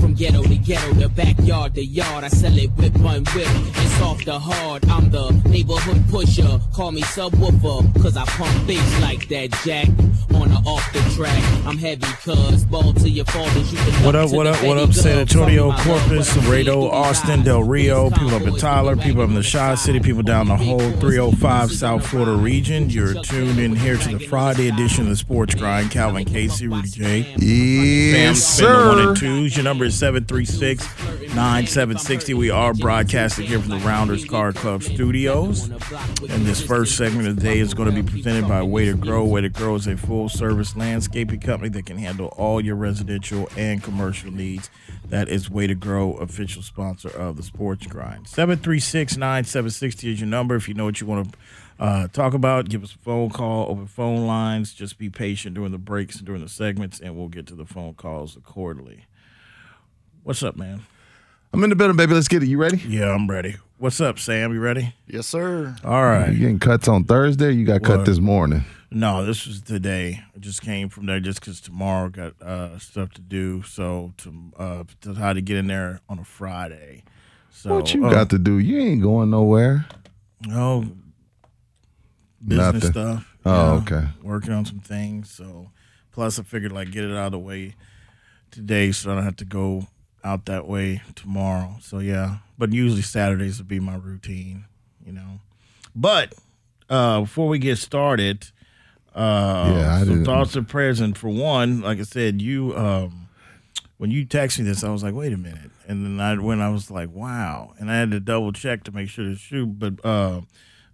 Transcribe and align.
From 0.00 0.14
ghetto 0.14 0.42
to 0.42 0.56
ghetto, 0.56 0.92
the 0.94 1.08
backyard 1.08 1.74
to 1.74 1.84
yard, 1.84 2.24
I 2.24 2.28
sell 2.28 2.56
it 2.56 2.70
whip 2.70 2.96
on 3.00 3.24
whip. 3.34 3.48
It's 3.82 4.00
off 4.00 4.24
the 4.24 4.38
hard. 4.38 4.84
I'm 4.88 5.10
the 5.10 5.30
neighborhood 5.48 6.02
pusher. 6.08 6.60
Call 6.72 6.92
me 6.92 7.02
subwoofer, 7.02 8.02
cause 8.02 8.16
I 8.16 8.24
pump 8.24 8.66
bass 8.66 9.00
like 9.02 9.28
that 9.28 9.50
jack. 9.64 9.88
On 10.34 10.50
or 10.52 10.62
off 10.64 10.92
the 10.92 11.00
track, 11.16 11.42
I'm 11.66 11.76
heavy 11.76 12.06
cuz 12.22 12.64
ball 12.64 12.92
to 12.94 13.08
your 13.08 13.24
fathers. 13.26 13.72
You 13.72 13.78
What 14.06 14.14
up, 14.14 14.30
what 14.30 14.46
up, 14.46 14.62
what 14.64 14.78
up, 14.78 14.92
San 14.92 15.18
Antonio, 15.18 15.72
Fuck 15.72 15.86
my 15.86 15.92
love, 15.92 16.00
Corpus, 16.06 16.34
but 16.36 16.44
Laredo, 16.46 16.88
Austin, 16.88 17.42
Del. 17.42 17.62
Rio, 17.64 18.10
people 18.10 18.34
up 18.34 18.42
in 18.42 18.56
Tyler, 18.56 18.96
people 18.96 19.22
up 19.22 19.28
in 19.28 19.34
the 19.34 19.40
rapping 19.40 19.60
Chi 19.60 19.74
City, 19.74 20.00
people 20.00 20.22
down 20.22 20.46
the 20.46 20.56
whole 20.56 20.78
305 20.78 21.72
South 21.72 22.06
Florida 22.06 22.32
region. 22.32 22.88
You're 22.88 23.14
tuned 23.22 23.58
in 23.58 23.74
here 23.74 23.96
to 23.96 24.16
the 24.16 24.26
Friday 24.26 24.68
edition 24.68 25.04
of 25.04 25.10
the 25.10 25.16
Sports 25.16 25.54
Grind. 25.54 25.90
Calvin 25.90 26.24
Casey, 26.24 26.68
Rudy 26.68 26.88
J. 26.88 27.34
Yes, 27.38 28.42
Spin 28.42 28.72
the 28.72 28.86
one 28.86 28.98
and 29.00 29.16
twos. 29.16 29.56
Your 29.56 29.64
number 29.64 29.89
is 29.90 29.98
736 29.98 30.84
9760. 31.34 32.34
We 32.34 32.50
are 32.50 32.72
broadcasting 32.74 33.46
here 33.46 33.58
from 33.58 33.70
the 33.70 33.78
Rounders 33.78 34.24
Car 34.24 34.52
Club 34.52 34.84
studios. 34.84 35.68
And 35.68 36.46
this 36.46 36.64
first 36.64 36.96
segment 36.96 37.26
of 37.26 37.36
the 37.36 37.42
day 37.42 37.58
is 37.58 37.74
going 37.74 37.92
to 37.92 38.02
be 38.02 38.08
presented 38.08 38.48
by 38.48 38.62
Way 38.62 38.86
to 38.86 38.94
Grow. 38.94 39.24
Way 39.24 39.40
to 39.40 39.48
Grow 39.48 39.74
is 39.74 39.88
a 39.88 39.96
full 39.96 40.28
service 40.28 40.76
landscaping 40.76 41.40
company 41.40 41.70
that 41.70 41.86
can 41.86 41.98
handle 41.98 42.28
all 42.36 42.60
your 42.60 42.76
residential 42.76 43.48
and 43.56 43.82
commercial 43.82 44.30
needs. 44.30 44.70
That 45.08 45.28
is 45.28 45.50
Way 45.50 45.66
to 45.66 45.74
Grow, 45.74 46.14
official 46.14 46.62
sponsor 46.62 47.08
of 47.08 47.36
the 47.36 47.42
Sports 47.42 47.86
Grind. 47.86 48.28
736 48.28 49.16
9760 49.16 50.12
is 50.12 50.20
your 50.20 50.28
number. 50.28 50.54
If 50.54 50.68
you 50.68 50.74
know 50.74 50.84
what 50.84 51.00
you 51.00 51.06
want 51.08 51.32
to 51.32 51.38
uh, 51.80 52.08
talk 52.08 52.34
about, 52.34 52.68
give 52.68 52.84
us 52.84 52.94
a 52.94 52.98
phone 52.98 53.30
call, 53.30 53.68
open 53.70 53.88
phone 53.88 54.26
lines. 54.26 54.72
Just 54.72 54.98
be 54.98 55.10
patient 55.10 55.54
during 55.54 55.72
the 55.72 55.78
breaks 55.78 56.18
and 56.18 56.26
during 56.26 56.42
the 56.42 56.48
segments, 56.48 57.00
and 57.00 57.16
we'll 57.16 57.28
get 57.28 57.46
to 57.48 57.56
the 57.56 57.66
phone 57.66 57.94
calls 57.94 58.36
accordingly. 58.36 59.06
What's 60.22 60.42
up, 60.42 60.56
man? 60.56 60.82
I'm 61.52 61.64
in 61.64 61.70
the 61.70 61.76
building, 61.76 61.96
baby. 61.96 62.14
Let's 62.14 62.28
get 62.28 62.42
it. 62.42 62.48
You 62.48 62.58
ready? 62.58 62.76
Yeah, 62.78 63.10
I'm 63.10 63.28
ready. 63.28 63.56
What's 63.78 64.00
up, 64.00 64.18
Sam? 64.18 64.52
You 64.52 64.60
ready? 64.60 64.94
Yes, 65.06 65.26
sir. 65.26 65.74
All 65.84 66.04
right. 66.04 66.30
You 66.32 66.38
getting 66.38 66.58
cuts 66.58 66.86
on 66.88 67.04
Thursday? 67.04 67.46
Or 67.46 67.50
you 67.50 67.64
got 67.64 67.82
cut 67.82 67.98
What? 67.98 68.06
this 68.06 68.18
morning. 68.18 68.64
No, 68.90 69.24
this 69.24 69.46
was 69.46 69.60
today. 69.62 70.22
I 70.34 70.38
just 70.38 70.62
came 70.62 70.88
from 70.88 71.06
there 71.06 71.20
just 71.20 71.40
because 71.40 71.60
tomorrow 71.60 72.08
got 72.08 72.40
uh, 72.42 72.78
stuff 72.78 73.10
to 73.12 73.20
do. 73.20 73.62
So 73.62 74.12
to 74.18 74.34
uh, 74.58 74.84
to 75.00 75.14
try 75.14 75.32
to 75.32 75.40
get 75.40 75.56
in 75.56 75.66
there 75.68 76.00
on 76.08 76.18
a 76.18 76.24
Friday. 76.24 77.04
So 77.50 77.74
what 77.74 77.94
you 77.94 78.04
uh, 78.04 78.10
got 78.10 78.30
to 78.30 78.38
do? 78.38 78.58
You 78.58 78.78
ain't 78.78 79.02
going 79.02 79.30
nowhere. 79.30 79.86
No 80.46 80.84
business 82.46 82.74
Nothing. 82.74 82.90
stuff. 82.90 83.36
Oh, 83.44 83.76
okay. 83.78 84.08
Working 84.22 84.52
on 84.52 84.64
some 84.66 84.80
things. 84.80 85.30
So 85.30 85.70
plus, 86.12 86.38
I 86.38 86.42
figured 86.42 86.72
like 86.72 86.90
get 86.90 87.04
it 87.04 87.12
out 87.16 87.26
of 87.26 87.32
the 87.32 87.38
way 87.38 87.74
today, 88.50 88.92
so 88.92 89.10
I 89.10 89.14
don't 89.14 89.24
have 89.24 89.36
to 89.36 89.44
go 89.44 89.86
out 90.24 90.46
that 90.46 90.66
way 90.66 91.02
tomorrow. 91.14 91.76
So 91.80 91.98
yeah, 91.98 92.38
but 92.58 92.72
usually 92.72 93.02
Saturdays 93.02 93.58
would 93.58 93.68
be 93.68 93.80
my 93.80 93.96
routine. 93.96 94.64
You 95.04 95.12
know, 95.12 95.40
but 95.94 96.34
uh, 96.88 97.20
before 97.22 97.48
we 97.48 97.58
get 97.58 97.78
started. 97.78 98.46
Uh, 99.12 99.72
Yeah, 99.76 99.94
I 99.96 100.04
some 100.04 100.24
thoughts 100.24 100.54
and 100.54 100.68
prayers, 100.68 101.00
and 101.00 101.18
for 101.18 101.28
one, 101.28 101.80
like 101.80 101.98
I 101.98 102.02
said, 102.04 102.40
you 102.40 102.76
um, 102.76 103.28
when 103.98 104.12
you 104.12 104.24
texted 104.24 104.60
me 104.60 104.64
this, 104.66 104.84
I 104.84 104.90
was 104.90 105.02
like, 105.02 105.14
wait 105.14 105.32
a 105.32 105.36
minute, 105.36 105.72
and 105.88 106.04
then 106.04 106.20
I 106.20 106.40
when 106.40 106.60
I 106.60 106.68
was 106.68 106.92
like, 106.92 107.10
wow, 107.10 107.74
and 107.78 107.90
I 107.90 107.96
had 107.96 108.12
to 108.12 108.20
double 108.20 108.52
check 108.52 108.84
to 108.84 108.92
make 108.92 109.08
sure 109.08 109.28
it's 109.28 109.42
true. 109.42 109.66
But 109.66 110.04
uh, 110.04 110.42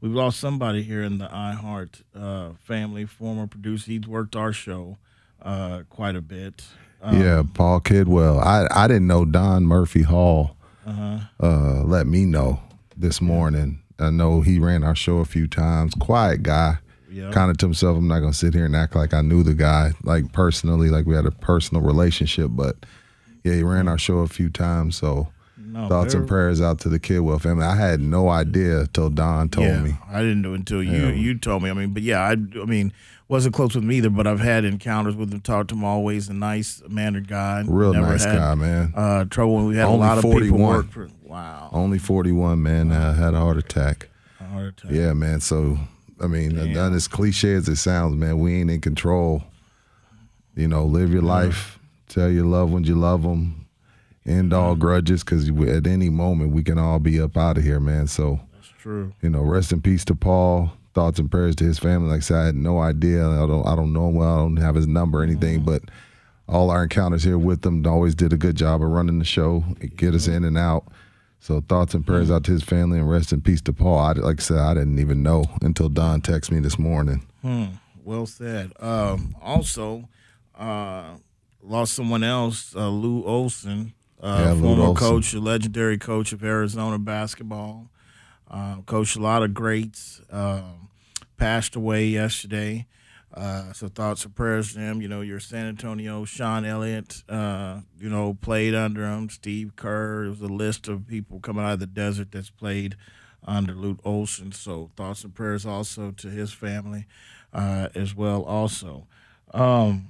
we've 0.01 0.15
lost 0.15 0.41
somebody 0.41 0.83
here 0.83 1.03
in 1.03 1.19
the 1.19 1.27
iHeart 1.29 2.03
uh, 2.19 2.53
family, 2.65 3.05
former 3.05 3.47
producer. 3.47 3.91
He's 3.91 4.09
worked 4.09 4.35
our 4.35 4.53
show 4.55 4.97
uh, 5.43 5.83
quite 5.91 6.17
a 6.17 6.23
bit. 6.23 6.65
Um, 7.03 7.21
yeah, 7.21 7.43
Paul 7.55 7.81
Kidwell. 7.81 8.41
I 8.43 8.67
I 8.71 8.89
didn't 8.89 9.07
know 9.07 9.25
Don 9.25 9.65
Murphy 9.65 10.03
Hall. 10.03 10.57
Uh-huh. 10.87 11.19
Uh, 11.41 11.83
let 11.85 12.07
me 12.07 12.25
know 12.25 12.61
this 12.97 13.21
morning. 13.21 13.81
I 13.99 14.11
know 14.11 14.41
he 14.41 14.59
ran 14.59 14.85
our 14.85 14.95
show 14.95 15.19
a 15.19 15.25
few 15.25 15.47
times. 15.47 15.95
Quiet 15.95 16.43
guy. 16.43 16.79
Yeah. 17.11 17.31
Kind 17.31 17.51
of 17.51 17.57
to 17.59 17.67
himself. 17.67 17.97
I'm 17.97 18.09
not 18.09 18.21
gonna 18.21 18.33
sit 18.35 18.55
here 18.55 18.67
and 18.67 18.77
act 18.77 18.95
like 18.95 19.15
I 19.15 19.23
knew 19.23 19.43
the 19.43 19.55
guy, 19.55 19.93
like 20.03 20.33
personally, 20.33 20.91
like 20.91 21.07
we 21.07 21.15
had 21.15 21.27
a 21.27 21.31
personal 21.31 21.83
relationship. 21.83 22.51
But 22.53 22.77
yeah, 23.43 23.55
he 23.55 23.63
ran 23.63 23.89
our 23.89 23.99
show 23.99 24.19
a 24.19 24.27
few 24.29 24.49
times. 24.51 24.97
So 24.97 25.29
No, 25.57 25.89
thoughts 25.89 26.13
and 26.15 26.29
prayers 26.29 26.61
out 26.61 26.79
to 26.81 26.89
the 26.89 26.99
Kidwell 27.01 27.41
family. 27.41 27.65
I 27.65 27.77
had 27.77 28.01
no 28.01 28.29
idea 28.29 28.87
till 28.93 29.09
Don 29.11 29.49
told 29.49 29.67
yeah, 29.67 29.81
me. 29.81 29.95
I 30.11 30.21
didn't 30.21 30.43
know 30.43 30.53
until 30.55 30.83
you 30.83 31.07
Yeah. 31.07 31.13
you 31.13 31.39
told 31.39 31.63
me. 31.63 31.71
I 31.71 31.73
mean, 31.73 31.93
but 31.95 32.03
yeah, 32.03 32.21
I 32.21 32.33
I 32.33 32.65
mean, 32.67 32.93
wasn't 33.29 33.55
close 33.55 33.75
with 33.75 33.85
him 33.85 33.93
either, 33.93 34.11
but 34.11 34.27
I've 34.27 34.41
had 34.41 34.65
encounters 34.65 35.17
with 35.17 35.33
him. 35.33 35.41
Talked 35.41 35.71
to 35.71 35.75
him 35.75 35.85
always, 35.85 36.29
a 36.29 36.33
nice 36.35 36.83
mannered 36.89 37.29
guy. 37.29 37.65
Real 37.67 37.93
Never 37.93 38.11
nice 38.11 38.25
had, 38.25 38.37
guy, 38.37 38.55
man. 38.55 38.93
Uh, 38.95 39.25
trouble. 39.25 39.67
We 39.67 39.77
had 39.77 39.87
Only 39.87 39.97
a 39.97 40.01
lot 40.09 40.19
of 40.19 40.25
people 40.25 40.59
work 40.59 40.91
for. 40.91 41.09
Wow, 41.25 41.71
Only 41.73 41.99
41, 41.99 42.63
man, 42.63 42.93
uh, 42.93 43.15
had 43.15 43.35
a 43.35 43.39
heart 43.39 43.57
attack. 43.57 44.09
heart 44.39 44.75
attack. 44.79 44.93
Yeah, 44.93 45.13
man. 45.13 45.41
So, 45.41 45.77
I 46.23 46.29
mean, 46.29 46.55
Damn. 46.55 46.95
as 46.95 47.09
cliche 47.09 47.55
as 47.55 47.69
it 47.69 47.77
sounds, 47.77 48.15
man, 48.15 48.39
we 48.39 48.55
ain't 48.61 48.71
in 48.71 48.81
control. 48.81 49.43
You 50.55 50.69
know, 50.69 50.85
live 50.85 51.13
your 51.13 51.23
life. 51.23 51.79
Tell 52.09 52.31
your 52.31 52.47
loved 52.47 52.73
ones 52.73 52.89
you 52.89 52.95
love 52.95 53.23
them. 53.23 53.67
End 54.25 54.53
all 54.53 54.75
grudges 54.77 55.23
because 55.23 55.49
at 55.69 55.87
any 55.87 56.11
moment 56.11 56.53
we 56.53 56.63
can 56.63 56.79
all 56.79 56.99
be 56.99 57.21
up 57.21 57.37
out 57.37 57.59
of 57.59 57.65
here, 57.65 57.79
man. 57.81 58.07
So, 58.07 58.41
That's 58.55 58.69
true. 58.69 59.13
you 59.21 59.29
know, 59.31 59.43
rest 59.43 59.73
in 59.73 59.83
peace 59.83 60.05
to 60.07 60.15
Paul. 60.15 60.73
Thoughts 60.97 61.19
and 61.19 61.31
prayers 61.31 61.55
to 61.57 61.65
his 61.65 61.79
family. 61.79 62.09
Like 62.09 62.17
I 62.17 62.21
said, 62.21 62.37
I 62.39 62.47
had 62.47 62.55
no 62.55 62.79
idea. 62.81 63.23
I 63.29 63.47
don't. 63.47 63.67
I 63.67 63.77
don't 63.77 63.93
know 63.93 64.09
him 64.09 64.15
well. 64.15 64.35
I 64.35 64.39
don't 64.39 64.57
have 64.57 64.75
his 64.75 64.87
number 64.87 65.21
or 65.21 65.23
anything. 65.23 65.61
But 65.63 65.83
all 66.49 66.71
our 66.71 66.85
encounters 66.85 67.23
here 67.23 67.37
with 67.37 67.67
him 67.67 67.87
always 67.87 68.15
did 68.15 68.33
a 68.33 68.39
good 68.39 68.57
job 68.57 68.81
of 68.83 68.89
running 68.89 69.19
the 69.19 69.25
show, 69.27 69.63
get 69.97 70.15
us 70.15 70.27
in 70.27 70.43
and 70.43 70.57
out. 70.57 70.89
So 71.39 71.61
thoughts 71.61 71.93
and 71.93 72.07
prayers 72.07 72.31
out 72.31 72.45
to 72.45 72.51
his 72.53 72.63
family 72.63 72.99
and 72.99 73.11
rest 73.11 73.31
in 73.31 73.43
peace 73.43 73.61
to 73.63 73.75
Paul. 73.75 73.99
I, 73.99 74.13
like 74.13 74.41
I 74.41 74.43
said, 74.43 74.57
I 74.59 74.73
didn't 74.73 74.99
even 74.99 75.23
know 75.23 75.45
until 75.61 75.91
Don 75.91 76.23
texted 76.23 76.53
me 76.53 76.61
this 76.61 76.79
morning. 76.79 77.27
Hmm. 77.43 77.65
Well 78.03 78.25
said. 78.25 78.73
Um, 78.81 79.37
also, 79.43 80.09
uh, 80.59 81.17
lost 81.63 81.93
someone 81.93 82.25
else, 82.25 82.75
uh, 82.75 82.89
Lute 82.89 83.27
Olson, 83.27 83.93
uh, 84.23 84.41
Yeah, 84.47 84.53
Lute 84.53 84.63
former 84.63 84.83
Olson. 84.85 85.07
coach, 85.09 85.35
a 85.35 85.41
legendary 85.41 85.99
coach 85.99 86.33
of 86.33 86.43
Arizona 86.43 86.99
basketball. 86.99 87.91
Uh, 88.51 88.77
coached 88.87 89.17
a 89.17 89.21
lot 89.21 89.43
of 89.43 89.53
greats. 89.53 90.23
Um, 90.31 90.86
passed 91.37 91.77
away 91.77 92.07
yesterday. 92.07 92.87
Uh, 93.35 93.73
so 93.73 93.89
thoughts 93.89 94.25
and 94.25 94.35
prayers 94.35 94.73
to 94.73 94.81
him. 94.81 95.03
You 95.03 95.09
know, 95.09 95.21
your 95.21 95.41
San 95.41 95.67
Antonio, 95.67 96.25
Sean 96.25 96.65
Elliott, 96.65 97.23
uh, 97.29 97.81
you 97.99 98.09
know, 98.09 98.35
played 98.35 98.75
under 98.75 99.05
him. 99.05 99.29
Steve 99.29 99.77
Kerr. 99.77 100.29
Was 100.29 100.41
a 100.41 100.47
list 100.47 100.89
of 100.89 101.07
people 101.07 101.41
coming 101.41 101.65
out 101.65 101.75
of 101.75 101.81
the 101.81 101.87
desert 101.87 102.33
that's 102.33 102.51
played 102.51 102.97
under 103.45 103.75
Lute 103.75 104.01
Olson. 104.05 104.53
So 104.53 104.91
thoughts 104.97 105.23
and 105.25 105.35
prayers 105.35 105.67
also 105.67 106.13
to 106.13 106.29
his 106.29 106.53
family 106.53 107.07
uh, 107.53 107.89
as 107.95 108.15
well. 108.15 108.43
Also, 108.45 109.07
um, 109.53 110.09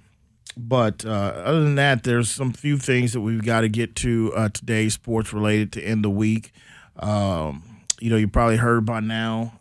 but 0.57 1.05
uh, 1.05 1.09
other 1.45 1.63
than 1.63 1.75
that, 1.75 2.05
there's 2.05 2.31
some 2.31 2.53
few 2.53 2.79
things 2.79 3.13
that 3.13 3.21
we've 3.21 3.45
got 3.45 3.61
to 3.63 3.69
get 3.69 3.95
to 3.97 4.33
uh, 4.35 4.49
today, 4.49 4.89
sports 4.89 5.33
related 5.33 5.73
to 5.73 5.83
end 5.83 6.05
the 6.05 6.11
week. 6.11 6.53
Um, 6.99 7.81
you 8.01 8.11
know, 8.11 8.17
you 8.17 8.29
probably 8.29 8.57
heard 8.57 8.87
by 8.87 9.01
now. 9.01 9.59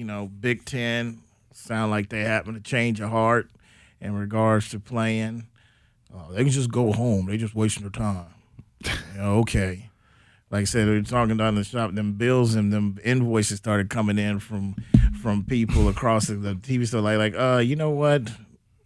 You 0.00 0.06
know, 0.06 0.26
Big 0.28 0.64
Ten 0.64 1.20
sound 1.52 1.90
like 1.90 2.08
they 2.08 2.22
happen 2.22 2.54
to 2.54 2.60
change 2.60 3.00
of 3.00 3.10
heart 3.10 3.50
in 4.00 4.14
regards 4.14 4.70
to 4.70 4.80
playing. 4.80 5.46
Uh, 6.10 6.32
they 6.32 6.42
can 6.42 6.48
just 6.48 6.70
go 6.70 6.90
home. 6.90 7.26
They 7.26 7.36
just 7.36 7.54
wasting 7.54 7.82
their 7.82 7.90
time. 7.90 8.32
You 8.82 9.18
know, 9.18 9.38
okay. 9.40 9.90
Like 10.50 10.62
I 10.62 10.64
said, 10.64 10.88
we 10.88 10.96
are 10.96 11.02
talking 11.02 11.36
down 11.36 11.54
the 11.54 11.64
shop. 11.64 11.92
Them 11.92 12.14
bills 12.14 12.54
and 12.54 12.72
them 12.72 12.98
invoices 13.04 13.58
started 13.58 13.90
coming 13.90 14.18
in 14.18 14.38
from 14.38 14.74
from 15.20 15.44
people 15.44 15.86
across 15.88 16.28
the, 16.28 16.36
the 16.36 16.54
TV 16.54 16.86
store. 16.86 17.02
Like, 17.02 17.18
like, 17.18 17.34
uh, 17.36 17.58
you 17.58 17.76
know 17.76 17.90
what? 17.90 18.30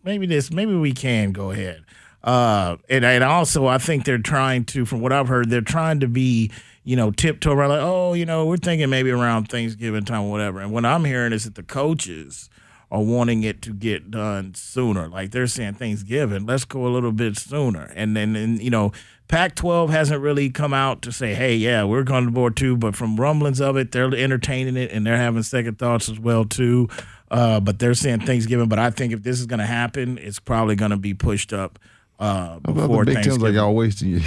maybe 0.05 0.27
this, 0.27 0.53
maybe 0.53 0.75
we 0.75 0.93
can 0.93 1.33
go 1.33 1.51
ahead. 1.51 1.85
Uh, 2.25 2.79
and 2.88 3.05
and 3.05 3.23
also 3.23 3.67
I 3.67 3.76
think 3.76 4.06
they're 4.06 4.17
trying 4.17 4.65
to, 4.67 4.87
from 4.87 5.03
what 5.03 5.12
I've 5.12 5.29
heard, 5.29 5.50
they're 5.50 5.61
trying 5.61 6.00
to 6.00 6.09
be, 6.09 6.50
you 6.82 6.97
know, 6.97 7.11
tiptoe 7.11 7.53
around 7.53 7.69
like, 7.69 7.82
oh, 7.82 8.15
you 8.15 8.25
know, 8.25 8.47
we're 8.47 8.56
thinking 8.56 8.88
maybe 8.88 9.11
around 9.11 9.50
Thanksgiving 9.50 10.06
time 10.06 10.23
or 10.23 10.31
whatever. 10.31 10.61
And 10.61 10.73
what 10.73 10.87
I'm 10.87 11.05
hearing 11.05 11.35
is 11.35 11.44
that 11.44 11.55
the 11.55 11.62
coaches 11.62 12.49
are 12.91 13.03
wanting 13.03 13.43
it 13.43 13.61
to 13.62 13.75
get 13.75 14.11
done 14.11 14.55
sooner. 14.55 15.06
Like 15.06 15.32
they're 15.32 15.47
saying 15.47 15.75
Thanksgiving, 15.75 16.47
let's 16.47 16.65
go 16.65 16.87
a 16.87 16.88
little 16.88 17.12
bit 17.12 17.37
sooner. 17.37 17.93
And 17.94 18.17
then, 18.17 18.37
and, 18.37 18.62
you 18.62 18.70
know, 18.70 18.93
Pac-12 19.29 19.91
hasn't 19.91 20.23
really 20.23 20.49
come 20.49 20.73
out 20.73 21.03
to 21.03 21.12
say, 21.12 21.35
hey, 21.35 21.56
yeah, 21.56 21.85
we're 21.85 22.05
going 22.05 22.25
to 22.25 22.31
board 22.31 22.56
too. 22.56 22.77
But 22.77 22.97
from 22.97 23.17
rumblings 23.17 23.61
of 23.61 23.77
it, 23.77 23.93
they're 23.93 24.15
entertaining 24.15 24.79
it 24.79 24.91
and 24.93 25.06
they're 25.06 25.17
having 25.19 25.43
second 25.43 25.79
thoughts 25.79 26.09
as 26.09 26.19
well 26.19 26.47
too. 26.47 26.88
Uh, 27.31 27.61
but 27.61 27.79
they're 27.81 27.94
saying 27.94 28.20
Thanksgiving. 28.20 28.69
But 28.69 28.79
I 28.79 28.91
think 28.91 29.12
if 29.12 29.23
this 29.23 29.41
is 29.41 29.47
going 29.47 29.61
to 29.61 29.67
happen, 29.67 30.17
it's 30.17 30.38
probably 30.38 30.77
going 30.77 30.93
to 30.93 30.97
be 30.97 31.12
pushed 31.12 31.53
up 31.53 31.79
uh, 32.19 32.59
before 32.61 32.85
about 32.85 32.99
the 33.01 33.05
Big 33.07 33.15
Ten's 33.15 33.27
Thanksgiving. 33.27 33.41
like 33.43 33.55
y'all 33.55 33.75
wasting 33.75 34.09
you. 34.11 34.21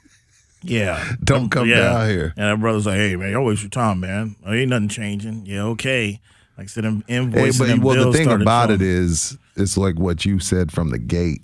yeah, 0.62 1.12
Don't 1.24 1.50
come 1.50 1.68
down 1.68 2.08
here. 2.08 2.32
And 2.36 2.46
that 2.46 2.60
brother's 2.60 2.86
like, 2.86 2.96
hey 2.96 3.16
man, 3.16 3.32
y'all 3.32 3.44
waste 3.44 3.62
your 3.62 3.70
time, 3.70 4.00
man. 4.00 4.36
There 4.44 4.54
ain't 4.54 4.70
nothing 4.70 4.88
changing. 4.88 5.46
Yeah, 5.46 5.62
okay. 5.64 6.20
Like 6.56 6.64
I 6.64 6.68
said, 6.68 6.84
them 6.84 7.04
Hey, 7.08 7.16
invoices. 7.16 7.58
but 7.58 7.66
them 7.68 7.80
well, 7.80 8.10
the 8.10 8.16
thing 8.16 8.30
about 8.30 8.68
showing. 8.68 8.80
it 8.80 8.82
is, 8.82 9.36
it's 9.56 9.76
like 9.76 9.98
what 9.98 10.24
you 10.24 10.38
said 10.38 10.70
from 10.72 10.90
the 10.90 10.98
gate. 10.98 11.42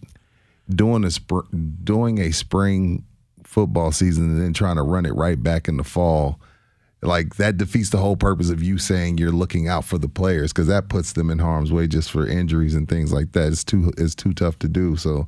Doing 0.69 1.03
a 1.03 1.09
spr- 1.09 1.49
doing 1.85 2.19
a 2.21 2.31
spring 2.31 3.05
football 3.43 3.91
season 3.91 4.31
and 4.31 4.41
then 4.41 4.53
trying 4.53 4.77
to 4.77 4.83
run 4.83 5.05
it 5.05 5.11
right 5.17 5.43
back 5.43 5.67
in 5.67 5.77
the 5.77 5.83
fall, 5.83 6.39
like 7.03 7.35
that 7.37 7.57
defeats 7.57 7.91
the 7.91 7.99
whole 7.99 8.15
purpose 8.17 8.51
of 8.51 8.63
you 8.63 8.79
saying 8.79 9.19
you're 9.19 9.33
looking 9.33 9.67
out 9.67 9.85
for 9.85 9.99
the 9.99 10.09
players 10.09 10.53
because 10.53 10.69
that 10.69 10.89
puts 10.89 11.15
them 11.15 11.29
in 11.29 11.41
harm's 11.41 11.73
way 11.73 11.89
just 11.89 12.09
for 12.13 12.25
injuries 12.25 12.77
and 12.77 12.89
things 12.89 13.13
like 13.13 13.33
that. 13.33 13.49
It's 13.49 13.65
too 13.65 13.91
it's 13.99 14.15
too 14.15 14.33
tough 14.33 14.61
to 14.61 14.69
do. 14.69 14.95
So 14.97 15.27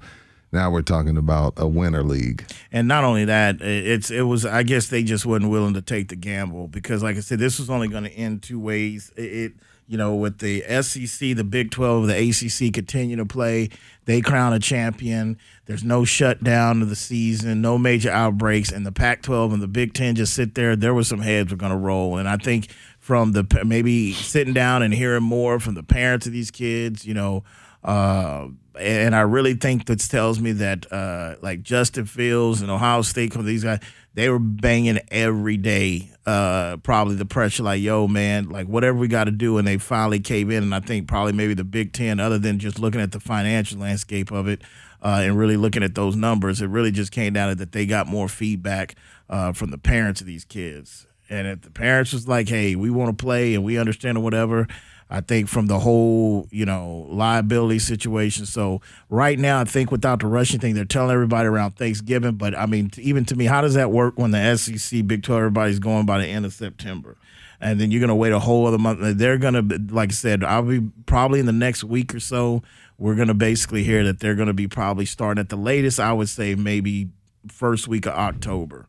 now 0.52 0.70
we're 0.70 0.82
talking 0.82 1.16
about 1.16 1.54
a 1.56 1.66
winter 1.66 2.02
league. 2.02 2.44
And 2.70 2.86
not 2.86 3.04
only 3.04 3.24
that, 3.24 3.60
it's 3.60 4.10
it 4.10 4.22
was. 4.22 4.44
I 4.44 4.62
guess 4.62 4.88
they 4.88 5.02
just 5.02 5.24
wasn't 5.24 5.50
willing 5.50 5.74
to 5.74 5.82
take 5.82 6.08
the 6.08 6.16
gamble 6.16 6.68
because, 6.68 7.02
like 7.02 7.16
I 7.16 7.20
said, 7.20 7.38
this 7.38 7.58
was 7.58 7.70
only 7.70 7.88
going 7.88 8.04
to 8.04 8.12
end 8.12 8.42
two 8.42 8.60
ways. 8.60 9.10
It, 9.16 9.22
it, 9.22 9.52
you 9.88 9.98
know, 9.98 10.14
with 10.14 10.38
the 10.38 10.62
SEC, 10.82 11.36
the 11.36 11.44
Big 11.44 11.70
Twelve, 11.70 12.06
the 12.06 12.16
ACC 12.16 12.72
continue 12.72 13.16
to 13.16 13.26
play, 13.26 13.70
they 14.04 14.20
crown 14.20 14.52
a 14.52 14.58
champion. 14.58 15.38
There's 15.66 15.84
no 15.84 16.04
shutdown 16.04 16.82
of 16.82 16.88
the 16.88 16.96
season, 16.96 17.60
no 17.60 17.78
major 17.78 18.10
outbreaks, 18.10 18.70
and 18.70 18.86
the 18.86 18.92
Pac-12 18.92 19.54
and 19.54 19.62
the 19.62 19.68
Big 19.68 19.94
Ten 19.94 20.14
just 20.14 20.34
sit 20.34 20.54
there. 20.54 20.76
There 20.76 20.94
was 20.94 21.08
some 21.08 21.20
heads 21.20 21.50
were 21.50 21.56
going 21.56 21.72
to 21.72 21.78
roll, 21.78 22.16
and 22.16 22.28
I 22.28 22.36
think 22.36 22.70
from 23.00 23.32
the 23.32 23.46
maybe 23.64 24.12
sitting 24.12 24.54
down 24.54 24.82
and 24.82 24.94
hearing 24.94 25.24
more 25.24 25.58
from 25.60 25.74
the 25.74 25.82
parents 25.82 26.26
of 26.26 26.32
these 26.32 26.50
kids, 26.50 27.04
you 27.06 27.14
know. 27.14 27.42
Uh, 27.82 28.48
and 28.78 29.14
I 29.14 29.20
really 29.22 29.54
think 29.54 29.86
this 29.86 30.08
tells 30.08 30.40
me 30.40 30.52
that 30.52 30.90
uh, 30.92 31.36
like 31.42 31.62
Justin 31.62 32.06
Fields 32.06 32.62
and 32.62 32.70
Ohio 32.70 33.02
State, 33.02 33.32
these 33.34 33.64
guys, 33.64 33.80
they 34.14 34.28
were 34.28 34.38
banging 34.38 35.00
every 35.10 35.56
day. 35.56 36.10
Uh, 36.24 36.76
probably 36.78 37.16
the 37.16 37.26
pressure, 37.26 37.64
like, 37.64 37.82
yo, 37.82 38.06
man, 38.06 38.48
like 38.48 38.66
whatever 38.66 38.96
we 38.96 39.08
got 39.08 39.24
to 39.24 39.30
do, 39.30 39.58
and 39.58 39.66
they 39.66 39.76
finally 39.76 40.20
cave 40.20 40.50
in. 40.50 40.62
And 40.62 40.74
I 40.74 40.80
think 40.80 41.08
probably 41.08 41.32
maybe 41.32 41.54
the 41.54 41.64
Big 41.64 41.92
Ten, 41.92 42.20
other 42.20 42.38
than 42.38 42.58
just 42.58 42.78
looking 42.78 43.00
at 43.00 43.12
the 43.12 43.20
financial 43.20 43.80
landscape 43.80 44.30
of 44.30 44.46
it 44.46 44.62
uh, 45.02 45.20
and 45.22 45.36
really 45.36 45.56
looking 45.56 45.82
at 45.82 45.94
those 45.94 46.14
numbers, 46.14 46.62
it 46.62 46.68
really 46.68 46.92
just 46.92 47.10
came 47.10 47.32
down 47.32 47.48
to 47.48 47.54
that 47.56 47.72
they 47.72 47.86
got 47.86 48.06
more 48.06 48.28
feedback 48.28 48.94
uh, 49.28 49.52
from 49.52 49.70
the 49.70 49.78
parents 49.78 50.20
of 50.20 50.26
these 50.26 50.44
kids. 50.44 51.06
And 51.28 51.46
if 51.46 51.62
the 51.62 51.70
parents 51.70 52.12
was 52.12 52.28
like, 52.28 52.48
hey, 52.48 52.76
we 52.76 52.90
want 52.90 53.16
to 53.16 53.22
play 53.22 53.54
and 53.54 53.64
we 53.64 53.78
understand 53.78 54.18
or 54.18 54.20
whatever, 54.20 54.68
I 55.12 55.20
think 55.20 55.46
from 55.48 55.66
the 55.66 55.78
whole, 55.78 56.48
you 56.50 56.64
know, 56.64 57.06
liability 57.10 57.78
situation. 57.80 58.46
So 58.46 58.80
right 59.10 59.38
now, 59.38 59.60
I 59.60 59.64
think 59.64 59.92
without 59.92 60.20
the 60.20 60.26
Russian 60.26 60.58
thing, 60.58 60.74
they're 60.74 60.86
telling 60.86 61.12
everybody 61.12 61.48
around 61.48 61.72
Thanksgiving. 61.72 62.36
But 62.36 62.56
I 62.58 62.64
mean, 62.64 62.90
even 62.96 63.26
to 63.26 63.36
me, 63.36 63.44
how 63.44 63.60
does 63.60 63.74
that 63.74 63.90
work 63.90 64.18
when 64.18 64.30
the 64.30 64.56
SEC, 64.56 65.06
Big 65.06 65.22
12, 65.22 65.38
everybody's 65.38 65.78
going 65.78 66.06
by 66.06 66.18
the 66.18 66.26
end 66.26 66.46
of 66.46 66.54
September? 66.54 67.18
And 67.60 67.78
then 67.78 67.90
you're 67.90 68.00
going 68.00 68.08
to 68.08 68.14
wait 68.14 68.32
a 68.32 68.38
whole 68.38 68.66
other 68.66 68.78
month. 68.78 69.18
They're 69.18 69.36
going 69.38 69.54
to, 69.54 69.94
like 69.94 70.08
I 70.10 70.14
said, 70.14 70.42
I'll 70.42 70.62
be 70.62 70.80
probably 71.04 71.40
in 71.40 71.46
the 71.46 71.52
next 71.52 71.84
week 71.84 72.14
or 72.14 72.18
so, 72.20 72.62
we're 72.98 73.14
going 73.14 73.28
to 73.28 73.34
basically 73.34 73.84
hear 73.84 74.02
that 74.04 74.18
they're 74.18 74.34
going 74.34 74.48
to 74.48 74.54
be 74.54 74.66
probably 74.66 75.04
starting 75.04 75.40
at 75.40 75.50
the 75.50 75.56
latest, 75.56 76.00
I 76.00 76.12
would 76.14 76.30
say 76.30 76.54
maybe 76.54 77.10
first 77.48 77.86
week 77.86 78.06
of 78.06 78.14
October. 78.14 78.86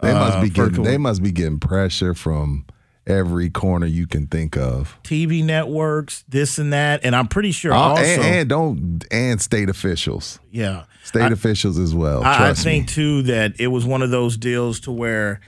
They 0.00 0.12
must 0.12 0.38
Uh, 0.38 0.42
be 0.42 0.48
getting 0.50 0.82
they 0.82 0.98
must 0.98 1.22
be 1.22 1.32
getting 1.32 1.58
pressure 1.60 2.14
from 2.14 2.64
every 3.06 3.50
corner 3.50 3.86
you 3.86 4.06
can 4.06 4.26
think 4.26 4.56
of. 4.56 4.98
TV 5.04 5.44
networks, 5.44 6.24
this 6.28 6.58
and 6.58 6.72
that. 6.72 7.00
And 7.04 7.14
I'm 7.14 7.28
pretty 7.28 7.52
sure 7.52 7.72
Uh, 7.72 7.76
also, 7.76 8.02
and, 8.02 8.22
and 8.22 8.48
don't 8.48 9.04
and 9.10 9.40
state 9.40 9.68
officials, 9.68 10.38
yeah. 10.50 10.84
state 11.04 11.32
officials 11.32 11.78
as 11.78 11.94
well. 11.94 12.22
I, 12.24 12.50
I 12.50 12.54
think 12.54 12.86
me. 12.88 12.92
too 12.94 13.22
that 13.22 13.60
it 13.60 13.68
was 13.68 13.84
one 13.86 14.02
of 14.02 14.10
those 14.10 14.36
deals 14.36 14.80
to 14.80 14.90
where 14.92 15.40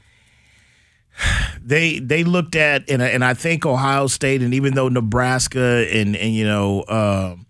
they 1.63 1.99
they 1.99 2.25
looked 2.25 2.55
at 2.57 2.89
and 2.89 3.03
I- 3.03 3.09
and 3.09 3.25
I 3.25 3.35
think 3.35 3.67
Ohio 3.67 4.07
State 4.07 4.43
and 4.43 4.55
even 4.55 4.75
though 4.75 4.89
Nebraska 4.89 5.87
and 5.93 6.17
and 6.17 6.35
you 6.35 6.45
know 6.47 6.85
um 6.89 7.47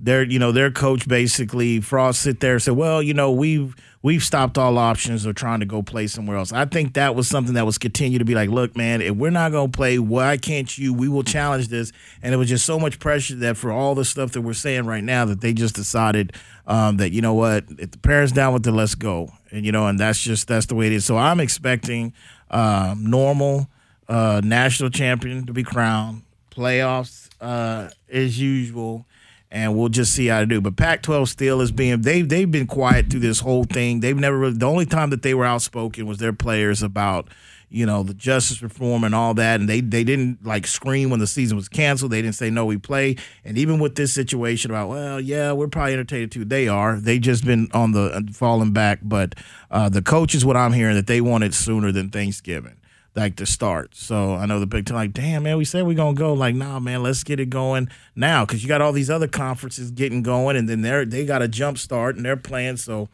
their 0.00 0.24
you 0.24 0.38
know 0.40 0.50
their 0.52 0.70
coach 0.72 1.06
basically 1.06 1.80
Frost 1.80 2.22
sit 2.22 2.40
there 2.40 2.54
and 2.54 2.62
said, 2.62 2.74
well, 2.76 3.00
you 3.02 3.14
know 3.14 3.30
we've 3.30 3.76
we've 4.02 4.22
stopped 4.22 4.58
all 4.58 4.78
options 4.78 5.24
of 5.24 5.34
trying 5.34 5.60
to 5.60 5.66
go 5.66 5.82
play 5.82 6.06
somewhere 6.06 6.36
else. 6.36 6.52
I 6.52 6.64
think 6.64 6.94
that 6.94 7.14
was 7.14 7.28
something 7.28 7.54
that 7.54 7.64
was 7.64 7.78
continue 7.78 8.18
to 8.18 8.24
be 8.24 8.34
like, 8.34 8.50
look, 8.50 8.76
man, 8.76 9.00
if 9.00 9.14
we're 9.14 9.30
not 9.30 9.52
gonna 9.52 9.70
play, 9.70 9.98
why 9.98 10.36
can't 10.36 10.76
you? 10.76 10.92
We 10.92 11.08
will 11.08 11.22
challenge 11.22 11.68
this. 11.68 11.92
And 12.22 12.34
it 12.34 12.36
was 12.36 12.48
just 12.48 12.66
so 12.66 12.78
much 12.78 12.98
pressure 12.98 13.36
that 13.36 13.56
for 13.56 13.70
all 13.70 13.94
the 13.94 14.04
stuff 14.04 14.32
that 14.32 14.42
we're 14.42 14.52
saying 14.52 14.86
right 14.86 15.04
now, 15.04 15.24
that 15.24 15.40
they 15.40 15.52
just 15.52 15.74
decided 15.74 16.32
um, 16.66 16.96
that 16.98 17.12
you 17.12 17.22
know 17.22 17.34
what, 17.34 17.64
if 17.78 17.92
the 17.92 17.98
parents 17.98 18.32
down 18.32 18.52
with 18.52 18.66
it, 18.66 18.72
let's 18.72 18.94
go. 18.94 19.32
And 19.50 19.64
you 19.64 19.72
know, 19.72 19.86
and 19.86 19.98
that's 19.98 20.20
just 20.20 20.48
that's 20.48 20.66
the 20.66 20.74
way 20.74 20.86
it 20.86 20.92
is. 20.92 21.04
So 21.04 21.16
I'm 21.16 21.40
expecting 21.40 22.12
um, 22.50 23.08
normal 23.08 23.68
uh, 24.08 24.40
national 24.44 24.90
champion 24.90 25.46
to 25.46 25.52
be 25.52 25.62
crowned, 25.62 26.22
playoffs 26.50 27.28
uh, 27.40 27.90
as 28.10 28.40
usual 28.40 29.06
and 29.52 29.76
we'll 29.76 29.90
just 29.90 30.14
see 30.14 30.26
how 30.28 30.40
to 30.40 30.46
do. 30.46 30.62
But 30.62 30.76
Pac-12 30.76 31.28
still 31.28 31.60
is 31.60 31.70
being 31.70 32.00
they 32.00 32.22
they've 32.22 32.50
been 32.50 32.66
quiet 32.66 33.10
through 33.10 33.20
this 33.20 33.40
whole 33.40 33.64
thing. 33.64 34.00
They've 34.00 34.16
never 34.16 34.38
really 34.38 34.54
the 34.54 34.66
only 34.66 34.86
time 34.86 35.10
that 35.10 35.22
they 35.22 35.34
were 35.34 35.44
outspoken 35.44 36.06
was 36.06 36.18
their 36.18 36.32
players 36.32 36.82
about 36.82 37.28
you 37.68 37.84
know 37.84 38.02
the 38.02 38.14
justice 38.14 38.62
reform 38.62 39.04
and 39.04 39.14
all 39.14 39.34
that, 39.34 39.60
and 39.60 39.68
they 39.68 39.80
they 39.80 40.04
didn't 40.04 40.44
like 40.44 40.66
scream 40.66 41.10
when 41.10 41.20
the 41.20 41.26
season 41.26 41.56
was 41.56 41.68
canceled. 41.68 42.12
They 42.12 42.22
didn't 42.22 42.34
say 42.34 42.48
no, 42.48 42.64
we 42.64 42.78
play. 42.78 43.16
And 43.44 43.58
even 43.58 43.78
with 43.78 43.94
this 43.94 44.14
situation 44.14 44.70
about 44.70 44.88
well, 44.88 45.20
yeah, 45.20 45.52
we're 45.52 45.68
probably 45.68 45.92
entertained 45.92 46.32
too. 46.32 46.46
They 46.46 46.66
are. 46.66 46.96
They 46.96 47.18
just 47.18 47.44
been 47.44 47.68
on 47.74 47.92
the 47.92 48.26
falling 48.32 48.72
back. 48.72 49.00
But 49.02 49.34
uh, 49.70 49.90
the 49.90 50.02
coach 50.02 50.34
is 50.34 50.46
what 50.46 50.56
I'm 50.56 50.72
hearing 50.72 50.96
that 50.96 51.06
they 51.06 51.20
want 51.20 51.44
it 51.44 51.52
sooner 51.52 51.92
than 51.92 52.08
Thanksgiving 52.08 52.76
like 53.14 53.36
to 53.36 53.46
start. 53.46 53.94
So 53.94 54.34
I 54.34 54.46
know 54.46 54.60
the 54.60 54.66
Big 54.66 54.86
Ten, 54.86 54.96
like, 54.96 55.12
damn 55.12 55.42
man, 55.42 55.56
we 55.58 55.64
said 55.64 55.86
we're 55.86 55.96
gonna 55.96 56.14
go. 56.14 56.32
Like, 56.32 56.54
nah, 56.54 56.78
man, 56.80 57.02
let's 57.02 57.24
get 57.24 57.40
it 57.40 57.50
going 57.50 57.88
now 58.16 58.44
because 58.44 58.62
you 58.62 58.68
got 58.68 58.80
all 58.80 58.92
these 58.92 59.10
other 59.10 59.28
conferences 59.28 59.90
getting 59.90 60.22
going, 60.22 60.56
and 60.56 60.68
then 60.68 60.82
they're 60.82 61.04
they 61.04 61.24
got 61.24 61.42
a 61.42 61.48
jump 61.48 61.78
start 61.78 62.16
and 62.16 62.24
they're 62.24 62.36
playing. 62.36 62.78
So, 62.78 63.08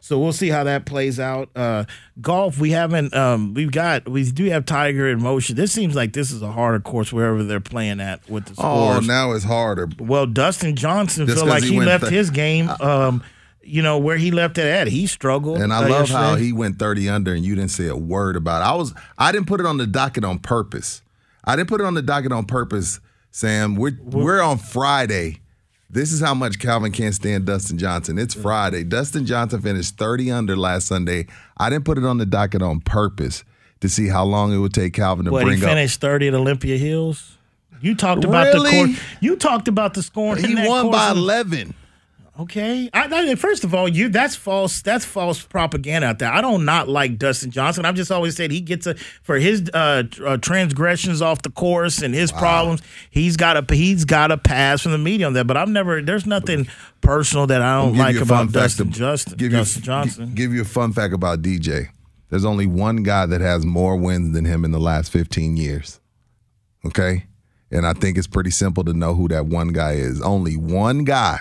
so 0.00 0.18
we'll 0.18 0.32
see 0.32 0.48
how 0.48 0.64
that 0.64 0.86
plays 0.86 1.20
out. 1.20 1.50
Uh, 1.54 1.84
golf, 2.20 2.58
we 2.58 2.70
haven't. 2.70 3.14
Um, 3.14 3.52
we've 3.54 3.72
got 3.72 4.08
we 4.08 4.30
do 4.30 4.46
have 4.46 4.64
Tiger 4.64 5.08
in 5.08 5.22
motion. 5.22 5.54
This 5.54 5.72
seems 5.72 5.94
like 5.94 6.12
this 6.12 6.30
is 6.30 6.40
a 6.42 6.50
harder 6.50 6.80
course 6.80 7.12
wherever 7.12 7.42
they're 7.42 7.60
playing 7.60 8.00
at 8.00 8.28
with 8.30 8.46
the 8.46 8.54
scores. 8.54 9.04
Oh, 9.04 9.06
now 9.06 9.32
it's 9.32 9.44
harder. 9.44 9.88
Well, 9.98 10.26
Dustin 10.26 10.76
Johnson 10.76 11.26
Just 11.26 11.38
feel 11.38 11.48
like 11.48 11.62
he 11.62 11.72
he, 11.72 11.80
left 11.80 12.04
th- 12.04 12.12
his 12.12 12.30
game. 12.30 12.70
Um, 12.80 13.22
you 13.64 13.82
know 13.82 13.98
where 13.98 14.16
he 14.16 14.30
left 14.30 14.58
it 14.58 14.66
at. 14.66 14.88
He 14.88 15.06
struggled, 15.06 15.60
And 15.60 15.72
I 15.72 15.84
uh, 15.84 15.88
love 15.88 16.08
how 16.08 16.34
he 16.36 16.52
went 16.52 16.78
30 16.78 17.08
under 17.08 17.32
and 17.34 17.44
you 17.44 17.54
didn't 17.54 17.70
say 17.70 17.86
a 17.86 17.96
word 17.96 18.36
about 18.36 18.62
it. 18.62 18.64
I 18.66 18.74
was 18.74 18.94
I 19.18 19.32
didn't 19.32 19.46
put 19.46 19.60
it 19.60 19.66
on 19.66 19.76
the 19.78 19.86
docket 19.86 20.24
on 20.24 20.38
purpose. 20.38 21.02
I 21.44 21.56
didn't 21.56 21.68
put 21.68 21.80
it 21.80 21.84
on 21.84 21.94
the 21.94 22.02
docket 22.02 22.32
on 22.32 22.44
purpose, 22.46 23.00
Sam. 23.30 23.74
We're 23.76 23.98
we're 24.02 24.40
on 24.40 24.58
Friday. 24.58 25.40
This 25.90 26.12
is 26.12 26.20
how 26.20 26.32
much 26.32 26.58
Calvin 26.58 26.90
can't 26.90 27.14
stand 27.14 27.44
Dustin 27.44 27.76
Johnson. 27.76 28.18
It's 28.18 28.32
Friday. 28.34 28.82
Dustin 28.82 29.26
Johnson 29.26 29.60
finished 29.60 29.98
30 29.98 30.30
under 30.30 30.56
last 30.56 30.86
Sunday. 30.86 31.26
I 31.58 31.68
didn't 31.68 31.84
put 31.84 31.98
it 31.98 32.04
on 32.04 32.16
the 32.16 32.24
docket 32.24 32.62
on 32.62 32.80
purpose 32.80 33.44
to 33.80 33.90
see 33.90 34.08
how 34.08 34.24
long 34.24 34.54
it 34.54 34.56
would 34.58 34.72
take 34.72 34.94
Calvin 34.94 35.26
to 35.26 35.30
What 35.32 35.44
bring 35.44 35.58
he 35.58 35.64
up. 35.64 35.68
finished 35.70 36.00
thirty 36.00 36.28
at 36.28 36.34
Olympia 36.34 36.78
Hills. 36.78 37.36
You 37.82 37.94
talked 37.96 38.24
about 38.24 38.52
the 38.52 38.60
course. 38.70 38.98
You 39.20 39.36
talked 39.36 39.66
about 39.68 39.94
the 39.94 40.02
scoring. 40.02 40.42
He 40.44 40.54
won 40.54 40.90
by 40.90 41.10
of- 41.10 41.16
11. 41.16 41.74
Okay, 42.42 42.90
I, 42.92 43.06
I, 43.10 43.34
first 43.36 43.62
of 43.62 43.72
all, 43.72 43.88
you 43.88 44.08
that's 44.08 44.34
false. 44.34 44.82
That's 44.82 45.04
false 45.04 45.40
propaganda 45.42 46.08
out 46.08 46.18
there. 46.18 46.32
I 46.32 46.40
don't 46.40 46.64
not 46.64 46.88
like 46.88 47.16
Dustin 47.16 47.52
Johnson. 47.52 47.84
I've 47.84 47.94
just 47.94 48.10
always 48.10 48.34
said 48.34 48.50
he 48.50 48.60
gets 48.60 48.86
a 48.88 48.96
for 49.22 49.36
his 49.36 49.70
uh, 49.72 50.02
uh, 50.24 50.38
transgressions 50.38 51.22
off 51.22 51.42
the 51.42 51.50
course 51.50 52.02
and 52.02 52.12
his 52.12 52.32
problems. 52.32 52.82
He's 53.10 53.36
got 53.36 53.56
a 53.56 53.74
he's 53.74 54.04
got 54.04 54.32
a 54.32 54.38
pass 54.38 54.82
from 54.82 54.90
the 54.90 54.98
media 54.98 55.26
on 55.26 55.34
that. 55.34 55.46
But 55.46 55.56
I've 55.56 55.68
never. 55.68 56.02
There's 56.02 56.26
nothing 56.26 56.66
personal 57.00 57.46
that 57.46 57.62
I 57.62 57.80
don't 57.80 57.96
like 57.96 58.14
you 58.14 58.22
a 58.22 58.26
fun 58.26 58.48
about 58.48 58.52
Dustin 58.52 58.88
ab- 58.88 58.94
Justin. 58.94 59.36
give 59.36 59.52
you 59.52 59.64
Johnson. 59.64 60.34
give 60.34 60.52
you 60.52 60.62
a 60.62 60.64
fun 60.64 60.92
fact 60.92 61.14
about 61.14 61.42
DJ. 61.42 61.90
There's 62.30 62.44
only 62.44 62.66
one 62.66 63.04
guy 63.04 63.26
that 63.26 63.40
has 63.40 63.64
more 63.64 63.96
wins 63.96 64.34
than 64.34 64.46
him 64.46 64.64
in 64.64 64.72
the 64.72 64.80
last 64.80 65.12
15 65.12 65.56
years. 65.56 66.00
Okay? 66.84 67.26
And 67.70 67.86
I 67.86 67.92
think 67.92 68.18
it's 68.18 68.26
pretty 68.26 68.50
simple 68.50 68.82
to 68.84 68.94
know 68.94 69.14
who 69.14 69.28
that 69.28 69.46
one 69.46 69.68
guy 69.68 69.92
is. 69.92 70.20
Only 70.22 70.56
one 70.56 71.04
guy 71.04 71.40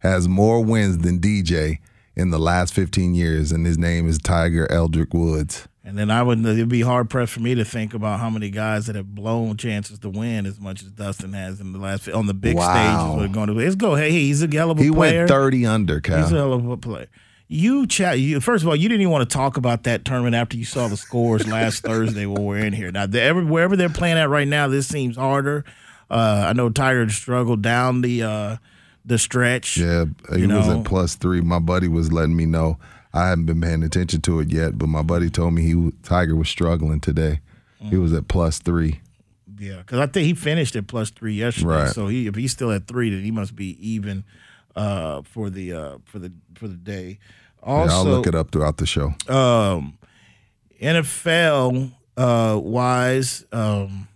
has 0.00 0.28
more 0.28 0.62
wins 0.64 0.98
than 0.98 1.18
DJ 1.18 1.78
in 2.16 2.30
the 2.30 2.38
last 2.38 2.74
15 2.74 3.14
years, 3.14 3.52
and 3.52 3.64
his 3.66 3.78
name 3.78 4.08
is 4.08 4.18
Tiger 4.18 4.66
Eldrick 4.70 5.12
Woods. 5.14 5.68
And 5.84 5.96
then 5.96 6.10
I 6.10 6.22
would 6.22 6.44
it'd 6.44 6.68
be 6.68 6.82
hard 6.82 7.08
pressed 7.08 7.32
for 7.32 7.40
me 7.40 7.54
to 7.54 7.64
think 7.64 7.94
about 7.94 8.20
how 8.20 8.28
many 8.28 8.50
guys 8.50 8.86
that 8.86 8.96
have 8.96 9.14
blown 9.14 9.56
chances 9.56 9.98
to 10.00 10.10
win 10.10 10.44
as 10.44 10.60
much 10.60 10.82
as 10.82 10.90
Dustin 10.90 11.32
has 11.32 11.60
in 11.60 11.72
the 11.72 11.78
last 11.78 12.06
on 12.10 12.26
the 12.26 12.34
big 12.34 12.56
Wow. 12.56 12.74
stages. 12.74 13.16
We're 13.22 13.32
going 13.32 13.46
to 13.46 13.54
let's 13.54 13.74
go. 13.74 13.94
Hey, 13.94 14.10
he's 14.10 14.42
a 14.42 14.48
hell 14.48 14.70
of 14.70 14.78
a 14.78 14.82
He 14.82 14.90
player. 14.90 15.20
went 15.20 15.30
30 15.30 15.64
under, 15.64 16.00
He's 16.04 16.14
a 16.14 16.28
hell 16.28 16.52
of 16.52 16.68
a 16.68 16.76
player. 16.76 17.06
You 17.50 17.86
chat. 17.86 18.18
You, 18.20 18.40
first 18.40 18.62
of 18.62 18.68
all, 18.68 18.76
you 18.76 18.86
didn't 18.90 19.00
even 19.00 19.12
want 19.12 19.30
to 19.30 19.34
talk 19.34 19.56
about 19.56 19.84
that 19.84 20.04
tournament 20.04 20.34
after 20.34 20.58
you 20.58 20.66
saw 20.66 20.88
the 20.88 20.98
scores 20.98 21.46
last 21.48 21.82
Thursday 21.82 22.26
when 22.26 22.44
we 22.44 22.56
are 22.56 22.58
in 22.58 22.74
here. 22.74 22.92
Now, 22.92 23.06
every, 23.10 23.44
wherever 23.44 23.74
they're 23.74 23.88
playing 23.88 24.18
at 24.18 24.28
right 24.28 24.46
now, 24.46 24.68
this 24.68 24.86
seems 24.86 25.16
harder. 25.16 25.64
Uh, 26.10 26.44
I 26.48 26.52
know 26.52 26.68
Tiger 26.68 27.08
struggled 27.08 27.62
down 27.62 28.02
the 28.02 28.22
uh, 28.22 28.56
the 29.08 29.18
stretch. 29.18 29.76
Yeah, 29.78 30.04
he 30.34 30.46
was 30.46 30.68
know. 30.68 30.80
at 30.80 30.84
plus 30.84 31.14
three. 31.14 31.40
My 31.40 31.58
buddy 31.58 31.88
was 31.88 32.12
letting 32.12 32.36
me 32.36 32.46
know. 32.46 32.78
I 33.12 33.28
haven't 33.28 33.46
been 33.46 33.60
paying 33.60 33.82
attention 33.82 34.20
to 34.22 34.40
it 34.40 34.52
yet, 34.52 34.78
but 34.78 34.88
my 34.88 35.02
buddy 35.02 35.30
told 35.30 35.54
me 35.54 35.62
he 35.62 35.92
Tiger 36.02 36.36
was 36.36 36.48
struggling 36.48 37.00
today. 37.00 37.40
He 37.80 37.96
was 37.96 38.12
at 38.12 38.28
plus 38.28 38.58
three. 38.58 39.00
Yeah, 39.58 39.78
because 39.78 39.98
I 39.98 40.06
think 40.06 40.26
he 40.26 40.34
finished 40.34 40.76
at 40.76 40.86
plus 40.86 41.10
three 41.10 41.34
yesterday. 41.34 41.66
Right. 41.66 41.90
So 41.90 42.06
he 42.06 42.26
if 42.26 42.34
he's 42.34 42.52
still 42.52 42.70
at 42.70 42.86
three, 42.86 43.10
then 43.10 43.22
he 43.22 43.30
must 43.30 43.56
be 43.56 43.76
even 43.86 44.24
uh, 44.76 45.22
for 45.22 45.48
the 45.48 45.72
uh, 45.72 45.98
for 46.04 46.18
the 46.18 46.32
for 46.54 46.68
the 46.68 46.76
day. 46.76 47.18
Yeah, 47.62 47.72
Also, 47.72 47.94
I'll 47.94 48.04
look 48.04 48.26
it 48.26 48.34
up 48.34 48.50
throughout 48.50 48.76
the 48.76 48.86
show. 48.86 49.14
um, 49.28 49.98
NFL 50.80 51.92
uh, 52.16 52.58
wise, 52.62 53.44
um, 53.52 54.07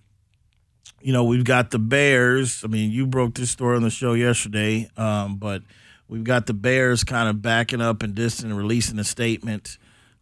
you 1.02 1.12
know, 1.12 1.24
we've 1.24 1.44
got 1.44 1.70
the 1.70 1.78
Bears. 1.78 2.62
I 2.64 2.68
mean, 2.68 2.90
you 2.90 3.06
broke 3.06 3.34
this 3.34 3.50
story 3.50 3.76
on 3.76 3.82
the 3.82 3.90
show 3.90 4.14
yesterday, 4.14 4.88
um, 4.96 5.36
but 5.36 5.62
we've 6.08 6.24
got 6.24 6.46
the 6.46 6.54
Bears 6.54 7.04
kind 7.04 7.28
of 7.28 7.42
backing 7.42 7.80
up 7.80 8.02
and 8.02 8.14
distant 8.14 8.54
releasing 8.54 8.98
a 8.98 9.04
statement 9.04 9.78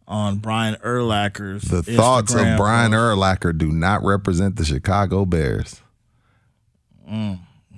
on 0.07 0.37
Brian 0.37 0.75
Urlacher's. 0.83 1.63
The 1.63 1.83
thoughts 1.83 2.33
of 2.33 2.57
Brian. 2.57 2.91
Urlacher 2.91 3.57
do 3.57 3.71
not 3.71 4.03
represent 4.03 4.55
the 4.55 4.65
Chicago 4.65 5.25
Bears. 5.25 5.81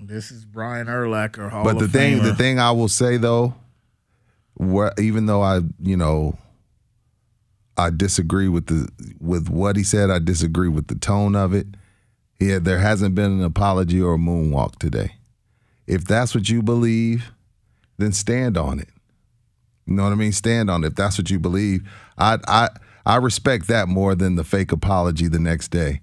This 0.01 0.31
is 0.31 0.45
Brian 0.45 0.87
Urlacher, 0.87 1.49
Hall 1.49 1.63
But 1.63 1.79
the 1.79 1.87
thing, 1.87 2.21
the 2.21 2.35
thing 2.35 2.59
I 2.59 2.71
will 2.71 2.89
say 2.89 3.17
though, 3.17 3.55
what 4.55 4.99
even 4.99 5.25
though 5.25 5.41
I, 5.41 5.61
you 5.81 5.97
know, 5.97 6.37
I 7.77 7.89
disagree 7.89 8.47
with 8.47 8.67
the 8.67 8.89
with 9.19 9.49
what 9.49 9.75
he 9.75 9.83
said, 9.83 10.11
I 10.11 10.19
disagree 10.19 10.69
with 10.69 10.87
the 10.87 10.95
tone 10.95 11.35
of 11.35 11.53
it. 11.53 11.67
Had, 12.39 12.65
there 12.65 12.79
hasn't 12.79 13.15
been 13.15 13.31
an 13.31 13.43
apology 13.43 14.01
or 14.01 14.15
a 14.15 14.17
moonwalk 14.17 14.77
today. 14.77 15.15
If 15.87 16.05
that's 16.05 16.33
what 16.33 16.49
you 16.49 16.61
believe, 16.61 17.31
then 17.97 18.11
stand 18.11 18.57
on 18.57 18.79
it. 18.79 18.89
You 19.85 19.95
know 19.95 20.03
what 20.03 20.13
I 20.13 20.15
mean? 20.15 20.31
Stand 20.31 20.69
on 20.69 20.83
it. 20.83 20.87
If 20.87 20.95
that's 20.95 21.17
what 21.17 21.29
you 21.29 21.39
believe, 21.39 21.87
I 22.17 22.37
I 22.47 22.69
I 23.05 23.17
respect 23.17 23.67
that 23.67 23.87
more 23.87 24.15
than 24.15 24.35
the 24.35 24.43
fake 24.43 24.71
apology 24.71 25.27
the 25.27 25.39
next 25.39 25.69
day. 25.69 26.01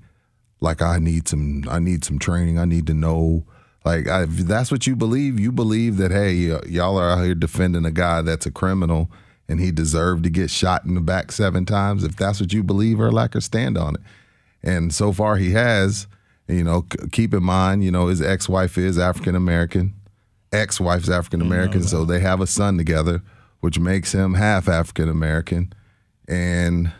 Like 0.60 0.82
I 0.82 0.98
need 0.98 1.28
some 1.28 1.64
I 1.68 1.78
need 1.78 2.04
some 2.04 2.18
training. 2.18 2.58
I 2.58 2.64
need 2.66 2.86
to 2.88 2.94
know. 2.94 3.44
Like 3.84 4.08
I, 4.08 4.24
if 4.24 4.30
that's 4.30 4.70
what 4.70 4.86
you 4.86 4.94
believe, 4.94 5.40
you 5.40 5.50
believe 5.50 5.96
that 5.96 6.10
hey, 6.10 6.32
y'all 6.68 6.98
are 6.98 7.10
out 7.10 7.24
here 7.24 7.34
defending 7.34 7.86
a 7.86 7.90
guy 7.90 8.20
that's 8.20 8.44
a 8.44 8.50
criminal 8.50 9.10
and 9.48 9.58
he 9.58 9.72
deserved 9.72 10.24
to 10.24 10.30
get 10.30 10.50
shot 10.50 10.84
in 10.84 10.94
the 10.94 11.00
back 11.00 11.32
seven 11.32 11.64
times. 11.64 12.04
If 12.04 12.16
that's 12.16 12.40
what 12.40 12.52
you 12.52 12.62
believe, 12.62 13.00
or 13.00 13.10
Urlacher, 13.10 13.42
stand 13.42 13.76
on 13.76 13.96
it. 13.96 14.00
And 14.62 14.94
so 14.94 15.12
far 15.12 15.36
he 15.36 15.52
has. 15.52 16.06
You 16.50 16.64
know, 16.64 16.86
c- 16.92 17.08
keep 17.10 17.34
in 17.34 17.42
mind, 17.42 17.84
you 17.84 17.90
know, 17.90 18.08
his 18.08 18.20
ex-wife 18.20 18.76
is 18.76 18.98
African 18.98 19.34
American. 19.34 19.94
Ex-wife 20.52 21.02
is 21.04 21.10
African 21.10 21.40
American, 21.40 21.82
so 21.84 22.04
they 22.04 22.20
have 22.20 22.40
a 22.40 22.46
son 22.46 22.76
together, 22.76 23.22
which 23.60 23.78
makes 23.78 24.12
him 24.12 24.34
half 24.34 24.68
African 24.68 25.08
American. 25.08 25.72
And 26.26 26.92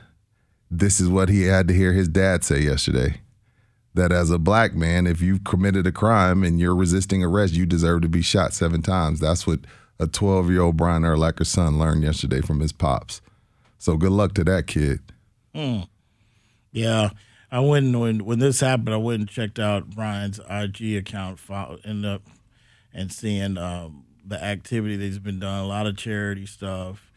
this 0.71 1.01
is 1.01 1.09
what 1.09 1.29
he 1.29 1.43
had 1.43 1.67
to 1.69 1.75
hear 1.75 1.93
his 1.93 2.09
dad 2.09 2.45
say 2.45 2.61
yesterday 2.61 3.21
that 3.95 4.13
as 4.13 4.31
a 4.31 4.39
black 4.39 4.75
man, 4.75 5.07
if 5.07 5.21
you've 5.21 5.43
committed 5.45 5.87
a 5.87 5.93
crime 5.93 6.45
and 6.45 6.61
you're 6.61 6.77
resisting 6.77 7.25
arrest, 7.25 7.55
you 7.55 7.67
deserve 7.67 8.03
to 8.03 8.09
be 8.09 8.23
shot 8.23 8.55
seven 8.55 8.83
times. 8.83 9.19
That's 9.19 9.47
what 9.47 9.61
a 9.99 10.07
12 10.07 10.51
year 10.51 10.63
old 10.63 10.77
Brian 10.77 11.03
Urlacher's 11.05 11.49
son 11.49 11.79
learned 11.79 12.05
yesterday 12.05 12.41
from 12.41 12.61
his 12.61 12.73
pops. 12.73 13.21
So 13.79 13.97
good 13.97 14.13
luck 14.13 14.35
to 14.35 14.45
that 14.45 14.67
kid. 14.67 15.01
Yeah, 16.73 17.11
I 17.53 17.61
went 17.61 17.97
when 17.97 18.25
when 18.25 18.39
this 18.39 18.61
happened. 18.61 18.91
I 18.91 18.99
went 18.99 19.21
and 19.21 19.29
checked 19.29 19.59
out 19.59 19.91
Brian's 19.91 20.41
IG 20.49 20.97
account. 20.97 21.41
Ended 21.85 22.11
up 22.11 22.23
and 22.95 23.13
seeing 23.13 23.59
um, 23.59 24.05
the 24.25 24.43
activity 24.43 24.97
that's 24.97 25.19
been 25.19 25.41
done. 25.41 25.65
A 25.65 25.67
lot 25.67 25.87
of 25.87 25.97
charity 25.97 26.47
stuff. 26.47 27.11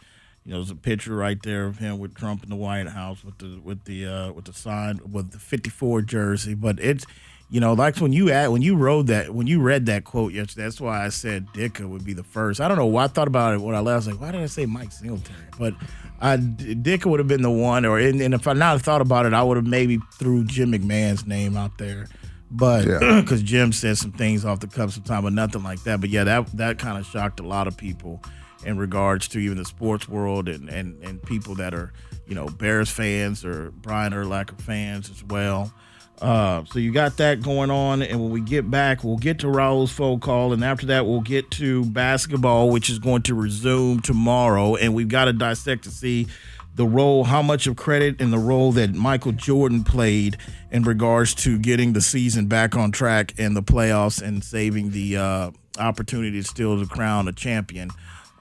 You 0.44 0.52
know, 0.52 0.58
there's 0.58 0.72
a 0.72 0.76
picture 0.76 1.16
right 1.16 1.42
there 1.42 1.66
of 1.66 1.78
him 1.78 2.00
with 2.00 2.16
Trump 2.16 2.44
in 2.44 2.50
the 2.50 2.56
White 2.56 2.90
House 2.90 3.24
with 3.24 3.38
the 3.38 3.60
with 3.64 3.86
the 3.86 4.06
uh, 4.06 4.32
with 4.32 4.46
the 4.46 4.54
sign 4.54 5.00
with 5.10 5.32
the 5.32 5.40
54 5.40 6.02
jersey. 6.02 6.54
But 6.56 6.80
it's 6.80 7.06
you 7.50 7.60
know, 7.60 7.74
like 7.74 7.98
when 7.98 8.14
you 8.14 8.30
at 8.32 8.52
when 8.52 8.62
you 8.62 8.76
wrote 8.76 9.08
that 9.08 9.34
when 9.34 9.48
you 9.48 9.62
read 9.62 9.86
that 9.86 10.04
quote 10.04 10.34
yesterday. 10.34 10.64
That's 10.64 10.82
why 10.82 11.06
I 11.06 11.10
said 11.10 11.48
Ditka 11.54 11.88
would 11.88 12.04
be 12.04 12.14
the 12.14 12.24
first. 12.24 12.60
I 12.60 12.68
don't 12.68 12.78
know 12.78 12.86
why 12.86 13.04
I 13.04 13.08
thought 13.08 13.28
about 13.28 13.54
it 13.54 13.62
when 13.62 13.76
I 13.76 13.80
left. 13.80 13.94
I 13.94 13.96
was 13.96 14.08
like, 14.08 14.22
why 14.22 14.32
did 14.32 14.42
I 14.42 14.48
say 14.48 14.66
Mike 14.66 14.92
Singletary? 14.92 15.38
But 15.60 15.76
I 16.20 16.38
Ditka 16.38 17.06
would 17.06 17.20
have 17.20 17.28
been 17.28 17.42
the 17.42 17.52
one, 17.52 17.86
or 17.86 18.00
and, 18.00 18.22
and 18.22 18.34
if 18.34 18.48
I 18.48 18.54
not 18.54 18.82
thought 18.82 19.02
about 19.02 19.26
it, 19.26 19.34
I 19.34 19.44
would 19.44 19.58
have 19.58 19.68
maybe 19.68 20.00
threw 20.14 20.44
Jim 20.46 20.72
McMahon's 20.72 21.26
name 21.26 21.56
out 21.56 21.78
there. 21.78 22.08
But 22.50 22.86
Yeah. 22.86 23.00
because 23.22 23.44
Jim 23.44 23.72
said 23.72 23.98
some 23.98 24.12
things 24.12 24.46
off 24.46 24.60
the 24.60 24.68
cuff 24.68 24.92
sometime, 24.92 25.24
but 25.24 25.34
nothing 25.34 25.64
like 25.64 25.84
that. 25.84 26.02
But 26.02 26.10
yeah, 26.10 26.24
that 26.24 26.48
that 26.58 26.80
kind 26.80 26.98
of 26.98 27.06
shocked 27.06 27.40
a 27.40 27.44
lot 27.44 27.68
of 27.68 27.78
people 27.78 28.22
in 28.66 28.78
regards 28.78 29.28
to 29.30 29.40
even 29.40 29.58
the 29.58 29.66
sports 29.66 30.08
world 30.08 30.48
and, 30.48 30.70
and, 30.70 31.02
and 31.04 31.22
people 31.22 31.56
that 31.56 31.74
are, 31.74 31.92
you 32.28 32.36
know, 32.36 32.48
Bears 32.48 32.90
fans 32.90 33.44
or 33.44 33.72
Brian 33.72 34.14
Urlacher 34.14 34.60
fans 34.62 35.10
as 35.10 35.24
well. 35.24 35.74
Uh, 36.22 36.64
so 36.66 36.80
you 36.80 36.92
got 36.92 37.18
that 37.18 37.42
going 37.42 37.70
on, 37.70 38.02
and 38.02 38.22
when 38.22 38.32
we 38.32 38.40
get 38.40 38.70
back, 38.70 39.04
we'll 39.04 39.18
get 39.18 39.40
to 39.40 39.50
Raul's 39.50 39.92
phone 39.92 40.20
call, 40.20 40.54
and 40.54 40.64
after 40.64 40.86
that, 40.86 41.06
we'll 41.06 41.22
get 41.22 41.52
to 41.52 41.84
basketball, 41.86 42.70
which 42.70 42.90
is 42.90 43.00
going 43.00 43.24
to 43.24 43.36
resume 43.36 44.00
tomorrow, 44.00 44.76
and 44.76 44.94
we've 44.94 45.10
got 45.10 45.26
to 45.26 45.34
dissect 45.34 45.84
to 45.84 45.92
see 45.92 46.28
the 46.76 46.86
role, 46.86 47.26
how 47.26 47.42
much 47.42 47.68
of 47.68 47.76
credit 47.76 48.20
in 48.20 48.32
the 48.32 48.38
role 48.38 48.72
that 48.72 48.94
Michael 48.96 49.32
Jordan 49.32 49.84
played 49.84 50.38
in 50.72 50.84
regards 50.84 51.36
to 51.36 51.60
getting 51.60 51.94
the 51.94 52.02
season 52.02 52.48
back 52.48 52.76
on 52.76 52.92
track 52.92 53.34
and 53.38 53.56
the 53.56 53.62
playoffs 53.62 54.22
and 54.22 54.44
saving 54.44 54.92
the 54.92 55.18
uh, 55.18 55.52
opportunity 55.78 56.42
to 56.42 56.48
still 56.48 56.80
to 56.80 56.88
crown 56.88 57.28
a 57.28 57.32
champion 57.32 57.90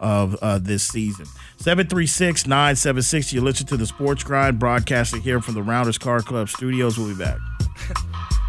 of 0.03 0.35
uh, 0.43 0.59
this 0.59 0.83
season. 0.85 1.25
736 1.57 2.47
9760. 2.47 3.37
You 3.37 3.43
listen 3.43 3.67
to 3.69 3.77
the 3.77 3.87
Sports 3.87 4.25
Grind 4.25 4.59
broadcasting 4.59 5.23
here 5.23 5.41
from 5.41 5.55
the 5.55 5.63
Rounders 5.63 5.97
Car 5.97 6.21
Club 6.21 6.49
studios. 6.49 6.99
We'll 6.99 7.09
be 7.09 7.15
back. 7.15 7.39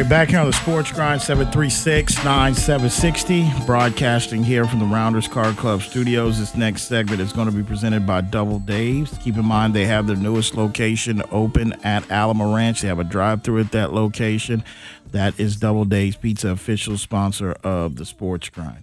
right, 0.00 0.08
back 0.08 0.30
here 0.30 0.40
on 0.40 0.46
the 0.46 0.52
Sports 0.52 0.90
Grind 0.90 1.22
736 1.22 2.16
9760, 2.24 3.48
broadcasting 3.64 4.42
here 4.42 4.64
from 4.66 4.80
the 4.80 4.84
Rounders 4.86 5.28
Car 5.28 5.52
Club 5.52 5.82
studios. 5.82 6.40
This 6.40 6.56
next 6.56 6.88
segment 6.88 7.20
is 7.20 7.32
going 7.32 7.48
to 7.48 7.54
be 7.54 7.62
presented 7.62 8.04
by 8.04 8.22
Double 8.22 8.58
Dave's. 8.58 9.16
Keep 9.18 9.36
in 9.36 9.44
mind, 9.44 9.72
they 9.72 9.84
have 9.84 10.08
their 10.08 10.16
newest 10.16 10.56
location 10.56 11.22
open 11.30 11.74
at 11.84 12.10
Alamo 12.10 12.52
Ranch. 12.56 12.80
They 12.80 12.88
have 12.88 12.98
a 12.98 13.04
drive 13.04 13.44
through 13.44 13.60
at 13.60 13.70
that 13.70 13.92
location. 13.92 14.64
That 15.12 15.38
is 15.38 15.54
Double 15.54 15.84
Dave's 15.84 16.16
Pizza, 16.16 16.48
official 16.48 16.98
sponsor 16.98 17.52
of 17.62 17.94
the 17.94 18.04
Sports 18.04 18.48
Grind. 18.48 18.82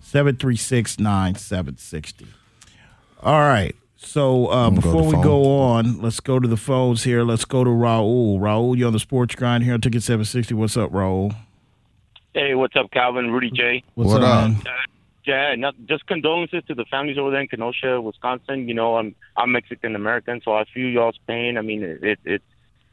736 0.00 0.98
9760. 0.98 2.28
All 3.22 3.40
right. 3.40 3.76
So 3.96 4.46
uh, 4.50 4.64
Wanna 4.68 4.74
go 4.76 4.80
before 4.82 5.02
we 5.06 5.12
phone? 5.14 5.22
go 5.22 5.58
on, 5.60 6.00
let's 6.02 6.20
go 6.20 6.38
to 6.38 6.46
the 6.46 6.56
phones 6.56 7.04
here. 7.04 7.22
Let's 7.22 7.44
go 7.44 7.64
to 7.64 7.70
Raul. 7.70 8.38
Raul, 8.38 8.76
you're 8.76 8.88
on 8.88 8.92
the 8.92 8.98
sports 8.98 9.34
grind 9.34 9.64
here 9.64 9.74
on 9.74 9.80
Ticket 9.80 10.02
760. 10.02 10.54
What's 10.54 10.76
up, 10.76 10.90
Raul? 10.92 11.34
Hey, 12.34 12.54
what's 12.54 12.76
up, 12.76 12.90
Calvin? 12.90 13.30
Rudy 13.32 13.50
J. 13.50 13.82
What's 13.94 14.10
What 14.12 14.22
up? 14.22 14.50
man? 14.50 14.62
Yeah, 15.24 15.54
not, 15.56 15.74
just 15.86 16.06
condolences 16.06 16.62
to 16.68 16.74
the 16.74 16.84
families 16.84 17.18
over 17.18 17.30
there 17.30 17.40
in 17.40 17.48
Kenosha, 17.48 18.00
Wisconsin. 18.00 18.68
You 18.68 18.74
know, 18.74 18.96
I'm 18.96 19.14
I'm 19.36 19.50
Mexican 19.50 19.96
American, 19.96 20.40
so 20.44 20.54
I 20.54 20.64
feel 20.72 20.88
y'all's 20.88 21.18
pain. 21.26 21.56
I 21.58 21.62
mean, 21.62 21.82
it, 21.82 22.04
it 22.04 22.18
it's 22.24 22.44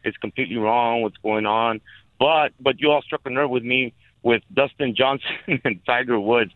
it's 0.03 0.17
completely 0.17 0.55
wrong 0.57 1.01
what's 1.03 1.17
going 1.17 1.45
on. 1.45 1.79
But 2.17 2.53
but 2.60 2.79
you 2.79 2.89
all 2.91 3.01
struck 3.03 3.22
a 3.25 3.29
nerve 3.29 3.50
with 3.51 3.63
me 3.63 3.93
with 4.24 4.41
Dustin 4.51 4.95
Johnson 4.95 5.27
and 5.63 5.79
Tiger 5.86 6.19
Woods. 6.19 6.51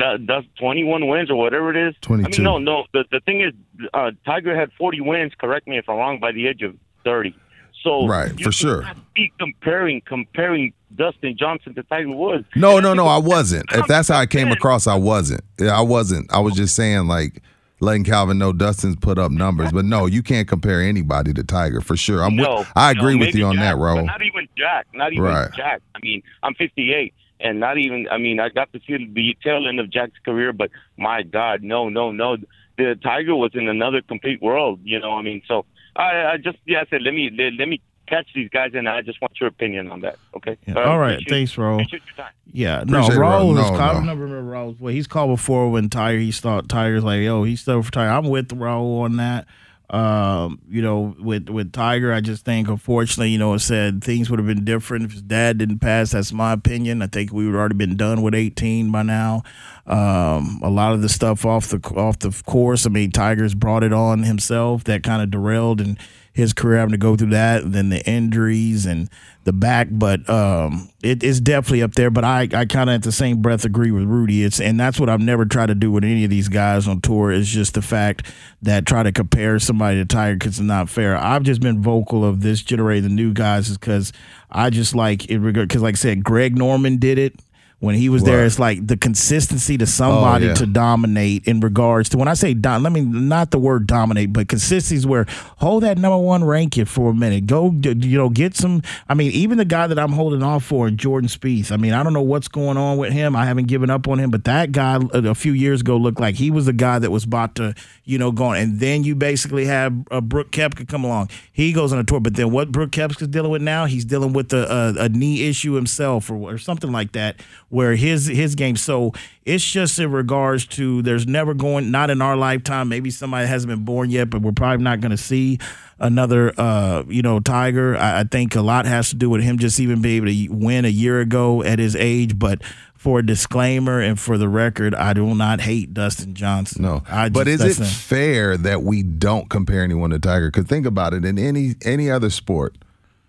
That 0.00 0.26
does 0.26 0.44
21 0.58 1.06
wins 1.06 1.30
or 1.30 1.36
whatever 1.36 1.70
it 1.70 1.88
is. 1.88 1.94
I 2.02 2.06
22. 2.06 2.42
mean, 2.42 2.44
no, 2.44 2.58
no. 2.58 2.84
The 2.92 3.04
the 3.12 3.20
thing 3.20 3.40
is, 3.42 3.52
uh, 3.94 4.10
Tiger 4.26 4.58
had 4.58 4.70
40 4.78 5.00
wins. 5.02 5.32
Correct 5.38 5.68
me 5.68 5.78
if 5.78 5.88
I'm 5.88 5.96
wrong. 5.96 6.18
By 6.18 6.32
the 6.32 6.48
age 6.48 6.62
of 6.62 6.74
30. 7.04 7.34
So 7.82 8.06
Right, 8.06 8.38
for 8.40 8.52
sure. 8.52 8.84
Be 9.14 9.32
comparing 9.38 10.02
comparing 10.02 10.72
Dustin 10.96 11.36
Johnson 11.38 11.74
to 11.76 11.82
Tiger 11.84 12.10
Woods. 12.10 12.44
No, 12.56 12.78
no, 12.80 12.92
no, 12.94 13.06
I 13.06 13.16
wasn't. 13.18 13.64
If 13.72 13.86
that's 13.86 14.08
how 14.08 14.18
I 14.18 14.26
came 14.26 14.48
across, 14.48 14.86
I 14.86 14.96
wasn't. 14.96 15.42
Yeah, 15.58 15.78
I 15.78 15.80
wasn't. 15.80 16.30
I 16.32 16.40
was 16.40 16.54
just 16.54 16.74
saying 16.74 17.06
like 17.06 17.42
letting 17.80 18.04
Calvin 18.04 18.36
know 18.38 18.52
Dustin's 18.52 18.96
put 18.96 19.18
up 19.18 19.30
numbers, 19.32 19.72
but 19.72 19.86
no, 19.86 20.04
you 20.06 20.22
can't 20.22 20.46
compare 20.46 20.82
anybody 20.82 21.32
to 21.32 21.42
Tiger 21.42 21.80
for 21.80 21.96
sure. 21.96 22.22
I'm 22.22 22.36
No, 22.36 22.58
with, 22.58 22.68
I 22.76 22.92
no, 22.92 23.00
agree 23.00 23.14
with 23.16 23.34
you 23.34 23.46
on 23.46 23.54
Jack, 23.54 23.62
that, 23.76 23.78
Ro. 23.78 24.02
Not 24.02 24.20
even 24.22 24.46
Jack. 24.58 24.86
Not 24.92 25.12
even 25.12 25.24
Right. 25.24 25.50
Jack. 25.54 25.80
I 25.94 25.98
mean, 26.02 26.22
I'm 26.42 26.54
58, 26.54 27.14
and 27.42 27.60
not 27.60 27.78
even. 27.78 28.06
I 28.10 28.18
mean, 28.18 28.40
I 28.40 28.48
got 28.48 28.72
to 28.72 28.80
see 28.86 28.96
the 29.12 29.36
tail 29.42 29.66
end 29.68 29.80
of 29.80 29.90
Jack's 29.90 30.18
career, 30.24 30.52
but 30.52 30.70
my 30.96 31.22
God, 31.22 31.62
no, 31.62 31.88
no, 31.88 32.12
no. 32.12 32.36
The 32.78 32.98
Tiger 33.02 33.34
was 33.36 33.50
in 33.54 33.68
another 33.68 34.00
complete 34.02 34.40
world. 34.40 34.80
You 34.84 34.98
know, 35.00 35.12
I 35.12 35.22
mean, 35.22 35.42
so 35.46 35.64
I, 35.96 36.32
I 36.32 36.36
just 36.36 36.58
yeah, 36.66 36.80
I 36.80 36.86
said 36.90 37.02
let 37.02 37.12
me 37.14 37.30
let, 37.36 37.52
let 37.58 37.68
me 37.68 37.80
catch 38.06 38.26
these 38.34 38.48
guys, 38.50 38.70
and 38.74 38.88
I 38.88 39.02
just 39.02 39.20
want 39.20 39.32
your 39.40 39.48
opinion 39.48 39.90
on 39.90 40.00
that. 40.00 40.16
Okay. 40.36 40.56
Yeah. 40.66 40.74
All 40.82 40.98
right, 40.98 41.12
appreciate- 41.14 41.28
thanks, 41.30 41.56
Ro. 41.58 41.74
appreciate 41.74 42.02
your 42.06 42.16
time. 42.24 42.32
Yeah, 42.52 42.82
no, 42.86 42.98
Appreciate 42.98 43.16
it, 43.16 43.20
Ro. 43.20 43.28
Raul 43.28 43.54
No, 43.54 43.60
is 43.60 43.66
called. 43.68 43.80
I 43.80 43.92
no. 44.00 44.00
never 44.06 44.22
remember 44.24 44.50
Raul. 44.52 44.80
Well, 44.80 44.92
he's 44.92 45.06
called 45.06 45.30
before 45.30 45.70
when 45.70 45.88
Tiger. 45.88 46.18
He 46.18 46.32
thought 46.32 46.68
Tiger's 46.68 47.04
like, 47.04 47.20
yo, 47.20 47.44
he's 47.44 47.60
still 47.60 47.82
for 47.82 47.92
Tiger. 47.92 48.10
I'm 48.10 48.28
with 48.28 48.48
Raul 48.48 49.02
on 49.02 49.16
that. 49.18 49.46
Um, 49.90 50.60
you 50.70 50.82
know, 50.82 51.16
with 51.18 51.48
with 51.48 51.72
Tiger, 51.72 52.12
I 52.12 52.20
just 52.20 52.44
think 52.44 52.68
unfortunately, 52.68 53.30
you 53.30 53.38
know, 53.38 53.54
it 53.54 53.58
said 53.58 54.04
things 54.04 54.30
would 54.30 54.38
have 54.38 54.46
been 54.46 54.64
different 54.64 55.04
if 55.04 55.12
his 55.12 55.22
dad 55.22 55.58
didn't 55.58 55.80
pass. 55.80 56.12
That's 56.12 56.32
my 56.32 56.52
opinion. 56.52 57.02
I 57.02 57.08
think 57.08 57.32
we 57.32 57.44
would 57.44 57.56
already 57.56 57.74
been 57.74 57.96
done 57.96 58.22
with 58.22 58.32
18 58.34 58.92
by 58.92 59.02
now. 59.02 59.42
Um, 59.86 60.60
a 60.62 60.70
lot 60.70 60.92
of 60.92 61.02
the 61.02 61.08
stuff 61.08 61.44
off 61.44 61.68
the 61.68 61.78
off 61.96 62.20
the 62.20 62.30
course. 62.46 62.86
I 62.86 62.88
mean, 62.90 63.10
Tiger's 63.10 63.54
brought 63.54 63.82
it 63.82 63.92
on 63.92 64.22
himself. 64.22 64.84
That 64.84 65.02
kind 65.02 65.22
of 65.22 65.30
derailed 65.32 65.80
and 65.80 65.98
his 66.40 66.52
career 66.52 66.78
having 66.78 66.92
to 66.92 66.98
go 66.98 67.16
through 67.16 67.30
that, 67.30 67.70
then 67.70 67.90
the 67.90 68.04
injuries 68.08 68.86
and 68.86 69.08
the 69.44 69.52
back. 69.52 69.88
But 69.90 70.28
um, 70.28 70.90
it, 71.02 71.22
it's 71.22 71.40
definitely 71.40 71.82
up 71.82 71.94
there. 71.94 72.10
But 72.10 72.24
I, 72.24 72.48
I 72.52 72.64
kind 72.66 72.90
of 72.90 72.94
at 72.94 73.02
the 73.02 73.12
same 73.12 73.40
breath 73.40 73.64
agree 73.64 73.90
with 73.90 74.04
Rudy. 74.04 74.42
It's 74.42 74.60
and 74.60 74.78
that's 74.78 74.98
what 74.98 75.08
I've 75.08 75.20
never 75.20 75.44
tried 75.44 75.66
to 75.66 75.74
do 75.74 75.90
with 75.90 76.04
any 76.04 76.24
of 76.24 76.30
these 76.30 76.48
guys 76.48 76.88
on 76.88 77.00
tour. 77.00 77.30
Is 77.30 77.48
just 77.48 77.74
the 77.74 77.82
fact 77.82 78.32
that 78.62 78.86
try 78.86 79.02
to 79.02 79.12
compare 79.12 79.58
somebody 79.58 79.98
to 79.98 80.04
Tiger 80.04 80.36
because 80.36 80.58
it's 80.58 80.60
not 80.60 80.88
fair. 80.88 81.16
I've 81.16 81.42
just 81.42 81.60
been 81.60 81.82
vocal 81.82 82.24
of 82.24 82.40
this 82.42 82.62
generation, 82.62 83.04
the 83.04 83.10
new 83.10 83.32
guys, 83.32 83.68
is 83.68 83.78
because 83.78 84.12
I 84.50 84.70
just 84.70 84.94
like 84.94 85.30
it. 85.30 85.38
Because 85.38 85.82
like 85.82 85.94
I 85.94 85.96
said, 85.96 86.24
Greg 86.24 86.56
Norman 86.56 86.96
did 86.96 87.18
it. 87.18 87.38
When 87.80 87.94
he 87.94 88.10
was 88.10 88.22
there, 88.24 88.44
it's 88.44 88.58
like 88.58 88.86
the 88.86 88.98
consistency 88.98 89.78
to 89.78 89.86
somebody 89.86 90.46
yeah. 90.46 90.54
to 90.54 90.66
dominate 90.66 91.48
in 91.48 91.60
regards 91.60 92.10
to 92.10 92.18
when 92.18 92.28
I 92.28 92.34
say 92.34 92.52
dom, 92.52 92.82
let 92.82 92.92
me 92.92 93.00
not 93.00 93.52
the 93.52 93.58
word 93.58 93.86
dominate, 93.86 94.34
but 94.34 94.48
consistency 94.48 94.96
is 94.96 95.06
where 95.06 95.24
hold 95.56 95.82
that 95.82 95.96
number 95.96 96.18
one 96.18 96.44
ranking 96.44 96.84
for 96.84 97.10
a 97.10 97.14
minute. 97.14 97.46
Go, 97.46 97.72
you 97.72 98.18
know, 98.18 98.28
get 98.28 98.54
some. 98.54 98.82
I 99.08 99.14
mean, 99.14 99.32
even 99.32 99.56
the 99.56 99.64
guy 99.64 99.86
that 99.86 99.98
I'm 99.98 100.12
holding 100.12 100.42
off 100.42 100.62
for, 100.62 100.90
Jordan 100.90 101.30
Spieth. 101.30 101.72
I 101.72 101.78
mean, 101.78 101.94
I 101.94 102.02
don't 102.02 102.12
know 102.12 102.20
what's 102.20 102.48
going 102.48 102.76
on 102.76 102.98
with 102.98 103.14
him. 103.14 103.34
I 103.34 103.46
haven't 103.46 103.66
given 103.66 103.88
up 103.88 104.06
on 104.08 104.18
him, 104.20 104.30
but 104.30 104.44
that 104.44 104.72
guy 104.72 104.96
uh, 104.96 105.22
a 105.22 105.34
few 105.34 105.52
years 105.52 105.80
ago 105.80 105.96
looked 105.96 106.20
like 106.20 106.34
he 106.34 106.50
was 106.50 106.66
the 106.66 106.74
guy 106.74 106.98
that 106.98 107.10
was 107.10 107.24
about 107.24 107.54
to, 107.54 107.74
you 108.04 108.18
know, 108.18 108.30
go 108.30 108.44
on. 108.44 108.58
And 108.58 108.78
then 108.78 109.04
you 109.04 109.14
basically 109.14 109.64
have 109.64 109.94
uh, 110.10 110.20
Brooks 110.20 110.50
Koepka 110.50 110.86
come 110.86 111.02
along. 111.02 111.30
He 111.50 111.72
goes 111.72 111.94
on 111.94 111.98
a 111.98 112.04
tour, 112.04 112.20
but 112.20 112.34
then 112.34 112.50
what 112.50 112.70
Brooks 112.70 112.94
Koepka's 112.94 113.28
dealing 113.28 113.50
with 113.50 113.62
now? 113.62 113.86
He's 113.86 114.04
dealing 114.04 114.34
with 114.34 114.52
a, 114.52 114.94
a, 114.98 115.04
a 115.04 115.08
knee 115.08 115.48
issue 115.48 115.72
himself, 115.72 116.30
or, 116.30 116.34
or 116.34 116.58
something 116.58 116.92
like 116.92 117.12
that, 117.12 117.40
where 117.70 117.96
his 117.96 118.26
his 118.26 118.54
game. 118.54 118.76
So 118.76 119.12
it's 119.44 119.64
just 119.64 119.98
in 119.98 120.12
regards 120.12 120.66
to 120.66 121.00
there's 121.02 121.26
never 121.26 121.54
going, 121.54 121.90
not 121.90 122.10
in 122.10 122.20
our 122.20 122.36
lifetime. 122.36 122.88
Maybe 122.88 123.10
somebody 123.10 123.46
hasn't 123.46 123.70
been 123.70 123.84
born 123.84 124.10
yet, 124.10 124.28
but 124.28 124.42
we're 124.42 124.52
probably 124.52 124.84
not 124.84 125.00
going 125.00 125.12
to 125.12 125.16
see 125.16 125.58
another, 125.98 126.52
uh, 126.58 127.04
you 127.08 127.22
know, 127.22 127.40
Tiger. 127.40 127.96
I, 127.96 128.20
I 128.20 128.24
think 128.24 128.54
a 128.54 128.60
lot 128.62 128.86
has 128.86 129.10
to 129.10 129.16
do 129.16 129.30
with 129.30 129.42
him 129.42 129.58
just 129.58 129.80
even 129.80 130.02
being 130.02 130.26
able 130.26 130.26
to 130.26 130.48
win 130.54 130.84
a 130.84 130.88
year 130.88 131.20
ago 131.20 131.62
at 131.62 131.78
his 131.78 131.96
age, 131.96 132.38
but. 132.38 132.60
For 133.00 133.20
a 133.20 133.24
disclaimer 133.24 133.98
and 133.98 134.20
for 134.20 134.36
the 134.36 134.46
record, 134.46 134.94
I 134.94 135.14
do 135.14 135.34
not 135.34 135.62
hate 135.62 135.94
Dustin 135.94 136.34
Johnson. 136.34 136.82
No, 136.82 137.02
I 137.08 137.30
but 137.30 137.48
is 137.48 137.62
it 137.62 137.80
a- 137.80 137.84
fair 137.86 138.58
that 138.58 138.82
we 138.82 139.02
don't 139.02 139.48
compare 139.48 139.82
anyone 139.82 140.10
to 140.10 140.18
Tiger? 140.18 140.48
Because 140.50 140.66
think 140.66 140.84
about 140.84 141.14
it. 141.14 141.24
In 141.24 141.38
any 141.38 141.76
any 141.80 142.10
other 142.10 142.28
sport, 142.28 142.76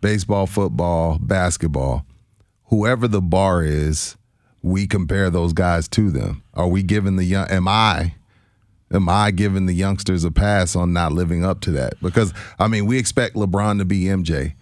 baseball, 0.01 0.45
football, 0.45 1.19
basketball, 1.21 2.05
whoever 2.65 3.07
the 3.07 3.21
bar 3.21 3.63
is, 3.63 4.17
we 4.61 4.87
compare 4.87 5.29
those 5.29 5.53
guys 5.53 5.87
to 5.89 6.11
them. 6.11 6.43
Are 6.53 6.67
we 6.67 6.83
giving 6.83 7.15
the 7.15 7.23
young? 7.23 7.49
Am 7.49 7.67
I? 7.67 8.15
Am 8.93 9.07
I 9.07 9.31
giving 9.31 9.65
the 9.65 9.73
youngsters 9.73 10.23
a 10.23 10.31
pass 10.31 10.75
on 10.75 10.91
not 10.93 11.13
living 11.13 11.45
up 11.45 11.61
to 11.61 11.71
that? 11.71 11.99
Because 12.01 12.33
I 12.59 12.67
mean, 12.67 12.85
we 12.85 12.97
expect 12.97 13.35
LeBron 13.35 13.79
to 13.79 13.85
be 13.85 14.03
MJ. 14.03 14.53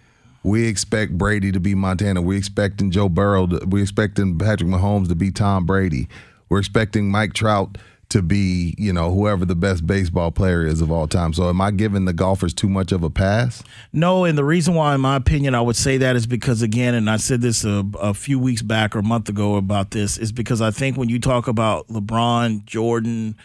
We 0.42 0.66
expect 0.68 1.18
Brady 1.18 1.52
to 1.52 1.60
be 1.60 1.74
Montana. 1.74 2.22
We 2.22 2.36
expecting 2.36 2.90
Joe 2.90 3.08
Burrow. 3.08 3.46
To, 3.46 3.66
we 3.66 3.82
expecting 3.82 4.38
Patrick 4.38 4.70
Mahomes 4.70 5.08
to 5.08 5.14
be 5.14 5.30
Tom 5.30 5.66
Brady. 5.66 6.08
We're 6.48 6.60
expecting 6.60 7.10
Mike 7.10 7.34
Trout 7.34 7.76
to 8.10 8.22
be, 8.22 8.74
you 8.76 8.92
know, 8.92 9.12
whoever 9.12 9.44
the 9.44 9.54
best 9.54 9.86
baseball 9.86 10.30
player 10.30 10.66
is 10.66 10.80
of 10.80 10.90
all 10.90 11.06
time. 11.08 11.32
So, 11.32 11.48
am 11.48 11.60
I 11.60 11.70
giving 11.70 12.04
the 12.04 12.12
golfers 12.12 12.52
too 12.52 12.68
much 12.68 12.92
of 12.92 13.02
a 13.02 13.10
pass? 13.10 13.62
No, 13.92 14.24
and 14.24 14.36
the 14.36 14.44
reason 14.44 14.74
why, 14.74 14.94
in 14.94 15.00
my 15.00 15.16
opinion, 15.16 15.54
I 15.54 15.60
would 15.60 15.76
say 15.76 15.96
that 15.98 16.16
is 16.16 16.26
because, 16.26 16.60
again, 16.60 16.94
and 16.94 17.08
I 17.08 17.16
said 17.16 17.40
this 17.40 17.64
a, 17.64 17.84
a 18.00 18.12
few 18.12 18.38
weeks 18.38 18.62
back 18.62 18.94
or 18.94 18.98
a 18.98 19.04
month 19.04 19.28
ago 19.28 19.54
about 19.54 19.92
this, 19.92 20.18
is 20.18 20.32
because 20.32 20.60
I 20.60 20.70
think 20.70 20.96
when 20.96 21.08
you 21.08 21.18
talk 21.20 21.48
about 21.48 21.88
LeBron, 21.88 22.64
Jordan, 22.64 23.36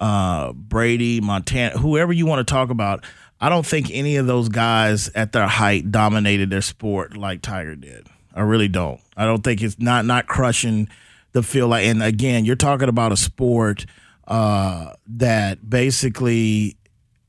uh, 0.00 0.52
Brady, 0.52 1.20
Montana, 1.20 1.78
whoever 1.78 2.12
you 2.12 2.24
want 2.24 2.46
to 2.46 2.50
talk 2.50 2.70
about, 2.70 3.04
I 3.40 3.48
don't 3.48 3.66
think 3.66 3.90
any 3.90 4.16
of 4.16 4.26
those 4.28 4.48
guys 4.48 5.08
at 5.16 5.32
their 5.32 5.48
height 5.48 5.90
dominated 5.90 6.48
their 6.48 6.62
sport 6.62 7.16
like 7.16 7.42
Tiger 7.42 7.74
did. 7.74 8.06
I 8.34 8.42
really 8.42 8.68
don't. 8.68 9.00
I 9.16 9.24
don't 9.24 9.42
think 9.42 9.60
it's 9.62 9.78
not 9.80 10.06
not 10.06 10.26
crushing 10.26 10.88
the 11.32 11.42
field. 11.42 11.70
Like, 11.70 11.84
and 11.86 12.02
again, 12.02 12.44
you're 12.44 12.56
talking 12.56 12.88
about 12.88 13.12
a 13.12 13.16
sport 13.16 13.84
uh, 14.32 14.94
that 15.06 15.68
basically 15.68 16.78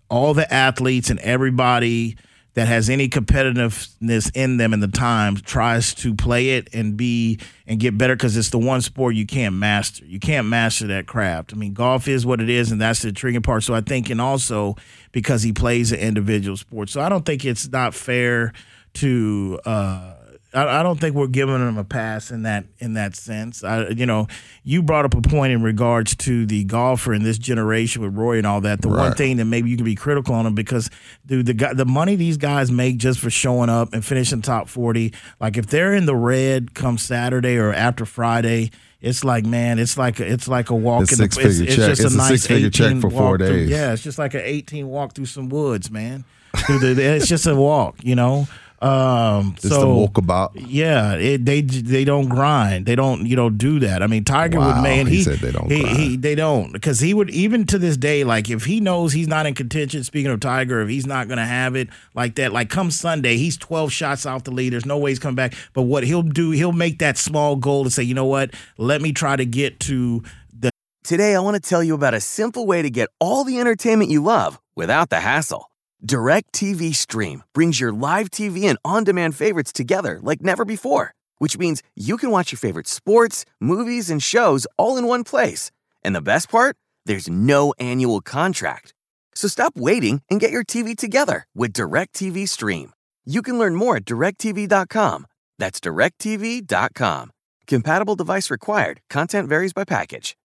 all 0.10 0.34
the 0.34 0.52
athletes 0.54 1.10
and 1.10 1.20
everybody 1.20 2.16
that 2.54 2.70
has 2.70 2.90
any 2.90 3.10
competitiveness 3.10 4.32
in 4.34 4.56
them 4.56 4.72
in 4.72 4.80
the 4.80 4.88
time 4.88 5.36
tries 5.36 5.94
to 5.96 6.16
play 6.16 6.52
it 6.52 6.70
and 6.72 6.96
be 6.96 7.40
and 7.68 7.82
get 7.82 7.98
better 7.98 8.16
because 8.16 8.38
it's 8.38 8.52
the 8.52 8.58
one 8.58 8.80
sport 8.80 9.16
you 9.16 9.26
can't 9.26 9.54
master. 9.54 10.06
You 10.06 10.18
can't 10.18 10.48
master 10.48 10.88
that 10.88 11.06
craft. 11.06 11.52
I 11.52 11.58
mean, 11.58 11.74
golf 11.74 12.08
is 12.08 12.26
what 12.26 12.40
it 12.40 12.50
is, 12.50 12.72
and 12.72 12.80
that's 12.80 13.02
the 13.02 13.10
intriguing 13.10 13.42
part. 13.42 13.64
So 13.64 13.74
I 13.74 13.82
think, 13.82 14.10
and 14.10 14.22
also 14.22 14.78
because 15.12 15.44
he 15.44 15.52
plays 15.52 15.92
an 15.92 16.00
individual 16.00 16.56
sport, 16.56 16.88
so 16.88 17.02
I 17.02 17.10
don't 17.10 17.26
think 17.26 17.44
it's 17.44 17.68
not 17.68 17.94
fair 17.94 18.54
to. 18.94 19.60
Uh, 19.66 20.14
I, 20.54 20.80
I 20.80 20.84
don't 20.84 21.00
think 21.00 21.16
we're 21.16 21.28
giving 21.28 21.58
them 21.58 21.78
a 21.78 21.84
pass 21.84 22.30
in 22.32 22.44
that 22.44 22.66
in 22.80 22.94
that 22.94 23.16
sense. 23.16 23.64
I, 23.64 23.88
you 23.90 24.06
know, 24.06 24.28
you 24.64 24.84
brought 24.84 25.06
up 25.06 25.16
a 25.16 25.22
point 25.22 25.54
in 25.54 25.64
regards 25.64 26.16
to 26.18 26.46
the 26.46 26.64
golfer 26.66 27.14
in 27.14 27.24
this 27.24 27.38
generation 27.38 28.02
with 28.02 28.16
Roy 28.16 28.38
and 28.38 28.46
all 28.48 28.62
that. 28.62 28.82
The 28.82 28.90
one 28.90 29.14
thing 29.14 29.38
that 29.38 29.46
maybe 29.46 29.70
you 29.70 29.76
can 29.78 29.86
be 29.86 29.96
critical 29.96 30.36
on 30.36 30.46
him 30.46 30.56
because 30.56 30.90
dude, 31.26 31.46
the 31.48 31.54
guy, 31.54 31.74
the 31.74 31.86
money 31.86 32.16
these 32.16 32.38
guys 32.38 32.72
make 32.72 32.98
just 32.98 33.20
for 33.20 33.30
showing 33.30 33.70
up 33.70 33.94
and 33.94 34.06
finishing 34.06 34.42
top 34.42 34.70
forty. 34.70 35.14
Like 35.40 35.58
if 35.58 35.68
they're 35.68 35.94
in 35.94 36.06
the 36.06 36.16
red 36.16 36.74
come 36.74 36.98
Saturday 36.98 37.58
or 37.58 37.74
after 37.74 38.06
Friday. 38.06 38.72
It's 39.02 39.26
like 39.26 39.46
man, 39.46 39.80
it's 39.80 39.98
like 39.98 40.22
a, 40.22 40.32
it's 40.32 40.48
like 40.48 40.70
a 40.70 40.76
walk 40.76 41.02
It's 41.04 41.12
in 41.12 41.18
the 41.18 41.24
it's, 41.26 41.36
it's 41.38 41.76
check. 41.76 41.76
just 41.90 42.02
It's 42.04 42.14
a 42.14 42.16
a 42.16 42.18
nice 42.18 42.28
six-figure 42.44 42.70
check 42.70 42.88
18 42.88 43.02
for 43.02 43.10
four 43.10 43.22
walk 43.32 43.40
through- 43.40 43.48
days. 43.50 43.70
Yeah, 43.70 43.92
it's 43.92 44.02
just 44.02 44.18
like 44.18 44.34
an 44.34 44.44
eighteen 44.46 44.88
walk 44.88 45.12
through 45.14 45.26
some 45.26 45.50
woods, 45.50 45.92
man. 45.92 46.24
Through 46.56 46.80
the, 46.80 47.04
it's 47.04 47.28
just 47.28 47.46
a 47.46 47.54
walk, 47.54 47.98
you 48.02 48.16
know. 48.16 48.48
Um, 48.84 49.56
Just 49.56 49.74
so 49.76 49.82
a 50.06 50.08
walkabout. 50.10 50.52
yeah, 50.56 51.14
it, 51.14 51.46
they 51.46 51.62
they 51.62 52.04
don't 52.04 52.28
grind. 52.28 52.86
They 52.86 52.96
don't 52.96 53.26
you 53.26 53.36
know 53.38 53.50
do 53.50 53.80
that. 53.80 54.04
I 54.04 54.08
mean, 54.08 54.26
Tiger 54.26 54.60
Wow, 54.60 54.76
would 54.76 54.84
man 54.84 55.08
he 55.08 55.18
he, 55.18 55.24
said 55.24 55.40
they 55.40 55.52
don't 55.54 55.72
he, 55.72 55.80
grind. 55.82 55.98
he- 55.98 56.18
they 56.18 56.36
don't 56.36 56.74
because 56.74 57.00
he 57.00 57.14
would 57.14 57.30
even 57.30 57.66
to 57.68 57.78
this 57.80 57.96
day 57.96 58.24
like 58.26 58.50
if 58.50 58.66
he 58.66 58.82
knows 58.82 59.14
he's 59.14 59.28
not 59.28 59.46
in 59.46 59.54
contention. 59.54 60.04
Speaking 60.04 60.32
of 60.32 60.42
Tiger, 60.42 60.82
if 60.82 60.90
he's 60.90 61.06
not 61.08 61.28
going 61.28 61.38
to 61.38 61.46
have 61.46 61.76
it 61.78 61.88
like 62.14 62.36
that, 62.36 62.52
like 62.52 62.70
come 62.70 62.92
Sunday, 62.92 63.38
he's 63.38 63.56
twelve 63.56 63.92
shots 63.94 64.26
off 64.26 64.44
the 64.44 64.52
lead. 64.52 64.74
There's 64.74 64.86
no 64.86 64.98
way 64.98 65.12
he's 65.12 65.20
coming 65.20 65.36
back. 65.36 65.54
But 65.74 65.84
what 65.84 66.04
he'll 66.04 66.22
do, 66.22 66.52
he'll 66.52 66.74
make 66.74 67.00
that 67.00 67.18
small 67.18 67.56
goal 67.56 67.86
to 67.86 67.90
say, 67.90 68.04
you 68.04 68.14
know 68.14 68.26
what, 68.26 68.52
let 68.78 69.02
me 69.02 69.14
try 69.14 69.36
to 69.38 69.46
get 69.46 69.80
to 69.82 70.24
the 70.54 70.70
Today, 71.06 71.36
I 71.36 71.40
want 71.40 71.62
to 71.62 71.70
tell 71.70 71.84
you 71.84 71.96
about 71.96 72.14
a 72.14 72.20
simple 72.22 72.66
way 72.66 72.82
to 72.82 72.90
get 72.90 73.08
all 73.20 73.44
the 73.46 73.60
entertainment 73.60 74.10
you 74.12 74.22
love 74.24 74.60
without 74.76 75.10
the 75.10 75.20
hassle. 75.20 75.70
DirecTV 76.06 76.94
Stream 76.94 77.44
brings 77.54 77.80
your 77.80 77.94
live 77.94 78.30
TV 78.30 78.64
and 78.64 78.78
on 78.84 79.06
demand 79.06 79.36
favorites 79.36 79.72
together 79.72 80.20
like 80.22 80.42
never 80.42 80.66
before, 80.66 81.14
which 81.38 81.58
means 81.58 81.82
you 81.96 82.18
can 82.18 82.30
watch 82.30 82.52
your 82.52 82.60
favorite 82.60 82.88
sports, 82.88 83.46
movies, 83.62 84.10
and 84.10 84.22
shows 84.22 84.68
all 84.78 84.98
in 84.98 85.08
one 85.08 85.24
place. 85.24 85.72
And 86.04 86.14
the 86.14 86.22
best 86.22 86.50
part? 86.50 86.76
There's 87.06 87.30
no 87.30 87.74
annual 87.80 88.20
contract. 88.20 88.94
So 89.34 89.48
stop 89.48 89.78
waiting 89.78 90.22
and 90.30 90.42
get 90.42 90.52
your 90.52 90.66
TV 90.66 90.96
together 90.96 91.48
with 91.56 91.72
DirecTV 91.74 92.50
Stream. 92.50 92.92
You 93.26 93.42
can 93.42 93.58
learn 93.58 93.76
more 93.76 93.98
at 93.98 94.06
directv.com. 94.06 95.26
That's 95.58 95.80
directv.com. 95.80 97.32
Compatible 97.66 98.16
device 98.16 98.52
required. 98.52 99.00
Content 99.10 99.48
varies 99.48 99.72
by 99.72 99.86
package. 99.86 100.36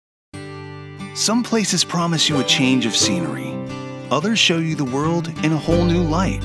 Some 1.14 1.42
places 1.42 1.82
promise 1.82 2.28
you 2.28 2.38
a 2.38 2.44
change 2.44 2.86
of 2.86 2.94
scenery, 2.94 3.52
others 4.10 4.38
show 4.38 4.58
you 4.58 4.74
the 4.74 4.84
world 4.84 5.28
in 5.44 5.52
a 5.52 5.56
whole 5.56 5.84
new 5.84 6.02
light. 6.02 6.40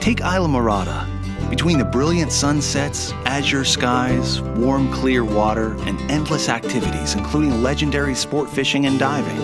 Take 0.00 0.18
Islamorada. 0.18 1.08
Between 1.50 1.78
the 1.78 1.84
brilliant 1.84 2.30
sunsets, 2.30 3.12
azure 3.24 3.64
skies, 3.64 4.40
warm, 4.40 4.92
clear 4.92 5.24
water, 5.24 5.74
and 5.80 6.00
endless 6.10 6.48
activities, 6.48 7.14
including 7.14 7.62
legendary 7.62 8.14
sport 8.14 8.48
fishing 8.48 8.86
and 8.86 8.98
diving, 8.98 9.38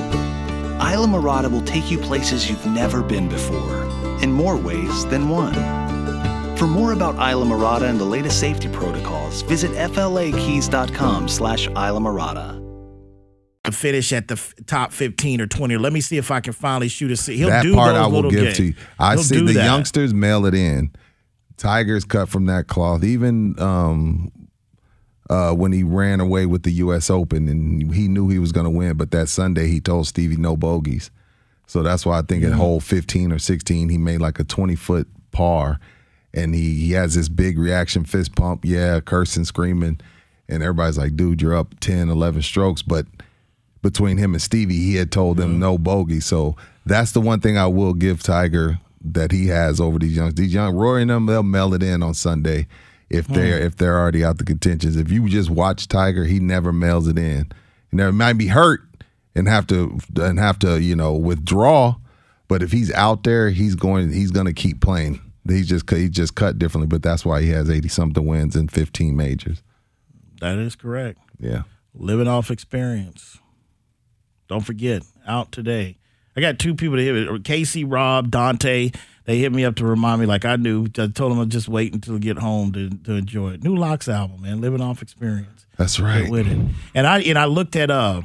Islamorada 0.79 1.51
will 1.51 1.63
take 1.63 1.91
you 1.91 1.99
places 1.99 2.49
you've 2.49 2.67
never 2.67 3.03
been 3.03 3.29
before, 3.29 3.83
in 4.23 4.33
more 4.33 4.57
ways 4.57 5.05
than 5.07 5.29
one. 5.29 5.55
For 6.57 6.67
more 6.67 6.93
about 6.93 7.17
Islamorada 7.17 7.89
and 7.89 7.99
the 7.99 8.05
latest 8.05 8.41
safety 8.41 8.69
protocols, 8.69 9.43
visit 9.43 9.73
flakeys.com 9.93 11.29
slash 11.29 11.67
Isla. 11.69 12.66
Finish 13.73 14.13
at 14.13 14.29
the 14.29 14.35
f- 14.35 14.55
top 14.67 14.93
15 14.93 15.41
or 15.41 15.47
20. 15.47 15.77
Let 15.79 15.93
me 15.93 16.01
see 16.01 16.17
if 16.17 16.31
I 16.31 16.41
can 16.41 16.53
finally 16.53 16.89
shoot 16.89 17.11
a. 17.11 17.33
He'll 17.33 17.49
that 17.49 17.63
do 17.63 17.75
part 17.75 17.95
those 17.95 18.03
I 18.05 18.07
will 18.07 18.31
give 18.31 18.45
games. 18.45 18.57
to 18.59 18.65
you. 18.65 18.75
I 18.99 19.15
He'll 19.15 19.23
see 19.23 19.41
the 19.45 19.53
that. 19.55 19.65
youngsters 19.65 20.13
mail 20.15 20.47
it 20.47 20.55
in. 20.55 20.91
Tigers 21.57 22.05
cut 22.05 22.29
from 22.29 22.47
that 22.47 22.67
cloth. 22.69 23.03
Even 23.03 23.59
um, 23.59 24.31
uh, 25.31 25.53
when 25.53 25.73
he 25.73 25.83
ran 25.83 26.21
away 26.21 26.47
with 26.47 26.63
the 26.63 26.71
U.S. 26.73 27.09
Open 27.11 27.49
and 27.49 27.95
he 27.95 28.09
knew 28.09 28.29
he 28.29 28.39
was 28.39 28.53
going 28.53 28.65
to 28.65 28.71
win, 28.71 28.97
but 28.97 29.11
that 29.13 29.29
Sunday 29.29 29.69
he 29.69 29.81
told 29.81 30.07
Stevie 30.07 30.37
no 30.37 30.57
bogeys. 30.57 31.11
So 31.67 31.83
that's 31.83 32.07
why 32.07 32.19
I 32.19 32.23
think 32.23 32.45
at 32.45 32.53
hole 32.53 32.79
15 32.79 33.33
or 33.33 33.39
16 33.41 33.89
he 33.89 33.99
made 33.99 34.21
like 34.21 34.39
a 34.39 34.45
20 34.45 34.77
foot 34.77 35.09
par, 35.33 35.81
and 36.33 36.55
he, 36.55 36.75
he 36.79 36.93
has 36.93 37.15
this 37.15 37.29
big 37.29 37.59
reaction 37.59 38.05
fist 38.05 38.37
pump, 38.37 38.65
yeah, 38.65 39.01
cursing, 39.01 39.45
screaming, 39.45 39.99
and 40.49 40.63
everybody's 40.63 40.97
like, 40.99 41.17
dude, 41.17 41.43
you're 41.43 41.57
up 41.57 41.75
10, 41.81 42.09
11 42.09 42.43
strokes, 42.43 42.83
but 42.83 43.07
between 43.87 44.17
him 44.17 44.35
and 44.35 44.43
Stevie, 44.43 44.75
he 44.75 44.97
had 44.97 45.13
told 45.13 45.37
them 45.37 45.53
mm-hmm. 45.53 45.61
no 45.61 45.79
bogey. 45.79 46.19
So 46.19 46.57
that's 46.85 47.13
the 47.13 47.21
one 47.21 47.39
thing 47.39 47.57
I 47.57 47.67
will 47.67 47.95
give 47.95 48.21
Tiger 48.21 48.81
that 49.01 49.31
he 49.31 49.47
has 49.47 49.81
over 49.81 50.01
these 50.01 50.17
young 50.17 50.35
these 50.35 50.53
young 50.53 50.75
Rory 50.75 51.03
and 51.03 51.11
them 51.11 51.27
they'll 51.27 51.45
mail 51.45 51.73
it 51.73 51.83
in 51.85 52.03
on 52.03 52.13
Sunday 52.13 52.67
if 53.09 53.27
hmm. 53.27 53.35
they're 53.35 53.61
if 53.61 53.77
they're 53.77 53.97
already 53.97 54.25
out 54.25 54.39
the 54.39 54.45
contentions. 54.45 54.97
If 54.97 55.13
you 55.13 55.29
just 55.29 55.51
watch 55.51 55.87
Tiger, 55.87 56.25
he 56.25 56.41
never 56.41 56.73
mails 56.73 57.07
it 57.07 57.17
in. 57.17 57.53
You 57.93 57.99
know, 57.99 58.07
he 58.07 58.13
might 58.13 58.33
be 58.33 58.49
hurt 58.49 58.81
and 59.37 59.47
have 59.47 59.69
to 59.69 60.01
and 60.17 60.41
have 60.41 60.59
to 60.61 60.81
you 60.81 60.97
know 60.97 61.15
withdraw, 61.15 61.95
but 62.49 62.65
if 62.65 62.73
he's 62.73 62.93
out 62.93 63.23
there, 63.23 63.51
he's 63.51 63.77
going 63.77 64.13
he's 64.13 64.33
going 64.33 64.47
to 64.47 64.53
keep 64.53 64.81
playing. 64.81 65.21
He's 65.47 65.69
just 65.69 65.89
he 65.89 66.09
just 66.09 66.35
cut 66.35 66.59
differently, 66.59 66.89
but 66.89 67.05
that's 67.05 67.25
why 67.25 67.41
he 67.43 67.51
has 67.51 67.71
eighty 67.71 67.89
something 67.89 68.27
wins 68.27 68.57
in 68.57 68.67
fifteen 68.67 69.17
majors. 69.17 69.63
That 70.41 70.59
is 70.59 70.75
correct. 70.75 71.21
Yeah. 71.39 71.63
Living 71.95 72.27
off 72.27 72.51
experience. 72.51 73.39
Don't 74.49 74.65
forget, 74.65 75.03
out 75.27 75.53
today. 75.53 75.97
I 76.37 76.41
got 76.41 76.59
two 76.59 76.75
people 76.75 76.97
to 76.97 77.03
hit 77.03 77.33
me. 77.33 77.39
Casey, 77.41 77.85
Rob, 77.85 78.31
Dante. 78.31 78.91
They 79.25 79.39
hit 79.39 79.53
me 79.53 79.65
up 79.65 79.77
to 79.77 79.87
remind 79.87 80.21
me, 80.21 80.27
like 80.27 80.45
I 80.45 80.57
knew. 80.57 80.85
I 80.99 81.09
told 81.09 81.33
them 81.33 81.41
I'd 81.41 81.51
just 81.51 81.69
wait 81.69 81.93
until 81.95 82.17
I 82.17 82.19
get 82.19 82.39
home 82.39 82.73
to, 82.73 82.91
to 82.91 83.13
enjoy 83.15 83.53
it. 83.55 83.65
New 83.65 83.75
LOX 83.75 84.09
album, 84.09 84.43
man. 84.43 84.61
Living 84.61 84.81
off 84.81 85.03
experience. 85.03 85.67
That's 85.77 85.97
Get 85.97 86.05
right. 86.05 86.31
with 86.31 86.47
it. 86.47 86.59
And 86.95 87.07
I 87.07 87.21
and 87.21 87.39
I 87.39 87.47
looked 87.47 87.75
at 87.77 87.91
uh 87.91 88.23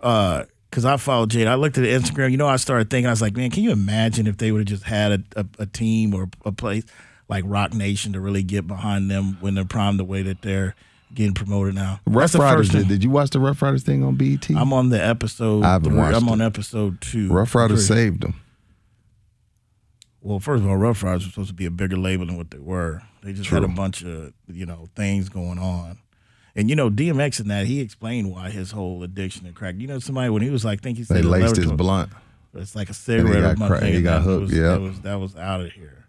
uh 0.00 0.44
because 0.70 0.84
I 0.84 0.96
followed 0.98 1.30
Jade. 1.30 1.46
I 1.48 1.54
looked 1.56 1.76
at 1.78 1.80
the 1.82 1.88
Instagram. 1.88 2.30
You 2.30 2.36
know, 2.36 2.46
I 2.46 2.56
started 2.56 2.90
thinking. 2.90 3.08
I 3.08 3.10
was 3.10 3.22
like, 3.22 3.36
man, 3.36 3.50
can 3.50 3.62
you 3.62 3.72
imagine 3.72 4.26
if 4.26 4.36
they 4.36 4.52
would 4.52 4.60
have 4.60 4.68
just 4.68 4.84
had 4.84 5.12
a, 5.12 5.40
a, 5.40 5.46
a 5.60 5.66
team 5.66 6.14
or 6.14 6.28
a 6.44 6.52
place 6.52 6.84
like 7.28 7.44
Roc 7.46 7.74
Nation 7.74 8.12
to 8.12 8.20
really 8.20 8.42
get 8.42 8.66
behind 8.66 9.10
them 9.10 9.38
when 9.40 9.54
they're 9.54 9.64
primed 9.64 9.98
the 9.98 10.04
way 10.04 10.22
that 10.22 10.42
they're 10.42 10.74
getting 11.14 11.34
promoted 11.34 11.74
now. 11.74 12.00
Rough 12.06 12.32
the 12.32 12.38
Riders 12.38 12.68
did. 12.70 12.88
Did 12.88 13.04
you 13.04 13.10
watch 13.10 13.30
the 13.30 13.40
Ruff 13.40 13.60
Ryders 13.62 13.82
thing 13.82 14.04
on 14.04 14.16
BET? 14.16 14.48
I'm 14.50 14.72
on 14.72 14.90
the 14.90 15.04
episode. 15.04 15.64
I 15.64 15.72
haven't 15.72 15.90
three. 15.90 15.98
watched 15.98 16.16
I'm 16.16 16.28
on 16.28 16.40
episode 16.40 17.00
two. 17.00 17.28
Ruff 17.28 17.54
Ryders 17.54 17.86
three. 17.86 17.96
saved 17.96 18.22
them. 18.22 18.40
Well, 20.20 20.40
first 20.40 20.62
of 20.62 20.68
all, 20.68 20.76
Ruff 20.76 21.02
Ryders 21.02 21.24
were 21.26 21.30
supposed 21.30 21.48
to 21.48 21.54
be 21.54 21.66
a 21.66 21.70
bigger 21.70 21.96
label 21.96 22.26
than 22.26 22.36
what 22.36 22.50
they 22.50 22.58
were. 22.58 23.02
They 23.22 23.32
just 23.32 23.50
had 23.50 23.64
a 23.64 23.68
bunch 23.68 24.02
of 24.02 24.32
you 24.48 24.66
know 24.66 24.88
things 24.94 25.28
going 25.28 25.58
on. 25.58 25.98
And 26.56 26.68
you 26.68 26.76
know 26.76 26.90
DMX 26.90 27.40
in 27.40 27.48
that 27.48 27.66
he 27.66 27.80
explained 27.80 28.30
why 28.30 28.50
his 28.50 28.72
whole 28.72 29.02
addiction 29.02 29.44
to 29.46 29.52
crack. 29.52 29.76
You 29.78 29.86
know 29.86 29.98
somebody 29.98 30.30
when 30.30 30.42
he 30.42 30.50
was 30.50 30.64
like, 30.64 30.80
think 30.80 30.98
he 30.98 31.04
said 31.04 31.18
They 31.18 31.22
laced 31.22 31.56
his 31.56 31.70
blunt. 31.72 32.10
It's 32.54 32.74
like 32.74 32.90
a 32.90 32.94
cigarette. 32.94 33.42
got 33.42 33.54
or 33.54 33.56
my 33.56 33.68
cra- 33.68 33.86
he 33.86 34.02
got 34.02 34.22
hooked, 34.22 34.52
yeah. 34.52 34.62
that 34.70 34.80
was 34.80 35.00
that 35.02 35.14
was 35.16 35.36
out 35.36 35.60
of 35.60 35.70
here. 35.72 36.06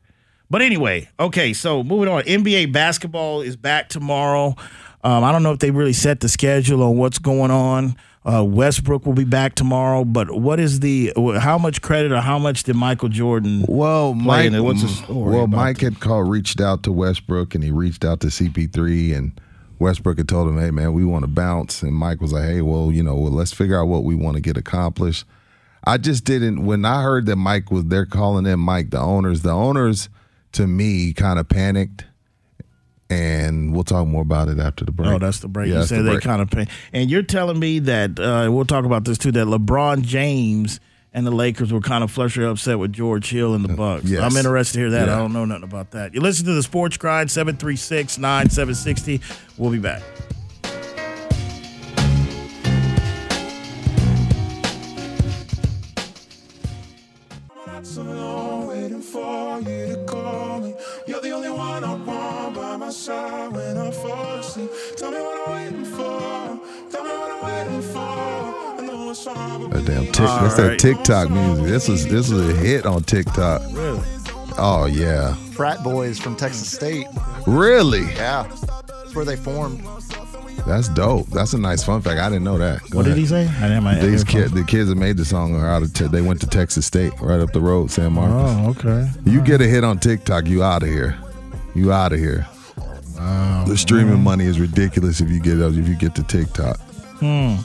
But 0.49 0.61
anyway, 0.63 1.07
okay. 1.19 1.53
So 1.53 1.83
moving 1.83 2.09
on. 2.09 2.23
NBA 2.23 2.73
basketball 2.73 3.41
is 3.41 3.55
back 3.55 3.89
tomorrow. 3.89 4.55
Um, 5.03 5.23
I 5.23 5.31
don't 5.31 5.43
know 5.43 5.51
if 5.51 5.59
they 5.59 5.71
really 5.71 5.93
set 5.93 6.19
the 6.19 6.29
schedule 6.29 6.83
on 6.83 6.97
what's 6.97 7.19
going 7.19 7.51
on. 7.51 7.95
Uh, 8.25 8.43
Westbrook 8.43 9.05
will 9.05 9.13
be 9.13 9.23
back 9.23 9.55
tomorrow. 9.55 10.03
But 10.03 10.31
what 10.31 10.59
is 10.59 10.81
the? 10.81 11.13
How 11.39 11.57
much 11.57 11.81
credit 11.81 12.11
or 12.11 12.19
how 12.19 12.37
much 12.37 12.63
did 12.63 12.75
Michael 12.75 13.09
Jordan? 13.09 13.65
Well, 13.67 14.13
Mike. 14.13 14.51
What's 14.53 14.81
the 14.81 14.89
story 14.89 15.35
well, 15.35 15.47
Mike 15.47 15.77
that? 15.79 15.93
had 15.93 15.99
called, 15.99 16.29
reached 16.29 16.59
out 16.59 16.83
to 16.83 16.91
Westbrook, 16.91 17.55
and 17.55 17.63
he 17.63 17.71
reached 17.71 18.03
out 18.03 18.19
to 18.21 18.27
CP3, 18.27 19.15
and 19.15 19.39
Westbrook 19.79 20.17
had 20.17 20.27
told 20.27 20.49
him, 20.49 20.59
"Hey, 20.59 20.71
man, 20.71 20.93
we 20.93 21.05
want 21.05 21.23
to 21.23 21.27
bounce." 21.27 21.81
And 21.81 21.93
Mike 21.93 22.19
was 22.19 22.33
like, 22.33 22.43
"Hey, 22.43 22.61
well, 22.61 22.91
you 22.91 23.03
know, 23.03 23.15
well, 23.15 23.31
let's 23.31 23.53
figure 23.53 23.79
out 23.79 23.87
what 23.87 24.03
we 24.03 24.15
want 24.15 24.35
to 24.35 24.41
get 24.41 24.57
accomplished." 24.57 25.25
I 25.85 25.97
just 25.97 26.25
didn't. 26.25 26.65
When 26.65 26.83
I 26.83 27.01
heard 27.01 27.25
that 27.27 27.37
Mike 27.37 27.71
was, 27.71 27.85
they're 27.85 28.05
calling 28.05 28.45
in 28.45 28.59
Mike 28.59 28.89
the 28.89 28.99
owners. 28.99 29.43
The 29.43 29.51
owners, 29.51 30.09
to 30.51 30.67
me, 30.67 31.13
kind 31.13 31.39
of 31.39 31.47
panicked. 31.47 32.05
And 33.09 33.73
we'll 33.73 33.83
talk 33.83 34.07
more 34.07 34.21
about 34.21 34.49
it 34.49 34.59
after 34.59 34.85
the 34.85 34.91
break. 34.91 35.09
Oh, 35.09 35.17
that's 35.17 35.39
the 35.39 35.47
break. 35.47 35.69
Yeah, 35.69 35.79
you 35.79 35.85
said 35.85 36.05
the 36.05 36.11
they 36.11 36.19
kind 36.19 36.41
of 36.43 36.51
pay. 36.51 36.67
And 36.93 37.09
you're 37.09 37.23
telling 37.23 37.57
me 37.57 37.79
that 37.79 38.19
uh, 38.19 38.49
we'll 38.51 38.65
talk 38.65 38.85
about 38.85 39.03
this 39.05 39.17
too. 39.17 39.31
That 39.31 39.47
LeBron 39.47 40.03
James 40.03 40.79
and 41.11 41.25
the 41.25 41.31
Lakers 41.31 41.73
were 41.73 41.81
kind 41.81 42.03
of 42.03 42.11
flusher 42.11 42.45
upset 42.45 42.77
with 42.77 42.93
George 42.93 43.27
Hill 43.29 43.55
and 43.55 43.65
the 43.65 43.73
Bucks. 43.73 44.05
Uh, 44.05 44.09
yes. 44.09 44.21
I'm 44.21 44.37
interested 44.37 44.73
to 44.73 44.79
hear 44.79 44.91
that. 44.91 45.07
Yeah. 45.07 45.15
I 45.15 45.17
don't 45.17 45.33
know 45.33 45.45
nothing 45.45 45.63
about 45.63 45.89
that. 45.91 46.13
You 46.13 46.21
listen 46.21 46.45
to 46.45 46.53
the 46.53 46.61
Sports 46.61 46.97
Grind 46.97 47.29
736-9760. 47.29 49.21
We'll 49.57 49.71
be 49.71 49.79
back. 49.79 50.03
By 63.09 63.47
when 63.49 63.77
I 63.77 63.91
fall 63.91 64.35
asleep. 64.37 64.69
Tell 64.97 65.11
me 65.11 65.17
what 65.19 65.49
I'm 65.49 65.55
waiting 65.55 65.85
for. 65.85 66.59
Tell 66.91 67.03
me 67.03 67.09
what 67.09 67.31
I'm 67.31 67.67
waiting 67.67 67.81
for. 67.91 67.99
I 67.99 68.85
know 68.85 69.09
it's 69.11 69.25
hard, 69.25 69.61
but 69.71 69.71
That 69.71 69.85
damn 69.85 70.05
tick. 70.05 70.13
That's 70.15 70.59
All 70.59 70.67
that. 70.67 70.79
TikTok 70.79 71.29
music. 71.31 71.65
This 71.65 71.89
is 71.89 72.07
this 72.07 72.29
is 72.31 72.49
a 72.49 72.53
hit 72.53 72.85
on 72.85 73.03
TikTok. 73.03 73.61
Really? 73.71 74.01
Oh 74.57 74.85
yeah. 74.85 75.33
Frat 75.53 75.83
boys 75.83 76.19
from 76.19 76.35
Texas 76.35 76.71
State. 76.71 77.07
Really? 77.47 78.01
Yeah. 78.13 78.43
That's 78.87 79.15
where 79.15 79.25
they 79.25 79.35
formed. 79.35 79.83
That's 80.67 80.89
dope. 80.89 81.27
That's 81.27 81.53
a 81.53 81.57
nice 81.57 81.83
fun 81.83 82.01
fact. 82.01 82.19
I 82.19 82.27
didn't 82.29 82.43
know 82.43 82.57
that. 82.57 82.81
Go 82.89 82.97
What 82.97 83.05
did 83.05 83.17
he 83.17 83.25
say? 83.25 83.43
I 83.47 83.61
didn't 83.61 83.71
have 83.71 83.83
my 83.83 83.95
These 83.95 84.03
earphones. 84.21 84.23
kids, 84.25 84.51
the 84.51 84.63
kids 84.65 84.89
that 84.89 84.95
made 84.97 85.15
the 85.17 85.25
song 85.25 85.55
are 85.55 85.65
out 85.67 85.81
of. 85.81 85.93
Te- 85.93 86.07
they 86.07 86.21
went 86.21 86.41
to 86.41 86.47
Texas 86.47 86.85
State, 86.85 87.13
right 87.21 87.39
up 87.39 87.51
the 87.53 87.61
road, 87.61 87.89
San 87.89 88.13
Marcos. 88.13 88.77
Oh, 88.85 88.91
okay. 88.91 89.09
You 89.25 89.41
get 89.41 89.61
a 89.61 89.65
hit 89.65 89.83
on 89.85 89.97
TikTok, 89.99 90.47
you 90.47 90.61
out 90.61 90.83
of 90.83 90.89
here. 90.89 91.17
You 91.73 91.91
out 91.93 92.11
of 92.13 92.19
here. 92.19 92.45
Oh, 93.19 93.65
the 93.67 93.77
streaming 93.77 94.23
money 94.23 94.45
is 94.45 94.59
ridiculous 94.59 95.19
if 95.19 95.29
you 95.29 95.39
get 95.39 95.59
if 95.59 95.87
you 95.87 95.95
get 95.95 96.15
to 96.15 96.23
TikTok. 96.23 96.79
Hmm. 97.19 97.55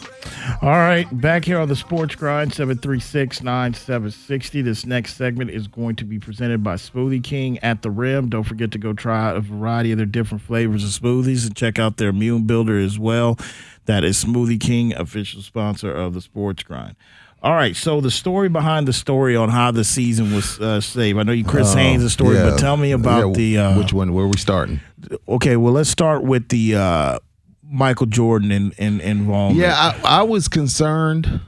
All 0.62 0.71
right, 0.71 1.07
back 1.21 1.45
here 1.45 1.61
on 1.61 1.69
the 1.69 1.77
Sports 1.77 2.17
Grind, 2.17 2.51
736-9760. 2.51 4.64
This 4.64 4.85
next 4.85 5.14
segment 5.14 5.53
is 5.53 5.69
going 5.69 5.95
to 5.97 6.05
be 6.05 6.19
presented 6.19 6.64
by 6.64 6.75
Smoothie 6.75 7.23
King 7.23 7.61
at 7.61 7.83
the 7.83 7.90
Rim. 7.90 8.31
Don't 8.31 8.43
forget 8.43 8.73
to 8.73 8.79
go 8.79 8.93
try 8.93 9.29
out 9.29 9.37
a 9.37 9.40
variety 9.40 9.93
of 9.93 9.99
their 9.99 10.07
different 10.07 10.43
flavors 10.43 10.83
of 10.83 10.90
smoothies 10.90 11.47
and 11.47 11.55
check 11.55 11.79
out 11.79 11.99
their 11.99 12.09
Immune 12.09 12.47
Builder 12.47 12.79
as 12.79 12.99
well. 12.99 13.38
That 13.85 14.03
is 14.03 14.25
Smoothie 14.25 14.61
King, 14.61 14.93
official 14.95 15.40
sponsor 15.40 15.93
of 15.93 16.14
the 16.14 16.21
Sports 16.21 16.64
Grind. 16.64 16.97
All 17.44 17.52
right, 17.54 17.76
so 17.76 18.00
the 18.00 18.11
story 18.11 18.48
behind 18.48 18.88
the 18.88 18.94
story 18.94 19.37
on 19.37 19.50
how 19.50 19.70
the 19.70 19.85
season 19.85 20.35
was 20.35 20.59
uh, 20.59 20.80
saved. 20.80 21.18
I 21.18 21.24
know 21.24 21.33
you, 21.33 21.44
Chris 21.44 21.74
Haynes, 21.74 22.02
the 22.02 22.09
story, 22.09 22.37
Yeah. 22.37 22.48
but 22.48 22.59
tell 22.59 22.78
me 22.78 22.92
about 22.92 23.28
Yeah, 23.28 23.33
the. 23.35 23.59
Uh, 23.59 23.78
which 23.78 23.92
one? 23.92 24.14
Where 24.14 24.24
are 24.24 24.28
we 24.28 24.38
starting? 24.38 24.80
Okay, 25.28 25.57
well, 25.59 25.74
let's 25.74 25.90
start 25.90 26.22
with 26.24 26.48
the 26.48 26.74
uh, 26.76 27.18
Michael 27.62 28.07
Jordan 28.07 28.50
in, 28.50 28.72
in, 28.78 28.98
involvement. 29.02 29.61
Yeah, 29.61 29.74
I, 29.76 30.20
I 30.20 30.22
was 30.22 30.48
concerned 30.48 31.42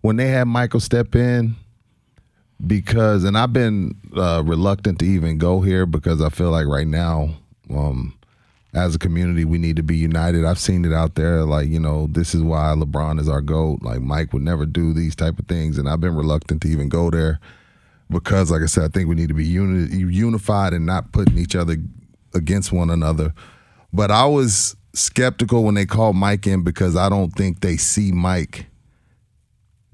when 0.00 0.16
they 0.16 0.26
had 0.30 0.48
Michael 0.48 0.80
step 0.80 1.14
in 1.14 1.54
because, 2.66 3.22
and 3.22 3.38
I've 3.38 3.52
been 3.52 3.94
uh, 4.16 4.42
reluctant 4.44 4.98
to 4.98 5.04
even 5.06 5.38
go 5.38 5.60
here 5.60 5.86
because 5.86 6.20
I 6.20 6.28
feel 6.28 6.50
like 6.50 6.66
right 6.66 6.88
now, 6.88 7.36
um, 7.70 8.14
as 8.74 8.94
a 8.94 8.98
community, 8.98 9.44
we 9.44 9.58
need 9.58 9.76
to 9.76 9.82
be 9.82 9.96
united. 9.96 10.44
I've 10.44 10.58
seen 10.58 10.84
it 10.84 10.92
out 10.92 11.14
there, 11.14 11.44
like 11.44 11.68
you 11.68 11.78
know, 11.80 12.08
this 12.10 12.34
is 12.34 12.42
why 12.42 12.74
LeBron 12.76 13.20
is 13.20 13.28
our 13.28 13.40
goat. 13.40 13.80
Like 13.82 14.00
Mike 14.00 14.32
would 14.32 14.42
never 14.42 14.66
do 14.66 14.92
these 14.92 15.14
type 15.14 15.38
of 15.38 15.46
things, 15.46 15.78
and 15.78 15.88
I've 15.88 16.00
been 16.00 16.16
reluctant 16.16 16.62
to 16.62 16.68
even 16.68 16.88
go 16.88 17.10
there 17.10 17.38
because, 18.10 18.50
like 18.50 18.62
I 18.62 18.66
said, 18.66 18.84
I 18.84 18.88
think 18.88 19.08
we 19.08 19.14
need 19.14 19.28
to 19.28 19.34
be 19.34 19.46
uni- 19.46 19.96
unified 20.12 20.72
and 20.72 20.84
not 20.86 21.12
putting 21.12 21.38
each 21.38 21.54
other 21.56 21.76
against 22.34 22.72
one 22.72 22.90
another. 22.90 23.32
But 23.92 24.10
I 24.10 24.26
was 24.26 24.76
skeptical 24.92 25.64
when 25.64 25.74
they 25.74 25.86
called 25.86 26.16
Mike 26.16 26.46
in 26.46 26.62
because 26.64 26.96
I 26.96 27.08
don't 27.08 27.30
think 27.30 27.60
they 27.60 27.76
see 27.76 28.12
Mike 28.12 28.66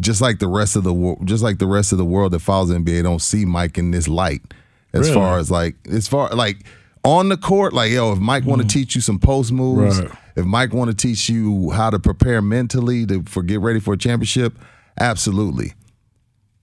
just 0.01 0.23
like 0.23 0.38
the 0.38 0.49
rest 0.49 0.77
of 0.77 0.85
the 0.85 0.95
world, 0.95 1.27
just 1.27 1.43
like 1.43 1.59
the 1.59 1.66
rest 1.66 1.93
of 1.93 1.99
the 1.99 2.05
world 2.07 2.33
that 2.33 2.40
follows 2.40 2.71
NBA, 2.71 3.03
don't 3.03 3.21
see 3.21 3.45
Mike 3.45 3.77
in 3.77 3.90
this 3.90 4.09
light. 4.09 4.40
as 4.95 5.03
Really? 5.03 5.14
far 5.14 5.38
as 5.38 5.51
like 5.51 5.77
as 5.90 6.09
far 6.09 6.31
like 6.31 6.64
on 7.04 7.28
the 7.28 7.36
court. 7.36 7.72
Like 7.72 7.90
yo, 7.92 8.12
if 8.12 8.18
Mike 8.18 8.44
want 8.44 8.62
to 8.62 8.68
teach 8.68 8.94
you 8.94 9.00
some 9.00 9.18
post 9.18 9.52
moves, 9.52 10.00
Mm. 10.00 10.08
Right. 10.08 10.18
if 10.36 10.44
Mike 10.46 10.72
want 10.72 10.90
to 10.90 10.96
teach 10.96 11.28
you 11.28 11.70
how 11.70 11.90
to 11.90 11.98
prepare 11.98 12.40
mentally 12.42 13.06
to 13.06 13.22
for 13.24 13.42
get 13.42 13.60
ready 13.60 13.80
for 13.80 13.94
a 13.94 13.98
championship, 13.98 14.58
absolutely. 14.98 15.72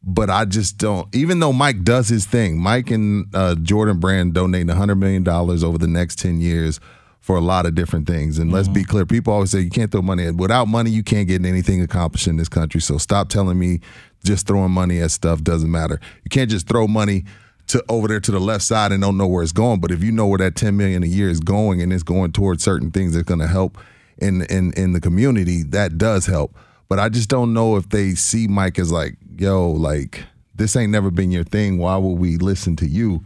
But 0.04 0.30
I 0.30 0.46
just 0.46 0.78
don't. 0.78 1.14
Even 1.14 1.40
though 1.40 1.52
Mike 1.52 1.84
does 1.84 2.08
his 2.08 2.26
thing, 2.26 2.60
Mike 2.60 2.92
and 2.92 3.26
uh, 3.36 3.56
Jordan 3.56 4.00
Brand 4.00 4.34
donating 4.34 4.70
hundred 4.70 4.96
million 4.96 5.24
dollars 5.24 5.64
over 5.64 5.78
the 5.78 5.88
next 5.88 6.20
ten 6.20 6.40
years 6.40 6.80
for 7.20 7.36
a 7.36 7.42
lot 7.42 7.66
of 7.66 7.76
different 7.76 8.08
things. 8.08 8.40
And 8.40 8.54
let's 8.54 8.70
be 8.70 8.86
clear, 8.86 9.06
people 9.06 9.34
always 9.34 9.52
say 9.52 9.60
you 9.60 9.70
can't 9.70 9.92
throw 9.92 10.02
money. 10.02 10.24
in. 10.26 10.38
Without 10.38 10.70
money, 10.70 10.92
you 10.92 11.04
can't 11.04 11.28
get 11.28 11.44
anything 11.46 11.82
accomplished 11.82 12.26
in 12.28 12.38
this 12.38 12.48
country. 12.48 12.80
So 12.80 12.98
stop 12.98 13.28
telling 13.28 13.60
me 13.60 13.82
just 14.24 14.48
throwing 14.48 14.72
money 14.72 15.02
at 15.02 15.12
stuff 15.12 15.42
doesn't 15.44 15.70
matter. 15.70 16.00
You 16.24 16.30
can't 16.30 16.50
just 16.50 16.70
throw 16.70 16.88
money 16.88 17.26
to 17.68 17.84
over 17.90 18.08
there 18.08 18.20
to 18.20 18.32
the 18.32 18.40
left 18.40 18.64
side 18.64 18.92
and 18.92 19.02
don't 19.02 19.18
know 19.18 19.28
where 19.28 19.44
it's 19.44 19.52
going. 19.52 19.80
But 19.80 19.92
if 19.92 20.04
you 20.04 20.12
know 20.12 20.28
where 20.28 20.38
that 20.40 20.56
ten 20.56 20.78
million 20.78 21.04
a 21.04 21.08
year 21.08 21.30
is 21.30 21.40
going 21.40 21.82
and 21.82 21.92
it's 21.92 22.04
going 22.04 22.32
towards 22.32 22.64
certain 22.64 22.92
things 22.92 23.14
that's 23.14 23.28
going 23.28 23.40
to 23.40 23.48
help 23.48 23.78
in 24.18 24.44
in 24.44 24.74
in 24.74 24.94
the 24.94 25.02
community, 25.02 25.64
that 25.64 25.98
does 25.98 26.26
help. 26.26 26.56
But 26.90 27.00
I 27.00 27.10
just 27.10 27.30
don't 27.30 27.54
know 27.54 27.76
if 27.76 27.90
they 27.90 28.16
see 28.16 28.48
Mike 28.48 28.80
as 28.80 28.92
like, 28.92 29.18
yo, 29.38 29.70
like 29.70 30.24
this 30.56 30.76
ain't 30.76 30.92
never 30.92 31.12
been 31.12 31.32
your 31.32 31.44
thing. 31.44 31.78
Why 31.78 31.98
would 31.98 32.20
we 32.20 32.38
listen 32.38 32.76
to 32.78 32.88
you? 32.88 33.24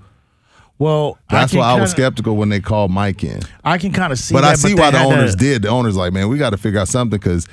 Well, 0.78 1.20
That's 1.30 1.54
I 1.54 1.58
why 1.58 1.64
can 1.74 1.78
I 1.78 1.82
was 1.82 1.92
skeptical 1.92 2.36
when 2.36 2.50
they 2.50 2.60
called 2.60 2.90
Mike 2.90 3.24
in. 3.24 3.42
I 3.64 3.78
can 3.78 3.92
kind 3.92 4.12
of 4.12 4.18
see, 4.18 4.34
but 4.34 4.42
that, 4.42 4.54
I 4.54 4.56
see 4.56 4.74
they 4.74 4.82
why 4.82 4.90
the 4.90 5.00
owners 5.04 5.36
did. 5.36 5.62
The 5.62 5.68
owners 5.68 5.96
like, 5.96 6.12
man, 6.12 6.28
we 6.28 6.40
got 6.40 6.50
to 6.50 6.58
figure 6.58 6.80
out 6.80 6.88
something 6.88 7.20
because 7.20 7.48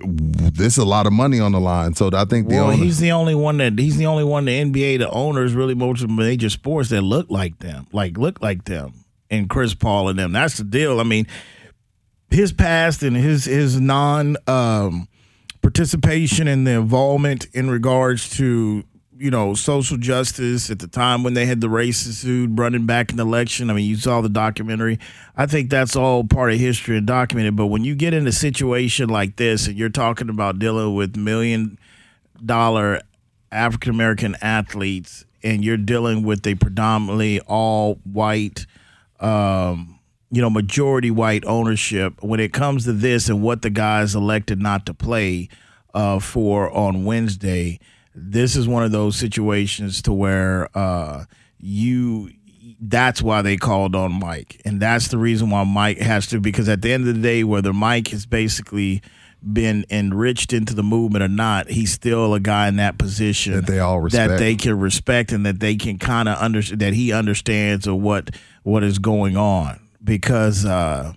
this 0.00 0.74
is 0.74 0.78
a 0.78 0.84
lot 0.84 1.06
of 1.06 1.12
money 1.12 1.40
on 1.40 1.52
the 1.52 1.60
line. 1.60 1.94
So 1.94 2.10
I 2.12 2.24
think 2.24 2.48
the 2.48 2.56
Well, 2.56 2.66
owners. 2.66 2.78
he's 2.78 2.98
the 2.98 3.12
only 3.12 3.34
one 3.34 3.56
that 3.58 3.78
he's 3.78 3.96
the 3.96 4.06
only 4.06 4.24
one 4.24 4.44
the 4.44 4.52
NBA, 4.60 4.98
the 4.98 5.10
owners, 5.10 5.54
really 5.54 5.74
most 5.74 6.02
of 6.02 6.08
the 6.08 6.14
major 6.14 6.50
sports 6.50 6.90
that 6.90 7.02
look 7.02 7.26
like 7.30 7.58
them, 7.60 7.86
like 7.92 8.16
look 8.18 8.40
like 8.42 8.64
them, 8.64 8.92
and 9.30 9.48
Chris 9.48 9.74
Paul 9.74 10.08
and 10.08 10.18
them. 10.18 10.32
That's 10.32 10.58
the 10.58 10.64
deal. 10.64 11.00
I 11.00 11.02
mean, 11.04 11.26
his 12.30 12.52
past 12.52 13.02
and 13.02 13.16
his 13.16 13.44
his 13.46 13.80
non 13.80 14.36
um, 14.46 15.08
participation 15.62 16.46
and 16.48 16.66
the 16.66 16.72
involvement 16.72 17.46
in 17.52 17.70
regards 17.70 18.28
to 18.36 18.84
you 19.18 19.30
know 19.30 19.54
social 19.54 19.96
justice 19.96 20.70
at 20.70 20.78
the 20.78 20.86
time 20.86 21.22
when 21.22 21.34
they 21.34 21.46
had 21.46 21.60
the 21.60 21.68
racist 21.68 22.22
dude 22.22 22.58
running 22.58 22.86
back 22.86 23.10
in 23.10 23.16
the 23.16 23.24
election. 23.24 23.70
I 23.70 23.74
mean, 23.74 23.88
you 23.88 23.96
saw 23.96 24.20
the 24.20 24.28
documentary. 24.28 24.98
I 25.36 25.46
think 25.46 25.70
that's 25.70 25.96
all 25.96 26.24
part 26.24 26.52
of 26.52 26.58
history 26.58 26.96
and 26.96 27.06
documented. 27.06 27.56
But 27.56 27.66
when 27.66 27.84
you 27.84 27.94
get 27.94 28.14
in 28.14 28.26
a 28.26 28.32
situation 28.32 29.08
like 29.08 29.36
this 29.36 29.66
and 29.66 29.76
you're 29.76 29.88
talking 29.88 30.28
about 30.28 30.58
dealing 30.58 30.94
with 30.94 31.16
million 31.16 31.78
dollar 32.44 33.02
African 33.50 33.90
American 33.90 34.36
athletes 34.42 35.24
and 35.42 35.64
you're 35.64 35.76
dealing 35.76 36.22
with 36.22 36.46
a 36.46 36.54
predominantly 36.54 37.40
all 37.40 37.94
white 38.04 38.66
um, 39.20 39.98
you 40.30 40.42
know, 40.42 40.50
majority 40.50 41.10
white 41.10 41.44
ownership. 41.46 42.22
When 42.22 42.40
it 42.40 42.52
comes 42.52 42.84
to 42.84 42.92
this 42.92 43.28
and 43.28 43.42
what 43.42 43.62
the 43.62 43.70
guys 43.70 44.14
elected 44.14 44.60
not 44.60 44.84
to 44.86 44.94
play 44.94 45.48
uh, 45.94 46.18
for 46.18 46.70
on 46.70 47.04
Wednesday, 47.04 47.78
this 48.16 48.56
is 48.56 48.66
one 48.66 48.82
of 48.82 48.92
those 48.92 49.16
situations 49.16 50.02
to 50.02 50.12
where 50.12 50.68
uh, 50.76 51.24
you. 51.58 52.30
That's 52.80 53.22
why 53.22 53.42
they 53.42 53.56
called 53.56 53.94
on 53.96 54.12
Mike, 54.12 54.60
and 54.64 54.80
that's 54.80 55.08
the 55.08 55.18
reason 55.18 55.50
why 55.50 55.64
Mike 55.64 55.98
has 55.98 56.26
to. 56.28 56.40
Because 56.40 56.68
at 56.68 56.82
the 56.82 56.92
end 56.92 57.06
of 57.08 57.14
the 57.14 57.22
day, 57.22 57.44
whether 57.44 57.72
Mike 57.72 58.08
has 58.08 58.26
basically 58.26 59.02
been 59.52 59.84
enriched 59.90 60.52
into 60.52 60.74
the 60.74 60.82
movement 60.82 61.22
or 61.22 61.28
not, 61.28 61.70
he's 61.70 61.92
still 61.92 62.34
a 62.34 62.40
guy 62.40 62.68
in 62.68 62.76
that 62.76 62.98
position 62.98 63.52
That 63.54 63.66
they 63.66 63.78
all 63.78 64.00
respect. 64.00 64.30
that 64.30 64.38
they 64.38 64.56
can 64.56 64.78
respect 64.78 65.30
and 65.32 65.46
that 65.46 65.60
they 65.60 65.76
can 65.76 65.98
kind 65.98 66.28
of 66.28 66.36
understand 66.38 66.80
that 66.80 66.94
he 66.94 67.12
understands 67.12 67.86
of 67.86 67.96
what 67.96 68.30
what 68.62 68.82
is 68.82 68.98
going 68.98 69.36
on 69.36 69.88
because 70.02 70.64
uh 70.64 71.12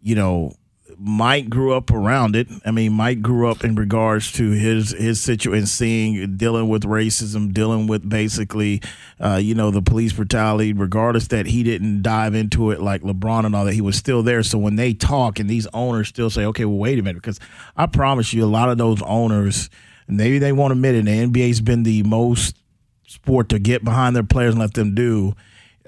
you 0.00 0.14
know 0.14 0.52
Mike 1.00 1.48
grew 1.48 1.74
up 1.74 1.92
around 1.92 2.34
it. 2.34 2.48
I 2.66 2.72
mean, 2.72 2.92
Mike 2.92 3.22
grew 3.22 3.48
up 3.48 3.62
in 3.62 3.76
regards 3.76 4.32
to 4.32 4.50
his 4.50 4.90
his 4.90 5.20
situation, 5.20 5.66
seeing, 5.66 6.36
dealing 6.36 6.68
with 6.68 6.82
racism, 6.82 7.52
dealing 7.52 7.86
with 7.86 8.08
basically, 8.08 8.82
uh, 9.20 9.36
you 9.36 9.54
know, 9.54 9.70
the 9.70 9.80
police 9.80 10.12
brutality. 10.12 10.72
Regardless 10.72 11.28
that 11.28 11.46
he 11.46 11.62
didn't 11.62 12.02
dive 12.02 12.34
into 12.34 12.72
it 12.72 12.80
like 12.80 13.02
LeBron 13.02 13.46
and 13.46 13.54
all 13.54 13.64
that, 13.64 13.74
he 13.74 13.80
was 13.80 13.96
still 13.96 14.24
there. 14.24 14.42
So 14.42 14.58
when 14.58 14.74
they 14.74 14.92
talk 14.92 15.38
and 15.38 15.48
these 15.48 15.68
owners 15.72 16.08
still 16.08 16.30
say, 16.30 16.44
"Okay, 16.46 16.64
well, 16.64 16.78
wait 16.78 16.98
a 16.98 17.02
minute," 17.02 17.22
because 17.22 17.38
I 17.76 17.86
promise 17.86 18.32
you, 18.32 18.44
a 18.44 18.46
lot 18.46 18.68
of 18.68 18.76
those 18.76 19.00
owners, 19.02 19.70
maybe 20.08 20.40
they 20.40 20.52
won't 20.52 20.72
admit 20.72 20.96
it. 20.96 21.06
And 21.06 21.08
the 21.08 21.40
NBA's 21.40 21.60
been 21.60 21.84
the 21.84 22.02
most 22.02 22.56
sport 23.06 23.48
to 23.50 23.60
get 23.60 23.84
behind 23.84 24.16
their 24.16 24.24
players 24.24 24.54
and 24.54 24.60
let 24.60 24.74
them 24.74 24.96
do. 24.96 25.34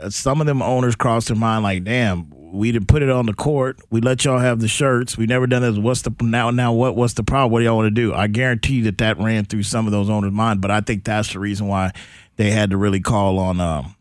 Uh, 0.01 0.09
some 0.09 0.41
of 0.41 0.47
them 0.47 0.63
owners 0.63 0.95
cross 0.95 1.27
their 1.27 1.37
mind 1.37 1.65
like, 1.65 1.83
damn, 1.83 2.33
we 2.53 2.73
didn't 2.73 2.89
put 2.89 3.03
it 3.03 3.11
on 3.11 3.27
the 3.27 3.33
court. 3.33 3.81
We 3.91 4.01
let 4.01 4.25
y'all 4.25 4.39
have 4.39 4.61
the 4.61 4.69
shirts. 4.69 5.17
We 5.17 5.27
never 5.27 5.47
done 5.47 5.63
this. 5.63 5.77
What's 5.79 6.03
the 6.03 6.15
now? 6.21 6.51
Now 6.51 6.73
what? 6.73 6.97
What's 6.97 7.15
the 7.15 7.23
problem? 7.23 7.53
What 7.53 7.61
do 7.61 7.65
y'all 7.65 7.77
want 7.77 7.87
to 7.87 7.91
do? 7.91 8.13
I 8.13 8.27
guarantee 8.27 8.83
that 8.83 8.99
that 8.99 9.19
ran 9.19 9.45
through 9.45 9.63
some 9.63 9.87
of 9.87 9.93
those 9.93 10.11
owners' 10.11 10.33
mind. 10.33 10.61
But 10.61 10.71
I 10.71 10.81
think 10.81 11.05
that's 11.05 11.33
the 11.33 11.39
reason 11.39 11.67
why 11.67 11.93
they 12.37 12.51
had 12.51 12.71
to 12.71 12.77
really 12.77 13.01
call 13.01 13.39
on 13.39 13.61
um, 13.61 13.95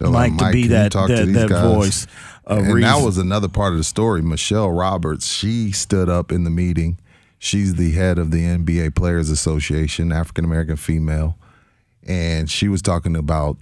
like, 0.00 0.32
Mike 0.32 0.48
to 0.48 0.52
be 0.52 0.66
that 0.68 0.92
that, 0.92 1.08
that 1.08 1.48
voice 1.48 2.06
of 2.44 2.58
and 2.58 2.74
reason. 2.74 2.90
that 2.90 3.04
was 3.04 3.18
another 3.18 3.48
part 3.48 3.72
of 3.72 3.78
the 3.78 3.84
story. 3.84 4.22
Michelle 4.22 4.70
Roberts, 4.70 5.26
she 5.26 5.72
stood 5.72 6.08
up 6.08 6.32
in 6.32 6.44
the 6.44 6.50
meeting. 6.50 6.98
She's 7.38 7.76
the 7.76 7.92
head 7.92 8.18
of 8.18 8.30
the 8.30 8.42
NBA 8.42 8.94
Players 8.94 9.30
Association, 9.30 10.12
African 10.12 10.44
American 10.44 10.76
female, 10.76 11.38
and 12.06 12.50
she 12.50 12.68
was 12.68 12.82
talking 12.82 13.16
about 13.16 13.56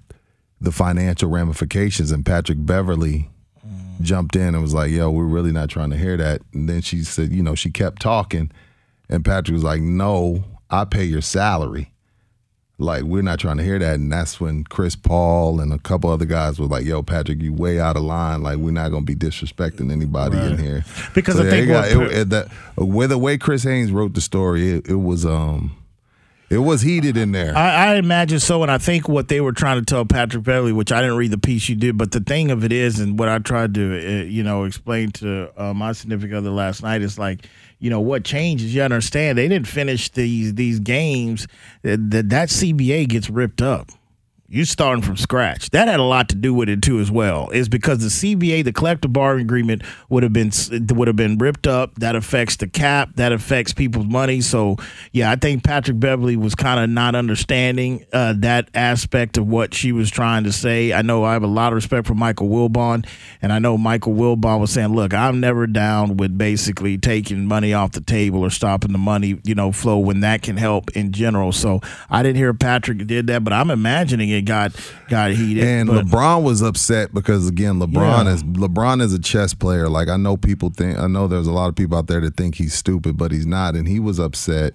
the 0.60 0.72
financial 0.72 1.30
ramifications. 1.30 2.10
And 2.10 2.26
Patrick 2.26 2.58
Beverley 2.60 3.30
jumped 4.00 4.36
in 4.36 4.54
and 4.54 4.62
was 4.62 4.74
like, 4.74 4.90
"Yo, 4.90 5.10
we're 5.10 5.24
really 5.24 5.52
not 5.52 5.68
trying 5.68 5.90
to 5.90 5.96
hear 5.96 6.16
that." 6.16 6.42
And 6.52 6.68
then 6.68 6.80
she 6.82 7.02
said, 7.04 7.32
you 7.32 7.42
know, 7.42 7.54
she 7.54 7.70
kept 7.70 8.00
talking, 8.02 8.50
and 9.08 9.24
Patrick 9.24 9.54
was 9.54 9.64
like, 9.64 9.80
"No, 9.80 10.44
I 10.70 10.84
pay 10.84 11.04
your 11.04 11.20
salary." 11.22 11.92
Like 12.80 13.02
we're 13.02 13.22
not 13.22 13.40
trying 13.40 13.56
to 13.56 13.64
hear 13.64 13.80
that, 13.80 13.94
and 13.96 14.12
that's 14.12 14.40
when 14.40 14.62
Chris 14.62 14.94
Paul 14.94 15.58
and 15.60 15.72
a 15.72 15.78
couple 15.80 16.10
other 16.10 16.24
guys 16.24 16.60
were 16.60 16.66
like, 16.66 16.84
"Yo, 16.84 17.02
Patrick, 17.02 17.42
you 17.42 17.52
way 17.52 17.80
out 17.80 17.96
of 17.96 18.02
line. 18.02 18.42
Like 18.44 18.58
we're 18.58 18.70
not 18.70 18.90
gonna 18.90 19.04
be 19.04 19.16
disrespecting 19.16 19.90
anybody 19.90 20.38
in 20.38 20.58
here." 20.58 20.84
Because 21.12 21.40
I 21.40 21.44
yeah, 21.44 21.50
think 21.50 21.68
got- 21.68 21.88
it- 21.90 22.12
it- 22.12 22.28
that 22.30 22.48
with 22.76 23.10
the 23.10 23.18
way 23.18 23.36
Chris 23.36 23.64
Haynes 23.64 23.90
wrote 23.90 24.14
the 24.14 24.20
story, 24.20 24.68
it, 24.74 24.88
it 24.90 24.94
was 24.94 25.26
um, 25.26 25.72
it 26.50 26.58
was 26.58 26.82
heated 26.82 27.16
in 27.16 27.32
there. 27.32 27.56
I, 27.56 27.92
I 27.92 27.94
imagine 27.96 28.40
so, 28.40 28.62
and 28.62 28.70
I 28.70 28.78
think 28.78 29.08
what 29.08 29.28
they 29.28 29.40
were 29.40 29.52
trying 29.52 29.78
to 29.78 29.84
tell 29.84 30.04
Patrick 30.04 30.44
Beverley, 30.44 30.72
which 30.72 30.92
I 30.92 31.00
didn't 31.00 31.16
read 31.16 31.30
the 31.30 31.38
piece 31.38 31.68
you 31.68 31.76
did, 31.76 31.98
but 31.98 32.12
the 32.12 32.20
thing 32.20 32.50
of 32.50 32.64
it 32.64 32.72
is, 32.72 33.00
and 33.00 33.18
what 33.18 33.28
I 33.28 33.38
tried 33.38 33.74
to, 33.74 33.96
uh, 33.96 34.24
you 34.24 34.42
know, 34.42 34.64
explain 34.64 35.10
to 35.12 35.50
uh, 35.56 35.74
my 35.74 35.92
significant 35.92 36.38
other 36.38 36.50
last 36.50 36.82
night 36.82 37.02
is 37.02 37.18
like, 37.18 37.46
you 37.80 37.90
know, 37.90 38.00
what 38.00 38.24
changes? 38.24 38.74
You 38.74 38.82
understand? 38.82 39.38
They 39.38 39.46
didn't 39.46 39.68
finish 39.68 40.08
these 40.10 40.54
these 40.54 40.80
games. 40.80 41.46
That 41.82 42.10
that 42.10 42.28
that 42.30 42.48
CBA 42.48 43.08
gets 43.08 43.30
ripped 43.30 43.62
up. 43.62 43.90
You're 44.50 44.64
starting 44.64 45.02
from 45.02 45.18
scratch. 45.18 45.68
That 45.70 45.88
had 45.88 46.00
a 46.00 46.04
lot 46.04 46.30
to 46.30 46.34
do 46.34 46.54
with 46.54 46.70
it 46.70 46.80
too, 46.80 47.00
as 47.00 47.10
well. 47.10 47.50
Is 47.50 47.68
because 47.68 47.98
the 47.98 48.06
CBA, 48.34 48.64
the 48.64 48.72
collective 48.72 49.12
bargaining 49.12 49.44
agreement, 49.44 49.82
would 50.08 50.22
have 50.22 50.32
been 50.32 50.50
would 50.88 51.06
have 51.06 51.16
been 51.16 51.36
ripped 51.36 51.66
up. 51.66 51.94
That 51.96 52.16
affects 52.16 52.56
the 52.56 52.66
cap. 52.66 53.10
That 53.16 53.30
affects 53.32 53.74
people's 53.74 54.06
money. 54.06 54.40
So 54.40 54.76
yeah, 55.12 55.30
I 55.30 55.36
think 55.36 55.64
Patrick 55.64 56.00
Beverley 56.00 56.36
was 56.36 56.54
kind 56.54 56.80
of 56.80 56.88
not 56.88 57.14
understanding 57.14 58.06
uh, 58.10 58.36
that 58.38 58.70
aspect 58.72 59.36
of 59.36 59.46
what 59.46 59.74
she 59.74 59.92
was 59.92 60.10
trying 60.10 60.44
to 60.44 60.52
say. 60.52 60.94
I 60.94 61.02
know 61.02 61.24
I 61.24 61.34
have 61.34 61.42
a 61.42 61.46
lot 61.46 61.74
of 61.74 61.74
respect 61.74 62.06
for 62.06 62.14
Michael 62.14 62.48
Wilbon, 62.48 63.06
and 63.42 63.52
I 63.52 63.58
know 63.58 63.76
Michael 63.76 64.14
Wilbon 64.14 64.60
was 64.60 64.70
saying, 64.70 64.94
"Look, 64.94 65.12
I'm 65.12 65.40
never 65.40 65.66
down 65.66 66.16
with 66.16 66.38
basically 66.38 66.96
taking 66.96 67.44
money 67.44 67.74
off 67.74 67.92
the 67.92 68.00
table 68.00 68.40
or 68.40 68.48
stopping 68.48 68.92
the 68.92 68.98
money, 68.98 69.38
you 69.44 69.54
know, 69.54 69.72
flow 69.72 69.98
when 69.98 70.20
that 70.20 70.40
can 70.40 70.56
help 70.56 70.90
in 70.96 71.12
general." 71.12 71.52
So 71.52 71.82
I 72.08 72.22
didn't 72.22 72.36
hear 72.36 72.54
Patrick 72.54 73.06
did 73.06 73.26
that, 73.26 73.44
but 73.44 73.52
I'm 73.52 73.70
imagining 73.70 74.30
it 74.30 74.37
got 74.42 74.72
got 75.08 75.32
heated. 75.32 75.64
And 75.64 75.88
but- 75.88 76.06
LeBron 76.06 76.42
was 76.42 76.62
upset 76.62 77.12
because 77.14 77.48
again, 77.48 77.78
LeBron 77.80 78.24
Yeah. 78.26 78.32
is 78.34 78.42
LeBron 78.42 79.00
is 79.02 79.12
a 79.12 79.18
chess 79.18 79.54
player. 79.54 79.88
Like 79.88 80.08
I 80.08 80.16
know 80.16 80.36
people 80.36 80.70
think 80.70 80.98
I 80.98 81.06
know 81.06 81.26
there's 81.28 81.46
a 81.46 81.52
lot 81.52 81.68
of 81.68 81.74
people 81.76 81.96
out 81.98 82.06
there 82.06 82.20
that 82.20 82.36
think 82.36 82.56
he's 82.56 82.74
stupid, 82.74 83.16
but 83.16 83.32
he's 83.32 83.46
not. 83.46 83.74
And 83.74 83.86
he 83.88 84.00
was 84.00 84.18
upset. 84.18 84.74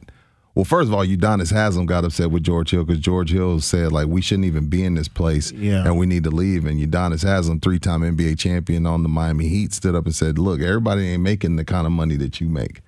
Well, 0.56 0.65
first 0.65 0.88
of 0.88 0.93
all, 0.93 1.04
Udonis 1.04 1.52
Haslem 1.52 1.88
got 1.88 2.06
upset 2.06 2.30
with 2.30 2.43
George 2.43 2.69
Hill 2.69 2.84
because 2.84 3.02
George 3.02 3.32
Hill 3.32 3.60
said 3.60 3.91
like 3.91 4.08
we 4.08 4.21
shouldn't 4.21 4.45
even 4.45 4.67
be 4.67 4.84
in 4.84 4.93
this 4.93 5.08
place 5.08 5.52
Yeah. 5.52 5.84
and 5.84 5.97
we 5.97 6.06
need 6.06 6.23
to 6.26 6.30
leave. 6.30 6.65
And 6.65 6.80
Udonis 6.80 7.23
Haslem, 7.23 7.60
three 7.60 7.80
time 7.80 8.02
NBA 8.04 8.36
champion 8.38 8.86
on 8.86 9.02
the 9.02 9.10
Miami 9.10 9.47
Heat, 9.47 9.73
stood 9.73 9.95
up 9.95 10.06
and 10.06 10.13
said, 10.13 10.38
"Look, 10.38 10.62
everybody 10.62 11.08
ain't 11.10 11.23
making 11.23 11.56
the 11.56 11.65
kind 11.65 11.88
of 11.88 11.91
money 11.91 12.17
that 12.17 12.39
you 12.39 12.49
make." 12.49 12.82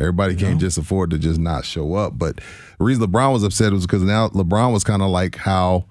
Everybody 0.00 0.34
can't 0.34 0.58
just 0.58 0.78
afford 0.78 1.10
to 1.10 1.18
just 1.18 1.38
not 1.38 1.64
show 1.64 1.94
up. 1.94 2.18
But 2.18 2.36
the 2.78 2.84
reason 2.84 3.06
LeBron 3.06 3.32
was 3.32 3.44
upset 3.44 3.72
was 3.72 3.86
because 3.86 4.02
now 4.02 4.28
LeBron 4.30 4.72
was 4.72 4.82
kind 4.82 5.00
of 5.00 5.10
like 5.10 5.36
how 5.36 5.84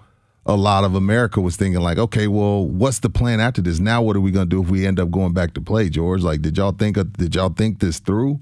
a 0.46 0.56
lot 0.56 0.84
of 0.84 0.96
America 0.96 1.40
was 1.40 1.56
thinking, 1.56 1.82
like, 1.82 1.98
okay, 1.98 2.28
well, 2.28 2.66
what's 2.66 3.00
the 3.00 3.10
plan 3.10 3.40
after 3.40 3.62
this? 3.62 3.80
Now, 3.80 4.02
what 4.02 4.16
are 4.16 4.22
we 4.22 4.32
gonna 4.32 4.46
do 4.48 4.62
if 4.64 4.70
we 4.70 4.86
end 4.88 5.00
up 5.00 5.12
going 5.12 5.34
back 5.34 5.54
to 5.54 5.62
play, 5.62 5.90
George? 5.90 6.24
Like, 6.24 6.42
did 6.42 6.58
y'all 6.58 6.72
think 6.72 6.98
of, 6.98 7.14
did 7.14 7.36
y'all 7.36 7.50
think 7.50 7.80
this 7.80 8.00
through? 8.00 8.42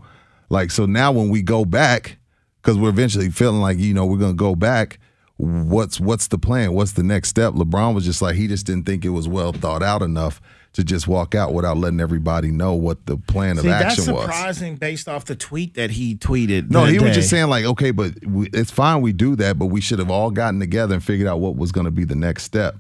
Like, 0.50 0.72
so 0.72 0.86
now 0.86 1.12
when 1.12 1.30
we 1.30 1.42
go 1.42 1.66
back, 1.66 2.18
because 2.62 2.78
we're 2.78 2.90
eventually 2.90 3.30
feeling 3.30 3.62
like 3.62 3.78
you 3.78 3.94
know 3.94 4.06
we're 4.06 4.18
gonna 4.18 4.34
go 4.34 4.56
back. 4.56 5.00
what's 5.38 6.00
what's 6.00 6.28
the 6.28 6.38
plan? 6.38 6.74
What's 6.74 6.94
the 6.94 7.04
next 7.04 7.30
step? 7.30 7.54
LeBron 7.54 7.94
was 7.96 8.06
just 8.06 8.22
like 8.22 8.36
he 8.36 8.48
just 8.48 8.66
didn't 8.66 8.86
think 8.86 9.06
it 9.06 9.10
was 9.10 9.28
well 9.28 9.54
thought 9.54 9.82
out 9.82 10.02
enough 10.02 10.42
to 10.74 10.84
just 10.84 11.08
walk 11.08 11.34
out 11.34 11.54
without 11.54 11.78
letting 11.78 12.00
everybody 12.00 12.52
know 12.52 12.74
what 12.74 13.06
the 13.06 13.18
plan 13.18 13.58
of 13.58 13.64
See, 13.64 13.70
that's 13.70 14.00
action 14.00 14.14
was. 14.14 14.24
surprising 14.24 14.76
based 14.76 15.10
off 15.10 15.26
the 15.26 15.36
tweet 15.36 15.74
that 15.74 15.92
he 15.92 16.16
tweeted. 16.16 16.70
No, 16.70 16.86
he 16.86 17.00
was 17.00 17.16
just 17.16 17.30
saying 17.30 17.48
like, 17.48 17.66
okay, 17.66 17.92
but 17.92 18.14
we, 18.26 18.50
it's 18.54 18.72
fine 18.72 19.02
we 19.02 19.12
do 19.12 19.36
that, 19.38 19.58
but 19.58 19.68
we 19.68 19.82
should 19.82 20.00
have 20.00 20.12
all 20.12 20.30
gotten 20.30 20.60
together 20.60 20.94
and 20.94 21.04
figured 21.04 21.28
out 21.28 21.40
what 21.40 21.56
was 21.56 21.72
going 21.72 21.86
to 21.86 21.92
be 21.92 22.04
the 22.04 22.16
next 22.16 22.44
step. 22.44 22.76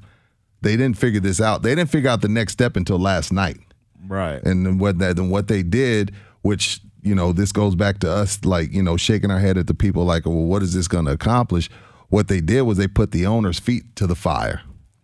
They 0.61 0.75
didn't 0.75 0.97
figure 0.97 1.19
this 1.19 1.41
out. 1.41 1.63
They 1.63 1.73
didn't 1.73 1.89
figure 1.89 2.09
out 2.09 2.21
the 2.21 2.27
next 2.27 2.53
step 2.53 2.75
until 2.75 2.99
last 2.99 3.31
night. 3.31 3.57
Right. 4.07 4.41
And 4.43 4.65
then 4.65 4.77
what 4.77 4.99
that 4.99 5.15
then 5.15 5.29
what 5.29 5.47
they 5.47 5.63
did, 5.63 6.13
which 6.41 6.81
you 7.01 7.15
know, 7.15 7.31
this 7.31 7.51
goes 7.51 7.75
back 7.75 7.99
to 7.99 8.11
us 8.11 8.43
like 8.43 8.71
you 8.73 8.83
know 8.83 8.97
shaking 8.97 9.31
our 9.31 9.39
head 9.39 9.57
at 9.57 9.67
the 9.67 9.73
people 9.73 10.03
like, 10.03 10.25
well, 10.25 10.35
what 10.35 10.61
is 10.61 10.73
this 10.73 10.87
going 10.87 11.05
to 11.05 11.11
accomplish? 11.11 11.69
What 12.09 12.27
they 12.27 12.41
did 12.41 12.63
was 12.63 12.77
they 12.77 12.87
put 12.87 13.11
the 13.11 13.25
owner's 13.25 13.59
feet 13.59 13.95
to 13.95 14.07
the 14.07 14.15
fire. 14.15 14.61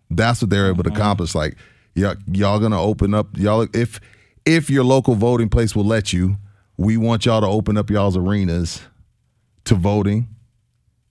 That's 0.09 0.41
what 0.41 0.49
they 0.49 0.57
were 0.57 0.69
able 0.69 0.83
to 0.83 0.89
mm-hmm. 0.89 0.97
accomplish. 0.97 1.35
Like, 1.35 1.55
y'all, 1.95 2.15
y'all 2.31 2.59
gonna 2.59 2.81
open 2.81 3.13
up 3.13 3.35
y'all 3.37 3.67
if 3.73 3.99
if 4.45 4.69
your 4.69 4.83
local 4.83 5.15
voting 5.15 5.49
place 5.49 5.75
will 5.75 5.85
let 5.85 6.13
you, 6.13 6.37
we 6.77 6.97
want 6.97 7.25
y'all 7.25 7.41
to 7.41 7.47
open 7.47 7.77
up 7.77 7.89
y'all's 7.89 8.15
arenas 8.15 8.81
to 9.63 9.73
voting, 9.73 10.27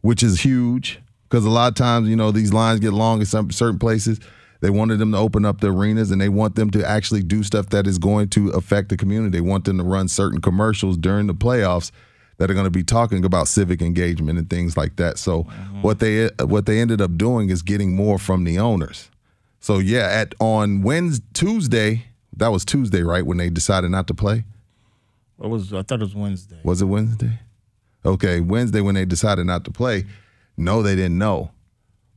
which 0.03 0.23
is 0.23 0.43
huge 0.43 1.01
because 1.29 1.45
a 1.45 1.51
lot 1.51 1.69
of 1.69 1.75
times 1.75 2.09
you 2.09 2.15
know 2.15 2.31
these 2.31 2.53
lines 2.53 2.79
get 2.79 2.93
long 2.93 3.21
in 3.21 3.27
some 3.27 3.51
certain 3.51 3.79
places. 3.79 4.21
They 4.61 4.71
wanted 4.71 4.99
them 4.99 5.13
to 5.13 5.19
open 5.19 5.45
up 5.45 5.61
the 5.61 5.71
arenas 5.71 6.11
and 6.11 6.19
they 6.19 6.31
want 6.31 6.55
them 6.55 6.71
to 6.71 6.89
actually 6.89 7.23
do 7.23 7.43
stuff 7.43 7.69
that 7.71 7.87
is 7.87 7.99
going 7.99 8.31
to 8.31 8.49
affect 8.51 8.89
the 8.89 8.97
community. 8.97 9.37
They 9.37 9.43
want 9.43 9.67
them 9.67 9.77
to 9.77 9.85
run 9.85 10.09
certain 10.09 10.41
commercials 10.41 10.97
during 10.97 11.27
the 11.27 11.35
playoffs 11.35 11.91
that 12.39 12.51
are 12.51 12.55
going 12.55 12.65
to 12.65 12.71
be 12.71 12.83
talking 12.83 13.27
about 13.27 13.47
civic 13.47 13.83
engagement 13.83 14.39
and 14.39 14.49
things 14.49 14.75
like 14.75 14.97
that. 14.97 15.19
So 15.19 15.43
what 15.83 15.99
they 15.99 16.29
what 16.41 16.65
they 16.65 16.81
ended 16.81 17.03
up 17.03 17.17
doing 17.17 17.51
is 17.51 17.61
getting 17.63 17.95
more 17.95 18.19
from 18.19 18.45
the 18.45 18.59
owners. 18.59 19.11
So 19.65 19.79
yeah, 19.79 20.11
at 20.11 20.35
on 20.41 20.83
Wednesday, 20.83 21.25
Tuesday, 21.33 22.05
that 22.37 22.49
was 22.49 22.67
Tuesday, 22.67 23.03
right 23.03 23.25
when 23.25 23.39
they 23.39 23.49
decided 23.49 23.91
not 23.91 24.07
to 24.09 24.15
play. 24.15 24.45
What 25.39 25.49
was 25.49 25.73
I 25.73 25.81
thought 25.81 26.01
it 26.01 26.05
was 26.05 26.15
Wednesday. 26.15 26.59
Was 26.63 26.83
it 26.83 26.85
Wednesday? 26.85 27.39
Okay, 28.05 28.41
Wednesday 28.41 28.83
when 28.83 28.95
they 28.95 29.07
decided 29.07 29.47
not 29.47 29.65
to 29.65 29.71
play. 29.71 30.05
No, 30.59 30.83
they 30.83 30.95
didn't 30.95 31.17
know. 31.17 31.51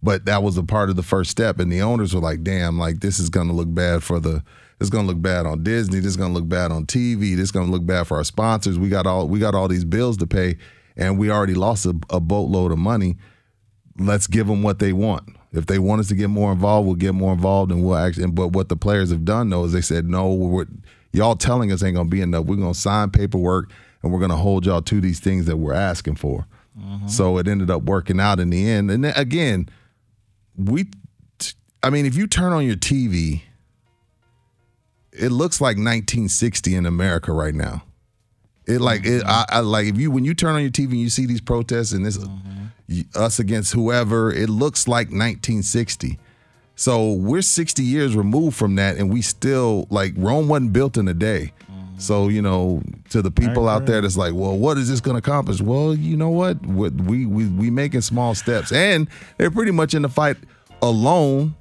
But 0.04 0.26
that 0.26 0.44
was 0.44 0.58
a 0.58 0.64
part 0.64 0.90
of 0.90 0.98
the 0.98 1.04
first 1.04 1.32
step. 1.32 1.58
And 1.60 1.72
the 1.72 1.82
owners 1.82 2.14
were 2.14 2.20
like, 2.20 2.44
damn, 2.44 2.78
like 2.78 3.00
this 3.00 3.18
is 3.18 3.30
gonna 3.30 3.54
look 3.54 3.74
bad 3.74 4.04
for 4.04 4.20
the 4.20 4.44
it's 4.82 4.90
gonna 4.90 5.08
look 5.08 5.22
bad 5.22 5.46
on 5.46 5.64
Disney, 5.64 6.00
this 6.00 6.10
is 6.10 6.18
gonna 6.18 6.34
look 6.34 6.50
bad 6.50 6.74
on 6.74 6.86
TV, 6.86 7.38
this 7.38 7.46
is 7.46 7.52
gonna 7.54 7.72
look 7.72 7.86
bad 7.86 8.08
for 8.08 8.18
our 8.18 8.26
sponsors. 8.26 8.78
We 8.78 8.90
got 8.90 9.08
all 9.08 9.26
we 9.26 9.40
got 9.40 9.56
all 9.56 9.70
these 9.70 9.86
bills 9.86 10.18
to 10.18 10.28
pay, 10.28 10.58
and 10.98 11.18
we 11.18 11.32
already 11.32 11.56
lost 11.56 11.86
a, 11.86 11.96
a 12.10 12.20
boatload 12.20 12.74
of 12.74 12.78
money. 12.78 13.16
Let's 13.98 14.28
give 14.28 14.48
them 14.48 14.64
what 14.64 14.80
they 14.80 14.92
want. 14.92 15.37
If 15.58 15.66
they 15.66 15.80
want 15.80 16.00
us 16.02 16.08
to 16.10 16.16
get 16.16 16.30
more 16.30 16.52
involved, 16.52 16.86
we'll 16.86 16.96
get 16.96 17.14
more 17.14 17.34
involved, 17.34 17.72
and 17.72 17.84
we'll 17.84 17.98
actually. 17.98 18.28
But 18.28 18.50
what 18.50 18.70
the 18.70 18.78
players 18.78 19.10
have 19.10 19.26
done 19.26 19.50
though 19.50 19.66
is 19.66 19.74
they 19.74 19.82
said, 19.82 20.08
no, 20.08 20.32
we're, 20.32 20.68
y'all 21.12 21.36
telling 21.36 21.72
us 21.72 21.84
ain't 21.84 21.96
gonna 21.96 22.10
be 22.10 22.22
enough. 22.22 22.46
We're 22.46 22.56
gonna 22.58 22.74
sign 22.74 23.10
paperwork, 23.10 23.72
and 24.04 24.14
we're 24.14 24.20
gonna 24.20 24.38
hold 24.38 24.66
y'all 24.66 24.82
to 24.84 25.02
these 25.02 25.20
things 25.20 25.46
that 25.48 25.58
we're 25.58 25.74
asking 25.74 26.16
for. 26.16 26.46
Mm-hmm. 26.80 27.08
So 27.08 27.38
it 27.38 27.48
ended 27.48 27.72
up 27.72 27.84
working 27.84 28.20
out 28.20 28.40
in 28.40 28.50
the 28.52 28.70
end. 28.70 28.92
And 28.92 29.04
then, 29.04 29.14
again, 29.16 29.68
we, 30.56 30.90
I 31.82 31.90
mean, 31.90 32.06
if 32.06 32.16
you 32.16 32.28
turn 32.28 32.54
on 32.54 32.66
your 32.66 32.76
TV, 32.76 33.42
it 35.12 35.30
looks 35.30 35.60
like 35.60 35.78
1960 35.78 36.76
in 36.76 36.86
America 36.86 37.32
right 37.32 37.56
now. 37.56 37.84
It 38.68 38.80
like 38.80 39.06
it, 39.06 39.24
mm-hmm. 39.24 39.30
I, 39.30 39.46
I 39.50 39.60
like 39.62 39.88
if 39.88 39.98
you 39.98 40.12
when 40.12 40.26
you 40.26 40.34
turn 40.34 40.56
on 40.56 40.62
your 40.62 40.72
TV 40.72 40.92
and 40.92 41.00
you 41.00 41.10
see 41.10 41.26
these 41.26 41.42
protests 41.42 41.94
and 41.94 42.06
this 42.06 42.18
y- 42.18 42.28
us 43.16 43.40
against 43.40 43.74
whoever, 43.74 44.32
it 44.32 44.50
looks 44.50 44.88
like 44.88 45.08
1960. 45.08 46.18
So 46.76 47.14
we're 47.14 47.42
60 47.42 47.84
years 47.84 48.16
removed 48.16 48.56
from 48.56 48.76
that, 48.76 48.98
and 48.98 49.12
we 49.12 49.22
still 49.22 49.88
like 49.90 50.14
Rome 50.16 50.48
wasn't 50.48 50.74
built 50.74 50.98
in 50.98 51.08
a 51.08 51.14
day. 51.14 51.54
So 51.98 52.28
you 52.28 52.42
know, 52.44 52.84
to 53.10 53.24
the 53.24 53.32
people 53.32 53.68
out 53.68 53.88
there 53.88 54.02
that's 54.02 54.18
like, 54.18 54.34
well, 54.36 54.56
what 54.56 54.78
is 54.78 54.88
this 54.88 55.02
going 55.02 55.16
to 55.16 55.20
accomplish? 55.20 55.60
Well, 55.60 55.96
you 55.96 56.16
know 56.16 56.30
what, 56.30 56.64
we 56.66 56.90
we 56.90 57.26
we, 57.26 57.46
we 57.48 57.70
making 57.72 58.02
small 58.02 58.36
steps, 58.36 58.72
and 58.72 59.08
they're 59.38 59.50
pretty 59.50 59.72
much 59.72 59.96
in 59.96 60.04
the 60.04 60.10
fight 60.10 60.38
alone 60.84 61.56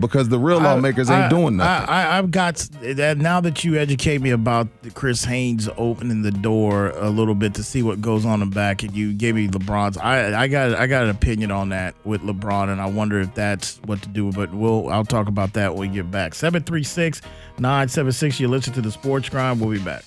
because 0.00 0.28
the 0.28 0.38
real 0.38 0.58
lawmakers 0.60 1.10
ain't 1.10 1.24
I- 1.24 1.28
doing 1.28 1.56
nothing. 1.56 1.88
I, 1.88 2.02
I, 2.04 2.18
I've 2.18 2.30
got 2.30 2.56
that 2.82 3.18
now 3.18 3.40
that 3.40 3.64
you 3.64 3.76
educate 3.76 4.20
me 4.20 4.30
about 4.30 4.68
Chris 4.94 5.24
Haynes 5.24 5.68
opening 5.76 6.22
the 6.22 6.30
door 6.30 6.90
a 6.90 7.10
little 7.10 7.34
bit 7.34 7.54
to 7.54 7.62
see 7.64 7.82
what 7.82 8.00
goes 8.00 8.24
on 8.24 8.42
in 8.42 8.48
the 8.50 8.54
back, 8.54 8.82
and 8.82 8.94
you 8.94 9.12
gave 9.12 9.34
me 9.34 9.48
LeBron's. 9.48 9.98
I 9.98 10.42
I 10.42 10.48
got 10.48 10.74
I 10.74 10.86
got 10.86 11.04
an 11.04 11.10
opinion 11.10 11.50
on 11.50 11.70
that 11.70 11.94
with 12.04 12.22
LeBron, 12.22 12.68
and 12.70 12.80
I 12.80 12.86
wonder 12.86 13.20
if 13.20 13.34
that's 13.34 13.78
what 13.86 14.00
to 14.02 14.08
do. 14.08 14.30
But 14.32 14.52
we'll 14.54 14.88
I'll 14.88 15.04
talk 15.04 15.28
about 15.28 15.52
that 15.54 15.74
when 15.74 15.88
we 15.90 15.94
get 15.96 16.10
back. 16.10 16.34
736 16.34 17.20
976. 17.58 18.40
You 18.40 18.48
listen 18.48 18.72
to 18.74 18.80
the 18.80 18.90
Sports 18.92 19.28
Grind. 19.28 19.60
We'll 19.60 19.70
be 19.70 19.78
back. 19.84 20.04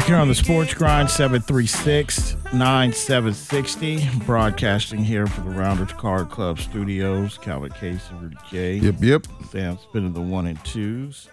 Back 0.00 0.08
here 0.08 0.16
on 0.16 0.28
the 0.28 0.34
Sports 0.34 0.72
Grind, 0.72 1.10
736 1.10 2.34
9760. 2.54 4.08
Broadcasting 4.24 5.04
here 5.04 5.26
for 5.26 5.42
the 5.42 5.50
Rounders 5.50 5.92
Card 5.92 6.30
Club 6.30 6.58
Studios. 6.58 7.36
Calvin 7.36 7.70
Casey 7.72 8.02
and 8.12 8.22
Rudy 8.22 8.36
J. 8.50 8.76
Yep, 8.76 8.94
yep. 9.00 9.26
Sam 9.50 9.76
spinning 9.76 10.14
the 10.14 10.22
one 10.22 10.46
and 10.46 10.64
twos. 10.64 11.28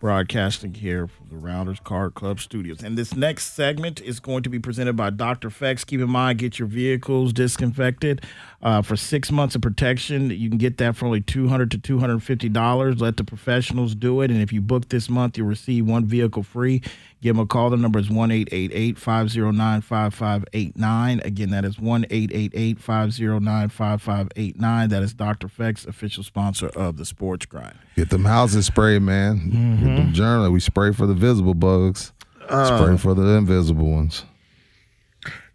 Broadcasting 0.00 0.72
here 0.72 1.06
from 1.06 1.28
the 1.28 1.36
Rounders 1.36 1.78
Card 1.84 2.14
Club 2.14 2.40
Studios. 2.40 2.82
And 2.82 2.96
this 2.96 3.14
next 3.14 3.52
segment 3.52 4.00
is 4.00 4.18
going 4.18 4.42
to 4.44 4.48
be 4.48 4.58
presented 4.58 4.96
by 4.96 5.10
Dr. 5.10 5.50
Fex. 5.50 5.84
Keep 5.84 6.00
in 6.00 6.08
mind, 6.08 6.38
get 6.38 6.58
your 6.58 6.68
vehicles 6.68 7.34
disinfected 7.34 8.24
uh, 8.66 8.82
for 8.82 8.96
six 8.96 9.30
months 9.30 9.54
of 9.54 9.62
protection. 9.62 10.28
You 10.28 10.48
can 10.48 10.58
get 10.58 10.78
that 10.78 10.96
for 10.96 11.06
only 11.06 11.20
200 11.20 11.70
to 11.70 11.78
$250. 11.78 13.00
Let 13.00 13.16
the 13.16 13.22
professionals 13.22 13.94
do 13.94 14.22
it. 14.22 14.30
And 14.32 14.42
if 14.42 14.52
you 14.52 14.60
book 14.60 14.88
this 14.88 15.08
month, 15.08 15.38
you'll 15.38 15.46
receive 15.46 15.86
one 15.86 16.04
vehicle 16.04 16.42
free. 16.42 16.82
Give 17.22 17.36
them 17.36 17.44
a 17.44 17.46
call. 17.46 17.70
The 17.70 17.76
number 17.76 18.00
is 18.00 18.10
1 18.10 18.46
509 18.96 19.80
5589. 19.82 21.20
Again, 21.20 21.50
that 21.50 21.64
is 21.64 21.78
1 21.78 22.06
509 22.76 23.68
5589. 23.68 24.88
That 24.88 25.02
is 25.04 25.14
Dr. 25.14 25.46
Fex, 25.46 25.86
official 25.86 26.24
sponsor 26.24 26.66
of 26.70 26.96
the 26.96 27.04
Sports 27.04 27.46
Grind. 27.46 27.78
Get 27.94 28.10
them 28.10 28.24
houses 28.24 28.66
sprayed, 28.66 29.02
man. 29.02 29.78
Get 29.78 29.96
them 29.96 30.12
germ. 30.12 30.52
We 30.52 30.58
spray 30.58 30.92
for 30.92 31.06
the 31.06 31.14
visible 31.14 31.54
bugs. 31.54 32.12
spray 32.42 32.96
for 32.96 33.14
the 33.14 33.22
invisible 33.36 33.92
ones. 33.92 34.24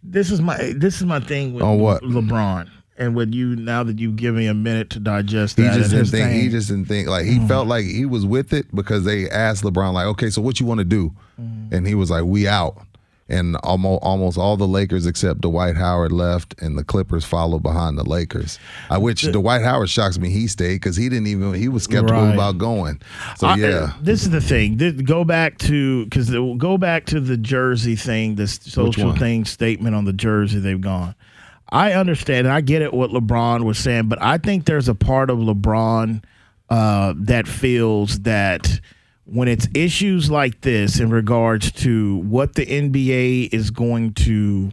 This 0.02 0.32
is 0.32 0.42
my 0.42 0.74
this 0.76 0.96
is 0.96 1.04
my 1.04 1.20
thing 1.20 1.54
with 1.54 1.62
On 1.62 1.78
what? 1.78 2.02
LeBron. 2.04 2.70
And 2.98 3.16
with 3.16 3.34
you 3.34 3.56
now 3.56 3.84
that 3.84 4.00
you 4.00 4.12
give 4.12 4.36
me 4.36 4.48
a 4.48 4.54
minute 4.54 4.90
to 4.92 5.00
digest 5.00 5.58
He 5.58 5.64
just 5.64 5.92
didn't 5.92 6.08
think. 6.08 6.34
He 6.34 6.50
just 6.50 6.68
didn't 6.68 6.86
think. 6.86 7.08
Like 7.08 7.26
he 7.26 7.40
mm. 7.40 7.48
felt 7.48 7.68
like 7.68 7.86
he 7.86 8.06
was 8.06 8.26
with 8.26 8.54
it 8.54 8.74
because 8.76 9.06
they 9.06 9.30
asked 9.30 9.64
LeBron, 9.64 9.94
like, 9.94 10.08
"Okay, 10.08 10.30
so 10.30 10.42
what 10.42 10.60
you 10.60 10.66
want 10.66 10.80
to 10.80 10.86
do?" 10.86 11.14
Mm. 11.40 11.72
And 11.72 11.88
he 11.88 11.96
was 11.96 12.12
like, 12.12 12.26
"We 12.26 12.48
out." 12.48 12.86
And 13.30 13.56
almost 13.64 14.04
almost 14.04 14.38
all 14.38 14.58
the 14.58 14.68
Lakers 14.68 15.06
except 15.06 15.40
Dwight 15.40 15.78
Howard 15.78 16.12
left, 16.12 16.62
and 16.62 16.78
the 16.78 16.84
Clippers 16.84 17.24
followed 17.24 17.64
behind 17.64 17.98
the 17.98 18.04
Lakers. 18.04 18.60
I 18.90 18.98
which 18.98 19.22
Dwight 19.32 19.62
Howard 19.62 19.90
shocks 19.90 20.20
me 20.20 20.30
he 20.30 20.48
stayed 20.48 20.76
because 20.76 20.98
he 20.98 21.08
didn't 21.08 21.28
even 21.28 21.54
he 21.54 21.70
was 21.70 21.84
skeptical 21.84 22.22
Right. 22.22 22.34
about 22.34 22.58
going. 22.58 23.00
So 23.38 23.48
I- 23.48 23.56
yeah, 23.56 23.94
this 24.02 24.24
is 24.24 24.32
the 24.32 24.42
thing. 24.42 24.76
This, 24.76 24.94
go 25.02 25.24
back 25.24 25.60
to 25.60 26.04
because 26.04 26.30
go 26.30 26.78
back 26.78 27.06
to 27.06 27.22
the 27.22 27.38
jersey 27.38 27.96
thing, 27.96 28.36
the 28.36 28.48
social 28.48 29.16
thing 29.16 29.46
statement 29.46 29.96
on 29.96 30.04
the 30.04 30.14
jersey. 30.14 30.60
They've 30.60 30.82
gone. 30.82 31.16
I 31.72 31.94
understand. 31.94 32.48
and 32.48 32.54
I 32.54 32.62
get 32.62 32.82
it. 32.82 32.94
What 32.94 33.12
LeBron 33.12 33.64
was 33.64 33.78
saying, 33.78 34.08
but 34.08 34.22
I 34.22 34.38
think 34.38 34.66
there's 34.66 34.90
a 34.90 34.96
part 34.96 35.30
of 35.30 35.38
LeBron 35.38 36.24
uh, 36.70 37.14
that 37.18 37.48
feels 37.48 38.20
that 38.22 38.80
when 39.26 39.48
it's 39.48 39.68
issues 39.74 40.30
like 40.30 40.62
this 40.62 41.00
in 41.00 41.10
regards 41.10 41.72
to 41.72 42.18
what 42.18 42.56
the 42.56 42.66
NBA 42.66 43.54
is 43.54 43.72
going 43.72 44.14
to 44.14 44.72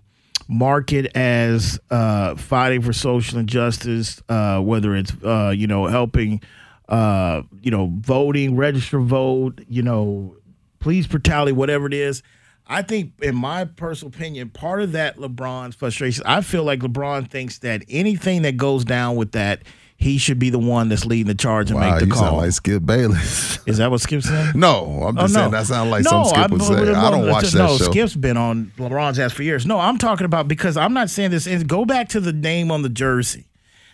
market 0.48 1.14
as 1.14 1.78
uh, 1.90 2.34
fighting 2.34 2.82
for 2.82 2.92
social 2.92 3.38
injustice, 3.38 4.20
uh, 4.28 4.60
whether 4.60 4.96
it's 4.96 5.12
uh, 5.22 5.52
you 5.54 5.66
know 5.66 5.86
helping, 5.86 6.40
uh, 6.88 7.42
you 7.60 7.70
know 7.70 7.92
voting, 8.00 8.56
register 8.56 8.98
vote, 8.98 9.60
you 9.68 9.82
know 9.82 10.36
police 10.80 11.06
brutality, 11.06 11.52
whatever 11.52 11.86
it 11.86 11.94
is. 11.94 12.22
I 12.68 12.82
think, 12.82 13.12
in 13.22 13.34
my 13.34 13.64
personal 13.64 14.12
opinion, 14.14 14.50
part 14.50 14.82
of 14.82 14.92
that 14.92 15.16
LeBron's 15.16 15.74
frustration, 15.74 16.22
I 16.26 16.42
feel 16.42 16.64
like 16.64 16.80
LeBron 16.80 17.30
thinks 17.30 17.58
that 17.60 17.82
anything 17.88 18.42
that 18.42 18.56
goes 18.58 18.84
down 18.84 19.16
with 19.16 19.32
that, 19.32 19.62
he 19.96 20.18
should 20.18 20.38
be 20.38 20.50
the 20.50 20.58
one 20.58 20.88
that's 20.90 21.06
leading 21.06 21.26
the 21.26 21.34
charge 21.34 21.70
and 21.70 21.80
Wow, 21.80 21.90
make 21.92 22.00
the 22.00 22.06
you 22.06 22.12
call. 22.12 22.22
sound 22.22 22.36
like 22.36 22.52
Skip 22.52 22.84
Bayless. 22.86 23.58
Is 23.66 23.78
that 23.78 23.90
what 23.90 24.00
Skip 24.02 24.22
said? 24.22 24.54
no, 24.54 25.02
I'm 25.08 25.16
just 25.16 25.34
Oh, 25.34 25.38
saying 25.40 25.50
that 25.52 25.66
sounds 25.66 25.90
like 25.90 26.04
no, 26.04 26.10
some 26.10 26.24
Skip 26.26 26.50
would 26.52 26.60
I'm- 26.62 26.86
say. 26.86 26.92
I 26.94 27.10
don't 27.10 27.26
no, 27.26 27.32
watch 27.32 27.54
no, 27.54 27.66
that 27.76 27.78
show. 27.84 27.90
Skip's 27.90 28.14
been 28.14 28.36
on 28.36 28.70
LeBron's 28.76 29.18
ass 29.18 29.32
for 29.32 29.42
years. 29.42 29.64
No, 29.66 29.80
I'm 29.80 29.98
talking 29.98 30.24
about 30.26 30.46
because 30.46 30.76
I'm 30.76 30.92
not 30.92 31.10
saying 31.10 31.30
this. 31.30 31.46
is- 31.46 31.64
Go 31.64 31.84
back 31.84 32.08
to 32.10 32.20
the 32.20 32.32
name 32.32 32.70
on 32.70 32.82
the 32.82 32.88
jersey. 32.90 33.46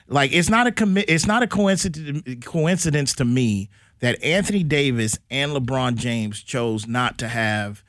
Like 0.09 0.33
it's 0.35 0.51
not 0.51 0.66
a 0.66 0.72
commi- 0.72 1.05
It's 1.09 1.27
not 1.27 1.43
a 1.43 1.47
coincidence. 1.47 2.45
Coincidence 2.45 3.14
to 3.14 3.25
me 3.25 3.70
that 4.01 4.22
Anthony 4.22 4.62
Davis 4.62 5.16
and 5.31 5.53
LeBron 5.53 5.95
James 5.95 6.43
chose 6.43 6.87
not 6.87 7.16
to 7.18 7.29
have 7.29 7.83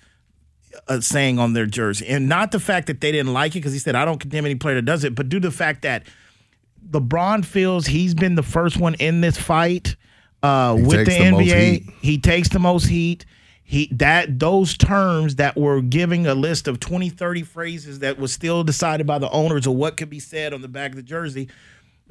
a 0.87 1.01
saying 1.01 1.39
on 1.39 1.53
their 1.53 1.65
jersey, 1.65 2.07
and 2.07 2.29
not 2.29 2.51
the 2.51 2.59
fact 2.59 2.87
that 2.87 3.01
they 3.01 3.11
didn't 3.11 3.33
like 3.33 3.53
it 3.53 3.59
because 3.59 3.73
he 3.73 3.79
said 3.79 3.95
I 3.95 4.05
don't 4.05 4.19
condemn 4.19 4.45
any 4.45 4.55
player 4.55 4.75
that 4.75 4.85
does 4.85 5.03
it, 5.03 5.15
but 5.15 5.29
due 5.29 5.39
to 5.39 5.49
the 5.49 5.55
fact 5.55 5.81
that 5.83 6.03
LeBron 6.89 7.45
feels 7.45 7.87
he's 7.87 8.13
been 8.13 8.35
the 8.35 8.43
first 8.43 8.77
one 8.77 8.95
in 8.95 9.21
this 9.21 9.37
fight 9.37 9.95
uh, 10.43 10.75
with 10.77 11.05
the 11.05 11.05
the 11.05 11.17
NBA. 11.17 11.93
He 12.01 12.17
takes 12.17 12.49
the 12.49 12.59
most 12.59 12.85
heat. 12.85 13.25
He 13.63 13.89
that 13.93 14.39
those 14.39 14.77
terms 14.77 15.37
that 15.37 15.57
were 15.57 15.81
giving 15.81 16.27
a 16.27 16.35
list 16.35 16.67
of 16.67 16.79
20, 16.79 17.09
30 17.09 17.41
phrases 17.41 17.99
that 17.99 18.19
was 18.19 18.31
still 18.31 18.63
decided 18.63 19.07
by 19.07 19.17
the 19.17 19.29
owners 19.31 19.65
of 19.65 19.73
what 19.73 19.97
could 19.97 20.09
be 20.09 20.19
said 20.19 20.53
on 20.53 20.61
the 20.61 20.67
back 20.67 20.91
of 20.91 20.97
the 20.97 21.03
jersey. 21.03 21.49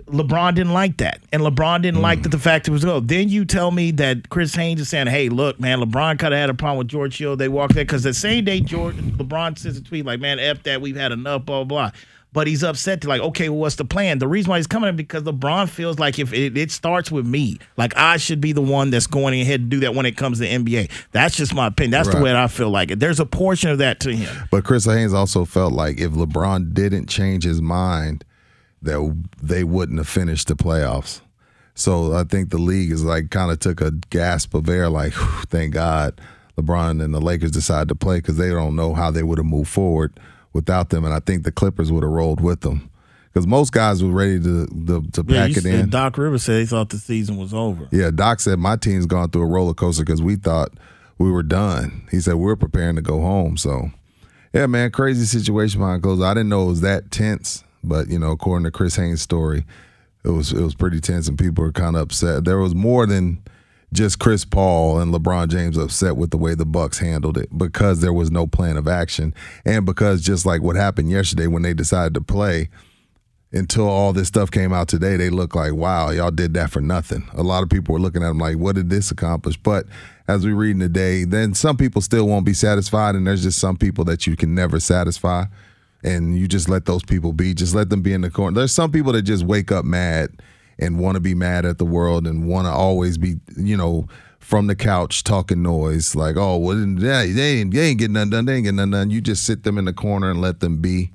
LeBron 0.06 0.54
didn't 0.56 0.72
like 0.72 0.96
that, 0.98 1.20
and 1.32 1.40
LeBron 1.42 1.82
didn't 1.82 2.02
like 2.02 2.18
Mm. 2.18 2.22
that 2.24 2.28
the 2.30 2.38
fact 2.38 2.66
it 2.68 2.72
was 2.72 2.84
go. 2.84 3.00
Then 3.00 3.28
you 3.28 3.44
tell 3.44 3.70
me 3.70 3.90
that 3.92 4.28
Chris 4.28 4.54
Haynes 4.54 4.80
is 4.80 4.88
saying, 4.88 5.06
"Hey, 5.06 5.28
look, 5.28 5.58
man, 5.60 5.78
LeBron 5.80 6.18
could 6.18 6.32
have 6.32 6.40
had 6.40 6.50
a 6.50 6.54
problem 6.54 6.78
with 6.78 6.88
George 6.88 7.16
Hill. 7.16 7.36
They 7.36 7.48
walked 7.48 7.74
there 7.74 7.84
because 7.84 8.02
the 8.02 8.12
same 8.12 8.44
day 8.44 8.60
George 8.60 8.96
LeBron 8.96 9.56
sends 9.58 9.78
a 9.78 9.82
tweet 9.82 10.04
like, 10.04 10.20
"Man, 10.20 10.38
f 10.40 10.62
that, 10.64 10.80
we've 10.82 10.96
had 10.96 11.12
enough." 11.12 11.46
Blah 11.46 11.64
blah. 11.64 11.90
blah. 11.90 11.90
But 12.32 12.48
he's 12.48 12.64
upset 12.64 13.00
to 13.02 13.08
like, 13.08 13.20
okay, 13.20 13.48
well, 13.48 13.60
what's 13.60 13.76
the 13.76 13.84
plan? 13.84 14.18
The 14.18 14.26
reason 14.26 14.50
why 14.50 14.56
he's 14.56 14.66
coming 14.66 14.88
in 14.88 14.96
because 14.96 15.22
LeBron 15.22 15.68
feels 15.68 16.00
like 16.00 16.18
if 16.18 16.32
it, 16.32 16.58
it 16.58 16.72
starts 16.72 17.12
with 17.12 17.24
me, 17.24 17.58
like 17.76 17.96
I 17.96 18.16
should 18.16 18.40
be 18.40 18.50
the 18.50 18.60
one 18.60 18.90
that's 18.90 19.06
going 19.06 19.40
ahead 19.40 19.60
to 19.60 19.66
do 19.76 19.80
that 19.82 19.94
when 19.94 20.04
it 20.04 20.16
comes 20.16 20.40
to 20.40 20.44
NBA. 20.48 20.90
That's 21.12 21.36
just 21.36 21.54
my 21.54 21.68
opinion. 21.68 21.92
That's 21.92 22.08
the 22.08 22.14
Right. 22.16 22.24
way 22.24 22.34
I 22.36 22.48
feel 22.48 22.70
like 22.70 22.90
it. 22.90 22.98
There's 22.98 23.20
a 23.20 23.24
portion 23.26 23.70
of 23.70 23.78
that 23.78 24.00
to 24.00 24.12
him. 24.12 24.28
But 24.50 24.64
Chris 24.64 24.84
Haynes 24.84 25.14
also 25.14 25.44
felt 25.44 25.72
like 25.74 26.00
if 26.00 26.10
LeBron 26.10 26.74
didn't 26.74 27.08
change 27.08 27.44
his 27.44 27.62
mind, 27.62 28.24
that 28.84 29.24
they 29.42 29.64
wouldn't 29.64 29.98
have 29.98 30.08
finished 30.08 30.48
the 30.48 30.54
playoffs. 30.56 31.20
So 31.74 32.14
I 32.14 32.24
think 32.24 32.50
the 32.50 32.58
league 32.58 32.92
is 32.92 33.02
like 33.04 33.30
kind 33.30 33.50
of 33.50 33.58
took 33.58 33.80
a 33.80 33.90
gasp 34.10 34.54
of 34.54 34.68
air, 34.68 34.88
like 34.88 35.12
"Whew, 35.12 35.42
thank 35.48 35.74
God 35.74 36.20
LeBron 36.56 37.02
and 37.02 37.12
the 37.12 37.20
Lakers 37.20 37.50
decided 37.50 37.88
to 37.88 37.94
play 37.96 38.18
because 38.18 38.36
they 38.36 38.50
don't 38.50 38.76
know 38.76 38.94
how 38.94 39.10
they 39.10 39.22
would 39.24 39.38
have 39.38 39.46
moved 39.46 39.70
forward 39.70 40.18
without 40.52 40.90
them, 40.90 41.04
and 41.04 41.12
I 41.12 41.18
think 41.20 41.42
the 41.42 41.50
Clippers 41.52 41.90
would 41.90 42.04
have 42.04 42.12
rolled 42.12 42.40
with 42.40 42.60
them 42.60 42.88
because 43.32 43.44
most 43.46 43.72
guys 43.72 44.04
were 44.04 44.10
ready 44.12 44.38
to 44.40 44.66
to, 44.66 45.02
to 45.12 45.24
Yeah, 45.26 45.48
pack 45.48 45.56
it 45.56 45.66
in. 45.66 45.90
Doc 45.90 46.16
Rivers 46.16 46.44
said 46.44 46.60
he 46.60 46.66
thought 46.66 46.90
the 46.90 46.98
season 46.98 47.36
was 47.36 47.52
over. 47.52 47.88
Yeah, 47.90 48.10
Doc 48.12 48.38
said 48.38 48.60
my 48.60 48.76
team's 48.76 49.06
gone 49.06 49.30
through 49.30 49.42
a 49.42 49.46
roller 49.46 49.74
coaster 49.74 50.04
because 50.04 50.22
we 50.22 50.36
thought 50.36 50.70
we 51.18 51.28
were 51.30 51.42
done. 51.42 52.06
He 52.12 52.20
said 52.20 52.34
we're 52.36 52.54
preparing 52.54 52.94
to 52.94 53.02
go 53.02 53.20
home. 53.20 53.56
So, 53.56 53.90
yeah, 54.52 54.66
man, 54.66 54.92
crazy 54.92 55.24
situation 55.24 55.80
behind 55.80 56.04
closed. 56.04 56.22
I 56.22 56.34
didn't 56.34 56.50
know 56.50 56.66
it 56.66 56.68
was 56.68 56.80
that 56.82 57.10
tense, 57.10 57.64
but 57.88 58.08
you 58.08 58.18
know, 58.18 58.30
according 58.30 58.64
to 58.64 58.70
Chris 58.70 58.96
Haynes' 58.96 59.22
story, 59.22 59.64
it 60.24 60.30
was 60.30 60.52
it 60.52 60.60
was 60.60 60.74
pretty 60.74 61.00
tense, 61.00 61.28
and 61.28 61.38
people 61.38 61.64
were 61.64 61.72
kind 61.72 61.96
of 61.96 62.02
upset. 62.02 62.44
There 62.44 62.58
was 62.58 62.74
more 62.74 63.06
than 63.06 63.42
just 63.92 64.18
Chris 64.18 64.44
Paul 64.44 64.98
and 64.98 65.14
LeBron 65.14 65.48
James 65.48 65.76
upset 65.76 66.16
with 66.16 66.30
the 66.30 66.36
way 66.36 66.54
the 66.54 66.66
Bucks 66.66 66.98
handled 66.98 67.38
it 67.38 67.56
because 67.56 68.00
there 68.00 68.12
was 68.12 68.30
no 68.30 68.46
plan 68.46 68.76
of 68.76 68.88
action, 68.88 69.34
and 69.64 69.86
because 69.86 70.22
just 70.22 70.46
like 70.46 70.62
what 70.62 70.76
happened 70.76 71.10
yesterday 71.10 71.46
when 71.46 71.62
they 71.62 71.74
decided 71.74 72.14
to 72.14 72.20
play 72.20 72.68
until 73.54 73.88
all 73.88 74.12
this 74.12 74.28
stuff 74.28 74.50
came 74.50 74.72
out 74.72 74.88
today, 74.88 75.16
they 75.16 75.30
look 75.30 75.54
like, 75.54 75.72
wow, 75.72 76.10
y'all 76.10 76.32
did 76.32 76.54
that 76.54 76.70
for 76.70 76.80
nothing. 76.80 77.28
A 77.34 77.42
lot 77.42 77.62
of 77.62 77.70
people 77.70 77.92
were 77.92 78.00
looking 78.00 78.22
at 78.22 78.26
them 78.28 78.38
like, 78.38 78.56
what 78.56 78.74
did 78.74 78.90
this 78.90 79.12
accomplish? 79.12 79.56
But 79.56 79.86
as 80.26 80.44
we 80.44 80.52
read 80.52 80.72
in 80.72 80.80
the 80.80 80.88
day, 80.88 81.24
then 81.24 81.54
some 81.54 81.76
people 81.76 82.02
still 82.02 82.26
won't 82.26 82.44
be 82.44 82.54
satisfied, 82.54 83.14
and 83.14 83.26
there's 83.26 83.44
just 83.44 83.58
some 83.58 83.76
people 83.76 84.04
that 84.06 84.26
you 84.26 84.36
can 84.36 84.54
never 84.54 84.80
satisfy. 84.80 85.44
And 86.04 86.38
you 86.38 86.46
just 86.46 86.68
let 86.68 86.84
those 86.84 87.02
people 87.02 87.32
be. 87.32 87.54
Just 87.54 87.74
let 87.74 87.90
them 87.90 88.02
be 88.02 88.12
in 88.12 88.20
the 88.20 88.30
corner. 88.30 88.54
There's 88.54 88.72
some 88.72 88.92
people 88.92 89.12
that 89.12 89.22
just 89.22 89.44
wake 89.44 89.72
up 89.72 89.84
mad 89.84 90.30
and 90.78 90.98
want 90.98 91.14
to 91.14 91.20
be 91.20 91.34
mad 91.34 91.64
at 91.64 91.78
the 91.78 91.84
world 91.84 92.26
and 92.26 92.46
want 92.46 92.66
to 92.66 92.70
always 92.70 93.16
be, 93.16 93.36
you 93.56 93.76
know, 93.76 94.06
from 94.38 94.66
the 94.66 94.76
couch 94.76 95.24
talking 95.24 95.62
noise. 95.62 96.14
Like, 96.14 96.36
oh, 96.36 96.58
well, 96.58 96.76
they, 96.76 97.32
they, 97.32 97.60
ain't, 97.60 97.72
they 97.72 97.80
ain't 97.80 97.98
getting 97.98 98.12
nothing 98.12 98.30
done. 98.30 98.44
They 98.44 98.56
ain't 98.56 98.64
getting 98.64 98.76
nothing 98.76 98.90
done. 98.90 99.10
You 99.10 99.22
just 99.22 99.44
sit 99.44 99.62
them 99.62 99.78
in 99.78 99.86
the 99.86 99.94
corner 99.94 100.30
and 100.30 100.40
let 100.40 100.60
them 100.60 100.82
be. 100.82 101.10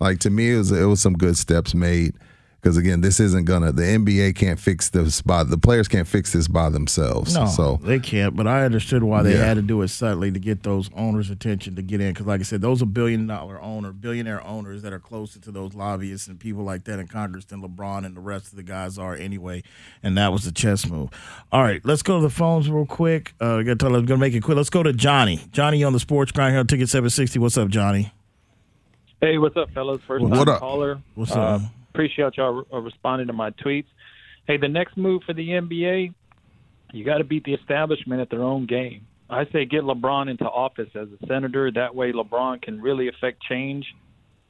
Like 0.00 0.18
to 0.20 0.30
me, 0.30 0.54
it 0.54 0.56
was 0.56 0.72
it 0.72 0.84
was 0.86 1.00
some 1.00 1.12
good 1.12 1.36
steps 1.36 1.74
made 1.74 2.14
because 2.60 2.76
again, 2.76 3.00
this 3.00 3.20
isn't 3.20 3.44
gonna. 3.46 3.72
The 3.72 3.82
NBA 3.82 4.34
can't 4.36 4.58
fix 4.60 4.90
this 4.90 5.22
by 5.22 5.44
the 5.44 5.56
players 5.56 5.88
can't 5.88 6.06
fix 6.06 6.32
this 6.32 6.46
by 6.46 6.68
themselves. 6.68 7.34
No, 7.34 7.46
so 7.46 7.78
they 7.82 7.98
can't. 7.98 8.36
But 8.36 8.46
I 8.46 8.64
understood 8.64 9.02
why 9.02 9.22
they 9.22 9.32
Yeah. 9.34 9.44
had 9.44 9.54
to 9.54 9.62
do 9.62 9.80
it 9.82 9.88
subtly 9.88 10.30
to 10.30 10.38
get 10.38 10.62
those 10.62 10.90
owners' 10.94 11.30
attention 11.30 11.74
to 11.76 11.82
get 11.82 12.00
in. 12.00 12.12
Because, 12.12 12.26
like 12.26 12.40
I 12.40 12.44
said, 12.44 12.60
those 12.60 12.82
are 12.82 12.86
billion 12.86 13.26
dollar 13.26 13.60
owner, 13.62 13.92
billionaire 13.92 14.46
owners 14.46 14.82
that 14.82 14.92
are 14.92 14.98
closer 14.98 15.38
to 15.40 15.50
those 15.50 15.74
lobbyists 15.74 16.28
and 16.28 16.38
people 16.38 16.62
like 16.62 16.84
that 16.84 16.98
in 16.98 17.06
Congress 17.06 17.46
than 17.46 17.62
LeBron 17.62 18.04
and 18.04 18.14
the 18.16 18.20
rest 18.20 18.48
of 18.50 18.56
the 18.56 18.62
guys 18.62 18.98
are 18.98 19.14
anyway. 19.14 19.62
And 20.02 20.18
that 20.18 20.32
was 20.32 20.44
the 20.44 20.52
chess 20.52 20.86
move. 20.86 21.10
All 21.52 21.62
right, 21.62 21.80
let's 21.84 22.02
go 22.02 22.18
to 22.18 22.22
the 22.22 22.30
phones 22.30 22.68
real 22.70 22.84
quick. 22.86 23.32
Uh, 23.40 23.54
we 23.58 23.64
got 23.64 23.78
to 23.78 23.84
tell. 23.84 23.90
We're 23.92 24.02
gonna 24.02 24.18
make 24.18 24.34
it 24.34 24.42
quick. 24.42 24.56
Let's 24.56 24.70
go 24.70 24.82
to 24.82 24.92
Johnny. 24.92 25.40
Johnny 25.52 25.82
on 25.82 25.92
the 25.92 26.00
Sports 26.00 26.30
Grind 26.32 26.52
here 26.52 26.60
on 26.60 26.66
Ticket 26.66 26.88
Seven 26.90 27.08
Sixty. 27.10 27.38
What's 27.38 27.56
up, 27.56 27.68
Johnny? 27.68 28.12
Hey, 29.20 29.36
what's 29.38 29.56
up, 29.56 29.70
fellas? 29.72 30.00
First 30.06 30.24
What 30.24 30.44
time 30.46 30.48
up? 30.48 30.60
caller. 30.60 30.98
What's 31.14 31.32
uh, 31.32 31.40
up? 31.40 31.62
Appreciate 31.92 32.36
y'all 32.36 32.64
uh, 32.72 32.78
responding 32.78 33.26
to 33.26 33.32
my 33.32 33.50
tweets. 33.50 33.86
Hey, 34.46 34.56
the 34.56 34.68
next 34.68 34.96
move 34.96 35.22
for 35.26 35.34
the 35.34 35.48
NBA, 35.48 36.14
you 36.92 37.04
got 37.04 37.18
to 37.18 37.24
beat 37.24 37.44
the 37.44 37.54
establishment 37.54 38.20
at 38.20 38.30
their 38.30 38.42
own 38.42 38.66
game. 38.66 39.06
I 39.28 39.44
say 39.52 39.64
get 39.64 39.82
LeBron 39.82 40.28
into 40.28 40.44
office 40.44 40.88
as 40.94 41.08
a 41.08 41.26
senator. 41.26 41.70
That 41.70 41.94
way, 41.94 42.12
LeBron 42.12 42.62
can 42.62 42.80
really 42.80 43.08
affect 43.08 43.42
change. 43.42 43.86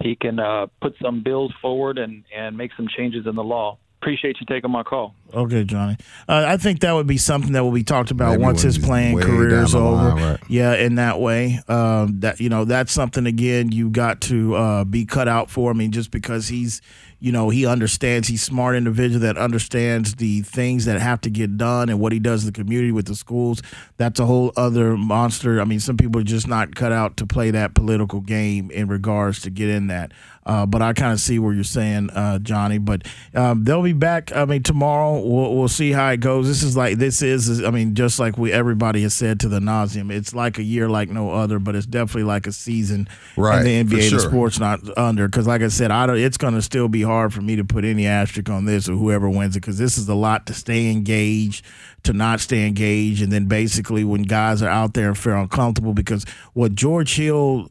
He 0.03 0.16
can 0.16 0.38
uh, 0.38 0.66
put 0.80 0.95
some 1.03 1.22
bills 1.22 1.53
forward 1.61 1.99
and 1.99 2.24
and 2.34 2.57
make 2.57 2.70
some 2.76 2.88
changes 2.97 3.26
in 3.26 3.34
the 3.34 3.45
law. 3.45 3.78
Appreciate 4.01 4.38
you 4.41 4.47
taking 4.49 4.70
my 4.70 4.82
call. 4.82 5.14
Okay, 5.34 5.62
Johnny. 5.62 5.99
Uh, 6.26 6.45
I 6.49 6.57
think 6.57 6.80
that 6.80 6.93
would 6.93 7.07
be 7.07 7.18
something 7.18 7.53
that 7.53 7.62
will 7.62 7.70
be 7.70 7.84
talked 7.84 8.11
about 8.11 8.30
Maybe 8.30 8.43
once 8.45 8.62
his 8.62 8.78
playing 8.78 9.20
career 9.20 9.62
is 9.62 9.74
over. 9.74 10.14
line, 10.14 10.22
right. 10.22 10.41
Yeah, 10.49 10.72
in 10.72 10.95
that 10.95 11.20
way. 11.20 11.61
Um, 11.68 12.20
that 12.20 12.41
you 12.41 12.49
know, 12.49 12.64
that's 12.64 12.93
something 12.93 13.26
again 13.26 13.72
you 13.72 13.91
got 13.91 14.22
to 14.22 14.55
uh, 14.57 14.84
be 14.84 15.05
cut 15.05 15.28
out 15.28 15.51
for. 15.51 15.70
I 15.70 15.74
mean, 15.74 15.93
just 15.93 16.11
because 16.11 16.49
he's, 16.49 16.80
you 17.20 17.30
know, 17.30 17.50
he 17.50 17.66
understands. 17.66 18.28
He's 18.28 18.42
smart 18.42 18.74
individual 18.74 19.20
that 19.20 19.36
understands 19.36 20.16
the 20.16 20.40
things 20.40 20.86
that 20.86 21.00
have 21.00 21.20
to 21.22 21.30
get 21.30 21.58
done 21.58 21.90
and 21.90 22.00
what 22.00 22.12
he 22.12 22.18
does 22.18 22.44
in 22.44 22.52
the 22.52 22.58
community 22.58 22.92
with 22.92 23.06
the 23.06 23.14
schools. 23.14 23.62
That's 23.98 24.18
a 24.18 24.26
whole 24.26 24.52
other 24.56 24.96
monster. 24.96 25.60
I 25.60 25.64
mean, 25.64 25.80
some 25.80 25.98
people 25.98 26.20
are 26.20 26.24
just 26.24 26.48
not 26.48 26.74
cut 26.74 26.92
out 26.92 27.18
to 27.18 27.26
play 27.26 27.50
that 27.50 27.74
political 27.74 28.20
game 28.20 28.70
in 28.70 28.88
regards 28.88 29.40
to 29.42 29.50
get 29.50 29.68
in 29.68 29.88
that. 29.88 30.12
Uh, 30.47 30.64
but 30.64 30.80
I 30.80 30.95
kind 30.95 31.12
of 31.12 31.20
see 31.20 31.38
where 31.38 31.53
you're 31.53 31.62
saying, 31.64 32.09
uh, 32.11 32.38
Johnny. 32.38 32.78
But 32.78 33.07
um, 33.34 33.62
they'll 33.64 33.82
be 33.82 33.93
back. 33.93 34.34
I 34.34 34.47
mean, 34.47 34.62
tomorrow 34.62 35.20
we'll, 35.20 35.55
we'll 35.55 35.68
see 35.68 35.93
how 35.93 36.09
it 36.11 36.20
goes. 36.20 36.49
This 36.49 36.62
is 36.62 36.76
like 36.76 36.97
this 36.97 37.20
is. 37.20 37.62
I 37.62 37.70
mean, 37.70 37.95
just 37.95 38.18
like 38.18 38.38
we 38.38 38.51
everybody 38.51 39.03
has 39.03 39.12
said 39.12 39.38
to 39.41 39.49
the 39.49 39.61
nauseum, 39.61 40.11
it's 40.11 40.34
like 40.34 40.59
a 40.59 40.62
year 40.62 40.88
like 40.88 41.11
no 41.11 41.30
other. 41.30 41.59
But 41.59 41.76
it's 41.76 41.84
definitely 41.86 42.22
like 42.24 42.47
a 42.47 42.53
season 42.53 43.07
Right, 43.36 43.64
in 43.66 43.86
the 43.86 43.97
NBA. 43.97 44.09
sure. 44.09 44.18
The 44.18 44.24
sport's 44.28 44.59
not 44.59 44.80
under 44.99 45.28
because, 45.28 45.47
like 45.47 45.61
I 45.61 45.68
said, 45.68 45.91
I 45.91 46.07
don't. 46.07 46.16
It's 46.18 46.38
going 46.38 46.55
to 46.55 46.62
still 46.62 46.88
be 46.88 47.03
hard 47.03 47.34
for 47.34 47.43
me 47.43 47.57
to 47.57 47.64
put 47.64 47.84
any 47.84 48.07
asterisk 48.07 48.49
on 48.49 48.64
this 48.64 48.88
or 48.88 48.93
whoever 48.95 49.28
wins 49.28 49.57
it 49.57 49.61
because 49.61 49.76
this 49.78 49.99
is 49.99 50.09
a 50.09 50.14
lot 50.14 50.47
to 50.47 50.55
stay 50.55 50.91
engaged, 50.91 51.64
to 52.05 52.14
not 52.14 52.41
stay 52.41 52.66
engaged, 52.66 53.22
and 53.22 53.30
then 53.30 53.45
basically 53.45 54.05
when 54.05 54.22
guys 54.22 54.62
are 54.62 54.70
out 54.70 54.95
there 54.95 55.09
and 55.09 55.18
feel 55.18 55.34
uncomfortable 55.38 55.93
because 55.93 56.24
what 56.55 56.74
George 56.74 57.14
Hill. 57.14 57.70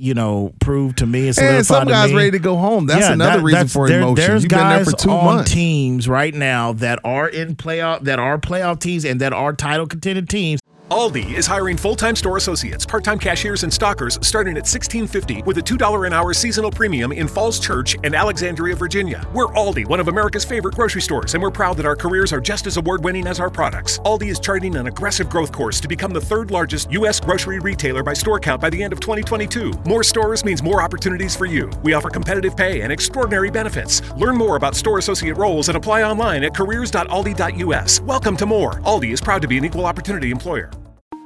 You 0.00 0.14
know, 0.14 0.52
proved 0.60 0.98
to 0.98 1.06
me 1.06 1.26
and 1.26 1.36
And 1.38 1.66
some 1.66 1.88
guys 1.88 2.12
ready 2.12 2.30
to 2.30 2.38
go 2.38 2.56
home. 2.56 2.86
That's 2.86 3.00
Yeah, 3.00 3.14
another 3.14 3.38
that- 3.38 3.42
reason 3.42 3.58
that's- 3.58 3.72
for 3.72 3.88
there- 3.88 3.98
emotion. 4.02 4.14
There's 4.14 4.42
You've 4.44 4.50
been 4.50 4.68
there 4.68 4.84
for 4.84 4.92
two 4.92 5.10
on 5.10 5.24
months. 5.24 5.50
teams 5.52 6.08
right 6.08 6.32
now 6.32 6.72
that 6.74 7.00
are 7.02 7.26
in 7.28 7.56
playoff, 7.56 8.04
that 8.04 8.20
are 8.20 8.38
playoff 8.38 8.78
teams, 8.78 9.04
and 9.04 9.20
that 9.20 9.32
are 9.32 9.52
title 9.52 9.86
contended 9.86 10.28
teams. 10.28 10.60
Aldi 10.90 11.34
is 11.34 11.46
hiring 11.46 11.76
full-time 11.76 12.16
store 12.16 12.38
associates, 12.38 12.86
part-time 12.86 13.18
cashiers, 13.18 13.62
and 13.62 13.70
stockers 13.70 14.18
starting 14.22 14.56
at 14.56 14.64
$16.50 14.64 15.44
with 15.44 15.58
a 15.58 15.60
$2 15.60 16.06
an 16.06 16.14
hour 16.14 16.32
seasonal 16.32 16.70
premium 16.70 17.12
in 17.12 17.28
Falls 17.28 17.60
Church 17.60 17.94
and 18.04 18.14
Alexandria, 18.14 18.74
Virginia. 18.74 19.28
We're 19.34 19.48
Aldi, 19.48 19.86
one 19.86 20.00
of 20.00 20.08
America's 20.08 20.46
favorite 20.46 20.74
grocery 20.74 21.02
stores, 21.02 21.34
and 21.34 21.42
we're 21.42 21.50
proud 21.50 21.76
that 21.76 21.84
our 21.84 21.94
careers 21.94 22.32
are 22.32 22.40
just 22.40 22.66
as 22.66 22.78
award-winning 22.78 23.26
as 23.26 23.38
our 23.38 23.50
products. 23.50 23.98
Aldi 23.98 24.28
is 24.28 24.40
charting 24.40 24.76
an 24.76 24.86
aggressive 24.86 25.28
growth 25.28 25.52
course 25.52 25.78
to 25.78 25.88
become 25.88 26.10
the 26.10 26.22
third 26.22 26.50
largest 26.50 26.90
U.S. 26.92 27.20
grocery 27.20 27.58
retailer 27.58 28.02
by 28.02 28.14
store 28.14 28.40
count 28.40 28.62
by 28.62 28.70
the 28.70 28.82
end 28.82 28.94
of 28.94 29.00
2022. 29.00 29.74
More 29.84 30.02
stores 30.02 30.42
means 30.42 30.62
more 30.62 30.80
opportunities 30.80 31.36
for 31.36 31.44
you. 31.44 31.70
We 31.82 31.92
offer 31.92 32.08
competitive 32.08 32.56
pay 32.56 32.80
and 32.80 32.90
extraordinary 32.90 33.50
benefits. 33.50 34.00
Learn 34.14 34.38
more 34.38 34.56
about 34.56 34.74
store 34.74 34.96
associate 34.96 35.36
roles 35.36 35.68
and 35.68 35.76
apply 35.76 36.02
online 36.02 36.44
at 36.44 36.54
careers.aldi.us. 36.54 38.00
Welcome 38.00 38.38
to 38.38 38.46
more. 38.46 38.80
Aldi 38.86 39.12
is 39.12 39.20
proud 39.20 39.42
to 39.42 39.48
be 39.48 39.58
an 39.58 39.66
equal 39.66 39.84
opportunity 39.84 40.30
employer. 40.30 40.70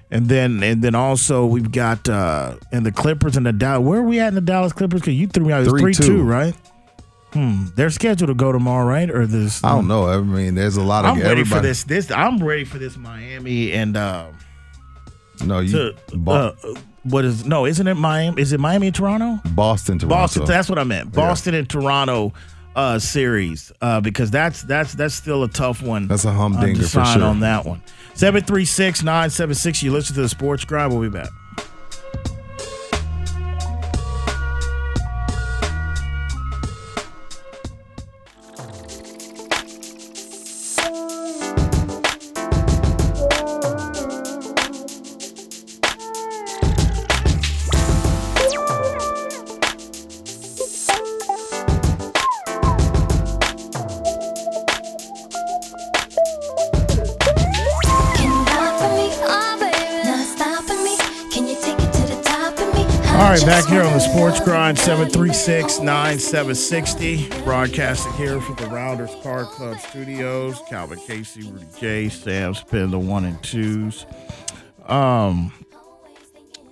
And 0.09 0.27
then 0.29 0.63
and 0.63 0.81
then 0.81 0.95
also 0.95 1.45
we've 1.45 1.71
got 1.71 2.07
uh 2.07 2.55
and 2.71 2.85
the 2.85 2.91
Clippers 2.93 3.35
and 3.35 3.45
the 3.45 3.51
Dallas. 3.51 3.85
Where 3.85 3.99
are 3.99 4.03
we 4.03 4.19
at 4.21 4.29
in 4.29 4.35
the 4.35 4.41
Dallas 4.41 4.71
Clippers? 4.71 5.01
Because 5.01 5.15
you 5.15 5.27
threw 5.27 5.45
me 5.45 5.51
out. 5.51 5.65
It 5.67 5.71
was 5.71 5.81
three 5.81 5.93
3-2. 5.93 6.25
right? 6.25 6.55
Hmm. 7.33 7.65
They're 7.75 7.89
scheduled 7.89 8.29
to 8.29 8.33
go 8.33 8.53
tomorrow, 8.53 8.87
right? 8.87 9.09
Or 9.11 9.27
this? 9.27 9.61
I 9.63 9.69
don't 9.69 9.87
know. 9.89 10.07
I 10.07 10.21
mean, 10.21 10.55
there's 10.55 10.77
a 10.77 10.81
lot 10.81 11.03
of 11.03 11.11
I'm 11.11 11.17
ready 11.17 11.43
for 11.43 11.55
everybody- 11.57 11.67
this. 11.67 11.83
This 11.83 12.09
I'm 12.11 12.41
ready 12.41 12.63
for 12.63 12.77
this 12.77 12.95
Miami 12.95 13.73
and 13.73 13.97
uh, 13.97 14.27
No, 15.43 15.59
you 15.59 15.93
to, 16.13 16.31
uh, 16.31 16.51
what 17.09 17.25
is 17.25 17.45
no? 17.45 17.65
Isn't 17.65 17.87
it 17.87 17.95
Miami? 17.95 18.41
Is 18.41 18.53
it 18.53 18.59
Miami 18.59 18.87
and 18.87 18.95
Toronto? 18.95 19.39
Boston, 19.51 19.99
Toronto. 19.99 20.15
Boston. 20.15 20.45
That's 20.45 20.69
what 20.69 20.79
I 20.79 20.83
meant. 20.83 21.09
Yeah. 21.09 21.15
Boston 21.15 21.53
and 21.55 21.69
Toronto 21.69 22.33
uh, 22.75 22.99
series 22.99 23.71
uh, 23.81 23.99
because 24.01 24.29
that's 24.31 24.61
that's 24.63 24.93
that's 24.93 25.15
still 25.15 25.43
a 25.43 25.49
tough 25.49 25.81
one. 25.81 26.07
That's 26.07 26.25
a 26.25 26.31
humdinger 26.31 26.83
uh, 26.83 26.87
for 26.87 27.05
sure. 27.05 27.23
on 27.23 27.39
that 27.41 27.65
one. 27.65 27.81
Seven 28.13 28.43
three 28.43 28.65
six 28.65 29.03
nine 29.03 29.29
seven 29.29 29.55
six. 29.55 29.81
You 29.81 29.91
listen 29.91 30.15
to 30.15 30.21
the 30.21 30.29
Sports 30.29 30.63
Grind. 30.65 30.91
We'll 30.91 31.09
be 31.09 31.15
back. 31.15 31.29
736 65.87 66.95
9760. 66.99 67.43
Broadcasting 67.45 68.11
here 68.13 68.41
from 68.41 68.55
the 68.55 68.67
Rounders 68.67 69.15
Car 69.23 69.45
Club 69.45 69.79
Studios. 69.79 70.61
Calvin 70.67 70.99
Casey, 70.99 71.49
Rudy 71.49 71.65
J, 71.79 72.09
Sam 72.09 72.53
Spin, 72.55 72.91
the 72.91 72.99
one 72.99 73.23
and 73.23 73.41
twos. 73.41 74.05
Um, 74.85 75.53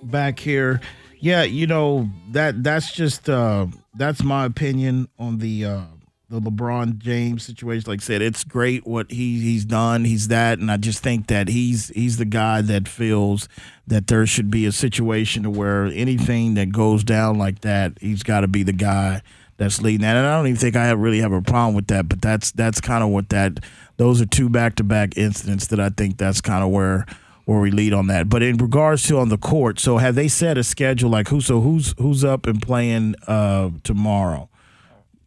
back 0.02 0.38
here, 0.38 0.82
yeah, 1.18 1.44
you 1.44 1.66
know 1.66 2.10
that 2.32 2.62
that's 2.62 2.92
just 2.92 3.30
uh, 3.30 3.68
that's 3.94 4.22
my 4.22 4.44
opinion 4.44 5.08
on 5.18 5.38
the 5.38 5.64
uh, 5.64 5.80
the 6.28 6.40
LeBron 6.40 6.98
James 6.98 7.44
situation. 7.44 7.90
Like 7.90 8.00
I 8.00 8.04
said, 8.04 8.20
it's 8.22 8.42
great 8.42 8.86
what 8.86 9.10
he 9.10 9.40
he's 9.40 9.64
done. 9.64 10.04
He's 10.04 10.28
that, 10.28 10.58
and 10.58 10.70
I 10.70 10.76
just 10.76 11.02
think 11.02 11.28
that 11.28 11.48
he's 11.48 11.88
he's 11.88 12.16
the 12.16 12.24
guy 12.24 12.62
that 12.62 12.88
feels 12.88 13.48
that 13.86 14.08
there 14.08 14.26
should 14.26 14.50
be 14.50 14.66
a 14.66 14.72
situation 14.72 15.44
to 15.44 15.50
where 15.50 15.86
anything 15.86 16.54
that 16.54 16.72
goes 16.72 17.04
down 17.04 17.38
like 17.38 17.60
that, 17.60 17.92
he's 18.00 18.24
got 18.24 18.40
to 18.40 18.48
be 18.48 18.64
the 18.64 18.72
guy 18.72 19.22
that's 19.56 19.80
leading 19.80 20.00
that. 20.02 20.16
And 20.16 20.26
I 20.26 20.36
don't 20.36 20.48
even 20.48 20.58
think 20.58 20.74
I 20.74 20.86
have, 20.86 20.98
really 20.98 21.20
have 21.20 21.32
a 21.32 21.40
problem 21.40 21.74
with 21.74 21.86
that. 21.88 22.08
But 22.08 22.20
that's 22.20 22.50
that's 22.50 22.80
kind 22.80 23.04
of 23.04 23.10
what 23.10 23.28
that. 23.28 23.60
Those 23.96 24.20
are 24.20 24.26
two 24.26 24.48
back 24.48 24.74
to 24.76 24.84
back 24.84 25.16
incidents 25.16 25.68
that 25.68 25.78
I 25.78 25.90
think 25.90 26.18
that's 26.18 26.40
kind 26.40 26.64
of 26.64 26.70
where 26.70 27.06
where 27.44 27.60
we 27.60 27.70
lead 27.70 27.92
on 27.92 28.08
that. 28.08 28.28
But 28.28 28.42
in 28.42 28.56
regards 28.56 29.04
to 29.04 29.18
on 29.18 29.28
the 29.28 29.38
court, 29.38 29.78
so 29.78 29.98
have 29.98 30.16
they 30.16 30.26
set 30.26 30.58
a 30.58 30.64
schedule 30.64 31.10
like 31.10 31.28
who? 31.28 31.40
So 31.40 31.60
who's 31.60 31.94
who's 31.98 32.24
up 32.24 32.46
and 32.46 32.60
playing 32.60 33.14
uh, 33.28 33.70
tomorrow? 33.84 34.48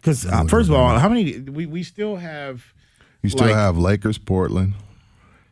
Because 0.01 0.25
uh, 0.25 0.45
first 0.45 0.69
of 0.69 0.75
all, 0.75 0.97
how 0.97 1.09
many 1.09 1.39
we 1.39 1.65
we 1.65 1.83
still 1.83 2.15
have? 2.17 2.63
You 3.21 3.29
still 3.29 3.47
like- 3.47 3.55
have 3.55 3.77
Lakers, 3.77 4.17
Portland, 4.17 4.73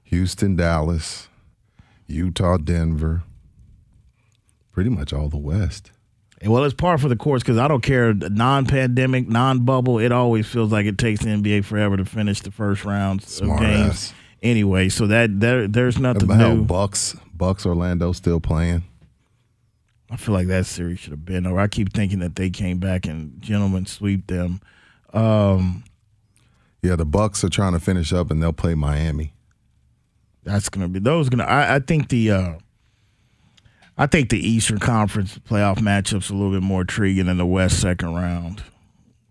Houston, 0.03 0.55
Dallas, 0.55 1.27
Utah, 2.07 2.57
Denver. 2.57 3.23
Pretty 4.71 4.89
much 4.89 5.11
all 5.11 5.27
the 5.27 5.37
West. 5.37 5.91
Well, 6.45 6.63
it's 6.65 6.73
par 6.75 6.99
for 6.99 7.09
the 7.09 7.15
course 7.15 7.41
because 7.41 7.57
I 7.57 7.67
don't 7.67 7.81
care 7.81 8.13
non-pandemic, 8.13 9.27
non-bubble. 9.27 9.97
It 9.97 10.11
always 10.11 10.45
feels 10.45 10.71
like 10.71 10.85
it 10.85 10.99
takes 10.99 11.21
the 11.21 11.29
NBA 11.29 11.65
forever 11.65 11.97
to 11.97 12.05
finish 12.05 12.41
the 12.41 12.51
first 12.51 12.85
rounds 12.85 13.27
Smart 13.27 13.59
of 13.59 13.67
games. 13.67 13.89
ass. 13.89 14.13
Anyway, 14.43 14.89
so 14.89 15.07
that 15.07 15.39
there 15.39 15.67
there's 15.67 15.97
nothing 15.97 16.29
Hell, 16.29 16.57
new. 16.57 16.63
Bucks, 16.63 17.15
Bucks, 17.33 17.65
Orlando 17.65 18.11
still 18.11 18.39
playing. 18.39 18.83
I 20.09 20.15
feel 20.15 20.33
like 20.33 20.47
that 20.47 20.65
series 20.65 20.99
should 20.99 21.11
have 21.11 21.25
been 21.25 21.45
over. 21.45 21.59
I 21.59 21.67
keep 21.67 21.93
thinking 21.93 22.19
that 22.19 22.35
they 22.35 22.49
came 22.49 22.77
back 22.79 23.05
and 23.05 23.41
gentlemen 23.41 23.85
sweep 23.85 24.27
them. 24.27 24.61
Um, 25.13 25.83
Yeah, 26.81 26.95
the 26.95 27.05
Bucks 27.05 27.43
are 27.43 27.49
trying 27.49 27.73
to 27.73 27.79
finish 27.79 28.13
up, 28.13 28.31
and 28.31 28.41
they'll 28.41 28.53
play 28.53 28.75
Miami. 28.75 29.33
that's 30.43 30.69
gonna 30.69 30.87
be 30.87 30.99
those 30.99 31.27
gonna. 31.29 31.43
I, 31.43 31.75
I 31.75 31.79
think 31.79 32.09
the 32.09 32.31
uh, 32.31 32.53
I 33.97 34.05
think 34.05 34.29
the 34.29 34.39
Eastern 34.39 34.79
Conference 34.79 35.37
playoff 35.39 35.77
matchups 35.77 36.29
a 36.29 36.33
little 36.33 36.51
bit 36.51 36.63
more 36.63 36.81
intriguing 36.81 37.25
than 37.25 37.37
the 37.37 37.45
West 37.45 37.81
second 37.81 38.13
round. 38.15 38.63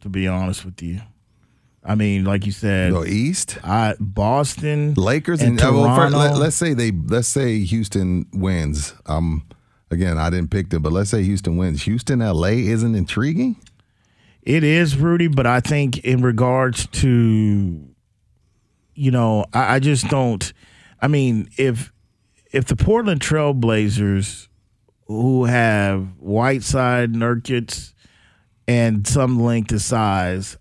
To 0.03 0.09
be 0.11 0.29
honest 0.29 0.65
with 0.65 0.83
you, 0.83 1.01
I 1.83 1.95
mean, 1.95 2.25
like 2.25 2.47
you 2.47 2.53
said, 2.53 2.93
Go 2.93 3.05
East, 3.05 3.59
I 3.65 3.95
Boston, 3.99 4.95
Lakers, 4.95 5.41
and 5.41 5.59
and, 5.59 5.61
uh, 5.61 5.73
well, 5.73 5.97
Toronto. 5.97 6.19
let, 6.19 6.49
us 6.49 6.55
say 6.55 6.75
they 6.75 6.91
let's 6.91 7.29
say 7.29 7.61
Houston 7.61 8.27
wins. 8.33 8.93
Um, 9.07 9.45
again, 9.91 10.19
I 10.19 10.31
didn't 10.31 10.51
pick 10.51 10.71
them, 10.71 10.83
but 10.83 10.93
let's 10.93 11.11
say 11.11 11.23
Houston 11.23 11.57
wins. 11.57 11.83
Houston, 11.83 12.21
LA 12.21 12.49
isn't 12.49 12.95
intriguing. 12.95 13.57
It 14.43 14.63
is 14.63 14.97
Rudy, 14.97 15.29
but 15.29 15.47
I 15.47 15.61
think 15.61 15.99
in 15.99 16.23
regards 16.23 16.87
to, 16.87 17.85
you 18.95 19.11
know, 19.11 19.45
I, 19.53 19.77
I 19.77 19.79
just 19.81 20.09
don't. 20.09 20.53
I 21.01 21.09
mean, 21.09 21.49
if 21.57 21.93
if 22.53 22.67
the 22.67 22.77
Portland 22.77 23.21
Trailblazers, 23.21 24.49
who 25.07 25.45
have 25.45 26.07
Whiteside, 26.19 27.13
Nurkic, 27.13 27.93
and 28.69 29.07
some 29.07 29.43
length 29.43 29.73
of 29.73 29.83
size, 29.83 30.57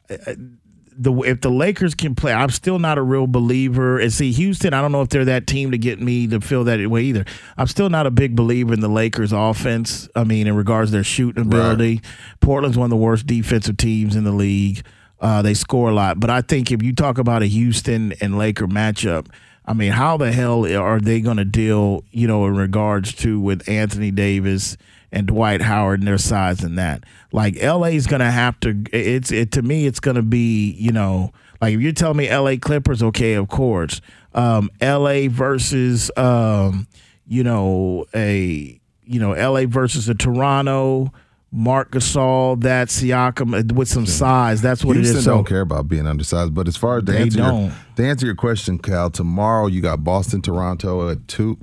the 0.97 1.13
if 1.21 1.41
the 1.41 1.49
Lakers 1.49 1.95
can 1.95 2.15
play, 2.15 2.33
I'm 2.33 2.49
still 2.49 2.79
not 2.79 2.97
a 2.97 3.01
real 3.01 3.27
believer. 3.27 3.99
And 3.99 4.11
see, 4.11 4.31
Houston, 4.31 4.73
I 4.73 4.81
don't 4.81 4.91
know 4.91 5.01
if 5.01 5.09
they're 5.09 5.25
that 5.25 5.47
team 5.47 5.71
to 5.71 5.77
get 5.77 5.99
me 5.99 6.27
to 6.27 6.39
feel 6.41 6.63
that 6.65 6.85
way 6.89 7.03
either. 7.03 7.25
I'm 7.57 7.67
still 7.67 7.89
not 7.89 8.07
a 8.07 8.11
big 8.11 8.35
believer 8.35 8.73
in 8.73 8.79
the 8.79 8.87
Lakers' 8.87 9.33
offense. 9.33 10.07
I 10.15 10.23
mean, 10.23 10.47
in 10.47 10.55
regards 10.55 10.91
to 10.91 10.97
their 10.97 11.03
shooting 11.03 11.43
ability, 11.43 12.01
Portland's 12.39 12.77
one 12.77 12.85
of 12.85 12.89
the 12.91 12.97
worst 12.97 13.27
defensive 13.27 13.77
teams 13.77 14.15
in 14.15 14.23
the 14.23 14.31
league. 14.31 14.85
Uh, 15.19 15.41
they 15.41 15.53
score 15.53 15.89
a 15.89 15.93
lot, 15.93 16.19
but 16.19 16.29
I 16.29 16.41
think 16.41 16.71
if 16.71 16.83
you 16.83 16.93
talk 16.93 17.17
about 17.17 17.41
a 17.41 17.45
Houston 17.45 18.13
and 18.21 18.37
Laker 18.37 18.67
matchup, 18.67 19.27
I 19.65 19.73
mean, 19.73 19.93
how 19.93 20.17
the 20.17 20.31
hell 20.31 20.65
are 20.65 20.99
they 20.99 21.21
going 21.21 21.37
to 21.37 21.45
deal? 21.45 22.03
You 22.11 22.27
know, 22.27 22.45
in 22.45 22.55
regards 22.55 23.13
to 23.15 23.39
with 23.39 23.67
Anthony 23.67 24.11
Davis 24.11 24.77
and 25.11 25.27
Dwight 25.27 25.61
Howard 25.61 25.99
and 25.99 26.07
their 26.07 26.17
size 26.17 26.63
and 26.63 26.77
that. 26.77 27.03
Like 27.31 27.61
LA's 27.61 28.07
gonna 28.07 28.31
have 28.31 28.59
to 28.61 28.83
it's 28.91 29.31
it 29.31 29.51
to 29.53 29.61
me 29.61 29.85
it's 29.85 29.99
gonna 29.99 30.21
be, 30.21 30.71
you 30.71 30.91
know, 30.91 31.31
like 31.61 31.73
if 31.73 31.81
you're 31.81 31.91
telling 31.91 32.17
me 32.17 32.33
LA 32.33 32.55
Clippers, 32.59 33.01
okay, 33.03 33.33
of 33.33 33.47
course. 33.47 34.01
Um 34.33 34.69
LA 34.81 35.27
versus 35.29 36.11
um, 36.17 36.87
you 37.27 37.43
know, 37.43 38.05
a 38.13 38.79
you 39.03 39.19
know, 39.19 39.31
LA 39.31 39.65
versus 39.67 40.09
a 40.09 40.15
Toronto, 40.15 41.11
Marc 41.51 41.91
Gasol, 41.91 42.59
that 42.61 42.89
Siakam 42.89 43.57
uh, 43.57 43.73
with 43.73 43.87
some 43.87 44.05
size. 44.05 44.61
That's 44.61 44.83
what 44.83 44.95
Houston 44.95 45.15
it 45.15 45.19
is. 45.19 45.25
So 45.25 45.35
don't 45.35 45.47
care 45.47 45.61
about 45.61 45.87
being 45.87 46.07
undersized, 46.07 46.53
but 46.53 46.67
as 46.67 46.75
far 46.75 46.97
as 46.97 47.05
to 47.05 47.11
They 47.11 47.21
answer, 47.21 47.37
don't. 47.37 47.63
Your, 47.65 47.73
to 47.97 48.05
answer 48.05 48.25
your 48.25 48.35
question, 48.35 48.77
Cal, 48.77 49.09
tomorrow 49.09 49.67
you 49.67 49.81
got 49.81 50.03
Boston, 50.03 50.41
Toronto 50.41 51.09
at 51.09 51.27
two, 51.27 51.57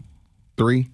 three, 0.57 0.89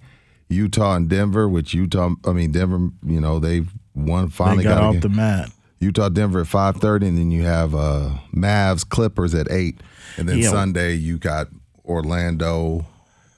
Utah 0.48 0.94
and 0.96 1.08
Denver. 1.08 1.48
Which 1.48 1.74
Utah, 1.74 2.10
I 2.24 2.32
mean 2.32 2.52
Denver, 2.52 2.90
you 3.04 3.20
know 3.20 3.38
they've 3.38 3.68
won 3.94 4.28
finally 4.28 4.64
they 4.64 4.70
got 4.70 4.82
a 4.82 4.96
off 4.96 5.00
the 5.00 5.08
mat. 5.08 5.50
Utah, 5.80 6.08
Denver 6.08 6.40
at 6.40 6.46
five 6.46 6.76
thirty, 6.76 7.06
and 7.06 7.16
then 7.16 7.30
you 7.30 7.44
have 7.44 7.74
uh, 7.74 8.10
Mavs, 8.34 8.88
Clippers 8.88 9.34
at 9.34 9.50
eight, 9.50 9.80
and 10.16 10.28
then 10.28 10.38
Yeah. 10.38 10.50
Sunday 10.50 10.94
you 10.94 11.18
got 11.18 11.48
Orlando, 11.84 12.84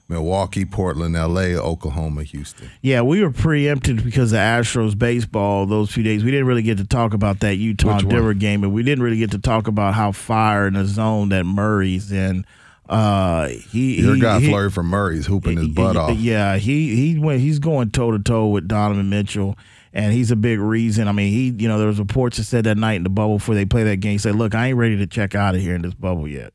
Milwaukee, 0.07 0.65
Portland, 0.65 1.15
L.A., 1.15 1.55
Oklahoma, 1.55 2.23
Houston. 2.23 2.69
Yeah, 2.81 3.01
we 3.01 3.21
were 3.21 3.31
preempted 3.31 4.03
because 4.03 4.33
of 4.33 4.39
Astros 4.39 4.97
baseball 4.97 5.65
those 5.65 5.91
few 5.91 6.03
days. 6.03 6.23
We 6.23 6.31
didn't 6.31 6.47
really 6.47 6.63
get 6.63 6.77
to 6.79 6.85
talk 6.85 7.13
about 7.13 7.39
that 7.41 7.55
Utah 7.55 7.99
Denver 7.99 8.33
game, 8.33 8.63
and 8.63 8.73
we 8.73 8.83
didn't 8.83 9.03
really 9.03 9.17
get 9.17 9.31
to 9.31 9.39
talk 9.39 9.67
about 9.67 9.93
how 9.93 10.11
fire 10.11 10.67
in 10.67 10.73
the 10.73 10.85
zone 10.85 11.29
that 11.29 11.45
Murray's 11.45 12.11
in. 12.11 12.45
Uh, 12.89 13.47
he 13.47 14.01
Your 14.01 14.15
he, 14.15 14.21
guy 14.21 14.39
he- 14.39 14.49
Flurry 14.49 14.69
from 14.69 14.87
Murray's 14.87 15.25
hooping 15.25 15.57
his 15.57 15.67
butt 15.69 15.95
off. 15.95 16.17
Yeah, 16.17 16.57
he 16.57 16.95
he 16.95 17.17
went. 17.19 17.39
He's 17.41 17.59
going 17.59 17.91
toe 17.91 18.11
to 18.11 18.19
toe 18.19 18.47
with 18.47 18.67
Donovan 18.67 19.09
Mitchell, 19.09 19.57
and 19.93 20.11
he's 20.13 20.29
a 20.31 20.35
big 20.35 20.59
reason. 20.59 21.07
I 21.07 21.11
mean, 21.13 21.31
he 21.31 21.49
you 21.63 21.67
know 21.69 21.77
there 21.77 21.87
was 21.87 21.99
reports 21.99 22.37
that 22.37 22.43
said 22.43 22.65
that 22.65 22.77
night 22.77 22.95
in 22.95 23.03
the 23.03 23.09
bubble 23.09 23.37
before 23.37 23.55
they 23.55 23.65
play 23.65 23.83
that 23.83 23.97
game. 23.97 24.13
He 24.13 24.17
said, 24.17 24.35
"Look, 24.35 24.55
I 24.55 24.67
ain't 24.67 24.77
ready 24.77 24.97
to 24.97 25.07
check 25.07 25.35
out 25.35 25.55
of 25.55 25.61
here 25.61 25.75
in 25.75 25.81
this 25.83 25.93
bubble 25.93 26.27
yet." 26.27 26.53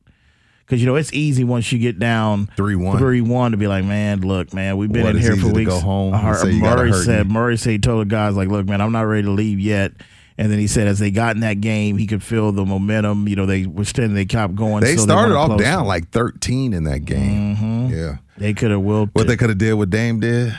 Because 0.67 0.81
you 0.83 0.87
know 0.87 0.97
it's 0.97 1.13
easy 1.13 1.45
once 1.45 1.71
you 1.71 1.79
get 1.79 1.99
down 2.01 2.51
three 2.57 2.75
one, 2.75 2.99
three 2.99 3.21
one 3.21 3.53
to 3.53 3.57
be 3.57 3.69
like, 3.69 3.85
man, 3.85 4.21
look, 4.23 4.53
man, 4.53 4.77
we've 4.77 4.91
been 4.91 5.05
What, 5.05 5.15
in 5.15 5.23
here 5.23 5.37
for 5.37 5.43
to 5.51 5.53
weeks. 5.55 5.71
go 5.71 5.79
home 5.79 6.13
and 6.13 6.37
say 6.37 6.51
you 6.51 6.61
gotta 6.61 6.87
Murray 6.87 6.93
said. 7.05 7.31
Murray 7.31 7.57
said, 7.57 7.71
he 7.71 7.79
told 7.79 8.01
the 8.01 8.11
guys 8.11 8.35
like, 8.37 8.49
look, 8.49 8.67
man, 8.67 8.81
I'm 8.81 8.91
not 8.91 9.03
ready 9.03 9.23
to 9.23 9.31
leave 9.31 9.61
yet. 9.61 9.93
And 10.39 10.53
then 10.53 10.59
he 10.59 10.67
said, 10.67 10.87
as 10.87 10.99
they 10.99 11.11
got 11.11 11.35
in 11.35 11.41
that 11.41 11.63
game, 11.63 11.97
he 11.97 12.07
could 12.07 12.23
feel 12.23 12.53
the 12.53 12.65
momentum. 12.67 13.27
You 13.27 13.37
know, 13.37 13.47
they 13.47 13.65
were 13.67 13.87
standing, 13.87 14.15
they 14.15 14.27
kept 14.27 14.55
going. 14.55 14.83
They 14.83 14.97
so 14.97 15.05
started 15.05 15.35
went 15.35 15.53
off 15.53 15.59
down 15.59 15.87
like 15.87 16.11
thirteen 16.11 16.75
in 16.75 16.85
that 16.85 17.05
game. 17.07 17.57
Mm-hmm. 17.57 17.95
Yeah, 17.95 18.17
They 18.37 18.53
could 18.53 18.71
have 18.71 18.83
willed. 18.83 19.11
what 19.15 19.27
they 19.27 19.37
could 19.37 19.49
have 19.49 19.59
did, 19.59 19.75
what 19.75 19.89
Dame 19.89 20.21
did, 20.21 20.57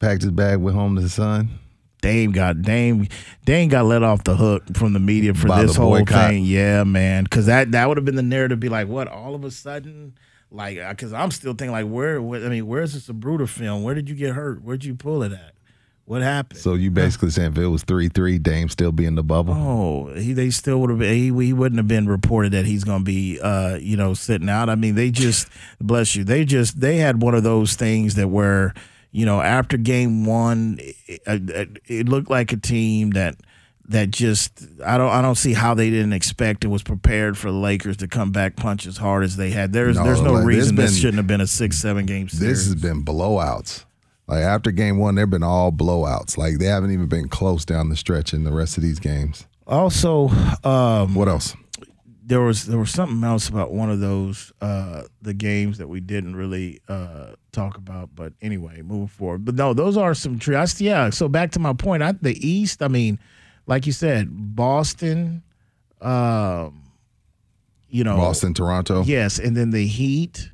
packed 0.00 0.22
his 0.22 0.32
bag, 0.32 0.58
went 0.58 0.76
home 0.76 0.96
to 0.96 1.02
his 1.02 1.14
son. 1.14 1.50
Dame 2.02 2.30
got 2.32 2.62
Dame 2.62 3.08
Dame 3.44 3.68
got 3.68 3.84
let 3.86 4.02
off 4.02 4.22
the 4.24 4.36
hook 4.36 4.62
from 4.76 4.92
the 4.92 5.00
media 5.00 5.34
for 5.34 5.48
By 5.48 5.62
this 5.62 5.76
whole 5.76 6.04
thing. 6.04 6.44
Yeah, 6.44 6.84
man, 6.84 7.24
because 7.24 7.46
that 7.46 7.72
that 7.72 7.88
would 7.88 7.96
have 7.96 8.04
been 8.04 8.16
the 8.16 8.22
narrative. 8.22 8.60
Be 8.60 8.68
like, 8.68 8.86
what? 8.88 9.08
All 9.08 9.34
of 9.34 9.44
a 9.44 9.50
sudden, 9.50 10.14
like, 10.50 10.78
because 10.90 11.12
I'm 11.12 11.30
still 11.30 11.52
thinking 11.52 11.72
like, 11.72 11.86
where? 11.86 12.20
where 12.20 12.44
I 12.44 12.48
mean, 12.48 12.66
where's 12.66 12.92
this 12.94 13.08
Zapruder 13.08 13.48
film? 13.48 13.82
Where 13.82 13.94
did 13.94 14.08
you 14.08 14.14
get 14.14 14.34
hurt? 14.34 14.62
Where'd 14.62 14.84
you 14.84 14.94
pull 14.94 15.22
it 15.22 15.32
at? 15.32 15.54
What 16.06 16.22
happened? 16.22 16.60
So 16.60 16.74
you 16.74 16.92
basically 16.92 17.30
saying 17.30 17.52
if 17.52 17.58
it 17.58 17.66
was 17.66 17.82
three 17.82 18.08
three, 18.08 18.38
Dame 18.38 18.68
still 18.68 18.92
be 18.92 19.06
in 19.06 19.16
the 19.16 19.24
bubble. 19.24 19.54
Oh, 19.54 20.14
he 20.14 20.32
they 20.32 20.50
still 20.50 20.80
would 20.80 20.90
have 20.90 21.00
been. 21.00 21.12
He, 21.12 21.46
he 21.46 21.52
wouldn't 21.52 21.78
have 21.80 21.88
been 21.88 22.06
reported 22.08 22.52
that 22.52 22.64
he's 22.64 22.84
going 22.84 23.00
to 23.00 23.04
be, 23.04 23.40
uh, 23.40 23.76
you 23.80 23.96
know, 23.96 24.14
sitting 24.14 24.48
out. 24.48 24.70
I 24.70 24.76
mean, 24.76 24.94
they 24.94 25.10
just 25.10 25.48
bless 25.80 26.14
you. 26.14 26.22
They 26.22 26.44
just 26.44 26.80
they 26.80 26.98
had 26.98 27.20
one 27.20 27.34
of 27.34 27.42
those 27.42 27.74
things 27.74 28.14
that 28.14 28.28
where 28.28 28.72
you 29.10 29.26
know 29.26 29.40
after 29.40 29.76
game 29.76 30.24
one, 30.24 30.78
it, 30.80 31.20
it, 31.26 31.82
it 31.86 32.08
looked 32.08 32.30
like 32.30 32.52
a 32.52 32.56
team 32.56 33.10
that 33.10 33.34
that 33.88 34.12
just 34.12 34.64
I 34.84 34.98
don't 34.98 35.10
I 35.10 35.20
don't 35.22 35.34
see 35.34 35.54
how 35.54 35.74
they 35.74 35.90
didn't 35.90 36.12
expect 36.12 36.62
and 36.62 36.72
was 36.72 36.84
prepared 36.84 37.36
for 37.36 37.50
the 37.50 37.58
Lakers 37.58 37.96
to 37.96 38.06
come 38.06 38.30
back 38.30 38.54
punch 38.54 38.86
as 38.86 38.96
hard 38.96 39.24
as 39.24 39.36
they 39.36 39.50
had. 39.50 39.72
There's 39.72 39.96
No, 39.96 40.04
there's 40.04 40.20
no 40.20 40.34
like, 40.34 40.44
there's 40.44 40.46
reason 40.46 40.76
this 40.76 40.92
been- 40.92 41.00
shouldn't 41.00 41.16
have 41.16 41.26
been 41.26 41.40
a 41.40 41.48
six 41.48 41.78
seven 41.78 42.06
game 42.06 42.28
series. 42.28 42.58
This 42.58 42.66
has 42.66 42.80
been 42.80 43.04
blowouts. 43.04 43.84
Like 44.28 44.42
after 44.42 44.70
game 44.72 44.98
one, 44.98 45.14
they've 45.14 45.28
been 45.30 45.42
all 45.42 45.70
blowouts. 45.72 46.36
Like 46.36 46.58
they 46.58 46.66
haven't 46.66 46.90
even 46.90 47.06
been 47.06 47.28
close 47.28 47.64
down 47.64 47.88
the 47.90 47.96
stretch 47.96 48.32
in 48.34 48.44
the 48.44 48.52
rest 48.52 48.76
of 48.76 48.82
these 48.82 48.98
games. 48.98 49.46
also, 49.66 50.28
um, 50.64 51.14
What 51.14 51.28
else? 51.28 51.54
there 52.28 52.40
was 52.40 52.66
there 52.66 52.78
was 52.78 52.90
something 52.90 53.22
else 53.22 53.48
about 53.48 53.72
one 53.72 53.88
of 53.88 54.00
those 54.00 54.52
uh 54.60 55.02
the 55.22 55.32
games 55.32 55.78
that 55.78 55.86
we 55.86 56.00
didn't 56.00 56.34
really 56.34 56.80
uh 56.88 57.28
talk 57.52 57.76
about 57.76 58.10
but 58.16 58.32
anyway 58.42 58.82
moving 58.82 59.06
forward 59.06 59.44
but 59.44 59.54
no 59.54 59.72
those 59.72 59.96
are 59.96 60.12
some 60.12 60.36
true 60.36 60.56
I, 60.56 60.62
s- 60.62 60.80
yeah 60.80 61.10
so 61.10 61.28
back 61.28 61.52
to 61.52 61.60
my 61.60 61.72
point 61.72 62.02
I, 62.02 62.10
the 62.20 62.34
east 62.44 62.82
i 62.82 62.88
mean 62.88 63.20
like 63.68 63.86
you 63.86 63.92
said 63.92 64.26
boston 64.56 65.44
um 66.00 66.82
you 67.88 68.02
know 68.02 68.16
Boston, 68.16 68.54
Toronto, 68.54 69.04
yes 69.04 69.38
and 69.38 69.56
then 69.56 69.70
the 69.70 69.86
heat 69.86 70.50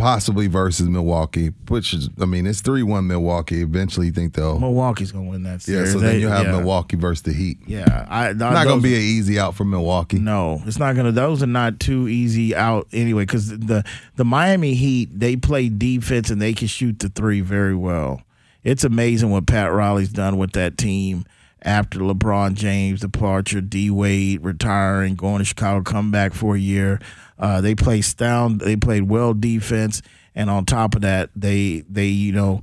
possibly 0.00 0.46
versus 0.46 0.88
Milwaukee. 0.88 1.48
Which 1.68 1.92
is, 1.92 2.08
I 2.20 2.24
mean, 2.24 2.46
it's 2.46 2.60
three 2.60 2.82
one 2.82 3.06
Milwaukee. 3.06 3.62
Eventually, 3.62 4.06
you 4.06 4.12
think 4.12 4.34
they'll. 4.34 4.58
milwaukee's 4.58 5.12
gonna 5.12 5.28
win 5.28 5.42
that 5.44 5.62
series. 5.62 5.88
yeah, 5.88 5.92
so 5.92 5.98
then 6.00 6.20
you 6.20 6.28
have 6.28 6.46
yeah. 6.46 6.52
Milwaukee 6.52 6.96
versus 6.96 7.22
the 7.22 7.32
Heat. 7.32 7.58
yeah 7.66 8.06
i 8.08 8.32
Not 8.32 8.64
going 8.64 8.80
to 8.80 8.82
be 8.82 8.94
an 8.94 9.00
easy 9.00 9.38
out 9.38 9.54
for 9.54 9.64
Milwaukee. 9.64 10.18
No, 10.18 10.62
it's 10.66 10.78
not 10.78 10.96
gonna. 10.96 11.12
Those 11.12 11.42
are 11.42 11.46
not 11.46 11.78
too 11.80 12.08
easy 12.08 12.56
out 12.56 12.88
anyway. 12.92 13.22
Because 13.22 13.50
the 13.50 13.84
the 14.16 14.24
Miami 14.24 14.74
Heat 14.74 15.08
they 15.18 15.36
play 15.36 15.68
defense 15.68 16.30
and 16.30 16.40
they 16.40 16.54
can 16.54 16.68
shoot 16.68 16.98
the 16.98 17.08
three 17.08 17.40
very 17.40 17.74
well. 17.74 18.22
It's 18.64 18.84
amazing 18.84 19.30
what 19.30 19.46
Pat 19.46 19.72
Riley's 19.72 20.10
done 20.10 20.36
with 20.36 20.52
that 20.52 20.76
team 20.76 21.24
after 21.62 21.98
LeBron 22.00 22.54
James 22.54 23.00
departure, 23.00 23.60
D 23.60 23.90
Wade 23.90 24.42
retiring, 24.42 25.14
going 25.14 25.38
to 25.38 25.44
Chicago, 25.44 25.82
come 25.82 26.10
back 26.10 26.32
for 26.32 26.56
a 26.56 26.58
year. 26.58 27.00
Uh, 27.40 27.60
they 27.60 27.74
play 27.74 28.02
sound. 28.02 28.60
They 28.60 28.76
played 28.76 29.04
well 29.04 29.34
defense, 29.34 30.02
and 30.34 30.50
on 30.50 30.66
top 30.66 30.94
of 30.94 31.00
that, 31.00 31.30
they 31.34 31.84
they 31.88 32.06
you 32.06 32.32
know 32.32 32.60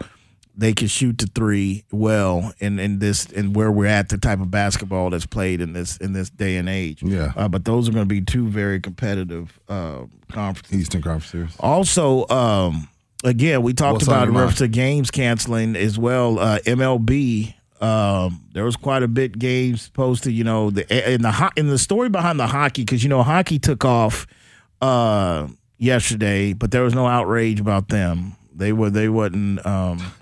they 0.57 0.73
can 0.73 0.87
shoot 0.87 1.19
the 1.19 1.27
three 1.27 1.83
well 1.91 2.51
in, 2.59 2.79
in 2.79 2.97
this 2.97 3.25
and 3.27 3.55
where 3.55 3.71
we're 3.71 3.85
at 3.85 4.09
the 4.09 4.17
type 4.17 4.39
of 4.39 4.49
basketball 4.49 5.11
that's 5.11 5.27
played 5.27 5.61
in 5.61 5.73
this 5.73 5.97
in 5.97 6.13
this 6.13 6.29
day 6.29 6.57
and 6.57 6.67
age. 6.67 7.03
Yeah. 7.03 7.31
Uh, 7.35 7.47
but 7.47 7.63
those 7.63 7.87
are 7.87 7.91
going 7.91 8.07
to 8.07 8.13
be 8.13 8.21
two 8.21 8.47
very 8.47 8.79
competitive 8.79 9.59
uh, 9.69 10.01
conferences. 10.31 10.79
Eastern 10.79 11.03
Conference 11.03 11.31
Series. 11.31 11.55
Also, 11.59 12.27
um, 12.29 12.89
again, 13.23 13.61
we 13.61 13.73
talked 13.73 13.93
What's 13.93 14.07
about 14.07 14.29
reference 14.29 14.57
to 14.57 14.67
games 14.67 15.11
canceling 15.11 15.75
as 15.75 15.97
well. 15.97 16.39
Uh, 16.39 16.59
MLB. 16.59 17.53
Um, 17.79 18.43
there 18.53 18.63
was 18.63 18.75
quite 18.75 19.03
a 19.03 19.07
bit 19.07 19.37
games 19.37 19.89
posted. 19.89 20.33
You 20.33 20.43
know, 20.43 20.71
the 20.71 21.13
in 21.13 21.21
the 21.21 21.51
in 21.55 21.67
the 21.67 21.77
story 21.77 22.09
behind 22.09 22.39
the 22.39 22.47
hockey 22.47 22.83
because 22.83 23.03
you 23.03 23.09
know 23.09 23.21
hockey 23.21 23.59
took 23.59 23.85
off 23.85 24.25
uh, 24.81 25.47
yesterday, 25.77 26.53
but 26.53 26.71
there 26.71 26.83
was 26.83 26.93
no 26.93 27.07
outrage 27.07 27.59
about 27.59 27.89
them. 27.89 28.35
They 28.53 28.73
were 28.73 28.89
they 28.89 29.09
wasn't. 29.09 29.65
Um, 29.65 30.13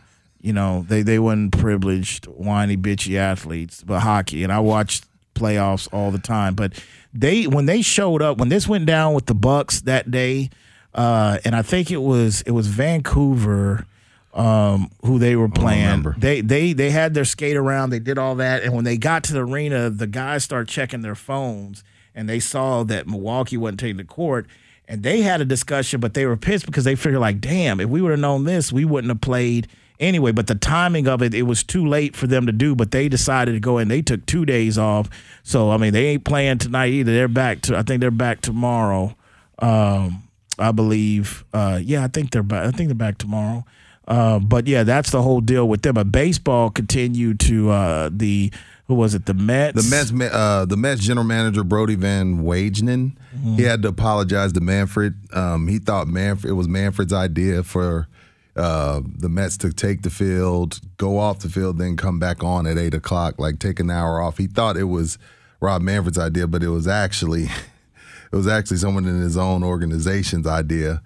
you 0.42 0.54
know, 0.54 0.86
they 0.88 1.02
they 1.02 1.18
wasn't 1.18 1.58
privileged, 1.58 2.26
whiny, 2.26 2.78
bitchy 2.78 3.18
athletes, 3.18 3.84
but 3.84 4.02
hockey. 4.02 4.44
And 4.44 4.54
I 4.54 4.60
watched 4.60 5.06
playoffs 5.34 5.92
all 5.92 6.12
the 6.12 6.20
time. 6.20 6.54
But 6.54 6.74
they 7.14 7.48
when 7.48 7.66
they 7.66 7.82
showed 7.82 8.22
up, 8.22 8.38
when 8.38 8.50
this 8.50 8.68
went 8.68 8.86
down 8.86 9.14
with 9.14 9.26
the 9.26 9.34
Bucks 9.34 9.82
that 9.82 10.12
day, 10.12 10.52
uh, 10.94 11.40
and 11.46 11.56
I 11.56 11.64
think 11.64 11.90
it 11.90 11.98
was 11.98 12.42
it 12.44 12.52
was 12.52 12.68
Vancouver 12.68 13.88
um, 14.36 14.92
who 15.04 15.18
they 15.18 15.36
were 15.36 15.50
playing. 15.50 16.04
They 16.18 16.42
they 16.42 16.74
they 16.74 16.92
had 16.92 17.14
their 17.14 17.26
skate 17.26 17.56
around, 17.56 17.90
they 17.90 18.00
did 18.00 18.18
all 18.18 18.36
that, 18.36 18.64
and 18.64 18.74
when 18.74 18.84
they 18.84 18.98
got 18.98 19.24
to 19.26 19.34
the 19.34 19.46
arena, 19.46 19.90
the 19.90 20.08
guys 20.08 20.44
started 20.44 20.68
checking 20.68 21.02
their 21.02 21.16
phones 21.16 21.84
and 22.16 22.28
they 22.28 22.40
saw 22.40 22.84
that 22.84 23.08
Milwaukee 23.08 23.58
wasn't 23.58 23.82
taking 23.82 23.98
the 23.98 24.06
court. 24.06 24.48
And 24.88 25.04
they 25.04 25.22
had 25.22 25.42
a 25.42 25.46
discussion, 25.46 26.00
but 26.00 26.14
they 26.14 26.26
were 26.26 26.38
pissed 26.38 26.66
because 26.66 26.84
they 26.84 26.96
figured, 26.96 27.20
like, 27.20 27.42
damn, 27.42 27.80
if 27.80 27.90
we 27.90 28.02
would 28.02 28.12
have 28.12 28.20
known 28.20 28.44
this, 28.44 28.72
we 28.72 28.86
wouldn't 28.86 29.10
have 29.10 29.22
played 29.22 29.68
anyway. 30.00 30.32
But 30.32 30.48
the 30.48 30.56
timing 30.56 31.08
of 31.08 31.22
it, 31.22 31.34
it 31.34 31.44
was 31.44 31.64
too 31.64 31.86
late 31.86 32.16
for 32.16 32.28
them 32.28 32.46
to 32.46 32.52
do. 32.52 32.76
But 32.76 32.92
they 32.92 33.10
decided 33.10 33.54
to 33.54 33.60
go 33.60 33.78
and 33.78 33.90
they 33.90 34.02
took 34.02 34.26
two 34.26 34.46
days 34.46 34.78
off. 34.78 35.10
So 35.44 35.72
I 35.72 35.78
mean, 35.78 35.94
they 35.94 36.08
ain't 36.08 36.24
playing 36.24 36.60
tonight 36.60 36.92
either. 36.92 37.14
They're 37.14 37.28
back 37.28 37.62
to. 37.62 37.78
I 37.78 37.82
think 37.82 38.00
they're 38.02 38.12
back 38.12 38.42
tomorrow. 38.42 39.16
Um, 39.60 40.24
I 40.60 40.72
believe. 40.72 41.44
Uh, 41.54 41.80
yeah, 41.82 42.04
I 42.04 42.08
think 42.08 42.32
they're 42.32 42.44
back. 42.44 42.68
I 42.68 42.72
think 42.72 42.90
they're 42.90 42.96
back 42.96 43.18
tomorrow. 43.18 43.66
Uh, 44.08 44.38
but 44.40 44.68
yeah, 44.68 44.84
that's 44.84 45.10
the 45.10 45.22
whole 45.22 45.42
deal 45.42 45.68
with 45.68 45.82
them. 45.82 45.96
But 45.96 46.12
baseball 46.12 46.70
continued 46.70 47.40
to 47.42 47.72
uh, 47.72 48.10
the 48.14 48.52
who 48.88 48.96
was 48.96 49.16
it? 49.16 49.26
The 49.26 49.34
Mets. 49.34 49.90
The 49.90 50.16
Mets, 50.16 50.34
uh, 50.34 50.66
the 50.66 50.78
Mets 50.78 51.02
general 51.02 51.26
manager 51.26 51.64
Brodie 51.64 51.96
Van 51.96 52.44
Wagenen, 52.44 53.16
he 53.56 53.64
had 53.64 53.82
to 53.82 53.88
apologize 53.88 54.54
to 54.54 54.62
Manfred. 54.62 55.16
Um, 55.34 55.68
he 55.68 55.80
thought 55.80 56.08
Manfred 56.08 56.52
it 56.52 56.54
was 56.54 56.68
Manfred's 56.68 57.14
idea 57.14 57.64
for 57.64 58.08
uh, 58.56 59.02
the 59.04 59.28
Mets 59.28 59.58
to 59.58 59.74
take 59.74 60.04
the 60.04 60.10
field, 60.10 60.80
go 60.98 61.18
off 61.18 61.40
the 61.40 61.50
field, 61.50 61.78
then 61.78 61.98
come 61.98 62.20
back 62.20 62.44
on 62.44 62.68
at 62.68 62.78
eight 62.78 62.94
o'clock, 62.94 63.40
like 63.40 63.60
take 63.60 63.80
an 63.80 63.90
hour 63.90 64.22
off. 64.22 64.38
He 64.38 64.48
thought 64.48 64.78
it 64.78 64.86
was 64.86 65.18
Rob 65.60 65.82
Manfred's 65.82 66.20
idea, 66.20 66.48
but 66.48 66.64
it 66.64 66.70
was 66.70 66.88
actually 66.88 67.44
it 68.32 68.36
was 68.36 68.48
actually 68.48 68.78
someone 68.78 69.06
in 69.06 69.20
his 69.20 69.36
own 69.36 69.64
organization's 69.64 70.48
idea. 70.48 71.02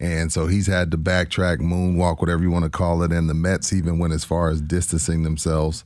And 0.00 0.32
so 0.32 0.46
he's 0.46 0.66
had 0.66 0.90
to 0.90 0.98
backtrack, 0.98 1.58
moonwalk, 1.58 2.20
whatever 2.20 2.42
you 2.42 2.50
want 2.50 2.64
to 2.64 2.70
call 2.70 3.02
it. 3.02 3.12
And 3.12 3.28
the 3.28 3.34
Mets 3.34 3.72
even 3.72 3.98
went 3.98 4.12
as 4.12 4.24
far 4.24 4.50
as 4.50 4.60
distancing 4.60 5.22
themselves 5.22 5.84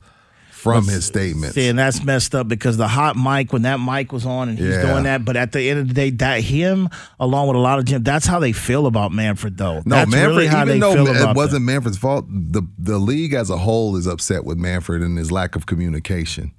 from 0.59 0.85
his 0.87 1.05
statements. 1.05 1.55
See, 1.55 1.67
and 1.67 1.79
that's 1.79 2.03
messed 2.03 2.35
up 2.35 2.47
because 2.47 2.77
the 2.77 2.87
hot 2.87 3.15
mic, 3.15 3.53
when 3.53 3.61
that 3.63 3.79
mic 3.79 4.11
was 4.11 4.25
on 4.25 4.49
and 4.49 4.57
he's 4.57 4.67
Yeah. 4.69 4.91
doing 4.91 5.03
that, 5.03 5.23
but 5.25 5.37
at 5.37 5.51
the 5.51 5.69
end 5.69 5.79
of 5.79 5.87
the 5.87 5.93
day, 5.93 6.09
that 6.11 6.41
him 6.41 6.89
along 7.19 7.47
with 7.47 7.55
a 7.55 7.59
lot 7.59 7.79
of 7.79 7.85
Jim, 7.85 8.03
that's 8.03 8.25
how 8.25 8.39
they 8.39 8.51
feel 8.51 8.85
about 8.87 9.11
Manfred, 9.11 9.57
though. 9.57 9.81
No, 9.85 9.95
that's 9.95 10.11
Manfred. 10.11 10.35
really 10.35 10.47
how 10.47 10.63
even 10.63 10.67
they 10.67 10.79
though 10.79 10.93
feel 10.93 11.07
it 11.07 11.15
about 11.21 11.35
wasn't 11.35 11.63
Manfred's 11.65 11.97
fault, 11.97 12.25
the 12.29 12.61
the 12.77 12.97
league 12.99 13.33
as 13.33 13.49
a 13.49 13.57
whole 13.57 13.95
is 13.95 14.05
upset 14.07 14.43
with 14.45 14.57
Manfred 14.57 15.01
and 15.01 15.17
his 15.17 15.31
lack 15.31 15.55
of 15.55 15.65
communication. 15.65 16.51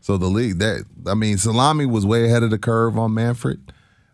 So 0.00 0.16
the 0.16 0.26
league 0.28 0.58
that 0.60 0.84
I 1.06 1.14
mean, 1.14 1.38
Salami 1.38 1.84
was 1.86 2.06
way 2.06 2.24
ahead 2.26 2.42
of 2.42 2.50
the 2.50 2.58
curve 2.58 2.96
on 2.96 3.12
Manfred, 3.14 3.60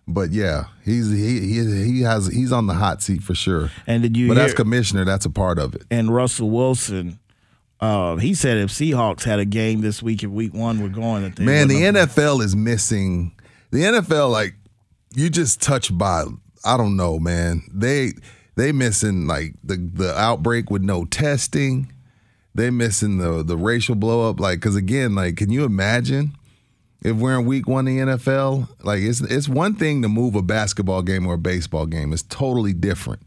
but 0.09 0.33
yeah, 0.33 0.65
he's 0.85 1.11
he 1.11 1.41
he 1.41 1.85
he 1.93 2.01
has 2.03 2.29
he's 2.29 2.51
on 2.53 2.67
the 2.67 2.75
hot 2.75 3.03
seat 3.03 3.23
for 3.23 3.35
sure. 3.35 3.71
And 3.87 4.03
did 4.03 4.17
you 4.17 4.29
But 4.29 4.39
as 4.39 4.47
hear- 4.53 4.57
commissioner, 4.57 5.05
that's 5.05 5.27
a 5.27 5.31
part 5.31 5.59
of 5.59 5.75
it. 5.75 5.83
and 5.91 6.13
Russell 6.15 6.51
Wilson. 6.51 7.19
Uh, 7.81 8.17
he 8.17 8.35
said 8.35 8.57
if 8.59 8.71
Seahawks 8.71 9.25
had 9.25 9.39
a 9.39 9.45
game 9.45 9.81
this 9.81 10.03
week, 10.03 10.23
if 10.23 10.31
Week 10.31 10.55
One 10.55 10.81
we're 10.81 10.89
going, 10.89 11.23
that 11.23 11.39
Man, 11.39 11.69
the 11.69 11.83
NFL 11.83 12.43
is 12.43 12.55
missing. 12.57 13.33
The 13.71 13.83
NFL, 13.83 14.31
like 14.31 14.55
you 15.15 15.31
just 15.31 15.61
touched 15.61 15.97
by. 15.97 16.25
I 16.65 16.77
don't 16.77 16.97
know, 16.97 17.19
man. 17.19 17.63
They 17.73 18.13
they 18.57 18.73
missing 18.73 19.27
like 19.27 19.55
the 19.63 19.77
the 19.77 20.19
outbreak 20.19 20.71
with 20.71 20.83
no 20.83 21.05
testing. 21.05 21.93
They 22.55 22.71
missing 22.71 23.19
the 23.19 23.43
the 23.43 23.57
racial 23.57 23.97
blow 23.97 24.29
up. 24.29 24.39
Like, 24.41 24.61
because 24.61 24.77
again, 24.77 25.15
like, 25.15 25.37
can 25.37 25.51
you 25.51 25.65
imagine 25.65 26.37
if 27.03 27.17
we're 27.17 27.39
in 27.39 27.47
week 27.47 27.67
one 27.67 27.89
in 27.89 28.07
the 28.07 28.17
NFL? 28.17 28.69
Like, 28.83 29.01
it's 29.01 29.21
it's 29.21 29.49
one 29.49 29.75
thing 29.75 30.03
to 30.03 30.09
move 30.09 30.35
a 30.37 30.43
basketball 30.43 31.03
game 31.03 31.27
or 31.27 31.35
a 31.35 31.39
baseball 31.39 31.87
game. 31.87 32.13
It's 32.13 32.23
totally 32.23 32.73
different 32.73 33.27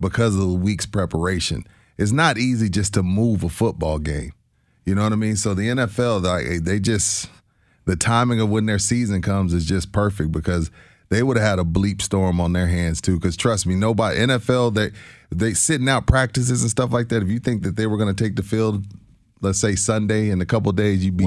because 0.00 0.34
of 0.34 0.40
the 0.40 0.48
week's 0.48 0.86
preparation. 0.86 1.64
It's 1.98 2.12
not 2.12 2.38
easy 2.38 2.68
just 2.68 2.94
to 2.94 3.02
move 3.02 3.44
a 3.44 3.48
football 3.48 3.98
game. 3.98 4.32
You 4.84 4.94
know 4.94 5.02
what 5.04 5.12
I 5.12 5.16
mean? 5.16 5.36
So 5.36 5.54
the 5.54 5.68
NFL, 5.68 6.22
they, 6.22 6.56
eh, 6.56 6.58
they 6.60 6.80
just 6.80 7.30
the 7.84 7.96
timing 7.96 8.40
of 8.40 8.48
when 8.48 8.66
their 8.66 8.78
season 8.78 9.22
comes 9.22 9.54
is 9.54 9.64
just 9.64 9.92
perfect 9.92 10.32
because 10.32 10.70
they 11.08 11.22
would 11.22 11.36
have 11.36 11.46
had 11.46 11.58
a 11.58 11.64
bleep 11.64 12.00
storm 12.00 12.40
on 12.40 12.52
their 12.52 12.66
hands 12.66 13.00
too. 13.00 13.18
Because 13.18 13.36
trust 13.36 13.66
me, 13.66 13.74
nobody 13.74 14.18
NFL 14.18 14.74
they 14.74 14.90
they 15.30 15.54
sitting 15.54 15.88
out 15.88 16.06
practices 16.06 16.62
and 16.62 16.70
stuff 16.70 16.92
like 16.92 17.08
that. 17.08 17.22
If 17.22 17.28
you 17.28 17.38
think 17.38 17.62
that 17.62 17.76
they 17.76 17.86
were 17.86 17.96
going 17.96 18.14
to 18.14 18.24
take 18.24 18.36
the 18.36 18.42
field, 18.42 18.84
let's 19.40 19.60
say 19.60 19.74
Sunday 19.74 20.30
in 20.30 20.40
a 20.40 20.46
couple 20.46 20.70
of 20.70 20.76
days, 20.76 21.04
you'd 21.04 21.16
be 21.16 21.24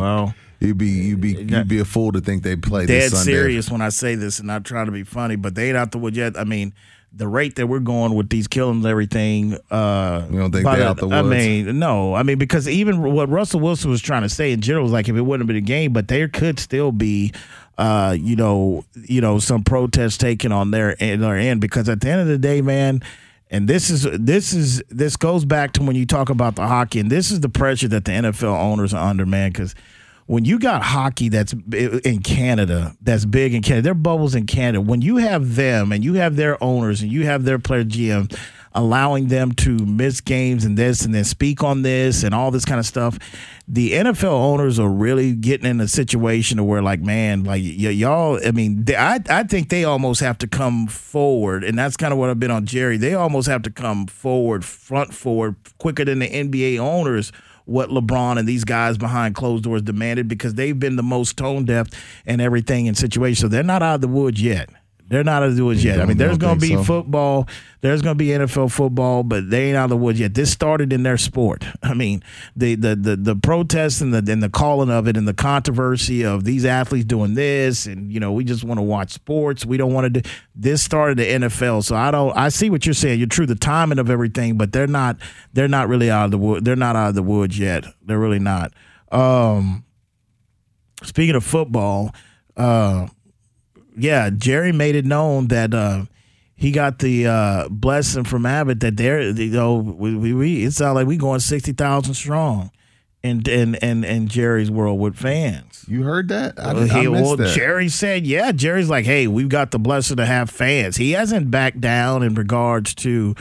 you'd 0.60 0.78
be 0.78 0.88
you'd 0.88 1.22
be 1.22 1.34
you'd 1.34 1.68
be 1.68 1.80
a 1.80 1.86
fool 1.86 2.12
to 2.14 2.20
think 2.22 2.44
they 2.44 2.56
play 2.56 2.86
dead 2.86 3.04
this 3.04 3.14
Sunday. 3.14 3.32
serious 3.32 3.72
when 3.72 3.82
I 3.82 3.90
say 3.90 4.16
this 4.16 4.40
and 4.40 4.48
not 4.48 4.66
trying 4.66 4.88
to 4.88 4.92
be 4.92 5.04
funny, 5.04 5.36
but 5.36 5.56
they 5.56 5.70
ain't 5.70 5.78
out 5.78 5.92
the 5.92 5.98
wood 5.98 6.16
yet. 6.16 6.38
I 6.38 6.44
mean, 6.44 6.74
the 7.16 7.28
rate 7.28 7.56
that 7.56 7.68
we're 7.68 7.80
going 7.80 8.14
with 8.14 8.30
these 8.30 8.48
killings 8.48 8.84
and 8.84 8.92
everything. 8.92 9.58
Uh, 9.72 10.26
You 10.30 10.40
don't 10.40 10.52
think 10.52 10.66
they 10.66 10.84
out 10.84 10.98
the 10.98 11.08
I 11.10 11.22
mean, 11.22 11.80
no. 11.80 12.14
I 12.14 12.24
mean, 12.24 12.38
because 12.38 12.68
even 12.68 13.02
what 13.02 13.30
Russell 13.30 13.62
Wilson 13.62 13.90
was 13.90 14.02
trying 14.02 14.24
to 14.24 14.30
say 14.30 14.52
in 14.52 14.62
general 14.62 14.84
was 14.84 14.92
like 14.92 15.08
if 15.08 15.16
it 15.16 15.22
wouldn't 15.22 15.44
have 15.44 15.48
been 15.48 15.56
a 15.56 15.62
game, 15.62 15.94
but 15.94 16.08
there 16.08 16.28
could 16.28 16.60
still 16.60 16.92
be. 16.92 17.32
Uh, 17.78 18.16
you 18.18 18.38
know, 18.38 18.86
you 19.04 19.20
know, 19.20 19.38
some 19.38 19.62
protests 19.62 20.18
taken 20.18 20.54
on 20.54 20.72
their 20.72 20.96
end, 21.04 21.22
their 21.22 21.36
end 21.36 21.60
because 21.60 21.90
at 21.90 22.00
the 22.00 22.08
end 22.08 22.22
of 22.22 22.28
the 22.28 22.38
day, 22.38 22.62
man, 22.62 23.02
and 23.52 23.68
this 23.68 23.90
is 23.90 24.08
this 24.18 24.54
is 24.54 24.82
this 24.90 25.18
goes 25.18 25.44
back 25.44 25.74
to 25.74 25.84
when 25.84 25.94
you 25.94 26.06
talk 26.06 26.30
about 26.30 26.56
the 26.56 26.66
hockey, 26.66 27.02
and 27.02 27.12
this 27.12 27.32
is 27.32 27.42
the 27.42 27.50
pressure 27.50 27.90
that 27.90 28.06
the 28.06 28.12
NFL 28.14 28.58
owners 28.58 28.94
are 28.94 29.10
under, 29.10 29.26
man, 29.26 29.52
because 29.52 29.76
when 30.28 30.44
you 30.44 30.58
got 30.58 30.82
hockey 30.82 31.30
that's 31.30 31.54
in 31.54 32.22
Canada, 32.24 32.96
that's 33.02 33.26
big 33.26 33.54
in 33.54 33.62
Canada, 33.62 33.84
their 33.84 33.94
bubbles 33.94 34.34
in 34.34 34.48
Canada. 34.48 34.82
When 34.82 35.02
you 35.02 35.18
have 35.18 35.56
them 35.56 35.92
and 35.92 36.04
you 36.04 36.16
have 36.16 36.36
their 36.36 36.62
owners 36.64 37.02
and 37.02 37.12
you 37.12 37.26
have 37.26 37.46
their 37.46 37.60
player 37.60 37.84
GM 37.84 38.36
allowing 38.74 39.28
them 39.28 39.54
to 39.54 39.78
miss 39.86 40.20
games 40.20 40.66
and 40.66 40.78
this 40.78 41.06
and 41.06 41.16
then 41.16 41.24
speak 41.24 41.64
on 41.64 41.82
this 41.84 42.24
and 42.24 42.34
all 42.34 42.52
this 42.52 42.66
kind 42.66 42.80
of 42.80 42.86
stuff, 42.88 43.20
the 43.68 43.94
NFL 43.94 44.32
owners 44.32 44.80
are 44.80 44.90
really 44.90 45.34
getting 45.34 45.70
in 45.70 45.80
a 45.80 45.88
situation 45.88 46.66
where, 46.66 46.82
like, 46.82 47.02
man, 47.02 47.44
like 47.44 47.62
y- 47.62 47.90
y'all. 47.90 48.40
I 48.46 48.52
mean, 48.52 48.84
they, 48.84 48.96
I 48.96 49.20
I 49.30 49.44
think 49.44 49.70
they 49.70 49.84
almost 49.84 50.22
have 50.22 50.40
to 50.40 50.48
come 50.48 50.88
forward, 50.88 51.64
and 51.64 51.78
that's 51.78 51.98
kind 51.98 52.12
of 52.12 52.20
what 52.20 52.32
I've 52.32 52.40
been 52.40 52.52
on 52.52 52.66
Jerry. 52.66 52.98
They 52.98 53.14
almost 53.14 53.48
have 53.48 53.62
to 53.64 53.70
come 53.70 54.08
forward, 54.08 54.66
front 54.66 55.14
forward, 55.14 55.56
quicker 55.78 56.04
than 56.04 56.18
the 56.20 56.30
NBA 56.30 56.80
owners 56.80 57.32
what 57.66 57.90
LeBron 57.90 58.38
and 58.38 58.48
these 58.48 58.64
guys 58.64 58.98
behind 58.98 59.36
closed 59.36 59.64
doors 59.64 59.82
demanded 59.82 60.28
because 60.28 60.54
they've 60.54 60.80
been 60.80 60.96
the 60.96 61.04
most 61.04 61.38
tone 61.38 61.66
deaf 61.66 61.88
and 62.26 62.42
everything 62.42 62.86
in 62.86 62.96
situations. 62.96 63.40
So 63.40 63.48
they're 63.48 63.64
not 63.64 63.84
out 63.84 63.96
of 63.96 64.02
the 64.02 64.08
woods 64.08 64.42
yet. 64.42 64.70
They're 65.08 65.24
not 65.24 65.44
out 65.44 65.50
of 65.50 65.56
the 65.56 65.64
woods 65.64 65.84
yet. 65.84 66.02
I 66.02 66.06
mean, 66.06 66.18
there's 66.18 66.40
going 66.40 66.60
to 66.60 66.62
be 66.62 66.74
so. 66.74 66.84
football. 66.84 67.48
There's 67.82 68.02
going 68.02 68.18
to 68.18 68.18
be 68.18 68.30
NFL 68.30 68.72
football, 68.72 69.22
but 69.22 69.52
they 69.52 69.68
ain't 69.68 69.78
out 69.78 69.86
of 69.86 69.90
the 69.92 69.98
woods 69.98 70.20
yet. 70.20 70.34
This 70.34 70.52
started 70.52 70.92
in 70.92 71.04
their 71.04 71.18
sport. 71.18 71.64
I 71.84 71.94
mean, 71.94 72.24
the 72.56 72.74
the 72.74 72.96
the, 72.96 73.16
the 73.16 73.36
protests 73.36 74.02
and 74.02 74.12
the 74.12 74.32
and 74.32 74.42
the 74.42 74.50
calling 74.50 74.90
of 74.90 75.08
it 75.08 75.16
and 75.16 75.28
the 75.28 75.34
controversy 75.34 76.26
of 76.26 76.44
these 76.44 76.66
athletes 76.66 77.06
doing 77.06 77.36
this, 77.36 77.86
and 77.86 78.12
you 78.12 78.20
know, 78.20 78.32
we 78.32 78.44
just 78.44 78.64
want 78.64 78.80
to 78.80 78.82
watch 78.82 79.12
sports. 79.12 79.64
We 79.64 79.78
don't 79.78 79.94
want 79.94 80.06
to 80.12 80.22
do. 80.22 80.30
This 80.56 80.82
started 80.82 81.20
the 81.20 81.26
NFL, 81.26 81.84
so 81.84 81.96
I 81.96 82.10
don't. 82.10 82.36
I 82.36 82.50
see 82.50 82.72
what 82.72 82.88
you're 82.88 82.94
saying. 82.94 83.20
You're 83.20 83.28
true. 83.28 83.46
The 83.46 83.54
timing 83.54 84.00
of 84.00 84.10
everything, 84.10 84.58
but 84.58 84.72
they're 84.72 84.88
not. 84.88 85.18
They're 85.54 85.68
not 85.68 85.88
really 85.88 86.10
out 86.10 86.26
of 86.26 86.32
the 86.32 86.40
wood. 86.40 86.66
They're 86.66 86.76
not 86.76 86.96
out 86.96 87.10
of 87.10 87.16
the 87.16 87.24
woods 87.24 87.60
yet. 87.60 87.86
They're 88.04 88.20
really 88.20 88.40
not. 88.40 88.74
Um, 89.12 89.86
speaking 91.04 91.36
of 91.36 91.44
football, 91.44 92.16
uh, 92.58 93.08
yeah, 93.98 94.30
Jerry 94.30 94.72
made 94.72 94.96
it 94.96 95.06
known 95.06 95.48
that 95.48 95.74
uh, 95.74 96.06
he 96.56 96.72
got 96.72 97.00
the 97.00 97.28
uh, 97.28 97.68
blessing 97.70 98.24
from 98.24 98.46
Abbott 98.46 98.80
that 98.82 98.98
they're 98.98 99.22
you 99.22 99.52
know 99.52 99.76
we, 99.76 100.16
we, 100.16 100.34
we 100.34 100.64
it 100.66 100.72
sounds 100.74 100.96
like 100.96 101.08
we 101.08 101.18
going 101.18 101.40
sixty 101.40 101.72
thousand 101.74 102.14
strong. 102.16 102.72
In, 103.24 103.42
in, 103.50 103.74
in, 103.76 104.04
in 104.04 104.28
Jerry's 104.28 104.70
world 104.70 105.00
with 105.00 105.16
fans. 105.16 105.84
You 105.88 106.04
heard 106.04 106.28
that? 106.28 106.60
I, 106.60 106.74
Well, 106.74 106.84
I 106.96 107.02
he- 107.02 107.08
missed 107.08 107.24
well, 107.24 107.36
that. 107.38 107.56
Jerry 107.56 107.90
said, 107.90 108.28
yeah. 108.28 108.52
Jerry's 108.52 108.88
like, 108.88 109.06
hey, 109.06 109.26
we've 109.26 109.50
got 109.50 109.72
the 109.72 109.80
blessing 109.80 110.18
to 110.18 110.28
have 110.28 110.52
fans. 110.52 110.98
He 110.98 111.14
hasn't 111.14 111.50
backed 111.50 111.82
down 111.82 112.22
in 112.22 112.36
regards 112.36 112.94
to, 112.94 113.34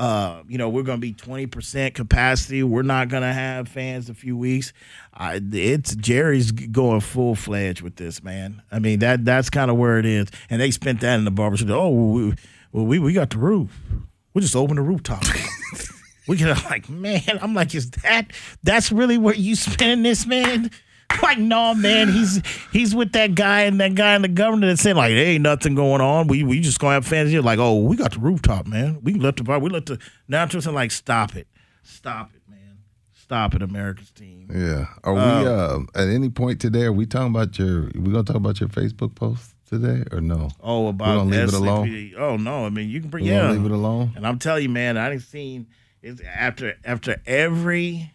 uh, 0.00 0.42
you 0.48 0.56
know, 0.56 0.70
we're 0.70 0.82
going 0.82 0.96
to 0.96 1.00
be 1.00 1.12
20% 1.12 1.92
capacity. 1.92 2.62
We're 2.62 2.80
not 2.80 3.10
going 3.10 3.22
to 3.22 3.34
have 3.34 3.68
fans 3.68 4.08
a 4.08 4.14
few 4.14 4.34
weeks. 4.34 4.72
I, 5.12 5.42
it's 5.52 5.94
Jerry's 5.94 6.52
going 6.52 7.00
full 7.00 7.34
fledged 7.34 7.82
with 7.82 7.96
this, 7.96 8.24
man. 8.24 8.62
I 8.72 8.78
mean, 8.78 9.00
that 9.00 9.26
that's 9.26 9.50
kind 9.50 9.70
of 9.70 9.76
where 9.76 9.98
it 9.98 10.06
is. 10.06 10.28
And 10.48 10.58
they 10.58 10.70
spent 10.70 11.02
that 11.02 11.18
in 11.18 11.26
the 11.26 11.30
barbershop. 11.30 11.68
Oh, 11.68 11.90
we, 11.90 12.34
well, 12.72 12.86
we, 12.86 12.98
we 12.98 13.12
got 13.12 13.28
the 13.28 13.36
roof. 13.36 13.78
We 14.32 14.40
just 14.40 14.56
open 14.56 14.76
the 14.76 14.82
rooftop. 14.82 15.22
we 16.28 16.38
get 16.38 16.64
like, 16.70 16.88
man, 16.88 17.38
I'm 17.42 17.52
like, 17.52 17.74
is 17.74 17.90
that 17.90 18.32
that's 18.62 18.90
really 18.90 19.18
where 19.18 19.34
you 19.34 19.54
spending 19.54 20.02
this, 20.02 20.24
man? 20.24 20.70
Like, 21.22 21.38
no, 21.38 21.74
man, 21.74 22.08
he's 22.08 22.42
he's 22.72 22.94
with 22.94 23.12
that 23.12 23.34
guy 23.34 23.62
and 23.62 23.78
that 23.80 23.94
guy 23.94 24.16
in 24.16 24.22
the 24.22 24.28
government 24.28 24.70
that 24.70 24.82
said 24.82 24.96
like, 24.96 25.10
there 25.10 25.26
ain't 25.26 25.42
nothing 25.42 25.74
going 25.74 26.00
on. 26.00 26.26
We 26.26 26.42
we 26.42 26.60
just 26.60 26.80
gonna 26.80 26.94
have 26.94 27.06
fans 27.06 27.30
here. 27.30 27.40
Like, 27.42 27.58
oh, 27.58 27.78
we 27.78 27.96
got 27.96 28.12
the 28.12 28.18
rooftop, 28.20 28.66
man. 28.66 28.98
We 29.02 29.14
let 29.14 29.36
the 29.36 29.44
bar. 29.44 29.58
we 29.58 29.70
let 29.70 29.86
the 29.86 29.98
naturals 30.28 30.66
and 30.66 30.74
like, 30.74 30.90
stop 30.90 31.36
it, 31.36 31.46
stop 31.82 32.30
it, 32.34 32.42
man, 32.48 32.78
stop 33.12 33.54
it, 33.54 33.62
America's 33.62 34.10
team. 34.10 34.48
Yeah. 34.52 34.86
Are 35.04 35.14
we 35.14 35.20
Um, 35.20 35.88
uh, 35.94 36.00
at 36.00 36.08
any 36.08 36.30
point 36.30 36.60
today? 36.60 36.84
Are 36.84 36.92
we 36.92 37.06
talking 37.06 37.30
about 37.30 37.58
your? 37.58 37.90
We 37.94 38.12
gonna 38.12 38.24
talk 38.24 38.36
about 38.36 38.58
your 38.58 38.68
Facebook 38.68 39.14
post 39.14 39.54
today 39.66 40.02
or 40.10 40.20
no? 40.20 40.50
Oh, 40.60 40.88
about 40.88 41.16
gonna 41.16 41.30
leave 41.30 41.48
it 41.48 41.54
alone. 41.54 42.12
Oh 42.18 42.36
no, 42.36 42.66
I 42.66 42.70
mean 42.70 42.90
you 42.90 43.00
can 43.00 43.10
bring 43.10 43.24
We 43.24 43.30
yeah, 43.30 43.52
leave 43.52 43.64
it 43.64 43.70
alone. 43.70 44.12
And 44.16 44.26
I'm 44.26 44.38
telling 44.38 44.64
you, 44.64 44.68
man, 44.68 44.96
I 44.96 45.10
didn't 45.10 45.22
seen 45.22 45.68
it's 46.02 46.20
after 46.22 46.76
after 46.84 47.20
every 47.26 48.12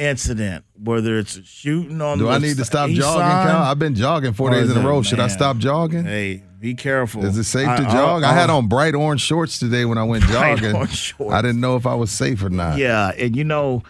incident, 0.00 0.64
whether 0.82 1.18
it's 1.18 1.44
shooting 1.46 2.00
on 2.00 2.18
the 2.18 2.24
Do 2.24 2.28
the 2.28 2.34
I 2.34 2.38
need 2.38 2.56
to 2.56 2.64
stop 2.64 2.90
jogging? 2.90 3.20
side, 3.20 3.46
Cal? 3.46 3.62
I've 3.62 3.78
been 3.78 3.94
jogging 3.94 4.32
four 4.32 4.50
oh, 4.50 4.54
days 4.54 4.70
in 4.70 4.76
a 4.76 4.86
row. 4.86 5.02
Should 5.02 5.20
I 5.20 5.28
stop 5.28 5.58
jogging? 5.58 6.04
Hey, 6.04 6.42
be 6.58 6.74
careful. 6.74 7.24
Is 7.24 7.36
it 7.36 7.44
safe 7.44 7.68
I- 7.68 7.76
to 7.76 7.82
I- 7.86 7.92
jog? 7.92 8.22
I, 8.22 8.32
had 8.32 8.50
oh. 8.50 8.56
on 8.56 8.68
bright 8.68 8.94
orange 8.94 9.20
shorts 9.20 9.58
today 9.58 9.84
when 9.84 9.98
I 9.98 10.04
went 10.04 10.24
jogging. 10.24 10.74
I 10.74 11.42
didn't 11.42 11.60
know 11.60 11.76
if 11.76 11.86
I 11.86 11.94
was 11.94 12.10
safe 12.10 12.42
or 12.42 12.50
not. 12.50 12.78
Yeah, 12.78 13.12
and 13.16 13.36
you 13.36 13.44
know, 13.44 13.82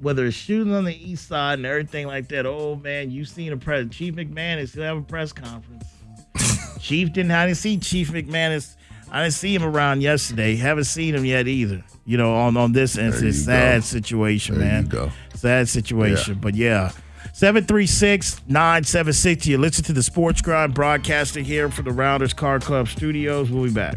whether 0.00 0.26
it's 0.26 0.36
shooting 0.36 0.74
on 0.74 0.84
the 0.84 0.94
east 0.94 1.28
side 1.28 1.58
and 1.58 1.66
everything 1.66 2.06
like 2.06 2.28
that, 2.28 2.44
oh 2.44 2.76
man, 2.76 3.10
you 3.10 3.24
seen 3.24 3.52
a 3.52 3.56
press 3.56 3.86
Chief 3.90 4.14
McManus 4.14 4.70
still 4.70 4.82
have 4.82 4.96
a 4.96 5.02
press 5.02 5.32
conference. 5.32 5.86
Chief 6.80 7.12
didn't 7.12 7.30
I 7.30 7.46
didn't 7.46 7.58
see 7.58 7.78
Chief 7.78 8.10
McManus. 8.10 8.76
I 9.10 9.22
didn't 9.22 9.34
see 9.34 9.54
him 9.54 9.64
around 9.64 10.02
yesterday. 10.02 10.56
Haven't 10.56 10.84
seen 10.84 11.14
him 11.14 11.24
yet 11.24 11.48
either. 11.48 11.82
You 12.04 12.16
know, 12.16 12.34
on 12.34 12.56
on 12.56 12.72
this 12.72 12.96
instance, 12.96 13.44
sad 13.44 13.80
go. 13.82 13.84
situation, 13.84 14.58
There 14.58 14.68
man. 14.68 14.86
go. 14.86 15.10
Sad 15.34 15.68
situation. 15.68 16.38
But 16.40 16.54
yeah. 16.54 16.90
736 17.32 18.42
976. 18.48 19.46
You 19.46 19.58
listen 19.58 19.84
to 19.84 19.92
the 19.92 20.02
Sports 20.02 20.42
Grind 20.42 20.74
broadcasting 20.74 21.44
here 21.44 21.70
from 21.70 21.84
the 21.86 21.92
Rounders 21.92 22.32
Car 22.34 22.58
Club 22.60 22.88
studios. 22.88 23.50
We'll 23.50 23.64
be 23.64 23.72
back. 23.72 23.96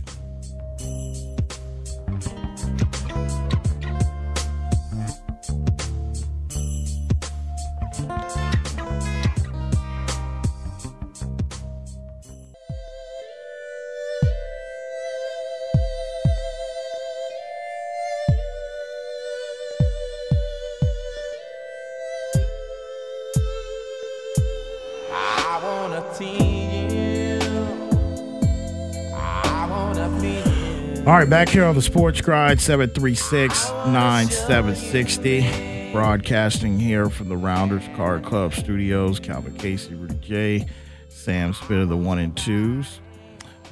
All 31.06 31.14
right, 31.14 31.30
back 31.30 31.50
here 31.50 31.66
on 31.66 31.76
the 31.76 31.82
Sports 31.82 32.22
Grind, 32.22 32.62
736 32.62 33.70
9760. 33.88 35.92
Broadcasting 35.92 36.80
here 36.80 37.10
from 37.10 37.28
the 37.30 37.38
Rounders 37.38 37.84
Car 37.96 38.20
Club 38.20 38.54
Studios. 38.54 39.20
Calvin 39.20 39.56
Casey, 39.56 39.96
Rudy 39.96 40.16
J, 40.22 40.68
Sam 41.10 41.54
Spitter, 41.54 41.88
the 41.88 41.98
one 41.98 42.20
and 42.20 42.38
twos. 42.38 43.00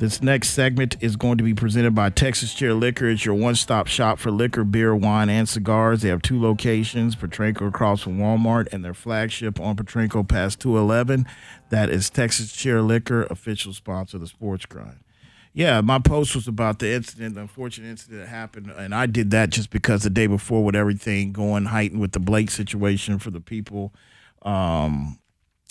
This 0.01 0.19
next 0.19 0.49
segment 0.49 0.97
is 0.99 1.15
going 1.15 1.37
to 1.37 1.43
be 1.43 1.53
presented 1.53 1.93
by 1.93 2.09
Texas 2.09 2.55
Chair 2.55 2.73
Liquor. 2.73 3.07
It's 3.07 3.23
your 3.23 3.35
one 3.35 3.53
stop 3.53 3.85
shop 3.85 4.17
for 4.17 4.31
liquor, 4.31 4.63
beer, 4.63 4.95
wine, 4.95 5.29
and 5.29 5.47
cigars. 5.47 6.01
They 6.01 6.09
have 6.09 6.23
two 6.23 6.41
locations 6.41 7.15
Potranco 7.15 7.67
across 7.67 8.01
from 8.01 8.17
Walmart 8.17 8.73
and 8.73 8.83
their 8.83 8.95
flagship 8.95 9.59
on 9.59 9.75
Potranco 9.75 10.27
past 10.27 10.59
211. 10.59 11.27
That 11.69 11.91
is 11.91 12.09
Texas 12.09 12.51
Chair 12.51 12.81
Liquor, 12.81 13.27
official 13.29 13.73
sponsor 13.73 14.17
of 14.17 14.21
the 14.21 14.27
Sports 14.27 14.65
Grind. 14.65 15.01
Yeah, 15.53 15.81
my 15.81 15.99
post 15.99 16.33
was 16.33 16.47
about 16.47 16.79
the 16.79 16.91
incident, 16.91 17.35
the 17.35 17.41
unfortunate 17.41 17.87
incident 17.91 18.21
that 18.21 18.27
happened, 18.27 18.71
and 18.75 18.95
I 18.95 19.05
did 19.05 19.29
that 19.29 19.51
just 19.51 19.69
because 19.69 20.01
the 20.01 20.09
day 20.09 20.25
before, 20.25 20.63
with 20.63 20.75
everything 20.75 21.31
going 21.31 21.65
heightened 21.65 22.01
with 22.01 22.13
the 22.13 22.19
Blake 22.19 22.49
situation 22.49 23.19
for 23.19 23.29
the 23.29 23.39
people, 23.39 23.93
um, 24.41 25.19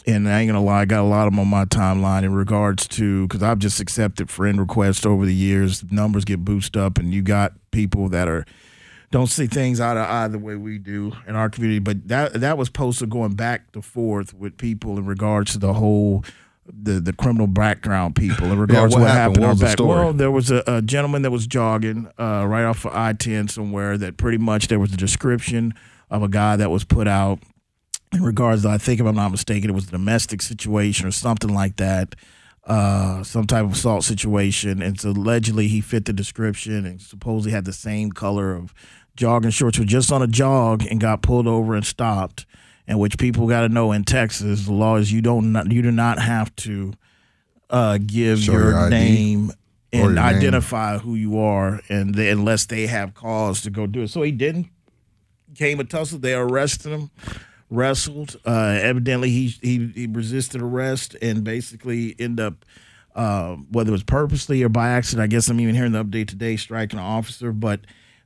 and 0.07 0.29
I 0.29 0.41
ain't 0.41 0.49
gonna 0.49 0.65
lie, 0.65 0.81
I 0.81 0.85
got 0.85 1.01
a 1.01 1.09
lot 1.09 1.27
of 1.27 1.33
them 1.33 1.41
on 1.41 1.49
my 1.49 1.65
timeline 1.65 2.23
in 2.23 2.33
regards 2.35 2.87
to 2.89 3.27
because 3.27 3.43
I've 3.43 3.59
just 3.59 3.81
accepted 3.81 4.31
friend 4.31 4.59
requests 4.59 5.05
over 5.05 5.27
the 5.27 5.35
years. 5.35 5.85
Numbers 5.91 6.25
get 6.25 6.45
boosted 6.45 6.81
up, 6.81 6.99
and 6.99 7.13
you 7.13 7.23
got 7.23 7.53
people 7.71 8.09
that 8.11 8.29
are 8.29 8.45
don't 9.11 9.27
see 9.27 9.47
things 9.47 9.81
out 9.81 9.97
of 9.97 10.09
eye 10.09 10.29
the 10.29 10.39
way 10.39 10.55
we 10.55 10.79
do 10.79 11.13
in 11.27 11.35
our 11.35 11.51
community. 11.51 11.81
But 11.81 12.09
that 12.09 12.35
that 12.35 12.57
was 12.59 12.71
posted 12.71 13.11
going 13.11 13.35
back 13.35 13.63
and 13.75 13.85
forth 13.85 14.35
with 14.35 14.57
people 14.57 14.99
in 14.99 15.07
regards 15.07 15.53
to 15.53 15.59
the 15.59 15.75
whole 15.75 16.25
the 16.67 17.01
the 17.01 17.13
criminal 17.13 17.49
background 17.49 18.15
people 18.15 18.53
in 18.53 18.59
regards 18.59 18.93
what 18.95 19.01
to 19.01 19.05
what 19.05 19.11
happened? 19.13 19.39
happened. 19.39 19.49
What 19.49 19.59
the 19.59 19.65
back- 19.65 19.73
story? 19.73 19.99
Well, 20.05 20.13
there 20.13 20.31
was 20.31 20.51
a, 20.51 20.63
a 20.67 20.83
gentleman 20.83 21.23
that 21.23 21.31
was 21.31 21.47
jogging 21.47 22.09
uh, 22.19 22.47
right 22.47 22.65
off 22.65 22.85
of 22.85 22.95
I 22.95 23.13
ten 23.13 23.49
somewhere. 23.49 23.99
That 23.99 24.17
pretty 24.17 24.39
much 24.39 24.69
there 24.69 24.79
was 24.79 24.93
a 24.93 24.97
description 24.97 25.75
of 26.11 26.23
a 26.23 26.29
guy 26.29 26.57
that 26.57 26.71
was 26.71 26.85
put 26.85 27.09
out 27.09 27.41
in 28.13 28.23
regards 28.23 28.63
to 28.63 28.69
I 28.69 28.79
think 28.79 29.01
if 29.01 29.07
I'm 29.07 29.17
not 29.17 29.31
mistaken, 29.31 29.71
it 29.71 29.75
was 29.75 29.89
a 29.89 29.93
domestic 29.93 30.43
situation 30.43 31.07
or 31.07 31.11
something 31.11 31.53
like 31.53 31.77
that. 31.77 32.15
Uh, 32.65 33.25
some 33.25 33.47
type 33.47 33.65
of 33.65 33.73
assault 33.73 34.05
situation, 34.05 34.83
and 34.83 35.01
so 35.01 35.11
allegedly 35.11 35.67
he 35.67 35.81
fit 35.81 36.05
the 36.05 36.13
description 36.13 36.85
and 36.87 37.01
supposedly 37.01 37.51
had 37.53 37.65
the 37.65 37.73
same 37.73 38.13
color 38.13 38.55
of 38.55 38.75
jogging 39.17 39.51
shorts. 39.51 39.79
Was 39.79 39.89
just 39.89 40.13
on 40.13 40.23
a 40.23 40.27
jog 40.27 40.85
and 40.89 41.01
got 41.01 41.23
pulled 41.23 41.47
over 41.47 41.75
and 41.75 41.85
stopped. 41.85 42.47
And 42.87 42.99
which 42.99 43.19
people 43.19 43.47
got 43.47 43.61
to 43.61 43.69
know 43.69 43.93
in 43.93 44.05
Texas, 44.05 44.67
the 44.67 44.73
law 44.73 44.97
is 44.97 45.13
you 45.13 45.23
don't 45.23 45.53
not, 45.53 45.71
you 45.71 45.81
do 45.81 45.93
not 45.93 46.19
have 46.19 46.55
to 46.57 46.93
uh, 47.71 47.99
give 48.05 48.41
Show 48.41 48.53
your, 48.53 48.71
your 48.71 48.91
name 48.91 49.53
and 49.93 50.03
your 50.03 50.13
name. 50.13 50.25
identify 50.25 50.99
who 50.99 51.15
you 51.15 51.39
are, 51.39 51.81
and 51.89 52.15
they, 52.15 52.31
unless 52.31 52.67
they 52.67 52.87
have 52.89 53.15
cause 53.15 53.63
to 53.63 53.71
go 53.71 53.87
do 53.87 54.03
it. 54.03 54.09
So 54.09 54.23
he 54.23 54.33
didn't. 54.33 54.69
Came 55.55 55.81
a 55.81 55.85
tussle. 55.85 56.19
They 56.19 56.35
arrested 56.35 56.91
him, 56.93 57.11
wrestled. 57.71 58.39
Uh, 58.45 58.79
evidently, 58.83 59.31
he, 59.31 59.47
he 59.63 59.91
he 59.95 60.07
resisted 60.07 60.61
arrest 60.61 61.17
and 61.23 61.45
basically 61.45 62.15
end 62.19 62.41
up. 62.41 62.65
Uh, 63.13 63.57
whether 63.73 63.89
it 63.89 63.93
was 63.93 64.05
purposely 64.05 64.63
or 64.63 64.69
by 64.69 64.91
accident, 64.91 65.25
I 65.25 65.27
guess 65.27 65.49
I'm 65.49 65.59
even 65.59 65.75
hearing 65.75 65.91
the 65.91 66.05
update 66.05 66.29
today, 66.29 66.57
striking 66.57 66.99
an 67.01 67.05
officer. 67.05 67.51
But 67.51 67.81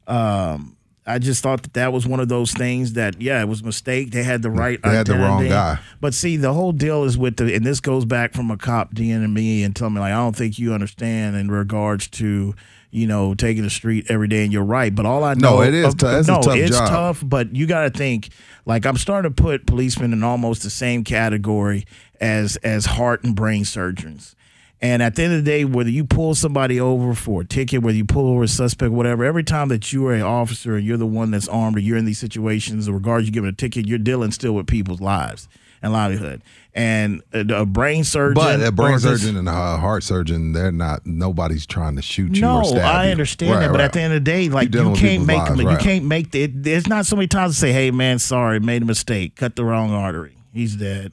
um, 0.07 0.76
I 1.07 1.18
just 1.18 1.42
thought 1.42 1.62
that 1.62 1.72
that 1.72 1.90
was 1.90 2.07
one 2.07 2.20
of 2.20 2.28
those 2.28 2.53
things 2.53 2.92
that, 2.92 3.20
yeah, 3.20 3.40
it 3.40 3.49
was 3.49 3.62
a 3.62 3.64
mistake. 3.64 4.11
They 4.11 4.22
had 4.22 4.42
the 4.42 4.51
right. 4.51 4.78
They 4.82 4.90
had 4.95 5.07
the 5.07 5.14
wrong 5.18 5.42
guy. 5.49 5.78
But 6.03 6.12
see, 6.12 6.36
the 6.36 6.53
whole 6.53 6.72
deal 6.72 7.05
is 7.05 7.16
with 7.16 7.36
the, 7.36 7.55
and 7.55 7.64
this 7.64 7.80
goes 7.80 8.05
back 8.05 8.34
from 8.34 8.51
a 8.51 8.59
cop 8.59 8.95
DMing 8.95 9.32
me 9.32 9.62
and 9.64 9.74
telling 9.74 9.95
me 9.95 10.01
like, 10.01 10.12
I 10.12 10.16
don't 10.16 10.36
think 10.36 10.59
you 10.59 10.74
understand 10.74 11.34
in 11.34 11.51
regards 11.51 12.07
to, 12.09 12.55
you 12.95 13.07
know, 13.09 13.34
taking 13.34 13.64
the 13.64 13.70
street 13.70 14.07
every 14.09 14.28
day. 14.28 14.45
And 14.45 14.53
you're 14.53 14.64
right, 14.64 14.95
but 14.95 15.05
all 15.05 15.24
I 15.24 15.34
No, 15.34 15.57
know, 15.57 15.62
it 15.62 15.74
is 15.74 15.95
a 15.95 16.22
no, 16.22 16.40
tough 16.40 16.57
it's 16.57 16.76
job. 16.76 16.88
tough. 16.88 17.22
But 17.24 17.55
you 17.55 17.66
got 17.66 17.82
to 17.82 17.90
think, 17.90 18.28
like, 18.66 18.86
I'm 18.86 18.97
starting 18.97 19.32
to 19.34 19.42
put 19.42 19.66
policemen 19.66 20.12
in 20.12 20.22
almost 20.22 20.62
the 20.62 20.70
same 20.70 21.03
category 21.03 21.86
as 22.20 22.57
as 22.59 22.86
heart 22.86 23.24
and 23.24 23.34
brain 23.34 23.64
surgeons. 23.64 24.36
And 24.80 25.03
at 25.03 25.16
the 25.16 25.22
end 25.22 25.32
of 25.32 25.45
the 25.45 25.51
day, 25.51 25.64
whether 25.64 25.88
you 25.88 26.05
pull 26.05 26.34
somebody 26.34 26.78
over 26.78 27.14
for 27.14 27.40
a 27.40 27.45
ticket, 27.45 27.82
whether 27.82 27.97
you 27.97 28.05
pull 28.05 28.28
over 28.28 28.42
a 28.42 28.49
suspect, 28.49 28.92
whatever, 28.92 29.24
every 29.24 29.45
time 29.45 29.68
that 29.68 29.92
you 29.92 30.07
are 30.07 30.14
an 30.14 30.22
officer 30.22 30.76
and 30.76 30.86
you're 30.86 30.99
the 30.99 31.07
one 31.07 31.30
that's 31.30 31.49
armed 31.49 31.76
or 31.76 31.80
you're 31.80 31.97
in 31.97 32.05
these 32.05 32.18
situations, 32.18 32.90
regardless 32.90 33.26
you 33.26 33.32
give 33.32 33.45
a 33.45 33.53
ticket, 33.53 33.86
you're 33.88 33.99
dealing 33.99 34.30
still 34.30 34.53
with 34.53 34.66
people's 34.66 35.01
lives 35.01 35.49
and 35.85 35.93
livelihood. 35.93 36.43
And 36.76 37.22
a, 37.32 37.61
a 37.61 37.66
brain 37.66 38.03
surgeon, 38.03 38.35
But 38.35 38.61
a 38.61 38.72
brain 38.72 38.99
surgeon 38.99 39.37
and 39.37 39.49
a 39.49 39.53
heart 39.76 40.03
surgeon, 40.03 40.53
they're 40.53 40.72
not. 40.72 41.07
Nobody's 41.07 41.66
trying 41.66 41.95
to 41.97 42.03
shoot 42.03 42.35
you 42.35 42.41
no, 42.43 42.59
or 42.59 42.64
stab 42.64 42.82
I 42.85 43.05
you. 43.07 43.11
understand 43.12 43.53
Right, 43.53 43.61
that, 43.61 43.68
but 43.68 43.78
right. 43.78 43.85
at 43.85 43.93
the 43.93 44.01
end 44.01 44.12
of 44.12 44.24
the 44.24 44.28
day, 44.30 44.49
like 44.49 44.72
dealing 44.72 44.97
you 44.97 45.01
can't 45.01 45.24
make 45.24 45.39
lives, 45.39 45.57
them. 45.57 45.66
right. 45.66 45.72
You 45.72 45.78
can't 45.78 46.05
make 46.07 46.32
the, 46.32 46.43
it. 46.43 46.62
There's 46.64 46.89
not 46.89 47.07
so 47.07 47.14
many 47.14 47.28
times 47.28 47.55
to 47.55 47.61
say, 47.61 47.72
"Hey, 47.72 47.93
man, 47.93 48.18
sorry, 48.18 48.59
made 48.59 48.82
a 48.82 48.87
mistake, 48.87 49.37
cut 49.37 49.55
the 49.55 49.64
wrong 49.64 49.93
artery, 49.93 50.37
he's 50.53 50.74
dead." 50.74 51.12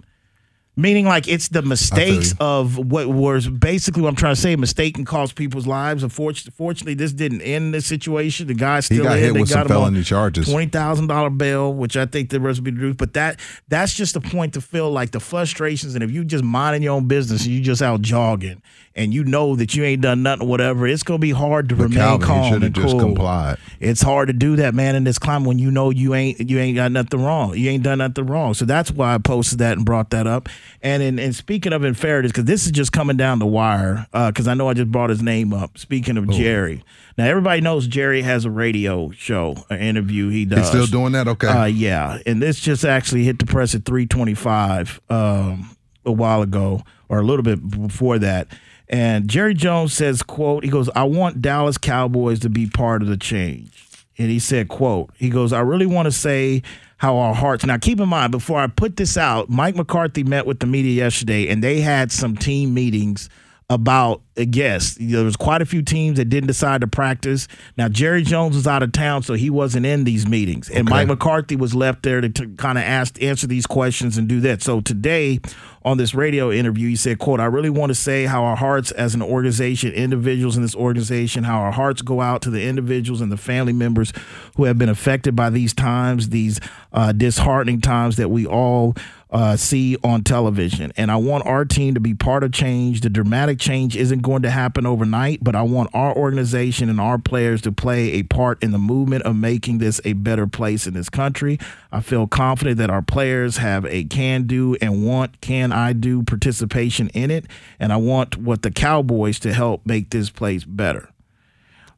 Meaning, 0.82 1.06
like 1.06 1.28
it's 1.28 1.50
the 1.50 1.62
mistakes 1.62 2.34
of 2.40 2.76
what 2.76 3.08
was 3.08 3.48
basically 3.48 4.02
what 4.02 4.10
I'm 4.10 4.16
trying 4.16 4.34
to 4.34 4.42
say. 4.42 4.56
Mistake 4.56 4.96
can 4.96 5.06
cost 5.06 5.36
people's 5.36 5.68
lives. 5.68 6.02
Unfortunately, 6.02 6.56
fortunately, 6.58 6.96
this 6.96 7.14
didn't 7.14 7.42
end 7.42 7.76
the 7.76 7.82
situation. 7.82 8.48
The 8.48 8.56
guy 8.56 8.80
still 8.80 9.04
got 9.04 9.18
in. 9.18 9.24
hit 9.24 9.34
They 9.36 9.42
with 9.42 9.50
got 9.50 9.54
some 9.54 9.62
him 9.62 9.68
felony 9.68 10.04
charges. 10.04 10.50
Twenty 10.50 10.72
thousand 10.72 11.06
dollar 11.06 11.30
bail, 11.30 11.72
which 11.72 11.96
I 11.96 12.08
think 12.08 12.32
the 12.32 12.40
rest 12.40 12.60
will 12.60 12.64
be 12.64 12.72
reduced. 12.72 12.98
But 12.98 13.14
that 13.14 13.40
that's 13.68 13.94
just 13.94 14.16
the 14.16 14.22
point 14.22 14.56
to 14.56 14.62
feel 14.62 14.90
like 14.90 15.12
the 15.12 15.20
frustrations. 15.20 15.94
And 15.94 16.04
if 16.04 16.10
you 16.10 16.26
just 16.26 16.44
minding 16.44 16.82
your 16.82 16.96
own 16.96 17.08
business 17.08 17.46
and 17.46 17.54
you 17.54 17.62
just 17.62 17.84
out 17.84 18.02
jogging 18.02 18.64
and 18.96 19.14
you 19.14 19.24
know 19.24 19.56
that 19.56 19.74
you 19.76 19.84
ain't 19.84 20.02
done 20.02 20.22
nothing, 20.24 20.48
whatever, 20.48 20.86
it's 20.86 21.04
gonna 21.04 21.20
be 21.20 21.32
hard 21.32 21.70
to 21.70 21.76
But 21.76 21.84
remain 21.84 22.00
Calvin, 22.00 22.28
calm 22.28 22.44
should 22.46 22.54
have 22.54 22.64
and 22.64 22.76
just 22.76 22.88
cool. 22.88 23.00
complied. 23.00 23.58
It's 23.80 24.02
hard 24.02 24.28
to 24.28 24.34
do 24.34 24.58
that, 24.58 24.76
man, 24.76 24.96
in 24.96 25.04
this 25.06 25.18
climate 25.18 25.48
when 25.48 25.60
you 25.60 25.72
know 25.72 25.90
you 25.90 26.14
ain't 26.14 26.50
you 26.50 26.60
ain't 26.60 26.76
got 26.76 26.92
nothing 26.92 27.24
wrong. 27.24 27.56
You 27.56 27.70
ain't 27.70 27.84
done 27.84 28.00
nothing 28.00 28.26
wrong. 28.26 28.54
So 28.54 28.66
that's 28.66 28.92
why 28.92 29.14
I 29.14 29.18
posted 29.18 29.60
that 29.60 29.78
and 29.78 29.86
brought 29.86 30.10
that 30.10 30.28
up. 30.28 30.50
And 30.82 31.02
in, 31.02 31.20
and 31.20 31.36
speaking 31.36 31.74
of 31.74 31.84
unfairness, 31.84 32.32
because 32.32 32.46
this 32.46 32.66
is 32.66 32.72
just 32.72 32.92
coming 32.92 33.18
down 33.18 33.40
the 33.40 33.46
wire, 33.46 34.08
because 34.12 34.48
I 34.48 34.54
know 34.54 34.68
I 34.68 34.74
just 34.74 34.92
brought 34.92 35.10
his 35.10 35.22
name 35.22 35.54
up. 35.54 35.78
Speaking 35.78 36.18
of 36.18 36.30
Jerry, 36.30 36.84
now 37.18 37.26
everybody 37.26 37.62
knows 37.62 37.88
Jerry 37.88 38.22
has 38.24 38.46
a 38.46 38.52
radio 38.52 39.12
show, 39.12 39.56
an 39.70 39.80
interview 39.80 40.30
he 40.30 40.46
does. 40.46 40.60
He's 40.60 40.68
still 40.68 40.86
doing 40.86 41.14
that? 41.14 41.28
Okay. 41.28 41.48
Uh, 41.48 41.66
yeah, 41.66 42.20
and 42.26 42.42
this 42.42 42.60
just 42.60 42.84
actually 42.84 43.24
hit 43.24 43.40
the 43.40 43.46
press 43.46 43.74
at 43.74 43.86
three 43.86 44.06
twenty-five 44.06 45.00
um, 45.10 45.76
a 46.06 46.12
while 46.12 46.42
ago, 46.42 46.82
or 47.10 47.20
a 47.20 47.24
little 47.24 47.44
bit 47.44 47.70
before 47.70 48.20
that. 48.20 48.48
And 48.92 49.28
Jerry 49.28 49.54
Jones 49.54 49.94
says, 49.94 50.22
"quote 50.22 50.64
He 50.64 50.70
goes, 50.70 50.90
I 50.90 51.04
want 51.04 51.42
Dallas 51.42 51.78
Cowboys 51.78 52.40
to 52.42 52.50
be 52.50 52.68
part 52.68 53.02
of 53.02 53.08
the 53.08 53.18
change." 53.18 53.88
And 54.18 54.30
he 54.30 54.38
said, 54.38 54.68
"quote 54.68 55.10
He 55.18 55.30
goes, 55.30 55.54
I 55.54 55.62
really 55.62 55.88
want 55.88 56.06
to 56.06 56.12
say." 56.12 56.62
How 56.98 57.18
our 57.18 57.34
hearts. 57.34 57.66
Now, 57.66 57.80
keep 57.80 58.00
in 58.00 58.10
mind, 58.10 58.32
before 58.32 58.60
I 58.60 58.68
put 58.68 58.96
this 58.96 59.18
out, 59.18 59.50
Mike 59.50 59.76
McCarthy 59.76 60.24
met 60.24 60.46
with 60.46 60.60
the 60.60 60.68
media 60.68 60.94
yesterday, 60.94 61.48
and 61.48 61.64
they 61.64 61.82
had 61.82 62.12
some 62.12 62.38
team 62.38 62.76
meetings 62.76 63.28
about 63.72 64.22
a 64.36 64.46
guest. 64.46 64.98
There 65.00 65.24
was 65.24 65.38
quite 65.38 65.62
a 65.62 65.66
few 65.66 65.82
teams 65.82 66.18
that 66.18 66.26
didn't 66.26 66.48
decide 66.48 66.82
to 66.82 66.88
practice. 66.88 67.48
Now 67.78 67.88
Jerry 67.88 68.22
Jones 68.22 68.54
was 68.54 68.68
out 68.68 68.84
of 68.84 68.92
town, 68.92 69.24
so 69.24 69.34
he 69.34 69.50
wasn't 69.50 69.86
in 69.86 70.04
these 70.04 70.28
meetings, 70.28 70.70
and 70.70 70.90
Mike 70.90 71.08
McCarthy 71.08 71.56
was 71.56 71.74
left 71.74 72.04
there 72.04 72.20
to, 72.20 72.28
to 72.28 72.50
kind 72.56 72.78
of 72.78 72.84
ask 72.84 73.22
answer 73.24 73.48
these 73.48 73.66
questions 73.66 74.18
and 74.18 74.28
do 74.28 74.42
that. 74.42 74.62
So 74.62 74.82
today 74.82 75.40
on 75.84 75.98
this 75.98 76.14
radio 76.14 76.52
interview, 76.52 76.90
he 76.90 76.98
said, 76.98 77.20
"quote 77.20 77.40
I 77.40 77.46
really 77.46 77.70
want 77.70 77.92
to 77.92 77.96
say 77.96 78.26
how 78.26 78.44
our 78.44 78.58
hearts 78.58 78.92
as 78.92 79.16
an 79.16 79.22
organization, 79.22 79.94
individuals 79.94 80.58
in 80.58 80.64
this 80.64 80.76
organization, 80.76 81.46
how 81.46 81.62
our 81.62 81.72
hearts 81.72 82.02
go 82.02 82.20
out 82.20 82.42
to 82.42 82.50
the 82.50 82.64
individuals 82.64 83.22
and 83.22 83.32
the 83.32 83.38
family 83.38 83.74
members 83.74 84.12
who 84.58 84.66
have 84.66 84.78
been 84.78 84.90
affected 84.90 85.34
by 85.34 85.50
these 85.50 85.74
times, 85.74 86.28
these 86.28 86.60
uh, 86.92 87.14
disheartening 87.14 87.80
times 87.80 88.18
that 88.18 88.30
we 88.30 88.46
all." 88.46 88.96
Uh, 89.32 89.56
see 89.56 89.96
on 90.04 90.24
television. 90.24 90.92
And 90.98 91.10
I 91.10 91.16
want 91.16 91.46
our 91.46 91.64
team 91.64 91.94
to 91.94 92.00
be 92.00 92.14
part 92.14 92.44
of 92.44 92.52
change. 92.52 93.02
The 93.02 93.10
dramatic 93.10 93.60
change 93.60 93.96
isn't 93.96 94.22
going 94.22 94.42
to 94.42 94.50
happen 94.50 94.86
overnight, 94.86 95.44
but 95.44 95.56
I 95.56 95.62
want 95.62 95.90
our 95.94 96.16
organization 96.16 96.90
and 96.90 97.00
our 97.00 97.18
players 97.18 97.62
to 97.62 97.72
play 97.72 98.14
a 98.14 98.24
part 98.24 98.62
in 98.62 98.72
the 98.72 98.78
movement 98.78 99.24
of 99.24 99.36
making 99.36 99.78
this 99.78 100.02
a 100.04 100.14
better 100.14 100.48
place 100.48 100.86
in 100.86 100.94
this 100.94 101.10
country. 101.10 101.60
I 101.92 102.02
feel 102.02 102.28
confident 102.28 102.78
that 102.80 102.90
our 102.90 103.02
players 103.02 103.58
have 103.58 103.86
a 103.86 104.04
can 104.04 104.44
do 104.44 104.76
and 104.82 105.06
want 105.06 105.40
can 105.40 105.72
I 105.72 105.94
do 105.94 106.24
participation 106.24 107.10
in 107.10 107.32
it. 107.32 107.46
And 107.80 107.94
I 107.94 107.98
want 107.98 108.38
what 108.38 108.64
the 108.64 108.72
Cowboys 108.72 109.40
to 109.40 109.54
help 109.54 109.86
make 109.86 110.10
this 110.10 110.30
place 110.30 110.66
better. 110.66 111.10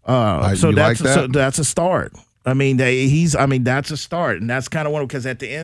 Uh, 0.05 0.53
so 0.55 0.71
that's 0.71 1.01
like 1.01 1.13
so 1.13 1.27
that's 1.27 1.59
a 1.59 1.63
start. 1.63 2.13
I 2.45 2.53
mean, 2.53 2.75
they, 2.75 3.07
he's. 3.07 3.38
I 3.38 3.45
mean, 3.45 3.63
that's 3.63 3.89
a 3.89 3.95
start, 3.95 4.41
and 4.41 4.49
that's 4.49 4.67
kind 4.67 4.86
of 4.86 4.93
one 4.93 5.07
because 5.07 5.25
at 5.25 5.39
the 5.39 5.49
end. 5.49 5.63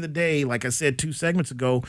The 0.00 0.08
day, 0.08 0.44
like 0.44 0.64
I 0.64 0.70
said 0.70 0.98
two 0.98 1.12
segments 1.12 1.50
ago, 1.50 1.84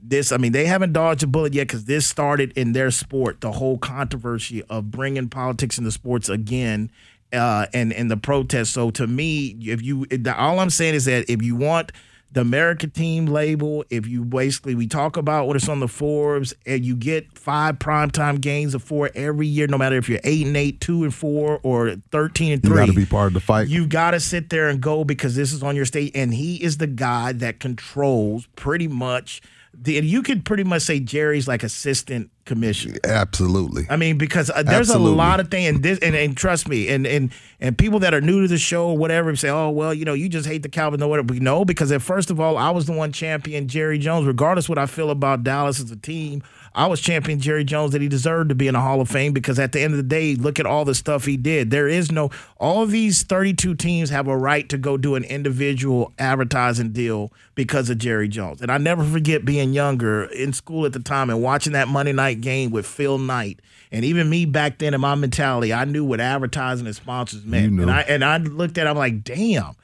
this, 0.00 0.30
I 0.30 0.36
mean, 0.36 0.52
they 0.52 0.66
haven't 0.66 0.92
dodged 0.92 1.24
a 1.24 1.26
bullet 1.26 1.54
yet 1.54 1.66
because 1.66 1.86
this 1.86 2.06
started 2.06 2.52
in 2.56 2.72
their 2.72 2.92
sport, 2.92 3.40
the 3.40 3.50
whole 3.52 3.78
controversy 3.78 4.62
of 4.64 4.92
bringing 4.92 5.28
politics 5.28 5.76
into 5.76 5.90
sports 5.90 6.28
again. 6.28 6.90
Uh, 7.30 7.66
and 7.74 7.92
and 7.92 8.10
the 8.10 8.16
protest. 8.16 8.72
So 8.72 8.90
to 8.92 9.06
me, 9.06 9.48
if 9.60 9.82
you 9.82 10.06
all 10.34 10.60
I'm 10.60 10.70
saying 10.70 10.94
is 10.94 11.04
that 11.04 11.28
if 11.28 11.42
you 11.42 11.56
want 11.56 11.92
the 12.30 12.42
America 12.42 12.86
team 12.86 13.26
label, 13.26 13.84
if 13.90 14.06
you 14.06 14.24
basically 14.24 14.74
we 14.74 14.86
talk 14.86 15.16
about 15.16 15.46
what 15.46 15.56
is 15.56 15.68
on 15.68 15.80
the 15.80 15.88
Forbes, 15.88 16.54
and 16.66 16.84
you 16.84 16.94
get 16.94 17.38
five 17.38 17.78
primetime 17.78 18.40
games 18.40 18.74
of 18.74 18.82
four 18.82 19.10
every 19.14 19.46
year, 19.46 19.66
no 19.66 19.78
matter 19.78 19.96
if 19.96 20.08
you're 20.08 20.20
eight 20.24 20.46
and 20.46 20.56
eight, 20.56 20.80
two 20.80 21.04
and 21.04 21.14
four, 21.14 21.58
or 21.62 21.96
thirteen 22.10 22.52
and 22.52 22.62
three. 22.62 22.80
You 22.80 22.86
got 22.86 22.92
to 22.92 22.92
be 22.92 23.06
part 23.06 23.26
of 23.28 23.34
the 23.34 23.40
fight. 23.40 23.68
You've 23.68 23.88
got 23.88 24.10
to 24.10 24.20
sit 24.20 24.50
there 24.50 24.68
and 24.68 24.80
go 24.80 25.04
because 25.04 25.36
this 25.36 25.52
is 25.52 25.62
on 25.62 25.74
your 25.74 25.86
state, 25.86 26.12
and 26.14 26.34
he 26.34 26.62
is 26.62 26.76
the 26.76 26.86
guy 26.86 27.32
that 27.32 27.60
controls 27.60 28.46
pretty 28.56 28.88
much. 28.88 29.40
You 29.84 30.22
could 30.22 30.44
pretty 30.44 30.64
much 30.64 30.82
say 30.82 31.00
Jerry's 31.00 31.46
like 31.46 31.62
assistant 31.62 32.30
commissioner. 32.44 32.98
Absolutely. 33.04 33.86
I 33.88 33.96
mean, 33.96 34.18
because 34.18 34.50
uh, 34.50 34.62
there's 34.62 34.90
Absolutely. 34.90 35.12
a 35.12 35.16
lot 35.16 35.38
of 35.40 35.50
things, 35.50 35.68
and, 35.68 35.82
this, 35.82 35.98
and 36.00 36.16
and 36.16 36.36
trust 36.36 36.68
me, 36.68 36.88
and 36.88 37.06
and 37.06 37.30
and 37.60 37.76
people 37.76 38.00
that 38.00 38.14
are 38.14 38.20
new 38.20 38.42
to 38.42 38.48
the 38.48 38.58
show 38.58 38.88
or 38.88 38.98
whatever 38.98 39.34
say, 39.36 39.48
oh 39.48 39.70
well, 39.70 39.94
you 39.94 40.04
know, 40.04 40.14
you 40.14 40.28
just 40.28 40.46
hate 40.48 40.62
the 40.62 40.68
Cowboys, 40.68 40.98
no 40.98 41.08
whatever. 41.08 41.34
No, 41.34 41.64
because 41.64 41.92
at 41.92 42.02
first 42.02 42.30
of 42.30 42.40
all, 42.40 42.56
I 42.56 42.70
was 42.70 42.86
the 42.86 42.92
one 42.92 43.12
champion 43.12 43.68
Jerry 43.68 43.98
Jones, 43.98 44.26
regardless 44.26 44.68
what 44.68 44.78
I 44.78 44.86
feel 44.86 45.10
about 45.10 45.44
Dallas 45.44 45.78
as 45.80 45.90
a 45.90 45.96
team. 45.96 46.42
I 46.78 46.86
was 46.86 47.00
champion 47.00 47.40
Jerry 47.40 47.64
Jones 47.64 47.90
that 47.90 48.00
he 48.00 48.06
deserved 48.06 48.50
to 48.50 48.54
be 48.54 48.68
in 48.68 48.74
the 48.74 48.80
Hall 48.80 49.00
of 49.00 49.10
Fame 49.10 49.32
because 49.32 49.58
at 49.58 49.72
the 49.72 49.80
end 49.80 49.94
of 49.94 49.96
the 49.96 50.04
day, 50.04 50.36
look 50.36 50.60
at 50.60 50.64
all 50.64 50.84
the 50.84 50.94
stuff 50.94 51.24
he 51.24 51.36
did. 51.36 51.72
There 51.72 51.88
is 51.88 52.12
no 52.12 52.30
all 52.58 52.86
these 52.86 53.24
32 53.24 53.74
teams 53.74 54.10
have 54.10 54.28
a 54.28 54.36
right 54.36 54.68
to 54.68 54.78
go 54.78 54.96
do 54.96 55.16
an 55.16 55.24
individual 55.24 56.12
advertising 56.20 56.92
deal 56.92 57.32
because 57.56 57.90
of 57.90 57.98
Jerry 57.98 58.28
Jones. 58.28 58.62
And 58.62 58.70
I 58.70 58.78
never 58.78 59.02
forget 59.02 59.44
being 59.44 59.72
younger 59.72 60.26
in 60.26 60.52
school 60.52 60.86
at 60.86 60.92
the 60.92 61.00
time 61.00 61.30
and 61.30 61.42
watching 61.42 61.72
that 61.72 61.88
Monday 61.88 62.12
night 62.12 62.40
game 62.40 62.70
with 62.70 62.86
Phil 62.86 63.18
Knight. 63.18 63.58
And 63.90 64.04
even 64.04 64.30
me 64.30 64.44
back 64.44 64.78
then 64.78 64.94
in 64.94 65.00
my 65.00 65.16
mentality, 65.16 65.74
I 65.74 65.84
knew 65.84 66.04
what 66.04 66.20
advertising 66.20 66.86
and 66.86 66.94
sponsors 66.94 67.44
meant. 67.44 67.64
You 67.64 67.70
knew. 67.72 67.82
And 67.82 67.90
I 67.90 68.00
and 68.02 68.24
I 68.24 68.36
looked 68.36 68.78
at 68.78 68.86
it, 68.86 68.90
I'm 68.90 68.96
like, 68.96 69.24
damn. 69.24 69.74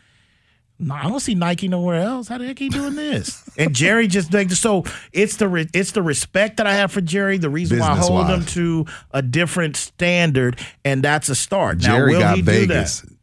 No, 0.78 0.94
I 0.94 1.02
don't 1.04 1.20
see 1.20 1.34
Nike 1.36 1.68
nowhere 1.68 2.00
else. 2.00 2.26
How 2.28 2.36
the 2.38 2.46
heck 2.46 2.58
he 2.58 2.68
doing 2.68 2.96
this? 2.96 3.48
and 3.56 3.74
Jerry 3.74 4.08
just 4.08 4.32
like 4.34 4.50
so. 4.50 4.84
It's 5.12 5.36
the 5.36 5.48
re, 5.48 5.68
it's 5.72 5.92
the 5.92 6.02
respect 6.02 6.56
that 6.56 6.66
I 6.66 6.74
have 6.74 6.90
for 6.90 7.00
Jerry. 7.00 7.38
The 7.38 7.48
reason 7.48 7.78
why 7.78 7.90
I 7.90 7.96
hold 7.96 8.26
him 8.28 8.44
to 8.46 8.86
a 9.12 9.22
different 9.22 9.76
standard, 9.76 10.58
and 10.84 11.02
that's 11.02 11.28
a 11.28 11.34
start. 11.36 11.78
now, 11.78 11.96
Jerry 11.96 12.12
will 12.14 12.20
got 12.20 12.36
he 12.36 12.42
Vegas. 12.42 13.00
do 13.02 13.06
that? 13.08 13.14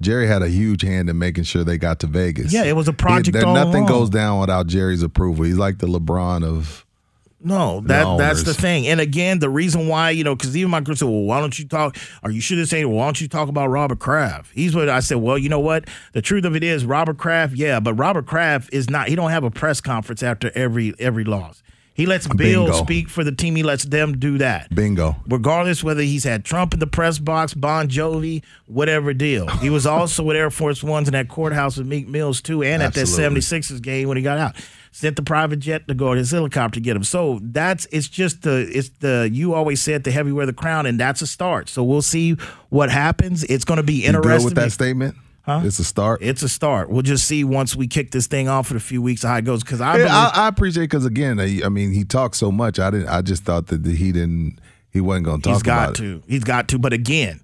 Jerry 0.00 0.26
had 0.28 0.42
a 0.42 0.48
huge 0.48 0.82
hand 0.82 1.08
in 1.10 1.18
making 1.18 1.44
sure 1.44 1.64
they 1.64 1.78
got 1.78 2.00
to 2.00 2.06
Vegas. 2.06 2.52
Yeah, 2.52 2.64
it 2.64 2.74
was 2.76 2.88
a 2.88 2.92
project 2.92 3.32
there- 3.34 3.46
all 3.46 3.54
nothing 3.54 3.86
goes 3.86 4.10
down 4.10 4.40
without 4.40 4.66
Jerry's 4.66 5.02
approval. 5.02 5.44
He's 5.44 5.56
like 5.58 5.78
the 5.78 5.86
LeBron 5.88 6.44
of 6.44 6.84
No, 7.40 7.80
that 7.82 8.18
that's 8.18 8.42
the 8.42 8.54
thing. 8.54 8.88
And 8.88 9.00
again, 9.00 9.38
the 9.38 9.48
reason 9.48 9.86
why, 9.86 10.10
you 10.10 10.24
know, 10.24 10.34
because 10.34 10.56
even 10.56 10.70
my 10.70 10.80
girl 10.80 10.96
said, 10.96 11.06
well, 11.06 11.22
why 11.22 11.40
don't 11.40 11.56
you 11.56 11.66
talk? 11.68 11.96
Or 12.24 12.30
you 12.30 12.40
should 12.40 12.58
have 12.58 12.68
said, 12.68 12.84
well, 12.86 12.96
why 12.96 13.04
don't 13.04 13.20
you 13.20 13.28
talk 13.28 13.48
about 13.48 13.68
Robert 13.68 14.00
Kraft? 14.00 14.50
He's 14.54 14.74
what 14.74 14.88
I 14.88 15.00
said, 15.00 15.18
well, 15.18 15.38
you 15.38 15.48
know 15.48 15.60
what? 15.60 15.88
The 16.14 16.22
truth 16.22 16.44
of 16.44 16.56
it 16.56 16.64
is, 16.64 16.84
Robert 16.84 17.16
Kraft, 17.16 17.54
yeah, 17.54 17.78
but 17.78 17.94
Robert 17.94 18.26
Kraft 18.26 18.70
is 18.72 18.90
not, 18.90 19.08
he 19.08 19.14
don't 19.14 19.30
have 19.30 19.44
a 19.44 19.50
press 19.50 19.80
conference 19.80 20.22
after 20.22 20.50
every 20.56 20.94
every 20.98 21.24
loss. 21.24 21.62
He 21.98 22.06
lets 22.06 22.28
Bill 22.28 22.66
Bingo. 22.66 22.72
speak 22.84 23.08
for 23.08 23.24
the 23.24 23.32
team. 23.32 23.56
He 23.56 23.64
lets 23.64 23.82
them 23.82 24.20
do 24.20 24.38
that. 24.38 24.72
bingo. 24.72 25.16
Regardless 25.26 25.82
whether 25.82 26.02
he's 26.02 26.22
had 26.22 26.44
Trump 26.44 26.72
in 26.72 26.78
the 26.78 26.86
press 26.86 27.18
box, 27.18 27.54
Bon 27.54 27.88
Jovi, 27.88 28.44
whatever 28.66 29.12
deal. 29.12 29.48
He 29.48 29.68
was 29.68 29.84
also 29.86 30.22
with 30.22 30.36
Air 30.36 30.50
Force 30.50 30.84
Ones 30.84 31.08
in 31.08 31.12
that 31.12 31.28
courthouse 31.28 31.76
with 31.76 31.88
Meek 31.88 32.06
Mills 32.06 32.40
too, 32.40 32.62
and 32.62 32.84
at 32.84 32.94
that 32.94 33.00
Absolutely. 33.00 33.40
76ers 33.40 33.82
game 33.82 34.06
when 34.06 34.16
he 34.16 34.22
got 34.22 34.38
out. 34.38 34.54
Sent 34.90 35.16
the 35.16 35.22
private 35.22 35.58
jet 35.58 35.86
to 35.88 35.94
go 35.94 36.14
to 36.14 36.18
his 36.18 36.30
helicopter 36.30 36.76
to 36.76 36.80
get 36.80 36.96
him. 36.96 37.04
So 37.04 37.38
that's 37.42 37.86
it's 37.92 38.08
just 38.08 38.42
the 38.42 38.68
it's 38.72 38.90
the 39.00 39.28
you 39.32 39.54
always 39.54 39.80
said 39.80 40.04
the 40.04 40.10
heavy 40.10 40.32
wear 40.32 40.46
the 40.46 40.52
crown, 40.52 40.86
and 40.86 40.98
that's 40.98 41.22
a 41.22 41.26
start. 41.26 41.68
So 41.68 41.82
we'll 41.84 42.02
see 42.02 42.32
what 42.70 42.90
happens. 42.90 43.44
It's 43.44 43.64
going 43.64 43.76
to 43.78 43.82
be 43.82 44.04
interesting. 44.04 44.44
with 44.44 44.54
that 44.54 44.72
statement? 44.72 45.16
Huh? 45.48 45.62
It's 45.64 45.78
a 45.78 45.84
start. 45.84 46.20
It's 46.22 46.42
a 46.42 46.48
start. 46.48 46.90
We'll 46.90 47.00
just 47.00 47.26
see 47.26 47.42
once 47.42 47.74
we 47.74 47.86
kick 47.86 48.10
this 48.10 48.26
thing 48.26 48.48
off 48.48 48.66
for 48.66 48.76
a 48.76 48.80
few 48.80 49.00
weeks 49.00 49.22
how 49.22 49.34
it 49.36 49.46
goes. 49.46 49.62
Because 49.62 49.80
I, 49.80 49.92
Yeah, 49.92 49.98
believe, 49.98 50.10
I, 50.12 50.30
I 50.34 50.48
appreciate 50.48 50.84
because 50.84 51.06
again, 51.06 51.40
I, 51.40 51.62
I 51.64 51.70
mean, 51.70 51.92
he 51.92 52.04
talks 52.04 52.36
so 52.36 52.52
much. 52.52 52.78
I 52.78 52.90
didn't. 52.90 53.08
I 53.08 53.22
just 53.22 53.44
thought 53.44 53.68
that 53.68 53.84
he 53.86 54.12
didn't. 54.12 54.58
He 54.90 55.00
wasn't 55.00 55.24
going 55.24 55.40
to 55.40 55.48
talk 55.50 55.62
about 55.62 55.62
it. 55.62 55.62
He's 55.62 55.62
got 55.62 55.82
about 55.82 55.90
it. 55.90 56.22
to. 56.22 56.22
He's 56.32 56.44
got 56.44 56.68
to. 56.68 56.78
But 56.78 56.92
again, 56.92 57.40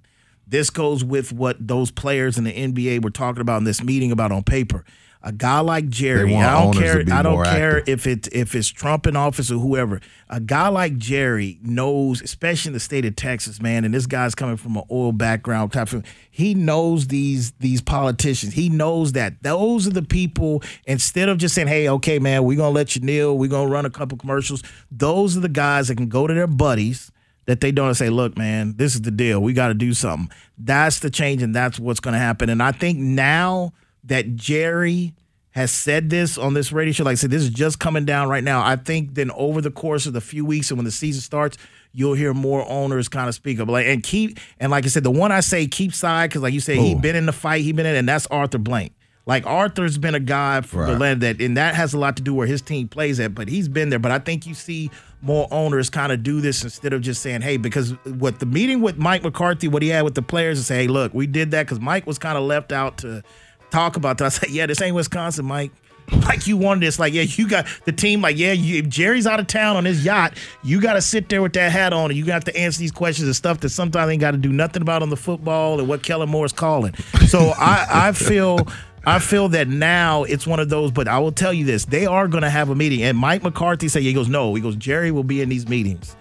this 0.47 0.69
goes 0.69 1.03
with 1.03 1.33
what 1.33 1.57
those 1.67 1.89
players 1.89 2.37
in 2.37 2.43
the 2.43 2.53
NBA 2.53 3.03
were 3.03 3.09
talking 3.09 3.41
about 3.41 3.57
in 3.57 3.63
this 3.63 3.83
meeting 3.83 4.11
about 4.11 4.31
on 4.31 4.43
paper. 4.43 4.85
A 5.25 5.31
guy 5.31 5.59
like 5.59 5.89
Jerry, 5.89 6.35
I 6.35 6.61
don't 6.61 6.73
care. 6.73 7.03
I 7.11 7.23
don't 7.23 7.43
care 7.43 7.79
active. 7.79 7.99
if 7.99 8.05
it's 8.05 8.27
if 8.31 8.53
it's 8.53 8.67
Trump 8.67 9.07
in 9.07 9.15
office 9.15 9.49
or 9.51 9.57
whoever. 9.57 9.99
A 10.29 10.39
guy 10.39 10.67
like 10.67 10.97
Jerry 10.97 11.57
knows, 11.63 12.21
especially 12.21 12.69
in 12.69 12.73
the 12.73 12.79
state 12.79 13.05
of 13.05 13.15
Texas, 13.15 13.59
man. 13.59 13.85
And 13.85 13.93
this 13.93 14.05
guy's 14.05 14.35
coming 14.35 14.55
from 14.55 14.77
an 14.77 14.83
oil 14.91 15.11
background 15.11 15.73
type 15.73 15.91
of. 15.93 16.05
He 16.29 16.53
knows 16.53 17.07
these 17.07 17.53
these 17.53 17.81
politicians. 17.81 18.53
He 18.53 18.69
knows 18.69 19.13
that 19.13 19.41
those 19.41 19.87
are 19.87 19.91
the 19.91 20.03
people. 20.03 20.61
Instead 20.85 21.27
of 21.27 21.39
just 21.39 21.55
saying, 21.55 21.69
"Hey, 21.69 21.89
okay, 21.89 22.19
man, 22.19 22.43
we're 22.43 22.57
gonna 22.57 22.69
let 22.69 22.95
you 22.95 23.01
kneel. 23.01 23.35
We're 23.35 23.49
gonna 23.49 23.71
run 23.71 23.87
a 23.87 23.89
couple 23.89 24.19
commercials." 24.19 24.61
Those 24.91 25.35
are 25.35 25.39
the 25.41 25.49
guys 25.49 25.87
that 25.87 25.95
can 25.95 26.07
go 26.07 26.27
to 26.27 26.35
their 26.35 26.45
buddies 26.45 27.11
that 27.47 27.61
they 27.61 27.71
don't 27.71 27.93
say, 27.95 28.09
look, 28.09 28.37
man, 28.37 28.75
this 28.77 28.95
is 28.95 29.01
the 29.01 29.11
deal. 29.11 29.39
We 29.39 29.53
got 29.53 29.67
to 29.67 29.73
do 29.73 29.93
something. 29.93 30.35
That's 30.57 30.99
the 30.99 31.09
change, 31.09 31.43
and 31.43 31.55
that's 31.55 31.79
what's 31.79 31.99
going 31.99 32.13
to 32.13 32.19
happen. 32.19 32.49
And 32.49 32.61
I 32.61 32.71
think 32.71 32.97
now 32.97 33.73
that 34.05 34.35
Jerry 34.35 35.13
has 35.51 35.71
said 35.71 36.09
this 36.09 36.37
on 36.37 36.53
this 36.53 36.71
radio 36.71 36.91
show, 36.91 37.03
like 37.05 37.13
I 37.13 37.15
said, 37.15 37.31
this 37.31 37.41
is 37.41 37.49
just 37.49 37.79
coming 37.79 38.03
down 38.03 38.27
right 38.27 38.43
now. 38.43 38.65
I 38.65 38.75
think 38.75 39.15
then 39.15 39.31
over 39.31 39.61
the 39.61 39.71
course 39.71 40.05
of 40.05 40.13
the 40.13 40.21
few 40.21 40.45
weeks 40.45 40.69
and 40.69 40.77
when 40.77 40.85
the 40.85 40.91
season 40.91 41.21
starts, 41.21 41.57
you'll 41.93 42.13
hear 42.13 42.33
more 42.33 42.67
owners 42.69 43.07
kind 43.07 43.29
of 43.29 43.35
speak 43.35 43.59
up. 43.59 43.69
Like 43.69 43.87
and 43.87 44.03
keep 44.03 44.37
and 44.59 44.69
like 44.69 44.83
I 44.83 44.89
said, 44.89 45.03
the 45.03 45.11
one 45.11 45.31
I 45.31 45.39
say 45.39 45.65
keep 45.65 45.93
side 45.93 46.29
because 46.29 46.41
like 46.41 46.53
you 46.53 46.59
said, 46.59 46.75
he 46.77 46.93
been 46.95 47.15
in 47.15 47.25
the 47.25 47.31
fight, 47.31 47.61
he 47.63 47.71
been 47.71 47.85
in, 47.85 47.95
and 47.95 48.07
that's 48.07 48.27
Arthur 48.27 48.57
Blank. 48.57 48.91
Like 49.25 49.45
Arthur's 49.47 49.97
been 49.97 50.13
a 50.13 50.19
guy 50.19 50.61
for 50.61 50.85
the 50.85 50.99
land 50.99 51.21
that, 51.21 51.41
and 51.41 51.57
that 51.57 51.73
has 51.73 51.93
a 51.93 51.97
lot 51.97 52.17
to 52.17 52.21
do 52.21 52.33
where 52.33 52.45
his 52.45 52.61
team 52.61 52.87
plays 52.87 53.19
at. 53.19 53.33
But 53.33 53.47
he's 53.47 53.67
been 53.67 53.89
there. 53.89 53.97
But 53.97 54.11
I 54.11 54.19
think 54.19 54.45
you 54.45 54.53
see 54.53 54.91
more 55.21 55.47
owners 55.49 55.89
kind 55.89 56.11
of 56.11 56.21
do 56.21 56.41
this 56.41 56.63
instead 56.63 56.93
of 56.93 57.01
just 57.01 57.23
saying, 57.23 57.41
"Hey," 57.41 57.57
because 57.57 57.91
what 58.03 58.39
the 58.39 58.45
meeting 58.45 58.81
with 58.81 58.97
Mike 58.97 59.23
McCarthy, 59.23 59.67
what 59.67 59.81
he 59.81 59.87
had 59.87 60.03
with 60.03 60.13
the 60.13 60.21
players, 60.21 60.59
and 60.59 60.65
say, 60.65 60.83
"Hey, 60.83 60.87
look, 60.87 61.11
we 61.13 61.25
did 61.25 61.51
that 61.51 61.65
because 61.65 61.79
Mike 61.79 62.05
was 62.05 62.19
kind 62.19 62.37
of 62.37 62.43
left 62.43 62.71
out 62.71 62.97
to 62.99 63.23
talk 63.69 63.97
about 63.97 64.17
that." 64.19 64.25
I 64.25 64.29
said, 64.29 64.49
"Yeah, 64.49 64.65
this 64.65 64.81
ain't 64.81 64.95
Wisconsin, 64.95 65.45
Mike." 65.45 65.71
Like 66.11 66.45
you 66.45 66.55
wanted 66.55 66.81
this, 66.81 66.99
like 66.99 67.13
yeah, 67.13 67.23
you 67.23 67.47
got 67.47 67.65
the 67.85 67.91
team. 67.91 68.21
Like 68.21 68.37
yeah, 68.37 68.51
you, 68.51 68.79
if 68.79 68.89
Jerry's 68.89 69.25
out 69.25 69.39
of 69.39 69.47
town 69.47 69.75
on 69.75 69.85
his 69.85 70.05
yacht, 70.05 70.37
you 70.63 70.79
got 70.79 70.93
to 70.93 71.01
sit 71.01 71.29
there 71.29 71.41
with 71.41 71.53
that 71.53 71.71
hat 71.71 71.93
on, 71.93 72.11
and 72.11 72.17
you 72.17 72.25
got 72.25 72.45
to 72.45 72.55
answer 72.55 72.79
these 72.79 72.91
questions 72.91 73.27
and 73.27 73.35
stuff 73.35 73.59
that 73.61 73.69
sometimes 73.69 74.11
ain't 74.11 74.21
got 74.21 74.31
to 74.31 74.37
do 74.37 74.53
nothing 74.53 74.81
about 74.81 75.01
on 75.01 75.09
the 75.09 75.17
football 75.17 75.79
and 75.79 75.87
what 75.87 76.03
Kellen 76.03 76.29
Moore's 76.29 76.53
calling. 76.53 76.93
So 77.27 77.53
I, 77.57 77.87
I 77.89 78.11
feel. 78.11 78.59
I 79.07 79.19
feel 79.19 79.49
that 79.49 79.67
now 79.67 80.23
it's 80.23 80.47
one 80.47 80.59
of 80.59 80.69
those, 80.69 80.89
but 80.89 81.07
I 81.07 81.19
will 81.19 81.31
tell 81.31 81.53
you 81.53 81.63
this: 81.63 81.85
they 81.85 82.07
are 82.07 82.27
going 82.27 82.41
to 82.41 82.49
have 82.49 82.69
a 82.71 82.75
meeting, 82.75 83.03
and 83.03 83.15
Mike 83.15 83.43
McCarthy 83.43 83.87
said, 83.87 84.01
"He 84.01 84.13
goes, 84.13 84.27
no, 84.27 84.55
he 84.55 84.63
goes, 84.63 84.75
Jerry 84.75 85.11
will 85.11 85.23
be 85.23 85.41
in 85.41 85.49
these 85.49 85.67
meetings 85.67 86.15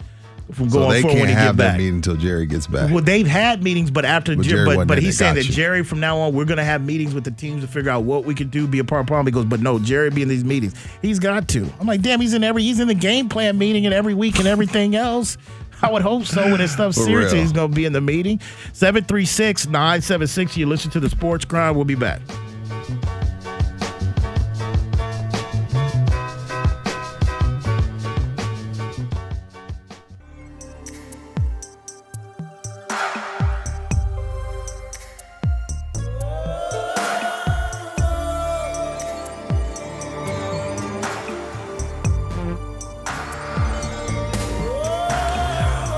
from 0.55 0.70
So 0.70 0.78
going 0.78 0.90
they 0.90 1.02
forward 1.02 1.14
can't 1.16 1.20
when 1.20 1.28
he 1.28 1.34
have 1.34 1.57
get 1.57 1.62
that 1.62 1.70
back." 1.72 1.78
meeting 1.78 1.94
until 1.96 2.16
Jerry 2.16 2.46
gets 2.46 2.66
back. 2.66 2.90
Well, 2.92 3.02
they've 3.02 3.26
had 3.26 3.62
meetings, 3.62 3.90
but 3.90 4.05
after 4.05 4.34
But 4.36 4.46
Jerry 4.46 4.76
but 4.76 4.86
but 4.88 4.98
he's 4.98 5.18
saying 5.18 5.34
that 5.34 5.46
you. 5.46 5.52
Jerry 5.52 5.82
from 5.84 6.00
now 6.00 6.18
on 6.18 6.34
we're 6.34 6.44
going 6.44 6.59
to 6.59 6.64
have 6.64 6.84
meetings 6.84 7.14
with 7.14 7.24
the 7.24 7.30
teams 7.30 7.62
to 7.62 7.68
figure 7.68 7.90
out 7.90 8.05
what 8.05 8.24
we 8.24 8.34
could 8.34 8.50
do, 8.50 8.66
be 8.66 8.78
a 8.78 8.84
part 8.84 9.00
of 9.00 9.07
the 9.07 9.11
problem. 9.11 9.26
He 9.26 9.32
goes, 9.32 9.44
but 9.44 9.61
no, 9.61 9.78
Jerry 9.78 10.11
be 10.11 10.22
in 10.22 10.28
these 10.28 10.44
meetings. 10.44 10.74
He's 11.02 11.18
got 11.18 11.48
to. 11.48 11.68
I'm 11.80 11.86
like, 11.86 12.02
damn, 12.02 12.20
he's 12.20 12.34
in 12.34 12.44
every 12.44 12.62
he's 12.62 12.80
in 12.80 12.88
the 12.88 12.94
game 12.94 13.28
plan 13.28 13.59
meeting 13.59 13.84
and 13.86 13.94
every 13.94 14.14
week 14.14 14.38
and 14.38 14.48
everything 14.48 14.94
else. 14.96 15.36
I 15.82 15.90
would 15.90 16.02
hope 16.02 16.24
so 16.24 16.50
when 16.50 16.61
it's 16.61 16.72
stuff 16.72 16.96
real. 16.96 17.28
he's 17.28 17.52
going 17.52 17.70
to 17.70 17.74
be 17.74 17.84
in 17.84 17.92
the 17.92 18.00
meeting. 18.00 18.40
736 18.72 19.66
976. 19.66 20.57
You 20.57 20.66
listen 20.66 20.90
to 20.92 21.00
the 21.00 21.11
sports 21.11 21.44
grind. 21.44 21.76
We'll 21.76 21.84
be 21.84 21.94
back. 21.94 22.22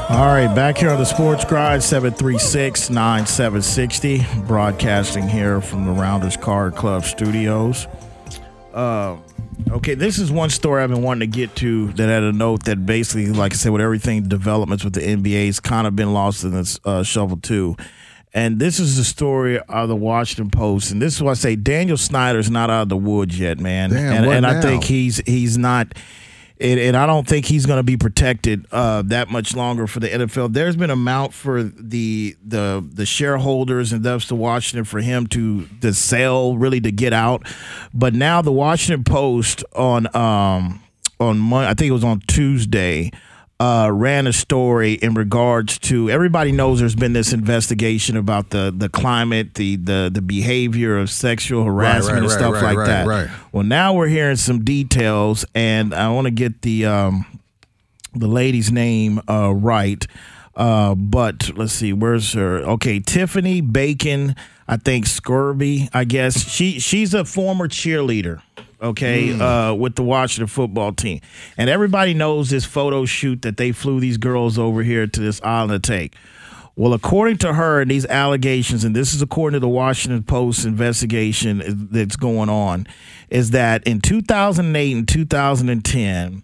All 0.09 0.27
right, 0.27 0.53
back 0.55 0.79
here 0.79 0.91
on 0.91 0.99
the 0.99 1.05
Sports 1.05 1.45
Grind, 1.45 1.83
736 1.83 2.91
9760, 2.91 4.25
broadcasting 4.47 5.29
here 5.29 5.61
from 5.61 5.85
the 5.85 5.91
Rounders 5.91 6.37
Card 6.37 6.77
Club 6.77 7.05
studios. 7.05 7.89
Uh, 8.73 9.17
Okay, 9.71 9.95
this 9.95 10.19
is 10.19 10.31
one 10.31 10.51
story 10.51 10.83
I've 10.83 10.91
been 10.91 11.03
wanting 11.03 11.31
to 11.31 11.37
get 11.37 11.57
to 11.57 11.89
that 11.95 12.09
had 12.09 12.23
a 12.23 12.33
note 12.33 12.65
that 12.65 12.87
basically, 12.87 13.27
like 13.33 13.53
I 13.53 13.57
said, 13.57 13.73
with 13.73 13.81
everything 13.81 14.23
developments 14.29 14.85
with 14.85 14.93
the 14.93 15.01
NBA, 15.01 15.49
NBA's 15.49 15.61
kind 15.61 15.87
of 15.87 15.97
been 15.97 16.13
lost 16.13 16.45
in 16.45 16.53
this 16.53 16.79
uh, 16.85 17.03
shuffle 17.03 17.39
too. 17.39 17.77
And 18.33 18.59
this 18.59 18.79
is 18.79 18.97
the 18.97 19.05
story 19.05 19.59
of 19.59 19.89
the 19.89 19.97
Washington 19.97 20.51
Post, 20.51 20.93
and 20.93 21.01
this 21.01 21.15
is 21.17 21.23
why 21.23 21.31
I 21.31 21.35
say 21.35 21.57
Daniel 21.57 21.97
Snyder's 21.97 22.51
not 22.51 22.71
out 22.71 22.83
of 22.83 22.89
the 22.91 22.97
woods 22.97 23.39
yet, 23.41 23.59
man. 23.59 23.91
Damn, 23.91 24.25
and 24.25 24.27
and 24.27 24.47
I 24.47 24.61
think 24.61 24.85
he's 24.85 25.19
he's 25.27 25.57
not. 25.59 25.95
And, 26.59 26.81
and 26.81 26.97
I 26.97 27.07
don't 27.07 27.29
think 27.29 27.47
he's 27.47 27.67
going 27.67 27.79
to 27.79 27.83
be 27.83 27.97
protected 27.99 28.67
uh, 28.73 29.03
that 29.03 29.29
much 29.29 29.55
longer 29.55 29.87
for 29.87 30.01
the 30.01 30.09
NFL. 30.09 30.55
There's 30.55 30.77
been 30.77 30.91
a 30.91 30.97
mount 30.97 31.35
for 31.35 31.63
the 31.63 32.37
the 32.45 32.87
the 32.93 33.05
shareholders 33.05 33.93
and 33.93 34.03
thus 34.03 34.27
to 34.29 34.35
Washington 34.35 34.85
for 34.85 35.01
him 35.01 35.27
to 35.29 35.67
to 35.83 35.93
sell, 35.93 36.57
really 36.57 36.81
to 36.81 36.91
get 36.91 37.13
out. 37.13 37.47
But 37.93 38.15
now 38.15 38.41
the 38.41 38.53
Washington 38.53 39.05
Post 39.05 39.65
on 39.75 40.15
um 40.17 40.83
on 41.21 41.39
Mon- 41.39 41.65
I 41.65 41.75
think 41.75 41.91
it 41.91 41.93
was 41.93 42.05
on 42.05 42.21
Tuesday. 42.27 43.11
Uh, 43.59 43.91
ran 43.91 44.27
a 44.27 44.35
story 44.35 44.93
in 44.93 45.15
regards 45.15 45.79
to 45.79 46.11
everybody 46.11 46.53
knows 46.53 46.79
there's 46.79 46.95
been 46.95 47.15
this 47.15 47.33
investigation 47.33 48.15
about 48.15 48.51
the 48.51 48.71
the 48.77 48.91
climate, 48.91 49.55
the 49.55 49.77
the 49.77 50.11
the 50.13 50.21
behavior 50.21 50.99
of 50.99 51.09
sexual 51.09 51.65
harassment 51.65 52.17
right, 52.17 52.23
and 52.25 52.31
stuff 52.31 52.53
right, 52.53 52.63
like 52.63 52.77
right, 52.77 52.87
that. 52.87 53.07
right. 53.07 53.31
Well, 53.53 53.65
now 53.65 53.95
we're 53.95 54.09
hearing 54.09 54.37
some 54.37 54.63
details, 54.63 55.47
and 55.55 55.95
I 55.95 56.11
want 56.11 56.27
to 56.27 56.31
get 56.33 56.61
the 56.61 56.85
um, 56.85 57.25
the 58.15 58.27
lady's 58.27 58.71
name 58.71 59.23
uh, 59.27 59.55
right. 59.55 60.07
Uh, 60.57 60.95
but 60.95 61.57
let's 61.57 61.75
see, 61.75 61.93
where's 61.93 62.33
her? 62.33 62.59
Okay, 62.61 62.99
Tiffany 62.99 63.61
Bacon. 63.61 64.35
I 64.67 64.79
think 64.79 65.07
Scourby. 65.07 65.89
I 65.93 66.05
guess 66.05 66.49
she 66.49 66.81
she's 66.81 67.15
a 67.15 67.25
former 67.25 67.69
cheerleader. 67.69 68.43
Okay, 68.81 69.39
uh, 69.39 69.73
with 69.73 69.95
the 69.95 70.03
Washington 70.03 70.49
football 70.49 70.93
team, 70.93 71.21
and 71.57 71.71
everybody 71.71 72.13
knows 72.13 72.51
this 72.51 72.65
photo 72.67 73.07
shoot 73.07 73.43
that 73.43 73.57
they 73.57 73.73
flew 73.73 74.01
these 74.01 74.19
girls 74.19 74.59
over 74.59 74.83
here 74.83 75.07
to 75.07 75.21
this 75.21 75.41
island 75.43 75.83
to 75.83 75.93
take. 75.93 76.15
Well, 76.79 76.93
according 76.93 77.39
to 77.39 77.55
her 77.55 77.81
and 77.81 77.91
these 77.91 78.05
allegations, 78.05 78.85
and 78.85 78.95
this 78.95 79.15
is 79.15 79.23
according 79.23 79.57
to 79.57 79.61
the 79.61 79.69
Washington 79.69 80.23
Post 80.25 80.67
investigation 80.67 81.89
that's 81.91 82.17
going 82.17 82.51
on, 82.51 82.87
is 83.31 83.53
that 83.53 83.83
in 83.85 84.03
2008 84.03 84.95
and 84.95 85.09
2010, 85.09 86.43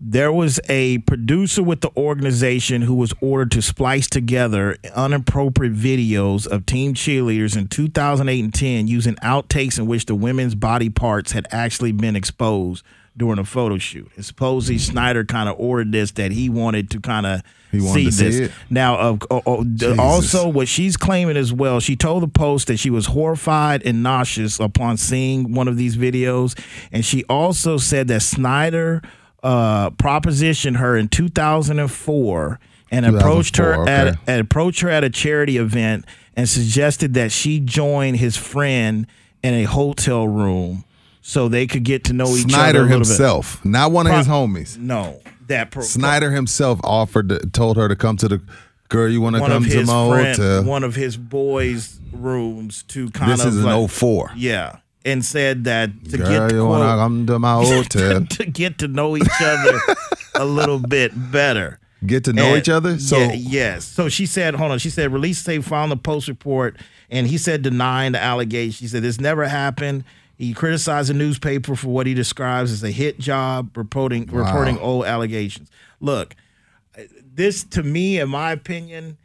there 0.00 0.32
was 0.32 0.58
a 0.68 0.98
producer 0.98 1.62
with 1.62 1.82
the 1.82 1.90
organization 1.94 2.82
who 2.82 2.94
was 2.94 3.12
ordered 3.20 3.50
to 3.50 3.60
splice 3.60 4.08
together 4.08 4.78
inappropriate 4.96 5.74
videos 5.74 6.46
of 6.46 6.64
team 6.64 6.94
cheerleaders 6.94 7.54
in 7.56 7.68
2008 7.68 8.42
and 8.42 8.54
10 8.54 8.86
using 8.86 9.14
outtakes 9.16 9.78
in 9.78 9.86
which 9.86 10.06
the 10.06 10.14
women's 10.14 10.54
body 10.54 10.88
parts 10.88 11.32
had 11.32 11.46
actually 11.50 11.92
been 11.92 12.16
exposed 12.16 12.82
during 13.14 13.38
a 13.38 13.44
photo 13.44 13.76
shoot. 13.76 14.10
And 14.16 14.24
supposedly 14.24 14.78
Snyder 14.78 15.24
kind 15.24 15.50
of 15.50 15.56
ordered 15.58 15.92
this 15.92 16.12
that 16.12 16.32
he 16.32 16.48
wanted 16.48 16.90
to 16.92 17.00
kind 17.00 17.26
of 17.26 17.42
see 17.70 18.10
see 18.10 18.24
this. 18.24 18.36
it? 18.36 18.52
Now, 18.70 19.18
oh, 19.30 19.42
oh 19.44 19.64
d- 19.64 19.86
Jesus. 19.86 19.98
also 19.98 20.48
what 20.48 20.68
she's 20.68 20.96
claiming 20.96 21.36
as 21.36 21.52
well, 21.52 21.78
she 21.80 21.94
told 21.94 22.22
the 22.22 22.28
Post 22.28 22.68
that 22.68 22.78
she 22.78 22.88
was 22.88 23.06
horrified 23.06 23.82
and 23.84 24.02
nauseous 24.02 24.58
upon 24.58 24.96
seeing 24.96 25.52
one 25.52 25.68
of 25.68 25.76
these 25.76 25.98
videos, 25.98 26.58
and 26.90 27.04
she 27.04 27.24
also 27.24 27.76
said 27.76 28.08
that 28.08 28.22
Snyder 28.22 29.02
uh, 29.42 29.90
propositioned 29.90 30.76
her 30.76 30.96
in 30.96 31.08
2004 31.08 32.58
and 32.90 33.06
approached 33.06 33.56
her 33.56 33.74
2004, 33.76 33.88
at 33.88 34.18
and 34.26 34.40
approached 34.40 34.80
her 34.80 34.88
at 34.90 35.04
a 35.04 35.10
charity 35.10 35.56
event 35.56 36.04
and 36.36 36.48
suggested 36.48 37.14
that 37.14 37.32
she 37.32 37.60
join 37.60 38.14
his 38.14 38.36
friend 38.36 39.06
in 39.42 39.54
a 39.54 39.64
hotel 39.64 40.26
room 40.26 40.84
so 41.22 41.48
they 41.48 41.66
could 41.66 41.84
get 41.84 42.04
to 42.04 42.12
know 42.12 42.28
each 42.36 42.44
other. 42.44 42.50
Snyder 42.54 42.82
little 42.82 42.98
bit. 42.98 43.06
himself, 43.08 43.64
not 43.64 43.92
one 43.92 44.06
of 44.06 44.16
his 44.16 44.26
homies. 44.26 44.76
No, 44.78 45.20
that 45.46 45.70
pro- 45.70 45.82
Snyder 45.82 46.30
himself 46.30 46.80
offered, 46.82 47.28
to, 47.28 47.38
told 47.50 47.76
her 47.76 47.88
to 47.88 47.96
come 47.96 48.16
to 48.18 48.28
the 48.28 48.40
girl. 48.88 49.08
You 49.08 49.20
want 49.20 49.36
to 49.36 49.40
come 49.46 49.64
to 49.64 49.84
my 49.84 50.08
friend, 50.08 50.36
hotel? 50.36 50.64
one 50.64 50.82
of 50.84 50.94
his 50.96 51.16
boys' 51.16 51.98
rooms 52.12 52.82
to 52.88 53.10
kind 53.10 53.32
This 53.32 53.42
of 53.44 53.48
is 53.52 53.58
an 53.58 53.64
like- 53.64 53.90
04. 53.90 54.32
Yeah, 54.36 54.78
and 55.04 55.24
said 55.24 55.64
that 55.64 55.90
to 56.10 56.18
Girl, 56.18 56.28
get 56.28 56.48
to 56.50 56.60
quote, 56.64 56.98
come 56.98 57.26
to 57.26 57.38
my 57.38 57.54
hotel? 57.64 58.24
to 58.30 58.44
get 58.46 58.78
to 58.78 58.88
know 58.88 59.16
each 59.16 59.26
other 59.40 59.78
a 60.34 60.44
little 60.44 60.78
bit 60.78 61.12
better. 61.32 61.78
Get 62.06 62.24
to 62.24 62.32
know 62.32 62.48
And- 62.54 62.58
each 62.58 62.68
other. 62.68 62.98
So 62.98 63.18
yeah, 63.18 63.32
yes. 63.32 63.84
So 63.84 64.08
she 64.08 64.26
said, 64.26 64.54
hold 64.54 64.72
on. 64.72 64.78
She 64.78 64.90
said, 64.90 65.12
release 65.12 65.38
say 65.38 65.58
found 65.60 65.92
the 65.92 65.96
post 65.96 66.28
report, 66.28 66.76
and 67.10 67.26
he 67.26 67.36
said 67.38 67.62
denying 67.62 68.12
the 68.12 68.20
allegation. 68.22 68.72
She 68.72 68.88
said 68.88 69.02
this 69.02 69.20
never 69.20 69.46
happened. 69.46 70.04
He 70.38 70.54
criticized 70.54 71.10
the 71.10 71.14
newspaper 71.14 71.76
for 71.76 71.88
what 71.88 72.06
he 72.06 72.14
describes 72.14 72.72
as 72.72 72.82
a 72.82 72.90
hit 72.90 73.18
job 73.18 73.76
reporting 73.76 74.24
reporting 74.26 74.78
old 74.78 75.04
allegations. 75.04 75.70
Look, 76.00 76.34
this 77.34 77.62
to 77.64 77.82
me, 77.82 78.18
in 78.18 78.30
my 78.30 78.52
opinion, 78.52 79.18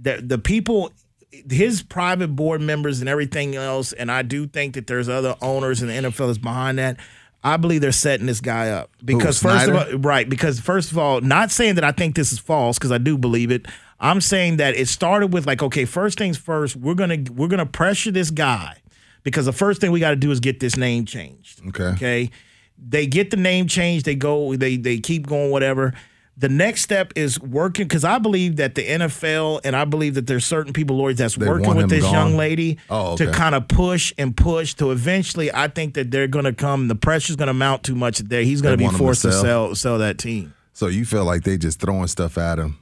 the 0.00 0.20
the 0.20 0.38
people 0.38 0.90
his 1.32 1.82
private 1.82 2.28
board 2.28 2.60
members 2.60 3.00
and 3.00 3.08
everything 3.08 3.56
else, 3.56 3.92
and 3.92 4.10
I 4.10 4.22
do 4.22 4.46
think 4.46 4.74
that 4.74 4.86
there's 4.86 5.08
other 5.08 5.34
owners 5.40 5.82
in 5.82 5.88
the 5.88 5.94
NFL 5.94 6.26
that's 6.26 6.38
behind 6.38 6.78
that. 6.78 6.98
I 7.44 7.56
believe 7.56 7.80
they're 7.80 7.90
setting 7.90 8.26
this 8.26 8.40
guy 8.40 8.70
up 8.70 8.90
because 9.04 9.42
first 9.42 9.68
of 9.68 9.74
all, 9.74 9.98
right? 9.98 10.28
Because 10.28 10.60
first 10.60 10.92
of 10.92 10.98
all, 10.98 11.20
not 11.20 11.50
saying 11.50 11.74
that 11.74 11.84
I 11.84 11.90
think 11.90 12.14
this 12.14 12.32
is 12.32 12.38
false 12.38 12.78
because 12.78 12.92
I 12.92 12.98
do 12.98 13.18
believe 13.18 13.50
it. 13.50 13.66
I'm 13.98 14.20
saying 14.20 14.58
that 14.58 14.76
it 14.76 14.86
started 14.86 15.32
with 15.32 15.46
like, 15.46 15.62
okay, 15.62 15.84
first 15.84 16.18
things 16.18 16.38
first, 16.38 16.76
we're 16.76 16.94
gonna 16.94 17.18
we're 17.32 17.48
gonna 17.48 17.66
pressure 17.66 18.12
this 18.12 18.30
guy 18.30 18.76
because 19.24 19.46
the 19.46 19.52
first 19.52 19.80
thing 19.80 19.90
we 19.90 20.00
got 20.00 20.10
to 20.10 20.16
do 20.16 20.30
is 20.30 20.40
get 20.40 20.60
this 20.60 20.76
name 20.76 21.04
changed. 21.04 21.60
Okay. 21.68 21.84
Okay. 21.84 22.30
They 22.78 23.06
get 23.06 23.30
the 23.30 23.36
name 23.36 23.66
changed. 23.68 24.04
They 24.04 24.14
go. 24.14 24.56
They 24.56 24.76
they 24.76 24.98
keep 24.98 25.26
going. 25.26 25.50
Whatever. 25.50 25.94
The 26.42 26.48
next 26.48 26.82
step 26.82 27.12
is 27.14 27.38
working 27.40 27.86
because 27.86 28.02
I 28.02 28.18
believe 28.18 28.56
that 28.56 28.74
the 28.74 28.82
NFL 28.84 29.60
and 29.62 29.76
I 29.76 29.84
believe 29.84 30.14
that 30.14 30.26
there's 30.26 30.44
certain 30.44 30.72
people, 30.72 30.96
lawyers, 30.96 31.18
that's 31.18 31.36
They 31.36 31.46
working 31.46 31.76
with 31.76 31.88
this 31.88 32.02
gone? 32.02 32.12
young 32.12 32.36
lady 32.36 32.78
Oh, 32.90 33.16
to 33.16 33.30
kind 33.30 33.54
of 33.54 33.68
push 33.68 34.12
and 34.18 34.36
push 34.36 34.74
to 34.74 34.90
eventually. 34.90 35.54
I 35.54 35.68
think 35.68 35.94
that 35.94 36.10
they're 36.10 36.26
going 36.26 36.44
to 36.44 36.52
come. 36.52 36.88
The 36.88 36.96
pressure's 36.96 37.36
going 37.36 37.46
to 37.46 37.54
mount 37.54 37.84
too 37.84 37.94
much 37.94 38.18
there. 38.18 38.42
He's 38.42 38.60
going 38.60 38.76
to 38.76 38.84
be 38.84 38.90
to 38.90 38.98
forced 38.98 39.22
to 39.22 39.30
sell? 39.32 39.76
sell 39.76 39.98
that 39.98 40.18
team. 40.18 40.52
so 40.72 40.88
you 40.88 41.04
feel 41.04 41.24
like 41.24 41.44
they 41.44 41.56
just 41.56 41.78
throwing 41.78 42.08
stuff 42.08 42.36
at 42.36 42.58
him. 42.58 42.76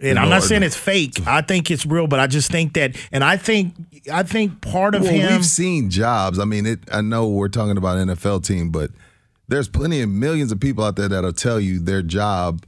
And 0.00 0.18
I'm 0.18 0.30
not 0.30 0.42
saying 0.42 0.62
it's 0.62 0.74
fake. 0.74 1.20
I 1.26 1.42
think 1.42 1.70
it's 1.70 1.84
real, 1.84 2.06
but 2.06 2.18
I 2.18 2.26
just 2.26 2.50
think 2.50 2.72
that, 2.72 2.96
and 3.12 3.22
I 3.22 3.36
think 3.36 3.74
I 4.10 4.22
think 4.22 4.62
part 4.62 4.94
of 4.94 5.02
well, 5.02 5.12
him. 5.12 5.32
we've 5.32 5.44
seen 5.44 5.90
jobs. 5.90 6.38
I 6.38 6.46
mean, 6.46 6.64
it. 6.64 6.80
I 6.90 7.02
know 7.02 7.28
we're 7.28 7.48
talking 7.48 7.76
about 7.76 7.98
an 7.98 8.08
NFL 8.08 8.42
team, 8.46 8.70
but 8.70 8.90
there's 9.48 9.68
plenty 9.68 10.00
of 10.00 10.08
millions 10.08 10.50
of 10.50 10.58
people 10.60 10.82
out 10.82 10.96
there 10.96 11.08
that'll 11.08 11.34
tell 11.34 11.60
you 11.60 11.78
their 11.78 12.00
job 12.00 12.64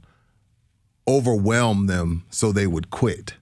overwhelmed 1.07 1.89
them, 1.89 2.25
so 2.29 2.51
they 2.51 2.67
would 2.67 2.89
quit. 2.89 3.35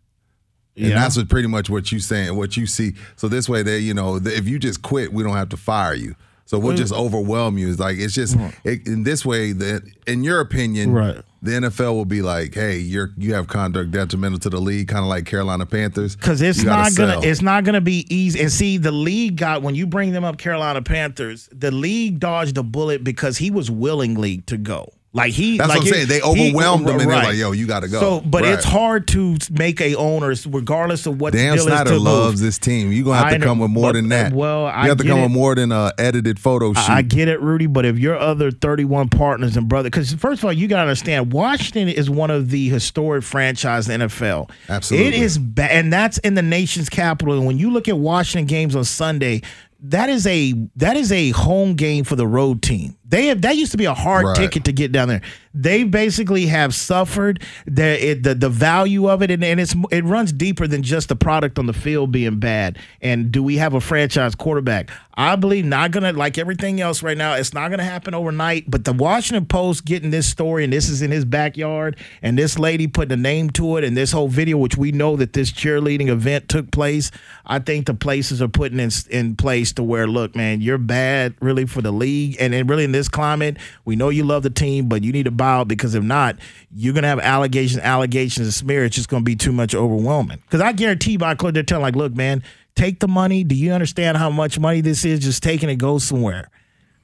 And 0.75 0.91
that's 0.91 1.15
what 1.17 1.29
pretty 1.29 1.47
much 1.47 1.69
what 1.69 1.91
you 1.91 1.99
saying, 1.99 2.35
what 2.35 2.57
you 2.57 2.65
see. 2.65 2.93
So 3.15 3.27
this 3.27 3.47
way, 3.47 3.61
they, 3.61 3.77
you 3.77 3.93
know, 3.93 4.19
if 4.23 4.47
you 4.47 4.57
just 4.57 4.81
quit, 4.81 5.13
we 5.13 5.21
don't 5.23 5.35
have 5.35 5.49
to 5.49 5.57
fire 5.57 5.93
you. 5.93 6.15
So 6.45 6.59
we'll 6.59 6.75
just 6.75 6.93
mm. 6.93 6.97
overwhelm 6.97 7.57
you. 7.57 7.69
It's 7.69 7.79
like 7.79 7.97
it's 7.97 8.13
just 8.13 8.37
it, 8.63 8.85
in 8.85 9.03
this 9.03 9.25
way 9.25 9.53
that, 9.53 9.83
in 10.05 10.23
your 10.23 10.39
opinion, 10.41 10.91
Right. 10.91 11.21
the 11.41 11.51
NFL 11.51 11.93
will 11.93 12.05
be 12.05 12.21
like, 12.21 12.53
hey, 12.53 12.77
you're 12.77 13.11
you 13.17 13.33
have 13.33 13.47
conduct 13.47 13.91
detrimental 13.91 14.39
to 14.39 14.49
the 14.49 14.59
league, 14.59 14.87
kind 14.89 15.03
of 15.03 15.09
like 15.09 15.25
Carolina 15.25 15.65
Panthers, 15.65 16.15
Because 16.15 16.41
it's 16.41 16.59
You 16.59 16.65
not 16.65 16.95
gonna 16.95 17.13
sell. 17.13 17.23
it's 17.23 17.41
not 17.41 17.63
gonna 17.63 17.81
be 17.81 18.05
easy. 18.13 18.41
And 18.41 18.51
see, 18.51 18.77
the 18.77 18.91
league 18.91 19.37
got 19.37 19.61
when 19.61 19.73
you 19.73 19.87
bring 19.87 20.11
them 20.11 20.23
up, 20.23 20.37
Carolina 20.37 20.81
Panthers, 20.81 21.47
the 21.51 21.71
league 21.71 22.19
dodged 22.19 22.57
a 22.57 22.63
bullet 22.63 23.03
because 23.03 23.37
he 23.37 23.49
was 23.49 23.71
willingly 23.71 24.39
to 24.41 24.57
go. 24.57 24.91
Like 25.15 25.31
he, 25.31 25.59
That's 25.59 25.69
like 25.69 25.77
what 25.81 25.87
I'm 25.89 25.93
saying. 25.93 26.07
They 26.07 26.15
he- 26.21 26.21
overwhelmed 26.49 26.89
him 26.89 26.99
and 26.99 27.01
they're 27.01 27.23
like, 27.23 27.35
"Yo, 27.37 27.51
you 27.51 27.67
gotta 27.67 27.87
go." 27.87 27.99
So, 27.99 28.21
but 28.21 28.41
Right. 28.41 28.53
it's 28.53 28.65
hard 28.65 29.07
to 29.09 29.37
make 29.51 29.79
a 29.79 29.93
owner, 29.95 30.33
regardless 30.47 31.05
of 31.05 31.21
what 31.21 31.33
Dan 31.33 31.51
the 31.51 31.55
deal 31.57 31.67
is 31.67 31.71
Snyder 31.71 31.89
to 31.91 31.99
loves 31.99 32.41
this 32.41 32.57
team. 32.57 32.91
You're 32.91 33.05
gonna 33.05 33.17
have 33.17 33.25
I 33.27 33.37
to 33.37 33.45
come 33.45 33.59
with 33.59 33.69
more 33.69 33.89
but- 33.89 33.93
than 33.93 34.09
that. 34.09 34.33
well, 34.33 34.61
you 34.61 34.67
I 34.69 34.87
have 34.87 34.97
to 34.97 35.03
come 35.03 35.19
it. 35.19 35.23
with 35.23 35.31
more 35.31 35.53
than 35.53 35.71
a 35.71 35.91
edited 35.99 36.39
photo 36.39 36.73
shoot. 36.73 36.89
I 36.89 37.03
get 37.03 37.27
it, 37.27 37.39
Rudy, 37.41 37.67
but 37.67 37.85
if 37.85 37.99
your 37.99 38.17
other 38.17 38.49
31 38.49 39.09
partners 39.09 39.55
and 39.55 39.67
brother, 39.67 39.91
because 39.91 40.13
first 40.13 40.39
of 40.41 40.45
all, 40.45 40.53
you 40.53 40.67
got 40.67 40.77
to 40.77 40.81
understand, 40.81 41.31
Washington 41.31 41.89
is 41.89 42.09
one 42.09 42.31
of 42.31 42.49
the 42.49 42.69
historic 42.69 43.23
franchise 43.23 43.87
in 43.87 43.99
the 43.99 44.05
NFL. 44.07 44.49
Absolutely. 44.67 45.09
It 45.09 45.13
is 45.13 45.37
bad, 45.37 45.69
and 45.71 45.93
that's 45.93 46.17
in 46.19 46.33
the 46.33 46.41
nation's 46.41 46.89
capital. 46.89 47.35
And 47.35 47.45
when 47.45 47.59
you 47.59 47.69
look 47.69 47.87
at 47.87 47.99
Washington 47.99 48.47
games 48.47 48.75
on 48.75 48.83
Sunday, 48.83 49.41
that 49.85 50.09
is 50.09 50.25
a 50.25 50.53
that 50.77 50.95
is 50.97 51.11
a 51.11 51.31
home 51.31 51.75
game 51.75 52.03
for 52.03 52.15
the 52.15 52.25
road 52.25 52.61
team. 52.61 52.95
They 53.13 53.27
have 53.27 53.41
that 53.43 53.55
used 53.55 53.71
to 53.73 53.77
be 53.77 53.85
a 53.85 53.93
hard 53.93 54.25
Right. 54.25 54.35
ticket 54.35 54.63
to 54.65 54.71
get 54.73 54.91
down 54.91 55.07
there. 55.07 55.21
They 55.53 55.83
basically 55.83 56.47
have 56.47 56.73
suffered 56.73 57.43
the 57.65 58.11
it, 58.11 58.23
the 58.23 58.33
the 58.33 58.49
value 58.49 59.09
of 59.09 59.21
it, 59.21 59.29
and, 59.29 59.43
and 59.43 59.59
it's 59.59 59.75
it 59.91 60.03
runs 60.03 60.33
deeper 60.33 60.65
than 60.67 60.81
just 60.81 61.09
the 61.09 61.15
product 61.15 61.59
on 61.59 61.67
the 61.67 61.73
field 61.73 62.11
being 62.11 62.39
bad. 62.39 62.79
And 63.01 63.31
do 63.31 63.43
we 63.43 63.57
have 63.57 63.73
a 63.73 63.81
franchise 63.81 64.33
quarterback? 64.33 64.89
I 65.15 65.35
believe 65.35 65.63
not 65.63 65.91
gonna 65.91 66.11
like 66.11 66.39
everything 66.39 66.81
else 66.81 67.03
right 67.03 67.17
now. 67.17 67.35
It's 67.35 67.53
not 67.53 67.69
gonna 67.69 67.83
happen 67.83 68.15
overnight. 68.15 68.69
But 68.69 68.83
the 68.83 68.93
Washington 68.93 69.45
Post 69.45 69.85
getting 69.85 70.09
this 70.09 70.27
story, 70.27 70.63
and 70.63 70.73
this 70.73 70.89
is 70.89 71.03
in 71.03 71.11
his 71.11 71.23
backyard, 71.23 71.97
and 72.23 72.37
this 72.37 72.57
lady 72.57 72.87
putting 72.87 73.11
a 73.11 73.21
name 73.21 73.51
to 73.51 73.77
it, 73.77 73.83
and 73.83 73.95
this 73.95 74.11
whole 74.11 74.27
video, 74.27 74.57
which 74.57 74.75
we 74.75 74.91
know 74.91 75.15
that 75.17 75.33
this 75.33 75.51
cheerleading 75.51 76.07
event 76.07 76.49
took 76.49 76.71
place. 76.71 77.11
I 77.45 77.59
think 77.59 77.85
the 77.85 77.93
places 77.93 78.41
are 78.41 78.47
putting 78.47 78.79
in 78.79 78.89
in 79.11 79.35
place 79.35 79.71
to 79.73 79.83
where, 79.83 80.07
look, 80.07 80.35
man, 80.35 80.61
you're 80.61 80.79
bad 80.79 81.35
really 81.41 81.65
for 81.65 81.83
the 81.83 81.91
league, 81.91 82.37
and, 82.39 82.55
and 82.55 82.67
really 82.67 82.85
in 82.85 82.91
this 82.91 83.07
climate, 83.07 83.57
we 83.85 83.95
know 83.95 84.09
you 84.09 84.23
love 84.23 84.41
the 84.41 84.49
team, 84.49 84.89
but 84.89 85.03
you 85.03 85.11
need 85.11 85.25
to 85.25 85.31
out 85.43 85.67
because 85.67 85.93
if 85.93 86.03
not, 86.03 86.37
you're 86.73 86.93
gonna 86.93 87.07
have 87.07 87.19
allegations, 87.19 87.83
allegations, 87.83 88.47
and 88.47 88.53
smear. 88.53 88.85
It's 88.85 88.95
just 88.95 89.09
gonna 89.09 89.23
be 89.23 89.35
too 89.35 89.51
much 89.51 89.75
overwhelming. 89.75 90.39
Because 90.45 90.61
I 90.61 90.71
guarantee, 90.71 91.17
by 91.17 91.35
they're 91.35 91.63
telling 91.63 91.83
like, 91.83 91.95
look, 91.95 92.15
man 92.15 92.41
take 92.75 92.99
the 92.99 93.07
money. 93.07 93.43
Do 93.43 93.55
you 93.55 93.71
understand 93.71 94.17
how 94.17 94.29
much 94.29 94.59
money 94.59 94.81
this 94.81 95.05
is? 95.05 95.19
Just 95.19 95.43
taking 95.43 95.69
it 95.69 95.75
go 95.75 95.97
somewhere. 95.97 96.49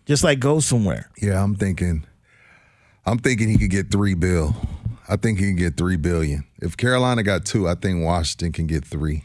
Just 0.06 0.24
like 0.24 0.40
go 0.40 0.60
somewhere. 0.60 1.10
Yeah, 1.22 1.44
I'm 1.44 1.56
thinking 1.56 2.06
I'm 3.06 3.20
thinking 3.20 3.49
he 3.49 3.57
could 3.57 3.70
get 3.70 3.91
three 3.91 4.16
bill. 4.16 4.56
I 5.07 5.16
think 5.16 5.40
he 5.40 5.45
can 5.45 5.56
get 5.56 5.78
three 5.78 5.98
billion. 5.98 6.45
If 6.60 6.78
Carolina 6.78 7.24
got 7.24 7.45
two, 7.45 7.68
I 7.68 7.76
think 7.76 8.03
Washington 8.03 8.52
can 8.52 8.68
get 8.68 8.86
three. 8.86 9.24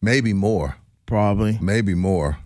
Maybe 0.00 0.32
more. 0.32 0.76
Probably. 1.06 1.58
Maybe 1.60 1.94
more. 1.94 2.38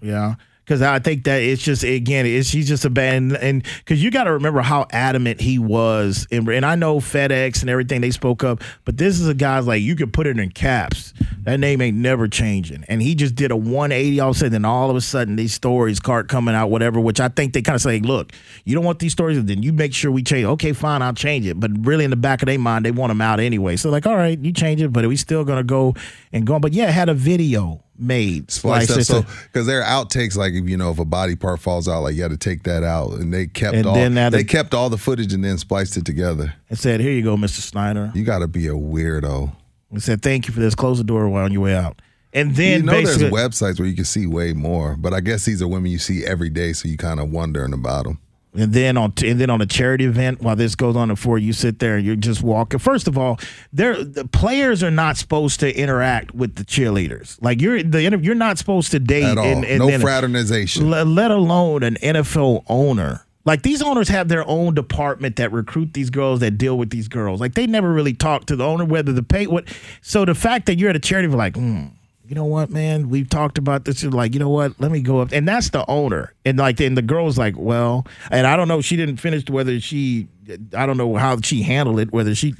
Yeah. 0.00 0.34
Because 0.70 0.82
I 0.82 1.00
think 1.00 1.24
that 1.24 1.42
it's 1.42 1.60
just 1.60 1.82
again, 1.82 2.26
it's 2.26 2.48
she's 2.48 2.68
just 2.68 2.84
a 2.84 2.90
bad 2.90 3.16
and 3.32 3.64
because 3.78 4.00
you 4.00 4.12
got 4.12 4.24
to 4.24 4.34
remember 4.34 4.60
how 4.60 4.86
adamant 4.92 5.40
he 5.40 5.58
was, 5.58 6.28
and, 6.30 6.48
and 6.48 6.64
I 6.64 6.76
know 6.76 7.00
FedEx 7.00 7.62
and 7.62 7.68
everything 7.68 8.02
they 8.02 8.12
spoke 8.12 8.44
up, 8.44 8.62
but 8.84 8.96
this 8.96 9.18
is 9.18 9.26
a 9.26 9.34
guy's 9.34 9.66
like 9.66 9.82
you 9.82 9.96
could 9.96 10.12
put 10.12 10.28
it 10.28 10.38
in 10.38 10.48
caps. 10.52 11.12
That 11.42 11.58
name 11.58 11.80
ain't 11.80 11.96
never 11.96 12.28
changing, 12.28 12.84
and 12.86 13.02
he 13.02 13.16
just 13.16 13.34
did 13.34 13.50
a 13.50 13.56
180 13.56 14.20
all 14.20 14.30
of 14.30 14.36
a 14.36 14.38
sudden. 14.38 14.54
And 14.54 14.64
all 14.64 14.90
of 14.90 14.94
a 14.94 15.00
sudden, 15.00 15.34
these 15.34 15.52
stories 15.52 15.98
cart 15.98 16.28
coming 16.28 16.54
out, 16.54 16.70
whatever. 16.70 17.00
Which 17.00 17.18
I 17.18 17.26
think 17.26 17.52
they 17.52 17.62
kind 17.62 17.74
of 17.74 17.82
say, 17.82 17.98
look, 17.98 18.32
you 18.64 18.76
don't 18.76 18.84
want 18.84 19.00
these 19.00 19.10
stories, 19.10 19.44
then 19.44 19.64
you 19.64 19.72
make 19.72 19.92
sure 19.92 20.12
we 20.12 20.22
change. 20.22 20.44
Okay, 20.44 20.72
fine, 20.72 21.02
I'll 21.02 21.12
change 21.12 21.48
it. 21.48 21.58
But 21.58 21.72
really, 21.84 22.04
in 22.04 22.10
the 22.10 22.16
back 22.16 22.42
of 22.42 22.46
their 22.46 22.60
mind, 22.60 22.84
they 22.84 22.92
want 22.92 23.10
them 23.10 23.20
out 23.20 23.40
anyway. 23.40 23.74
So 23.74 23.90
like, 23.90 24.06
all 24.06 24.14
right, 24.14 24.38
you 24.38 24.52
change 24.52 24.80
it, 24.80 24.92
but 24.92 25.04
we 25.08 25.16
still 25.16 25.42
gonna 25.42 25.64
go 25.64 25.94
and 26.32 26.46
go. 26.46 26.60
But 26.60 26.74
yeah, 26.74 26.92
had 26.92 27.08
a 27.08 27.14
video 27.14 27.82
made. 28.00 28.50
Splice 28.50 28.80
Like, 28.80 28.88
that 28.88 29.00
it's 29.00 29.10
a- 29.10 29.22
so 29.22 29.26
because 29.52 29.66
there 29.66 29.82
are 29.82 30.04
outtakes 30.04 30.36
like 30.36 30.52
if 30.54 30.68
you 30.68 30.76
know 30.76 30.90
if 30.90 30.98
a 30.98 31.04
body 31.04 31.36
part 31.36 31.60
falls 31.60 31.86
out, 31.88 32.02
like 32.02 32.14
you 32.14 32.22
had 32.22 32.30
to 32.30 32.36
take 32.36 32.62
that 32.64 32.82
out, 32.82 33.12
and 33.14 33.32
they 33.32 33.46
kept 33.46 33.76
And 33.76 33.86
all 33.86 34.30
they 34.30 34.44
kept 34.44 34.74
all 34.74 34.88
the 34.90 34.98
footage 34.98 35.32
and 35.32 35.44
then 35.44 35.58
spliced 35.58 35.96
it 35.96 36.04
together. 36.04 36.54
and 36.68 36.78
said, 36.78 37.00
"Here 37.00 37.12
you 37.12 37.22
go, 37.22 37.36
Mr. 37.36 37.60
Snyder." 37.60 38.10
You 38.14 38.24
got 38.24 38.38
to 38.40 38.48
be 38.48 38.66
a 38.68 38.72
weirdo. 38.72 39.52
And 39.90 40.02
said, 40.02 40.22
"Thank 40.22 40.46
you 40.48 40.54
for 40.54 40.60
this. 40.60 40.74
Close 40.74 40.98
the 40.98 41.04
door 41.04 41.28
while 41.28 41.44
on 41.44 41.52
your 41.52 41.62
way 41.62 41.74
out." 41.74 42.00
And 42.32 42.54
then 42.54 42.80
you 42.80 42.86
know, 42.86 42.92
there's 42.92 43.18
websites 43.18 43.80
where 43.80 43.88
you 43.88 43.96
can 43.96 44.04
see 44.04 44.24
way 44.26 44.52
more, 44.52 44.96
but 44.96 45.12
I 45.12 45.20
guess 45.20 45.44
these 45.44 45.60
are 45.62 45.66
women 45.68 45.90
you 45.90 45.98
see 45.98 46.24
every 46.24 46.48
day, 46.48 46.72
so 46.72 46.88
you 46.88 46.96
kind 46.96 47.18
of 47.18 47.30
wondering 47.30 47.72
about 47.72 48.04
them. 48.04 48.18
And 48.54 48.72
then 48.72 48.96
on 48.96 49.12
and 49.24 49.40
then 49.40 49.50
on 49.50 49.60
a 49.60 49.66
charity 49.66 50.04
event 50.04 50.42
while 50.42 50.56
this 50.56 50.74
goes 50.74 50.96
on 50.96 51.08
before 51.08 51.38
you 51.38 51.52
sit 51.52 51.78
there 51.78 51.96
and 51.96 52.06
you're 52.06 52.16
just 52.16 52.42
walking. 52.42 52.78
First 52.80 53.06
of 53.06 53.16
all, 53.16 53.38
they're 53.72 54.02
the 54.02 54.24
players 54.24 54.82
are 54.82 54.90
not 54.90 55.16
supposed 55.16 55.60
to 55.60 55.74
interact 55.76 56.34
with 56.34 56.56
the 56.56 56.64
cheerleaders. 56.64 57.40
Like 57.40 57.60
you're 57.60 57.82
the 57.82 58.02
you're 58.02 58.34
not 58.34 58.58
supposed 58.58 58.90
to 58.90 58.98
date 58.98 59.24
At 59.24 59.38
all. 59.38 59.44
and, 59.44 59.64
and 59.64 59.78
no 59.78 59.98
fraternization. 60.00 60.90
let, 60.90 61.30
alone 61.30 61.82
an 61.82 61.94
NFL 62.02 62.64
owner. 62.68 63.24
Like 63.44 63.62
these 63.62 63.80
owners 63.82 64.08
have 64.08 64.28
their 64.28 64.46
own 64.46 64.74
department 64.74 65.36
that 65.36 65.50
recruit 65.52 65.94
these 65.94 66.10
girls 66.10 66.40
that 66.40 66.58
deal 66.58 66.76
with 66.76 66.90
these 66.90 67.08
girls. 67.08 67.40
Like 67.40 67.54
they 67.54 67.66
never 67.66 67.92
really 67.92 68.12
talk 68.12 68.46
to 68.46 68.56
the 68.56 68.64
owner 68.64 68.84
whether 68.84 69.12
the 69.12 69.22
pay 69.22 69.46
what. 69.46 69.64
So 70.02 70.24
the 70.24 70.34
fact 70.34 70.66
that 70.66 70.78
you're 70.78 70.90
at 70.90 70.96
a 70.96 71.00
charity, 71.00 71.28
like, 71.28 71.56
hmm, 71.56 71.86
you 72.30 72.36
know 72.36 72.44
what, 72.44 72.70
man, 72.70 73.08
we've 73.08 73.28
talked 73.28 73.58
about 73.58 73.84
this. 73.84 74.04
You're 74.04 74.12
like, 74.12 74.34
you 74.34 74.38
know 74.38 74.48
what, 74.48 74.80
let 74.80 74.92
me 74.92 75.02
go 75.02 75.18
up, 75.18 75.32
and 75.32 75.48
that's 75.48 75.70
the 75.70 75.84
owner. 75.90 76.32
And 76.44 76.58
like, 76.58 76.78
and 76.78 76.96
the 76.96 77.02
girl's 77.02 77.36
like, 77.36 77.56
well, 77.58 78.06
and 78.30 78.46
I 78.46 78.54
don't 78.54 78.68
know, 78.68 78.80
she 78.80 78.94
didn't 78.94 79.16
finish 79.16 79.50
whether 79.50 79.80
she, 79.80 80.28
I 80.76 80.86
don't 80.86 80.96
know 80.96 81.16
how 81.16 81.40
she 81.40 81.62
handled 81.62 81.98
it, 81.98 82.12
whether 82.12 82.36
she 82.36 82.54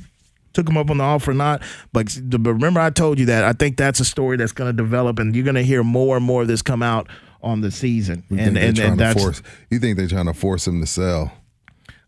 took 0.54 0.68
him 0.68 0.76
up 0.76 0.90
on 0.90 0.98
the 0.98 1.04
offer 1.04 1.30
or 1.30 1.34
not. 1.34 1.62
But 1.92 2.18
but 2.24 2.40
remember, 2.40 2.80
I 2.80 2.90
told 2.90 3.20
you 3.20 3.26
that 3.26 3.44
I 3.44 3.52
think 3.52 3.76
that's 3.76 4.00
a 4.00 4.04
story 4.04 4.36
that's 4.36 4.50
going 4.50 4.76
to 4.76 4.76
develop, 4.76 5.20
and 5.20 5.36
you're 5.36 5.44
going 5.44 5.54
to 5.54 5.62
hear 5.62 5.84
more 5.84 6.16
and 6.16 6.26
more 6.26 6.42
of 6.42 6.48
this 6.48 6.62
come 6.62 6.82
out 6.82 7.08
on 7.40 7.60
the 7.60 7.70
season. 7.70 8.24
You 8.28 8.38
and 8.40 8.58
and, 8.58 8.76
and 8.76 8.98
that's 8.98 9.22
force? 9.22 9.40
You 9.70 9.78
think 9.78 9.96
they're 9.96 10.08
trying 10.08 10.26
to 10.26 10.34
force 10.34 10.66
him 10.66 10.80
to 10.80 10.86
sell? 10.88 11.32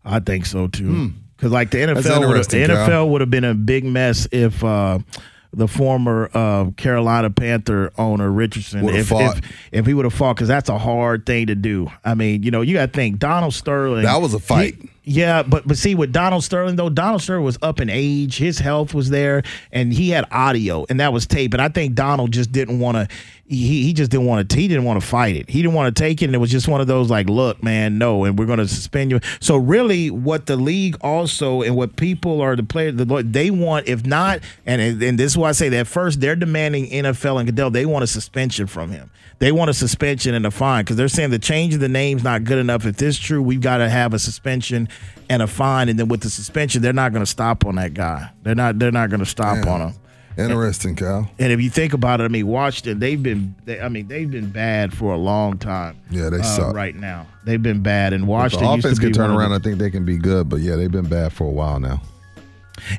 I 0.03 0.19
think 0.19 0.45
so 0.45 0.67
too. 0.67 1.13
Because 1.37 1.53
like 1.53 1.71
the 1.71 1.77
NFL, 1.77 2.27
would 2.27 2.35
have, 2.35 2.47
the. 2.49 2.57
NFL 2.57 3.09
would 3.09 3.21
have 3.21 3.29
been 3.29 3.45
a 3.45 3.53
big 3.53 3.85
mess 3.85 4.27
if 4.33 4.61
uh, 4.65 4.99
the 5.53 5.67
former 5.67 6.29
uh, 6.33 6.71
Carolina 6.77 7.29
Panther 7.29 7.91
owner 7.97 8.31
Richardson, 8.31 8.83
if, 9.01 9.07
if 9.37 9.51
if 9.71 9.85
he 9.85 9.93
would 9.93 10.05
have 10.05 10.13
fought, 10.13 10.35
because 10.35 10.47
that's 10.47 10.69
a 10.69 10.77
hard 10.77 11.25
thing 11.25 11.47
to 11.47 11.55
do. 11.55 11.91
I 12.03 12.15
mean, 12.15 12.43
you 12.43 12.51
know, 12.51 12.61
you 12.61 12.73
got 12.73 12.87
to 12.87 12.91
think 12.91 13.19
Donald 13.19 13.53
Sterling. 13.53 14.03
That 14.03 14.21
was 14.21 14.33
a 14.33 14.39
fight. 14.39 14.75
he- 14.81 14.89
yeah, 15.05 15.43
but 15.43 15.67
but 15.67 15.77
see 15.77 15.95
with 15.95 16.13
Donald 16.13 16.45
Sterling 16.45 16.77
though, 16.77 16.89
Donald 16.89 17.21
Sterling 17.21 17.43
was 17.43 17.57
up 17.61 17.81
in 17.81 17.89
age, 17.89 18.37
his 18.37 18.59
health 18.59 18.93
was 18.93 19.09
there, 19.09 19.43
and 19.71 19.91
he 19.91 20.11
had 20.11 20.25
audio, 20.31 20.85
and 20.89 20.99
that 21.01 21.11
was 21.11 21.27
tape. 21.27 21.53
And 21.53 21.61
I 21.61 21.67
think 21.67 21.93
Donald 21.93 22.31
just 22.31 22.53
didn't 22.53 22.79
want 22.79 22.95
to. 22.95 23.07
He, 23.45 23.83
he 23.83 23.91
just 23.91 24.09
didn't 24.09 24.27
want 24.27 24.49
to. 24.49 24.55
He 24.55 24.69
didn't 24.69 24.85
want 24.85 25.01
to 25.01 25.05
fight 25.05 25.35
it. 25.35 25.49
He 25.49 25.61
didn't 25.61 25.73
want 25.73 25.93
to 25.93 26.01
take 26.01 26.21
it, 26.21 26.25
and 26.25 26.35
it 26.35 26.37
was 26.37 26.49
just 26.49 26.69
one 26.69 26.79
of 26.79 26.87
those 26.87 27.09
like, 27.09 27.27
look, 27.27 27.61
man, 27.61 27.97
no, 27.97 28.23
and 28.23 28.39
we're 28.39 28.45
going 28.45 28.59
to 28.59 28.67
suspend 28.67 29.11
you. 29.11 29.19
So 29.41 29.57
really, 29.57 30.09
what 30.09 30.45
the 30.45 30.55
league 30.55 30.95
also 31.01 31.61
and 31.61 31.75
what 31.75 31.97
people 31.97 32.39
are 32.39 32.55
the 32.55 32.63
players, 32.63 32.95
the 32.95 33.23
they 33.25 33.51
want, 33.51 33.89
if 33.89 34.05
not, 34.05 34.39
and 34.65 34.81
and 34.81 35.19
this 35.19 35.33
is 35.33 35.37
why 35.37 35.49
I 35.49 35.51
say 35.51 35.67
that 35.69 35.87
first, 35.87 36.21
they're 36.21 36.37
demanding 36.37 36.87
NFL 36.89 37.39
and 37.39 37.47
Goodell. 37.47 37.71
They 37.71 37.85
want 37.85 38.03
a 38.03 38.07
suspension 38.07 38.67
from 38.67 38.91
him. 38.91 39.11
They 39.39 39.51
want 39.51 39.69
a 39.69 39.73
suspension 39.73 40.33
and 40.35 40.45
a 40.45 40.51
fine 40.51 40.85
because 40.85 40.95
they're 40.95 41.09
saying 41.09 41.31
the 41.31 41.39
change 41.39 41.73
of 41.73 41.81
the 41.81 41.89
name's 41.89 42.23
not 42.23 42.45
good 42.45 42.59
enough. 42.59 42.85
If 42.85 42.95
this 42.95 43.15
is 43.15 43.19
true, 43.19 43.41
we've 43.41 43.59
got 43.59 43.79
to 43.79 43.89
have 43.89 44.13
a 44.13 44.19
suspension 44.19 44.87
and 45.29 45.41
a 45.41 45.47
fine. 45.47 45.89
And 45.89 45.97
then 45.99 46.07
with 46.07 46.21
the 46.21 46.29
suspension, 46.29 46.81
they're 46.81 46.93
not 46.93 47.11
going 47.11 47.23
to 47.23 47.29
stop 47.29 47.65
on 47.65 47.75
that 47.75 47.93
guy. 47.93 48.29
They're 48.43 48.55
not. 48.55 48.79
They're 48.79 48.91
not 48.91 49.09
going 49.09 49.19
to 49.21 49.25
stop 49.25 49.65
on 49.67 49.81
him. 49.81 49.93
Interesting, 50.37 50.95
Cal. 50.95 51.29
And 51.37 51.51
if 51.51 51.61
you 51.61 51.69
think 51.69 51.93
about 51.93 52.19
it, 52.19 52.23
I 52.23 52.27
mean, 52.27 52.47
Washington, 52.47 52.97
they've 52.97 53.21
been, 53.21 53.53
they, 53.65 53.79
I 53.79 53.87
mean, 53.87 54.07
they've 54.07 54.29
been 54.29 54.49
bad 54.49 54.91
for 54.91 55.13
a 55.13 55.17
long 55.17 55.59
time. 55.59 55.95
Yeah, 56.09 56.29
they 56.29 56.39
uh, 56.39 56.43
suck. 56.43 56.75
right 56.75 56.95
now. 56.95 57.27
They've 57.43 57.61
been 57.61 57.83
bad, 57.83 58.13
and 58.13 58.23
If 58.23 58.29
Washington 58.29 58.67
the 58.67 58.73
used 58.73 58.85
offense 58.85 58.99
can 58.99 59.13
turn 59.13 59.29
around. 59.29 59.51
the- 59.51 59.57
I 59.57 59.59
think 59.59 59.77
they 59.77 59.91
can 59.91 60.05
be 60.05 60.17
good, 60.17 60.49
but 60.49 60.61
yeah, 60.61 60.75
they've 60.75 60.91
been 60.91 61.07
bad 61.07 61.33
for 61.33 61.43
a 61.45 61.51
while 61.51 61.79
now. 61.79 62.01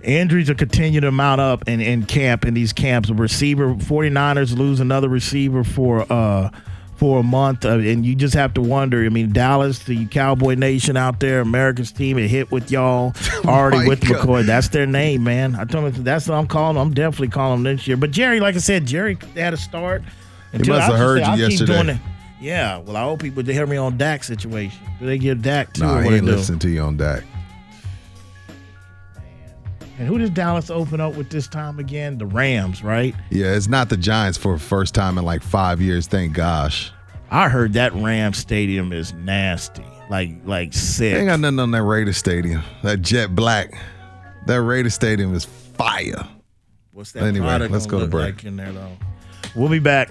Injuries 0.04 0.48
are 0.48 0.54
continuing 0.54 1.02
to 1.02 1.10
mount 1.10 1.40
up 1.40 1.68
in, 1.68 1.80
in 1.80 2.06
camp 2.06 2.44
in 2.44 2.54
these 2.54 2.72
camps. 2.72 3.10
A 3.10 3.14
receiver, 3.14 3.74
49ers 3.74 4.56
lose 4.56 4.78
another 4.78 5.08
receiver 5.08 5.64
for 5.64 6.10
uh 6.10 6.50
for 6.96 7.20
a 7.20 7.22
month, 7.22 7.64
uh, 7.64 7.78
and 7.78 8.04
you 8.06 8.14
just 8.14 8.34
have 8.34 8.54
to 8.54 8.60
wonder. 8.60 9.04
I 9.04 9.08
mean, 9.08 9.32
Dallas, 9.32 9.80
the 9.80 10.06
Cowboy 10.06 10.54
Nation 10.54 10.96
out 10.96 11.20
there, 11.20 11.40
America's 11.40 11.92
team, 11.92 12.18
it 12.18 12.28
hit 12.28 12.50
with 12.50 12.70
y'all 12.70 13.12
already 13.44 13.88
with 13.88 14.02
Gerald 14.02 14.26
McCoy. 14.26 14.46
That's 14.46 14.68
their 14.68 14.86
name, 14.86 15.24
man. 15.24 15.54
I 15.56 15.64
told 15.64 15.92
him 15.94 16.04
that's 16.04 16.28
what 16.28 16.36
I'm 16.36 16.46
calling. 16.46 16.76
them. 16.76 16.88
I'm 16.88 16.94
definitely 16.94 17.28
calling 17.28 17.62
them 17.62 17.76
this 17.76 17.86
year. 17.86 17.96
But 17.96 18.10
Jerry, 18.10 18.40
like 18.40 18.54
I 18.54 18.58
said, 18.58 18.86
Jerry 18.86 19.18
had 19.34 19.54
a 19.54 19.56
start. 19.56 20.02
He 20.52 20.58
must 20.58 20.90
have 20.90 20.96
heard 20.96 21.18
you 21.18 21.24
say, 21.24 21.56
keep 21.56 21.68
yesterday. 21.68 22.00
Yeah, 22.40 22.78
well, 22.78 22.96
I 22.96 23.02
hope 23.04 23.22
people 23.22 23.42
they 23.42 23.54
hear 23.54 23.66
me 23.66 23.76
on 23.76 23.96
Dak 23.96 24.22
situation. 24.22 24.78
Do 25.00 25.06
they 25.06 25.18
give 25.18 25.42
Dak 25.42 25.72
too? 25.72 25.82
Nah, 25.82 25.98
or 25.98 26.02
he 26.02 26.16
ain't 26.16 26.24
listening 26.26 26.58
to 26.60 26.68
you 26.68 26.82
on 26.82 26.96
Dak. 26.96 27.24
And 29.98 30.08
who 30.08 30.18
does 30.18 30.30
Dallas 30.30 30.70
open 30.70 31.00
up 31.00 31.14
with 31.14 31.30
this 31.30 31.46
time 31.46 31.78
again? 31.78 32.18
The 32.18 32.26
Rams, 32.26 32.82
right? 32.82 33.14
Yeah, 33.30 33.54
it's 33.54 33.68
not 33.68 33.88
the 33.88 33.96
Giants 33.96 34.36
for 34.36 34.54
the 34.54 34.58
first 34.58 34.94
time 34.94 35.18
in 35.18 35.24
like 35.24 35.42
five 35.42 35.80
years. 35.80 36.06
Thank 36.08 36.32
gosh. 36.34 36.92
I 37.30 37.48
heard 37.48 37.72
that 37.74 37.92
Rams 37.94 38.38
stadium 38.38 38.92
is 38.92 39.12
nasty, 39.14 39.84
like 40.10 40.30
like 40.44 40.72
sick. 40.72 41.14
ain't 41.14 41.28
got 41.28 41.40
nothing 41.40 41.58
on 41.60 41.70
that 41.72 41.82
Raider 41.82 42.12
stadium. 42.12 42.62
That 42.82 43.02
jet 43.02 43.34
black. 43.34 43.72
That 44.46 44.62
Raider 44.62 44.90
stadium 44.90 45.34
is 45.34 45.44
fire. 45.44 46.28
What's 46.92 47.12
that 47.12 47.22
Anyway, 47.24 47.46
product 47.46 47.72
let's 47.72 47.86
go 47.86 48.00
to 48.00 48.06
break. 48.06 48.36
like 48.36 48.44
in 48.44 48.56
there 48.56 48.72
though? 48.72 48.96
We'll 49.54 49.68
be 49.70 49.78
back. 49.78 50.10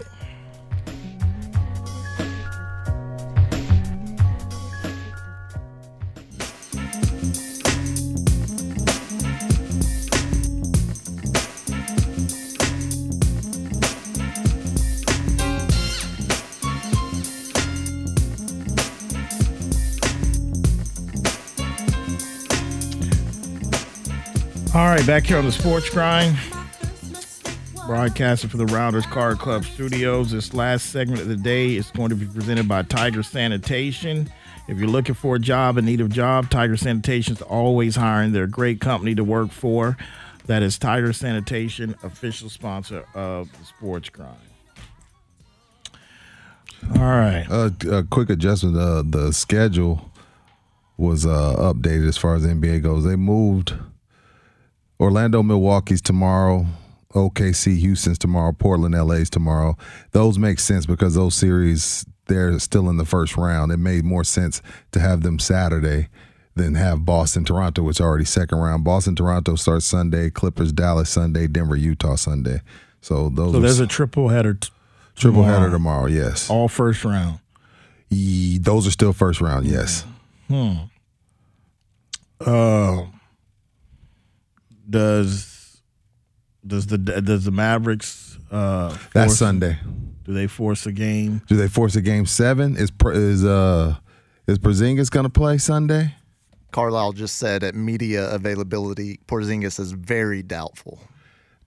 Right, 25.03 25.07
back 25.07 25.25
here 25.25 25.37
on 25.37 25.43
the 25.43 25.51
Sports 25.51 25.89
Grind, 25.89 26.37
broadcasting 27.85 28.49
for 28.49 28.55
the 28.55 28.67
Rounders 28.67 29.05
Card 29.07 29.37
Club 29.37 29.65
Studios. 29.65 30.31
This 30.31 30.53
last 30.53 30.91
segment 30.91 31.19
of 31.19 31.27
the 31.27 31.35
day 31.35 31.75
is 31.75 31.91
going 31.91 32.07
to 32.07 32.15
be 32.15 32.25
presented 32.25 32.69
by 32.69 32.83
Tiger 32.83 33.21
Sanitation. 33.21 34.31
If 34.69 34.77
you're 34.77 34.87
looking 34.87 35.13
for 35.13 35.35
a 35.35 35.39
job, 35.39 35.77
in 35.77 35.83
need 35.83 35.99
of 35.99 36.07
a 36.07 36.09
job, 36.09 36.49
Tiger 36.49 36.77
Sanitation 36.77 37.33
is 37.33 37.41
always 37.41 37.97
hiring. 37.97 38.31
They're 38.31 38.45
a 38.45 38.49
great 38.49 38.79
company 38.79 39.13
to 39.15 39.25
work 39.25 39.51
for. 39.51 39.97
That 40.45 40.63
is 40.63 40.77
Tiger 40.77 41.11
Sanitation, 41.11 41.95
official 42.01 42.47
sponsor 42.47 43.05
of 43.13 43.51
the 43.59 43.65
Sports 43.65 44.07
Grind. 44.07 44.37
All 46.95 47.01
right. 47.01 47.45
Uh, 47.49 47.71
a 47.91 48.03
quick 48.03 48.29
adjustment. 48.29 48.77
Uh, 48.77 49.03
the 49.05 49.33
schedule 49.33 50.09
was 50.95 51.25
uh, 51.25 51.55
updated 51.57 52.07
as 52.07 52.15
far 52.17 52.35
as 52.35 52.45
NBA 52.45 52.83
goes. 52.83 53.03
They 53.03 53.17
moved 53.17 53.73
Orlando, 55.03 55.43
Milwaukee's 55.43 56.01
tomorrow. 56.01 56.65
OKC, 57.13 57.77
Houston's 57.77 58.17
tomorrow. 58.17 58.51
Portland, 58.53 58.95
LA's 58.95 59.29
tomorrow. 59.29 59.77
Those 60.11 60.39
make 60.39 60.59
sense 60.59 60.85
because 60.85 61.13
those 61.15 61.35
series 61.35 62.05
they're 62.27 62.57
still 62.57 62.89
in 62.89 62.95
the 62.97 63.05
first 63.05 63.35
round. 63.37 63.71
It 63.71 63.77
made 63.77 64.05
more 64.05 64.23
sense 64.23 64.61
to 64.93 64.99
have 65.01 65.21
them 65.21 65.37
Saturday 65.39 66.07
than 66.55 66.75
have 66.75 67.03
Boston, 67.05 67.43
Toronto, 67.43 67.83
which 67.83 67.99
are 67.99 68.07
already 68.07 68.23
second 68.25 68.57
round. 68.59 68.83
Boston, 68.85 69.13
Toronto 69.15 69.55
starts 69.55 69.85
Sunday. 69.85 70.29
Clippers, 70.29 70.71
Dallas 70.71 71.09
Sunday. 71.09 71.47
Denver, 71.47 71.75
Utah 71.75 72.15
Sunday. 72.15 72.61
So 73.01 73.27
those. 73.29 73.51
So 73.51 73.57
are 73.57 73.61
there's 73.61 73.79
s- 73.81 73.85
a 73.85 73.87
triple 73.87 74.29
header. 74.29 74.53
T- 74.53 74.69
triple 75.15 75.41
tomorrow. 75.43 75.59
header 75.59 75.71
tomorrow. 75.71 76.05
Yes. 76.07 76.49
All 76.49 76.67
first 76.69 77.03
round. 77.03 77.39
Those 78.09 78.87
are 78.87 78.91
still 78.91 79.11
first 79.13 79.41
round. 79.41 79.65
Yes. 79.67 80.05
Hmm. 80.47 80.73
Uh, 82.39 83.05
does 84.89 85.81
does 86.65 86.87
the 86.87 86.97
does 86.97 87.45
the 87.45 87.51
Mavericks? 87.51 88.37
Uh, 88.51 88.89
That's 89.13 89.31
force- 89.31 89.37
Sunday. 89.37 89.77
Do 90.23 90.33
they 90.33 90.47
force 90.47 90.85
a 90.85 90.91
game? 90.91 91.41
Do 91.47 91.55
they 91.57 91.67
force 91.67 91.95
a 91.95 92.01
game 92.01 92.25
seven? 92.25 92.77
Is 92.77 92.91
is 93.13 93.43
uh 93.43 93.95
is 94.47 94.57
Porzingis 94.59 95.11
going 95.11 95.25
to 95.25 95.29
play 95.29 95.57
Sunday? 95.57 96.15
Carlisle 96.71 97.13
just 97.13 97.37
said 97.37 97.63
at 97.63 97.75
media 97.75 98.29
availability, 98.33 99.19
Porzingis 99.27 99.79
is 99.79 99.91
very 99.91 100.41
doubtful. 100.41 100.99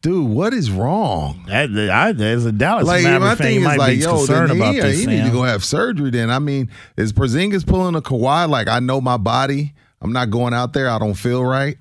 Dude, 0.03 0.29
what 0.29 0.53
is 0.53 0.71
wrong? 0.71 1.45
That, 1.49 1.71
I, 1.91 2.13
there's 2.13 2.45
a 2.45 2.53
Dallas 2.53 2.87
like 2.87 3.03
Maverick 3.03 3.21
my 3.21 3.35
thing 3.35 3.55
you 3.55 3.61
is 3.61 3.65
might 3.65 3.79
like, 3.79 3.97
be 3.97 4.03
yo, 4.03 4.17
concerned 4.19 4.51
then 4.51 4.57
about 4.59 4.75
he, 4.75 4.81
this. 4.81 5.01
he 5.01 5.07
need 5.07 5.25
to 5.25 5.31
go 5.31 5.43
have 5.43 5.65
surgery. 5.65 6.11
Then 6.11 6.31
I 6.31 6.39
mean, 6.39 6.71
is 6.97 7.13
Porzingis 7.13 7.67
pulling 7.67 7.95
a 7.95 8.01
Kawhi? 8.03 8.49
Like 8.49 8.69
I 8.69 8.79
know 8.81 9.01
my 9.01 9.17
body. 9.17 9.75
I'm 10.01 10.13
not 10.13 10.31
going 10.31 10.55
out 10.55 10.73
there. 10.73 10.89
I 10.89 10.99
don't 10.99 11.15
feel 11.15 11.45
right. 11.45 11.77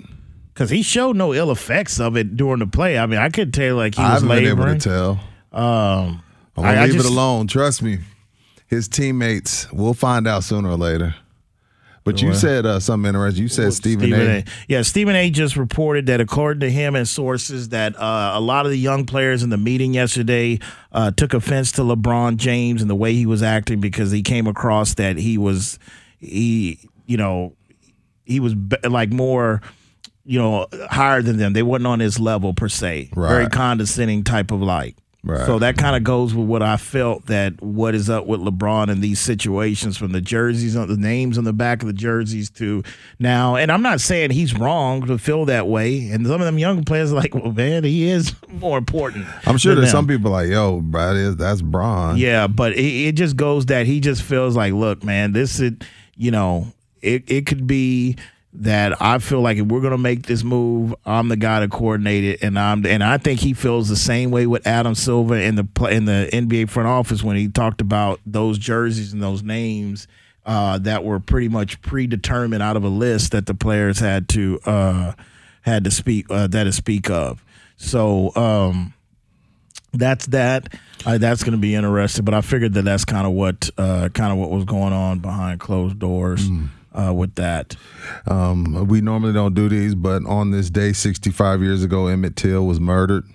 Because 0.55 0.69
he 0.71 0.81
showed 0.81 1.15
no 1.17 1.33
ill 1.33 1.51
effects 1.51 1.99
of 1.99 2.15
it 2.17 2.35
during 2.37 2.59
the 2.59 2.67
play. 2.67 2.97
I 2.97 3.05
mean, 3.05 3.19
I 3.19 3.27
could 3.29 3.53
tell 3.53 3.75
like 3.75 3.93
he 3.95 4.01
was 4.01 4.09
I 4.09 4.13
was 4.13 4.21
haven't 4.23 4.37
been 4.37 4.47
able 4.59 4.65
to 4.65 4.79
tell. 4.79 5.11
Um, 5.51 6.23
I'm 6.57 6.63
gonna 6.63 6.67
I- 6.69 6.75
I 6.75 6.85
leave 6.85 6.93
just- 6.95 7.05
it 7.05 7.11
alone. 7.11 7.47
Trust 7.47 7.81
me. 7.83 7.99
His 8.67 8.87
teammates, 8.87 9.71
we'll 9.71 9.93
find 9.93 10.25
out 10.27 10.43
sooner 10.43 10.69
or 10.69 10.77
later. 10.77 11.13
But 12.05 12.21
you 12.21 12.33
said 12.35 12.65
uh, 12.67 12.79
something 12.79 13.07
interesting. 13.09 13.41
You 13.43 13.49
said 13.49 13.73
Stephen, 13.73 14.09
Stephen 14.11 14.27
A. 14.27 14.37
A. 14.39 14.43
Yeah, 14.67 14.81
Stephen 14.83 15.15
A. 15.15 15.29
just 15.31 15.55
reported 15.57 16.05
that 16.05 16.21
according 16.21 16.59
to 16.61 16.69
him 16.69 16.95
and 16.95 17.07
sources 17.07 17.69
that 17.69 17.95
uh, 17.99 18.31
a 18.35 18.39
lot 18.39 18.65
of 18.67 18.71
the 18.71 18.77
young 18.77 19.05
players 19.07 19.41
in 19.43 19.49
the 19.49 19.57
meeting 19.57 19.93
yesterday 19.95 20.59
uh, 20.91 21.09
took 21.11 21.33
offense 21.33 21.71
to 21.73 21.81
LeBron 21.81 22.37
James 22.37 22.81
and 22.81 22.89
the 22.91 22.95
way 22.95 23.13
he 23.13 23.25
was 23.25 23.41
acting 23.41 23.81
because 23.81 24.11
he 24.11 24.21
came 24.21 24.45
across 24.45 24.93
that 24.95 25.17
he 25.17 25.37
was 25.39 25.79
he 26.19 26.77
you 27.07 27.17
know 27.17 27.53
he 28.23 28.39
was 28.39 28.53
be- 28.53 28.77
like 28.87 29.11
more 29.11 29.61
you 30.25 30.39
know 30.39 30.67
higher 30.89 31.21
than 31.21 31.37
them. 31.37 31.53
They 31.53 31.63
wasn't 31.63 31.87
on 31.87 31.99
his 31.99 32.19
level 32.19 32.53
per 32.53 32.67
se. 32.67 33.11
Very 33.13 33.47
condescending 33.47 34.23
type 34.23 34.51
of 34.51 34.61
like. 34.61 34.95
Right. 35.25 35.47
So 35.47 35.57
that 35.57 35.75
kind 35.75 35.95
of 35.95 36.03
goes 36.03 36.35
with 36.35 36.47
what 36.47 36.61
I 36.61 36.77
felt 36.77 37.25
that 37.25 37.59
what 37.59 37.95
is 37.95 38.11
up 38.11 38.27
with 38.27 38.41
LeBron 38.41 38.89
in 38.89 39.01
these 39.01 39.19
situations 39.19 39.97
from 39.97 40.11
the 40.11 40.21
jerseys 40.21 40.75
on 40.75 40.87
the 40.87 40.97
names 40.97 41.39
on 41.39 41.45
the 41.45 41.53
back 41.53 41.81
of 41.81 41.87
the 41.87 41.93
jerseys 41.93 42.51
to 42.51 42.83
now. 43.17 43.55
And 43.55 43.71
I'm 43.71 43.81
not 43.81 44.01
saying 44.01 44.29
he's 44.29 44.53
wrong 44.53 45.07
to 45.07 45.17
feel 45.17 45.45
that 45.45 45.65
way. 45.65 46.09
And 46.09 46.27
some 46.27 46.41
of 46.41 46.45
them 46.45 46.59
young 46.59 46.83
players 46.83 47.11
are 47.11 47.15
like, 47.15 47.33
well, 47.33 47.51
man, 47.51 47.83
he 47.83 48.07
is 48.07 48.35
more 48.49 48.77
important. 48.77 49.25
I'm 49.47 49.57
sure 49.57 49.73
there's 49.73 49.91
them. 49.91 50.05
some 50.05 50.07
people 50.07 50.29
like, 50.29 50.49
yo, 50.49 50.81
bro, 50.81 51.31
that's 51.31 51.63
Bron. 51.63 52.17
Yeah, 52.17 52.45
but 52.45 52.73
it, 52.73 53.07
it 53.07 53.11
just 53.13 53.35
goes 53.35 53.65
that 53.65 53.87
he 53.87 53.99
just 53.99 54.21
feels 54.21 54.55
like, 54.55 54.73
look, 54.73 55.03
man, 55.03 55.31
this 55.31 55.59
is, 55.59 55.71
you 56.15 56.29
know, 56.29 56.67
it, 57.01 57.23
it 57.27 57.47
could 57.47 57.65
be 57.65 58.15
that 58.61 59.01
I 59.01 59.19
feel 59.19 59.41
like 59.41 59.57
if 59.57 59.65
we're 59.65 59.81
gonna 59.81 59.97
make 59.97 60.23
this 60.23 60.43
move, 60.43 60.95
I'm 61.05 61.27
the 61.27 61.35
guy 61.35 61.59
to 61.59 61.67
coordinate 61.67 62.23
it, 62.23 62.43
and 62.43 62.57
I'm 62.57 62.85
and 62.85 63.03
I 63.03 63.17
think 63.17 63.39
he 63.39 63.53
feels 63.53 63.89
the 63.89 63.95
same 63.95 64.31
way 64.31 64.47
with 64.47 64.65
Adam 64.65 64.95
Silver 64.95 65.35
in 65.35 65.55
the 65.55 65.67
in 65.89 66.05
the 66.05 66.29
NBA 66.31 66.69
front 66.69 66.87
office 66.87 67.23
when 67.23 67.35
he 67.35 67.47
talked 67.47 67.81
about 67.81 68.19
those 68.25 68.57
jerseys 68.57 69.13
and 69.13 69.21
those 69.21 69.43
names 69.43 70.07
uh, 70.45 70.77
that 70.79 71.03
were 71.03 71.19
pretty 71.19 71.49
much 71.49 71.81
predetermined 71.81 72.63
out 72.63 72.77
of 72.77 72.83
a 72.83 72.89
list 72.89 73.31
that 73.31 73.45
the 73.45 73.53
players 73.53 73.99
had 73.99 74.29
to 74.29 74.59
uh, 74.65 75.13
had 75.61 75.83
to 75.83 75.91
speak 75.91 76.27
uh, 76.29 76.47
that 76.47 76.63
to 76.65 76.71
speak 76.71 77.09
of. 77.09 77.43
So. 77.77 78.35
Um, 78.35 78.93
that's 79.97 80.25
that. 80.27 80.73
Uh, 81.05 81.17
that's 81.17 81.41
going 81.41 81.53
to 81.53 81.57
be 81.57 81.73
interesting. 81.73 82.25
But 82.25 82.33
I 82.33 82.41
figured 82.41 82.73
that 82.73 82.81
that's 82.83 83.05
kind 83.05 83.25
of 83.25 83.31
what 83.31 83.69
uh, 83.77 84.09
kind 84.13 84.33
of 84.33 84.37
what 84.37 84.51
was 84.51 84.65
going 84.65 84.91
on 84.91 85.19
behind 85.19 85.61
closed 85.61 85.99
doors 85.99 86.49
uh, 86.95 87.13
with 87.13 87.35
that. 87.35 87.75
Um, 88.27 88.87
we 88.87 89.01
normally 89.01 89.33
don't 89.33 89.53
do 89.53 89.69
these, 89.69 89.95
but 89.95 90.25
on 90.25 90.51
this 90.51 90.69
day, 90.69 90.93
65 90.93 91.61
years 91.61 91.83
ago, 91.83 92.07
Emmett 92.07 92.35
Till 92.35 92.65
was 92.65 92.79
murdered. 92.79 93.25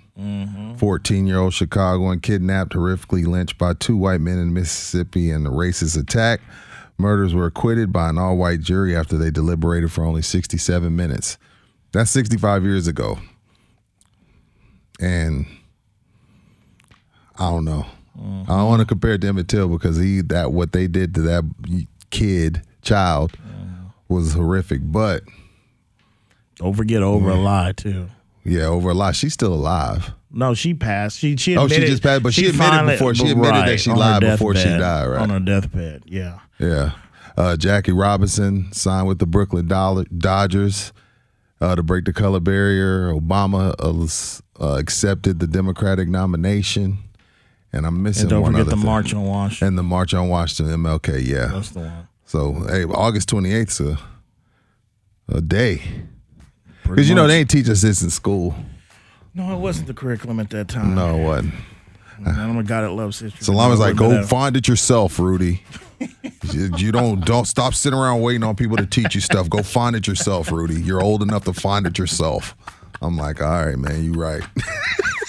14 0.77 1.25
year 1.25 1.39
old 1.39 1.53
Chicagoan 1.53 2.19
kidnapped, 2.19 2.73
horrifically 2.73 3.25
lynched 3.25 3.57
by 3.57 3.73
two 3.73 3.97
white 3.97 4.21
men 4.21 4.37
in 4.37 4.53
Mississippi 4.53 5.31
in 5.31 5.47
a 5.47 5.49
racist 5.49 5.99
attack. 5.99 6.41
Murders 6.97 7.33
were 7.33 7.47
acquitted 7.47 7.91
by 7.91 8.09
an 8.09 8.19
all 8.19 8.37
white 8.37 8.59
jury 8.59 8.95
after 8.95 9.17
they 9.17 9.31
deliberated 9.31 9.91
for 9.91 10.03
only 10.03 10.21
67 10.21 10.95
minutes. 10.95 11.37
That's 11.91 12.11
65 12.11 12.63
years 12.63 12.87
ago. 12.87 13.17
And 14.99 15.47
I 17.39 17.49
don't 17.49 17.65
know. 17.65 17.85
I 18.19 18.57
don't 18.57 18.67
want 18.67 18.81
to 18.81 18.85
compare 18.85 19.13
it 19.13 19.21
to 19.21 19.27
Emmett 19.27 19.47
Till 19.47 19.67
because 19.69 19.97
he 19.97 20.21
that 20.21 20.51
what 20.51 20.73
they 20.73 20.87
did 20.87 21.15
to 21.15 21.21
that 21.21 21.43
kid 22.11 22.61
child 22.83 23.35
was 24.11 24.33
horrific. 24.33 24.81
But 24.83 25.23
Don't 26.57 26.75
forget 26.75 27.01
over 27.01 27.29
a 27.29 27.35
lie 27.35 27.71
too. 27.71 28.07
yeah, 28.43 28.63
over 28.65 28.89
a 28.89 28.93
lie. 28.93 29.11
She's 29.13 29.33
still 29.33 29.53
alive. 29.53 30.11
No, 30.33 30.53
she 30.53 30.73
passed. 30.73 31.17
She 31.19 31.35
she 31.37 31.57
Oh, 31.57 31.67
she 31.67 31.75
admitted, 31.75 31.91
just 31.91 32.03
passed, 32.03 32.23
but 32.23 32.33
she 32.33 32.47
admitted 32.47 32.57
finally- 32.71 32.93
before- 32.93 33.15
she 33.15 33.29
admitted 33.31 33.67
that 33.67 33.79
she 33.79 33.91
lied 33.91 34.21
before 34.21 34.55
she 34.55 34.69
died, 34.69 35.07
right? 35.07 35.21
On 35.21 35.29
her 35.29 35.39
deathbed, 35.39 36.03
yeah. 36.05 36.39
Yeah. 36.59 36.91
Uh, 37.37 37.55
Jackie 37.57 37.91
Robinson 37.93 38.71
signed 38.73 39.07
with 39.07 39.19
the 39.19 39.25
Brooklyn 39.25 39.67
Dodgers 39.67 40.93
uh, 41.61 41.75
to 41.75 41.83
break 41.83 42.05
the 42.05 42.13
color 42.13 42.39
barrier. 42.39 43.11
Obama 43.13 43.73
uh, 43.79 44.63
uh, 44.63 44.77
accepted 44.77 45.39
the 45.39 45.47
Democratic 45.47 46.07
nomination. 46.09 46.97
And 47.73 47.85
I'm 47.85 48.03
missing 48.03 48.23
And 48.23 48.29
don't 48.31 48.41
one 48.41 48.51
forget 48.51 48.65
the 48.65 48.75
thing. 48.75 48.85
March 48.85 49.13
on 49.13 49.23
Washington. 49.23 49.67
And 49.69 49.77
the 49.77 49.83
March 49.83 50.13
on 50.13 50.27
Washington, 50.27 50.75
MLK, 50.83 51.25
yeah. 51.25 51.47
That's 51.47 51.69
the 51.69 51.79
one. 51.79 52.07
So, 52.31 52.53
hey, 52.69 52.85
August 52.85 53.29
28th 53.29 53.67
is 53.67 53.79
a, 53.81 53.99
a 55.27 55.41
day. 55.41 55.81
Because, 56.83 57.09
you 57.09 57.13
know, 57.13 57.27
they 57.27 57.39
ain't 57.39 57.49
teach 57.49 57.67
us 57.67 57.81
this 57.81 58.01
in 58.01 58.09
school. 58.09 58.55
No, 59.33 59.53
it 59.53 59.59
wasn't 59.59 59.87
the 59.87 59.93
curriculum 59.93 60.39
at 60.39 60.49
that 60.51 60.69
time. 60.69 60.95
No, 60.95 61.17
it 61.17 61.23
wasn't. 61.25 61.53
I'm 62.25 62.57
a 62.57 62.63
God 62.63 62.83
that 62.83 62.91
loves 62.91 63.19
history. 63.19 63.43
So 63.43 63.51
long 63.51 63.73
as 63.73 63.79
like 63.79 63.97
go 63.97 64.23
find 64.23 64.55
it 64.55 64.65
yourself, 64.65 65.19
Rudy. 65.19 65.61
you, 66.53 66.71
you 66.77 66.93
don't 66.93 67.19
don't 67.25 67.47
stop 67.47 67.73
sitting 67.73 67.99
around 67.99 68.21
waiting 68.21 68.43
on 68.43 68.55
people 68.55 68.77
to 68.77 68.85
teach 68.85 69.13
you 69.13 69.19
stuff. 69.19 69.49
Go 69.49 69.61
find 69.61 69.93
it 69.97 70.07
yourself, 70.07 70.53
Rudy. 70.53 70.81
You're 70.81 71.03
old 71.03 71.21
enough 71.23 71.43
to 71.45 71.53
find 71.53 71.85
it 71.85 71.97
yourself. 71.97 72.55
I'm 73.01 73.17
like, 73.17 73.41
all 73.41 73.65
right, 73.65 73.77
man, 73.77 74.05
you 74.05 74.13
right. 74.13 74.43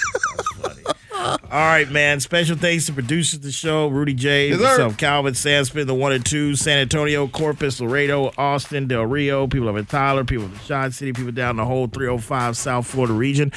All 1.53 1.59
right, 1.59 1.91
man. 1.91 2.21
Special 2.21 2.57
thanks 2.57 2.87
to 2.87 2.93
producers 2.93 3.35
of 3.39 3.43
the 3.43 3.53
show, 3.53 3.89
Rudy 3.89 4.15
J, 4.15 4.49
Yes, 4.51 4.59
sir. 4.59 4.65
myself, 4.65 4.97
Calvin 4.97 5.35
Sandspin, 5.35 5.87
the 5.87 5.95
one 5.95 6.13
and 6.13 6.25
two, 6.25 6.55
San 6.57 6.79
Antonio, 6.79 7.27
Corpus, 7.29 7.81
Laredo, 7.81 8.33
Austin, 8.39 8.87
Del 8.89 9.05
Rio, 9.07 9.47
people 9.47 9.69
up 9.69 9.77
in 9.77 9.85
Tyler, 9.87 10.25
people 10.25 10.45
in 10.47 10.53
the 10.53 10.59
Shot 10.61 10.93
City, 10.93 11.13
people 11.13 11.33
down 11.33 11.57
the 11.57 11.65
whole 11.65 11.87
305 11.87 12.57
South 12.57 12.87
Florida 12.87 13.13
region. 13.15 13.51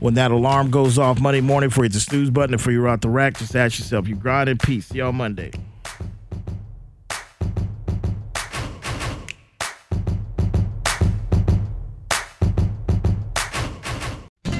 When 0.00 0.14
that 0.14 0.30
alarm 0.30 0.70
goes 0.70 0.98
off 0.98 1.20
Monday 1.20 1.40
morning 1.40 1.70
for 1.70 1.84
you, 1.84 1.88
the 1.88 2.00
snooze 2.00 2.30
button, 2.30 2.54
and 2.54 2.62
for 2.62 2.70
you 2.72 2.86
out 2.86 3.00
the 3.02 3.08
rack, 3.08 3.38
just 3.38 3.54
ask 3.56 3.78
yourself, 3.78 4.08
you 4.08 4.16
grind 4.16 4.48
in 4.48 4.58
peace. 4.58 4.86
See 4.86 4.98
y'all 4.98 5.12
Monday. 5.12 5.50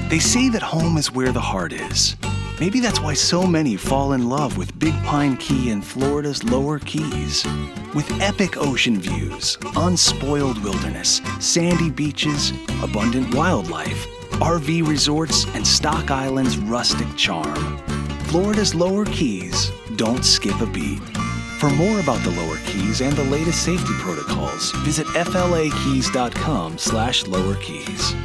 They 0.09 0.19
say 0.19 0.49
that 0.49 0.61
home 0.61 0.97
is 0.97 1.11
where 1.11 1.31
the 1.31 1.41
heart 1.41 1.73
is. 1.73 2.15
Maybe 2.59 2.79
that's 2.79 2.99
why 2.99 3.13
so 3.13 3.45
many 3.45 3.75
fall 3.75 4.13
in 4.13 4.29
love 4.29 4.57
with 4.57 4.79
Big 4.79 4.95
Pine 5.03 5.37
Key 5.37 5.69
in 5.69 5.79
Florida's 5.79 6.43
lower 6.43 6.79
keys. 6.79 7.45
With 7.93 8.09
epic 8.19 8.57
ocean 8.57 8.99
views, 8.99 9.59
unspoiled 9.75 10.63
wilderness, 10.63 11.21
sandy 11.39 11.91
beaches, 11.91 12.51
abundant 12.81 13.35
wildlife, 13.35 14.07
RV 14.41 14.87
resorts, 14.87 15.45
and 15.53 15.65
Stock 15.65 16.09
Island's 16.09 16.57
rustic 16.57 17.07
charm. 17.15 17.77
Florida's 18.25 18.73
lower 18.73 19.05
keys 19.05 19.71
don't 19.95 20.25
skip 20.25 20.59
a 20.59 20.65
beat. 20.65 21.01
For 21.59 21.69
more 21.69 21.99
about 21.99 22.23
the 22.23 22.31
lower 22.31 22.57
keys 22.65 23.01
and 23.01 23.15
the 23.15 23.23
latest 23.25 23.63
safety 23.63 23.93
protocols, 23.99 24.71
visit 24.77 25.05
flakeys.com 25.05 26.79
slash 26.79 27.27
lower 27.27 27.55
keys. 27.57 28.15